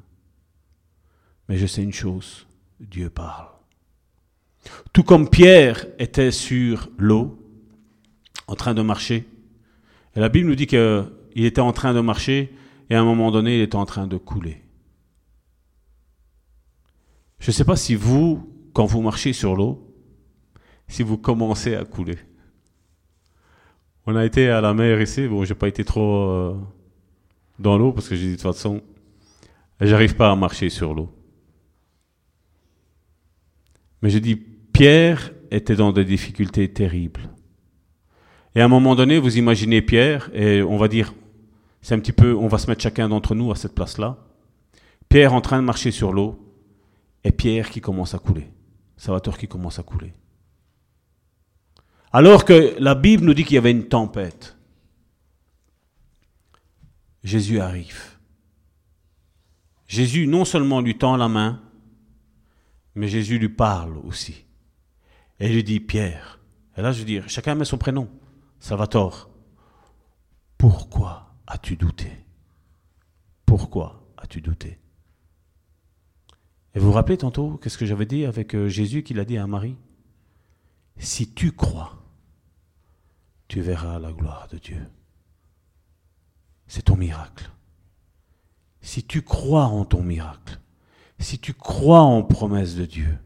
Mais 1.49 1.57
je 1.57 1.65
sais 1.65 1.83
une 1.83 1.91
chose, 1.91 2.47
Dieu 2.79 3.09
parle. 3.09 3.49
Tout 4.93 5.03
comme 5.03 5.29
Pierre 5.29 5.87
était 5.99 6.31
sur 6.31 6.87
l'eau, 6.97 7.37
en 8.47 8.55
train 8.55 8.73
de 8.73 8.81
marcher, 8.81 9.27
et 10.15 10.19
la 10.19 10.29
Bible 10.29 10.49
nous 10.49 10.55
dit 10.55 10.67
qu'il 10.67 11.05
était 11.35 11.61
en 11.61 11.73
train 11.73 11.93
de 11.93 12.01
marcher, 12.01 12.53
et 12.89 12.95
à 12.95 13.01
un 13.01 13.05
moment 13.05 13.31
donné, 13.31 13.55
il 13.55 13.61
était 13.61 13.75
en 13.75 13.85
train 13.85 14.07
de 14.07 14.17
couler. 14.17 14.61
Je 17.39 17.47
ne 17.47 17.53
sais 17.53 17.65
pas 17.65 17.75
si 17.75 17.95
vous, 17.95 18.47
quand 18.73 18.85
vous 18.85 19.01
marchez 19.01 19.33
sur 19.33 19.55
l'eau, 19.55 19.87
si 20.87 21.01
vous 21.01 21.17
commencez 21.17 21.75
à 21.75 21.85
couler. 21.85 22.17
On 24.05 24.15
a 24.15 24.25
été 24.25 24.49
à 24.49 24.61
la 24.61 24.73
mer 24.73 25.01
ici, 25.01 25.27
bon, 25.27 25.45
j'ai 25.45 25.55
pas 25.55 25.67
été 25.67 25.85
trop 25.85 26.29
euh, 26.29 26.55
dans 27.59 27.77
l'eau 27.77 27.93
parce 27.93 28.09
que 28.09 28.15
j'ai 28.15 28.25
dit 28.25 28.31
de 28.31 28.35
toute 28.35 28.53
façon, 28.53 28.81
j'arrive 29.79 30.15
pas 30.15 30.29
à 30.29 30.35
marcher 30.35 30.69
sur 30.69 30.93
l'eau. 30.93 31.09
Mais 34.01 34.09
je 34.09 34.19
dis, 34.19 34.35
Pierre 34.35 35.31
était 35.49 35.75
dans 35.75 35.91
des 35.91 36.05
difficultés 36.05 36.71
terribles. 36.71 37.30
Et 38.55 38.61
à 38.61 38.65
un 38.65 38.67
moment 38.67 38.95
donné, 38.95 39.17
vous 39.17 39.37
imaginez 39.37 39.81
Pierre, 39.81 40.29
et 40.33 40.61
on 40.61 40.77
va 40.77 40.87
dire, 40.87 41.13
c'est 41.81 41.95
un 41.95 41.99
petit 41.99 42.11
peu, 42.11 42.35
on 42.35 42.47
va 42.47 42.57
se 42.57 42.67
mettre 42.67 42.81
chacun 42.81 43.07
d'entre 43.09 43.33
nous 43.33 43.51
à 43.51 43.55
cette 43.55 43.73
place-là. 43.73 44.17
Pierre 45.09 45.33
en 45.33 45.41
train 45.41 45.57
de 45.57 45.65
marcher 45.65 45.91
sur 45.91 46.11
l'eau, 46.11 46.37
et 47.23 47.31
Pierre 47.31 47.69
qui 47.69 47.81
commence 47.81 48.13
à 48.13 48.19
couler. 48.19 48.49
Salvatore 48.97 49.37
qui 49.37 49.47
commence 49.47 49.79
à 49.79 49.83
couler. 49.83 50.13
Alors 52.13 52.45
que 52.45 52.75
la 52.79 52.93
Bible 52.93 53.23
nous 53.23 53.33
dit 53.33 53.43
qu'il 53.45 53.55
y 53.55 53.57
avait 53.57 53.71
une 53.71 53.87
tempête. 53.87 54.57
Jésus 57.23 57.59
arrive. 57.59 58.17
Jésus 59.87 60.27
non 60.27 60.45
seulement 60.45 60.81
lui 60.81 60.97
tend 60.97 61.15
la 61.15 61.27
main, 61.27 61.61
mais 62.95 63.07
Jésus 63.07 63.39
lui 63.39 63.49
parle 63.49 63.97
aussi. 63.97 64.45
Et 65.39 65.49
lui 65.49 65.63
dit, 65.63 65.79
Pierre, 65.79 66.39
et 66.77 66.81
là 66.81 66.91
je 66.91 66.99
veux 66.99 67.05
dire, 67.05 67.29
chacun 67.29 67.55
met 67.55 67.65
son 67.65 67.77
prénom, 67.77 68.09
Salvatore, 68.61 69.27
pourquoi 70.59 71.33
as-tu 71.47 71.75
douté? 71.75 72.11
Pourquoi 73.43 74.07
as-tu 74.17 74.39
douté? 74.39 74.79
Et 76.75 76.79
vous 76.79 76.85
vous 76.85 76.91
rappelez 76.91 77.17
tantôt, 77.17 77.57
qu'est-ce 77.57 77.79
que 77.79 77.87
j'avais 77.87 78.05
dit 78.05 78.23
avec 78.23 78.53
euh, 78.53 78.69
Jésus 78.69 79.01
qu'il 79.01 79.19
a 79.19 79.25
dit 79.25 79.39
à 79.39 79.47
Marie 79.47 79.77
Si 80.97 81.33
tu 81.33 81.51
crois, 81.51 82.03
tu 83.47 83.61
verras 83.61 83.97
la 83.97 84.13
gloire 84.13 84.47
de 84.49 84.59
Dieu. 84.59 84.87
C'est 86.67 86.83
ton 86.83 86.97
miracle. 86.97 87.49
Si 88.79 89.03
tu 89.03 89.23
crois 89.23 89.65
en 89.65 89.85
ton 89.85 90.03
miracle, 90.03 90.59
si 91.17 91.39
tu 91.39 91.55
crois 91.55 92.01
en 92.01 92.21
promesses 92.21 92.75
de 92.75 92.85
Dieu, 92.85 93.17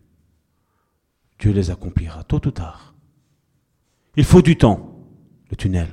Dieu 1.40 1.52
les 1.52 1.72
accomplira 1.72 2.24
tôt 2.24 2.48
ou 2.48 2.52
tard. 2.52 2.96
Il 4.16 4.24
faut 4.24 4.42
du 4.42 4.58
temps, 4.58 4.95
tunnel. 5.56 5.88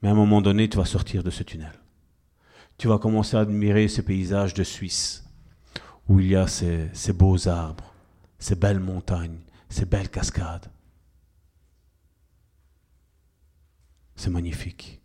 Mais 0.00 0.08
à 0.08 0.12
un 0.12 0.14
moment 0.14 0.42
donné, 0.42 0.68
tu 0.68 0.76
vas 0.76 0.84
sortir 0.84 1.22
de 1.22 1.30
ce 1.30 1.42
tunnel. 1.42 1.72
Tu 2.78 2.88
vas 2.88 2.98
commencer 2.98 3.36
à 3.36 3.40
admirer 3.40 3.88
ces 3.88 4.02
paysages 4.02 4.54
de 4.54 4.62
Suisse, 4.62 5.24
où 6.08 6.20
il 6.20 6.28
y 6.28 6.36
a 6.36 6.46
ces 6.46 7.12
beaux 7.14 7.48
arbres, 7.48 7.94
ces 8.38 8.54
belles 8.54 8.80
montagnes, 8.80 9.40
ces 9.68 9.86
belles 9.86 10.10
cascades. 10.10 10.70
C'est 14.14 14.30
magnifique. 14.30 15.00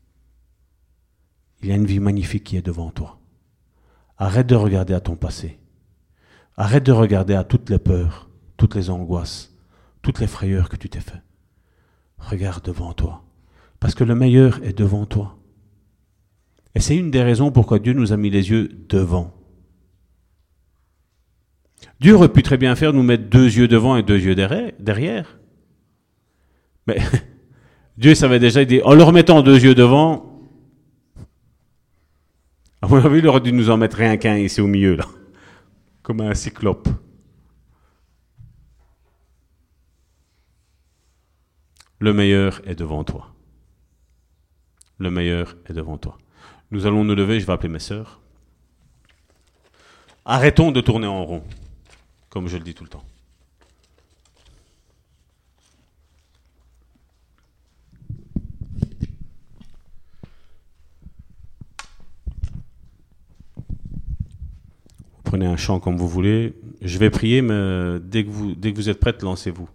Il 1.62 1.70
y 1.70 1.72
a 1.72 1.76
une 1.76 1.86
vie 1.86 2.00
magnifique 2.00 2.44
qui 2.44 2.58
est 2.58 2.66
devant 2.66 2.92
toi. 2.92 3.20
Arrête 4.18 4.48
de 4.48 4.56
regarder 4.56 4.94
à 4.94 5.00
ton 5.00 5.16
passé. 5.16 5.60
Arrête 6.58 6.86
de 6.86 6.92
regarder 6.92 7.36
à 7.36 7.44
toutes 7.44 7.70
les 7.70 7.80
peurs, 7.80 8.30
toutes 8.58 8.76
les 8.76 8.90
angoisses, 8.90 9.54
toutes 10.02 10.20
les 10.20 10.28
frayeurs 10.28 10.70
que 10.70 10.76
tu 10.76 10.90
t'es 10.90 11.00
fait. 11.00 11.22
Regarde 12.30 12.64
devant 12.64 12.94
toi. 12.94 13.24
Parce 13.80 13.96
que 13.96 14.04
le 14.04 14.16
meilleur 14.16 14.64
est 14.64 14.78
devant 14.78 15.06
toi. 15.06 15.38
Et 16.76 16.80
c'est 16.80 16.96
une 16.96 17.12
des 17.12 17.24
raisons 17.24 17.52
pourquoi 17.52 17.80
Dieu 17.80 17.94
nous 17.94 18.14
a 18.14 18.18
mis 18.18 18.30
les 18.30 18.50
yeux 18.50 18.70
devant. 18.88 19.34
Dieu 22.00 22.16
aurait 22.16 22.32
pu 22.32 22.42
très 22.42 22.58
bien 22.58 22.76
faire 22.76 22.94
nous 22.94 23.04
mettre 23.04 23.30
deux 23.30 23.46
yeux 23.58 23.68
devant 23.68 23.98
et 23.98 24.04
deux 24.04 24.20
yeux 24.20 24.36
derrière. 24.36 25.40
Mais 26.88 26.98
Dieu 27.98 28.16
savait 28.16 28.40
déjà, 28.40 28.64
dit, 28.66 28.82
en 28.84 28.94
leur 28.94 29.12
mettant 29.12 29.42
deux 29.42 29.64
yeux 29.64 29.76
devant, 29.76 30.32
à 32.82 32.88
mon 32.88 32.98
avis, 32.98 33.20
il 33.20 33.28
aurait 33.28 33.42
dû 33.42 33.54
nous 33.54 33.70
en 33.70 33.78
mettre 33.78 33.98
rien 33.98 34.18
qu'un 34.18 34.38
ici 34.38 34.60
au 34.62 34.68
milieu, 34.68 34.96
là. 34.96 35.06
Comme 36.02 36.22
un 36.22 36.34
cyclope. 36.34 36.90
Le 42.02 42.14
meilleur 42.14 42.68
est 42.68 42.74
devant 42.74 43.04
toi. 43.04 43.32
Le 44.98 45.12
meilleur 45.12 45.56
est 45.68 45.74
devant 45.74 46.00
toi. 46.00 46.18
Nous 46.72 46.88
allons 46.88 47.04
nous 47.04 47.14
lever, 47.14 47.40
je 47.40 47.46
vais 47.46 47.54
appeler 47.54 47.70
mes 47.70 47.78
sœurs. 47.78 48.20
Arrêtons 50.26 50.72
de 50.72 50.82
tourner 50.82 51.06
en 51.06 51.24
rond, 51.24 51.44
comme 52.32 52.48
je 52.48 52.58
le 52.58 52.64
dis 52.64 52.74
tout 52.74 52.84
le 52.84 52.90
temps. 52.90 53.06
Vous 65.14 65.22
prenez 65.24 65.46
un 65.46 65.56
chant 65.56 65.80
comme 65.80 65.98
vous 65.98 66.10
voulez. 66.10 66.56
Je 66.82 66.98
vais 66.98 67.12
prier, 67.12 67.44
mais 67.44 68.00
dès 68.00 68.26
que 68.26 68.32
vous, 68.32 68.56
dès 68.56 68.72
que 68.72 68.78
vous 68.78 68.90
êtes 68.90 69.00
prête, 69.00 69.22
lancez-vous. 69.22 69.70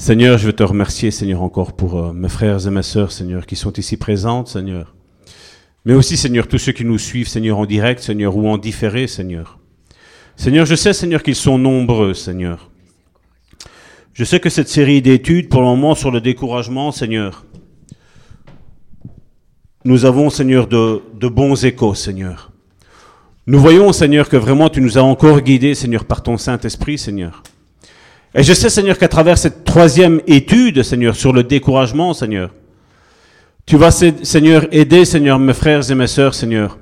Seigneur, 0.00 0.38
je 0.38 0.46
veux 0.46 0.54
te 0.54 0.62
remercier, 0.62 1.10
Seigneur, 1.10 1.42
encore 1.42 1.74
pour 1.74 1.98
euh, 1.98 2.12
mes 2.14 2.30
frères 2.30 2.66
et 2.66 2.70
mes 2.70 2.82
sœurs, 2.82 3.12
Seigneur, 3.12 3.44
qui 3.44 3.54
sont 3.54 3.74
ici 3.74 3.98
présentes, 3.98 4.48
Seigneur. 4.48 4.94
Mais 5.84 5.92
aussi, 5.92 6.16
Seigneur, 6.16 6.48
tous 6.48 6.56
ceux 6.56 6.72
qui 6.72 6.86
nous 6.86 6.96
suivent, 6.96 7.28
Seigneur, 7.28 7.58
en 7.58 7.66
direct, 7.66 8.00
Seigneur, 8.00 8.34
ou 8.34 8.48
en 8.48 8.56
différé, 8.56 9.06
Seigneur. 9.06 9.58
Seigneur, 10.36 10.64
je 10.64 10.74
sais, 10.74 10.94
Seigneur, 10.94 11.22
qu'ils 11.22 11.34
sont 11.34 11.58
nombreux, 11.58 12.14
Seigneur. 12.14 12.70
Je 14.14 14.24
sais 14.24 14.40
que 14.40 14.48
cette 14.48 14.70
série 14.70 15.02
d'études, 15.02 15.50
pour 15.50 15.60
le 15.60 15.66
moment, 15.66 15.94
sur 15.94 16.10
le 16.10 16.22
découragement, 16.22 16.92
Seigneur, 16.92 17.44
nous 19.84 20.06
avons, 20.06 20.30
Seigneur, 20.30 20.66
de, 20.66 21.02
de 21.12 21.28
bons 21.28 21.62
échos, 21.62 21.94
Seigneur. 21.94 22.52
Nous 23.46 23.60
voyons, 23.60 23.92
Seigneur, 23.92 24.30
que 24.30 24.38
vraiment 24.38 24.70
tu 24.70 24.80
nous 24.80 24.96
as 24.96 25.02
encore 25.02 25.42
guidés, 25.42 25.74
Seigneur, 25.74 26.06
par 26.06 26.22
ton 26.22 26.38
Saint-Esprit, 26.38 26.96
Seigneur. 26.96 27.42
Et 28.34 28.42
je 28.42 28.52
sais, 28.52 28.70
Seigneur, 28.70 28.96
qu'à 28.96 29.08
travers 29.08 29.38
cette 29.38 29.64
troisième 29.64 30.20
étude, 30.26 30.82
Seigneur, 30.82 31.16
sur 31.16 31.32
le 31.32 31.42
découragement, 31.42 32.14
Seigneur, 32.14 32.50
tu 33.66 33.76
vas, 33.76 33.90
Seigneur, 33.90 34.66
aider, 34.70 35.04
Seigneur, 35.04 35.38
mes 35.38 35.52
frères 35.52 35.90
et 35.90 35.94
mes 35.94 36.06
sœurs, 36.06 36.34
Seigneur, 36.34 36.78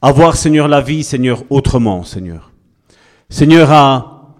à 0.00 0.12
voir, 0.12 0.36
Seigneur, 0.36 0.68
la 0.68 0.80
vie, 0.80 1.02
Seigneur, 1.02 1.42
autrement, 1.50 2.04
Seigneur. 2.04 2.52
Seigneur, 3.28 3.70
à, 3.72 4.34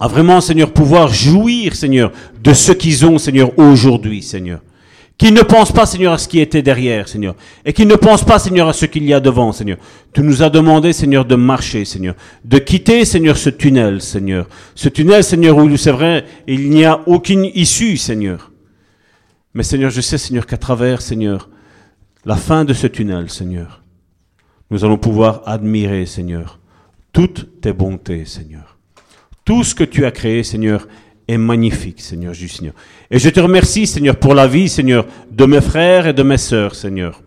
à 0.00 0.08
vraiment, 0.08 0.40
Seigneur, 0.40 0.72
pouvoir 0.72 1.08
jouir, 1.08 1.76
Seigneur, 1.76 2.10
de 2.42 2.52
ce 2.52 2.72
qu'ils 2.72 3.06
ont, 3.06 3.18
Seigneur, 3.18 3.56
aujourd'hui, 3.58 4.22
Seigneur. 4.22 4.60
Qui 5.20 5.32
ne 5.32 5.42
pense 5.42 5.70
pas, 5.70 5.84
Seigneur, 5.84 6.14
à 6.14 6.18
ce 6.18 6.26
qui 6.26 6.40
était 6.40 6.62
derrière, 6.62 7.06
Seigneur. 7.06 7.34
Et 7.66 7.74
qui 7.74 7.84
ne 7.84 7.94
pense 7.94 8.24
pas, 8.24 8.38
Seigneur, 8.38 8.68
à 8.68 8.72
ce 8.72 8.86
qu'il 8.86 9.04
y 9.04 9.12
a 9.12 9.20
devant, 9.20 9.52
Seigneur. 9.52 9.76
Tu 10.14 10.22
nous 10.22 10.42
as 10.42 10.48
demandé, 10.48 10.94
Seigneur, 10.94 11.26
de 11.26 11.34
marcher, 11.34 11.84
Seigneur. 11.84 12.14
De 12.42 12.56
quitter, 12.56 13.04
Seigneur, 13.04 13.36
ce 13.36 13.50
tunnel, 13.50 14.00
Seigneur. 14.00 14.48
Ce 14.74 14.88
tunnel, 14.88 15.22
Seigneur, 15.22 15.58
où 15.58 15.76
c'est 15.76 15.90
vrai, 15.90 16.24
il 16.46 16.70
n'y 16.70 16.86
a 16.86 17.02
aucune 17.04 17.44
issue, 17.54 17.98
Seigneur. 17.98 18.50
Mais, 19.52 19.62
Seigneur, 19.62 19.90
je 19.90 20.00
sais, 20.00 20.16
Seigneur, 20.16 20.46
qu'à 20.46 20.56
travers, 20.56 21.02
Seigneur, 21.02 21.50
la 22.24 22.36
fin 22.36 22.64
de 22.64 22.72
ce 22.72 22.86
tunnel, 22.86 23.28
Seigneur, 23.28 23.82
nous 24.70 24.86
allons 24.86 24.96
pouvoir 24.96 25.42
admirer, 25.44 26.06
Seigneur, 26.06 26.60
toutes 27.12 27.60
tes 27.60 27.74
bontés, 27.74 28.24
Seigneur. 28.24 28.78
Tout 29.44 29.64
ce 29.64 29.74
que 29.74 29.84
tu 29.84 30.06
as 30.06 30.12
créé, 30.12 30.42
Seigneur, 30.44 30.88
magnifique, 31.38 32.00
Seigneur, 32.00 32.34
Seigneur. 32.34 32.74
Et 33.10 33.18
je 33.18 33.28
te 33.28 33.40
remercie, 33.40 33.86
Seigneur, 33.86 34.16
pour 34.16 34.34
la 34.34 34.46
vie, 34.46 34.68
Seigneur, 34.68 35.06
de 35.30 35.44
mes 35.44 35.60
frères 35.60 36.06
et 36.06 36.12
de 36.12 36.22
mes 36.22 36.38
sœurs, 36.38 36.74
Seigneur. 36.74 37.20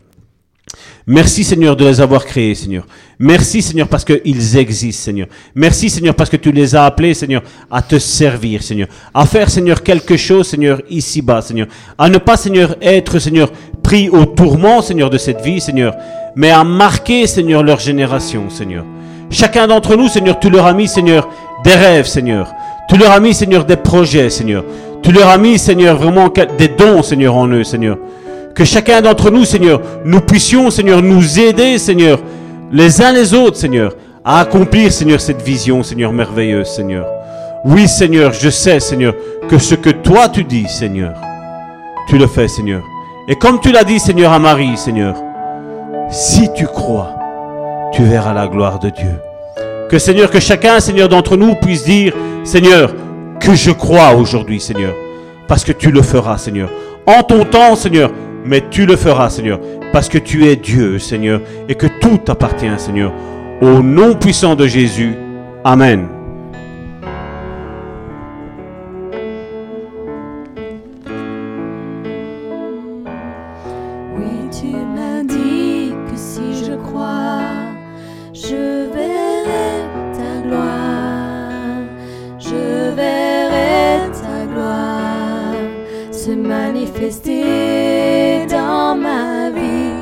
Merci, 1.05 1.43
Seigneur, 1.43 1.75
de 1.75 1.85
les 1.85 1.99
avoir 1.99 2.23
créés, 2.23 2.55
Seigneur. 2.55 2.85
Merci, 3.19 3.61
Seigneur, 3.61 3.89
parce 3.89 4.05
qu'ils 4.05 4.57
existent, 4.57 5.03
Seigneur. 5.03 5.27
Merci, 5.53 5.89
Seigneur, 5.89 6.15
parce 6.15 6.29
que 6.29 6.37
tu 6.37 6.51
les 6.51 6.75
as 6.75 6.85
appelés, 6.85 7.13
Seigneur, 7.13 7.43
à 7.69 7.81
te 7.81 7.99
servir, 7.99 8.63
Seigneur. 8.63 8.87
À 9.13 9.25
faire, 9.25 9.49
Seigneur, 9.49 9.83
quelque 9.83 10.15
chose, 10.15 10.47
Seigneur, 10.47 10.81
ici-bas, 10.89 11.41
Seigneur. 11.41 11.67
À 11.97 12.07
ne 12.07 12.17
pas, 12.19 12.37
Seigneur, 12.37 12.77
être, 12.81 13.19
Seigneur, 13.19 13.51
pris 13.83 14.07
au 14.07 14.25
tourment, 14.25 14.81
Seigneur, 14.81 15.09
de 15.09 15.17
cette 15.17 15.41
vie, 15.41 15.59
Seigneur. 15.59 15.93
Mais 16.37 16.51
à 16.51 16.63
marquer, 16.63 17.27
Seigneur, 17.27 17.63
leur 17.63 17.79
génération, 17.79 18.49
Seigneur. 18.49 18.85
Chacun 19.29 19.67
d'entre 19.67 19.97
nous, 19.97 20.07
Seigneur, 20.07 20.39
tu 20.39 20.49
leur 20.49 20.65
as 20.65 20.73
mis, 20.73 20.87
Seigneur, 20.87 21.27
des 21.65 21.73
rêves, 21.73 22.07
Seigneur. 22.07 22.49
Tu 22.89 22.97
leur 22.97 23.11
as 23.11 23.19
mis, 23.19 23.33
Seigneur, 23.33 23.65
des 23.65 23.75
projets, 23.77 24.29
Seigneur. 24.29 24.63
Tu 25.01 25.11
leur 25.11 25.29
as 25.29 25.37
mis, 25.37 25.57
Seigneur, 25.59 25.97
vraiment 25.97 26.29
des 26.57 26.67
dons, 26.67 27.03
Seigneur, 27.03 27.35
en 27.35 27.47
eux, 27.47 27.63
Seigneur. 27.63 27.97
Que 28.55 28.65
chacun 28.65 29.01
d'entre 29.01 29.31
nous, 29.31 29.45
Seigneur, 29.45 29.81
nous 30.05 30.21
puissions, 30.21 30.69
Seigneur, 30.69 31.01
nous 31.01 31.39
aider, 31.39 31.77
Seigneur, 31.77 32.19
les 32.71 33.01
uns 33.01 33.11
les 33.11 33.33
autres, 33.33 33.57
Seigneur, 33.57 33.95
à 34.23 34.39
accomplir, 34.41 34.91
Seigneur, 34.91 35.19
cette 35.19 35.41
vision, 35.41 35.83
Seigneur, 35.83 36.13
merveilleuse, 36.13 36.67
Seigneur. 36.67 37.05
Oui, 37.65 37.87
Seigneur, 37.87 38.31
je 38.33 38.49
sais, 38.49 38.79
Seigneur, 38.79 39.13
que 39.49 39.57
ce 39.57 39.75
que 39.75 39.89
toi 39.89 40.29
tu 40.29 40.43
dis, 40.43 40.67
Seigneur, 40.67 41.13
tu 42.07 42.17
le 42.17 42.27
fais, 42.27 42.47
Seigneur. 42.47 42.83
Et 43.27 43.35
comme 43.35 43.59
tu 43.59 43.71
l'as 43.71 43.83
dit, 43.83 43.99
Seigneur, 43.99 44.31
à 44.33 44.39
Marie, 44.39 44.77
Seigneur, 44.77 45.15
si 46.09 46.51
tu 46.53 46.65
crois, 46.65 47.15
tu 47.93 48.03
verras 48.03 48.33
la 48.33 48.47
gloire 48.47 48.79
de 48.79 48.89
Dieu. 48.89 49.19
Que 49.93 49.99
Seigneur, 49.99 50.31
que 50.31 50.39
chacun, 50.39 50.79
Seigneur, 50.79 51.07
d'entre 51.07 51.37
nous 51.37 51.53
puisse 51.53 51.83
dire, 51.83 52.15
Seigneur, 52.43 52.95
que 53.39 53.53
je 53.53 53.69
crois 53.69 54.15
aujourd'hui, 54.15 54.59
Seigneur, 54.59 54.95
parce 55.47 55.63
que 55.63 55.71
tu 55.71 55.91
le 55.91 56.01
feras, 56.01 56.39
Seigneur. 56.39 56.71
En 57.05 57.21
ton 57.21 57.45
temps, 57.45 57.75
Seigneur, 57.75 58.09
mais 58.43 58.63
tu 58.71 58.87
le 58.87 58.95
feras, 58.95 59.29
Seigneur, 59.29 59.59
parce 59.91 60.09
que 60.09 60.17
tu 60.17 60.47
es 60.47 60.55
Dieu, 60.55 60.97
Seigneur, 60.97 61.41
et 61.69 61.75
que 61.75 61.85
tout 61.85 62.19
appartient, 62.27 62.65
Seigneur. 62.77 63.13
Au 63.61 63.83
nom 63.83 64.15
puissant 64.15 64.55
de 64.55 64.65
Jésus. 64.65 65.13
Amen. 65.63 66.07
ma 88.95 89.49
vie. 89.49 89.93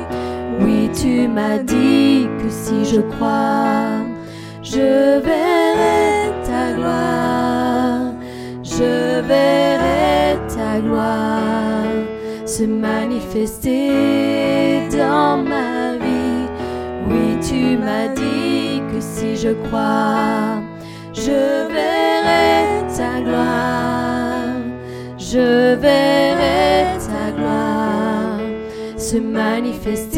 Oui, 0.60 0.90
tu 0.94 1.28
m'as 1.28 1.58
dit 1.58 2.28
que 2.38 2.48
si 2.50 2.84
je 2.84 3.00
crois, 3.00 4.00
je 4.62 5.20
verrai 5.20 6.32
ta 6.44 6.72
gloire. 6.76 8.12
Je 8.62 9.20
verrai 9.20 10.38
ta 10.48 10.80
gloire 10.80 11.72
se 12.46 12.64
manifester 12.64 13.88
dans 14.90 15.36
ma 15.38 15.96
vie. 16.04 16.46
Oui, 17.08 17.38
tu 17.48 17.78
m'as 17.78 18.08
dit 18.08 18.82
que 18.90 19.00
si 19.00 19.36
je 19.36 19.52
crois, 19.64 20.60
je 21.12 21.66
verrai 21.76 22.84
ta 22.96 23.20
gloire. 23.20 24.60
Je 25.18 25.74
verrai 25.76 26.98
se 29.12 29.18
manifester 29.18 30.16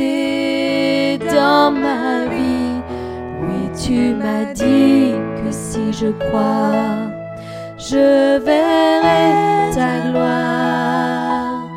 dans 1.19 1.73
ma 1.73 2.27
vie. 2.27 2.81
Oui, 3.43 3.63
tu 3.85 4.15
m'as 4.15 4.47
dit 4.53 5.15
que 5.39 5.51
si 5.51 5.93
je 5.93 6.11
crois, 6.23 7.11
je 7.77 8.39
verrai 8.39 9.75
ta 9.75 9.93
gloire. 10.09 11.69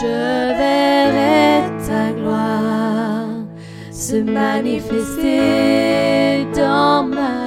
Je 0.00 0.16
verrai 0.60 1.70
ta 1.86 2.04
gloire 2.18 3.28
se 3.90 4.16
manifester 4.16 5.40
dans 6.54 7.02
ma 7.02 7.32
vie. 7.40 7.45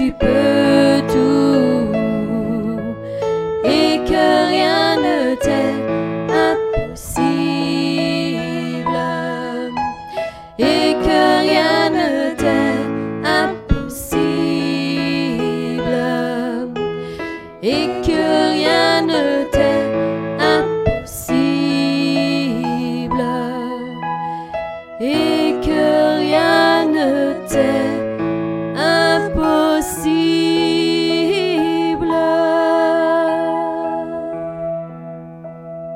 tu 0.00 0.12
peux 0.12 0.39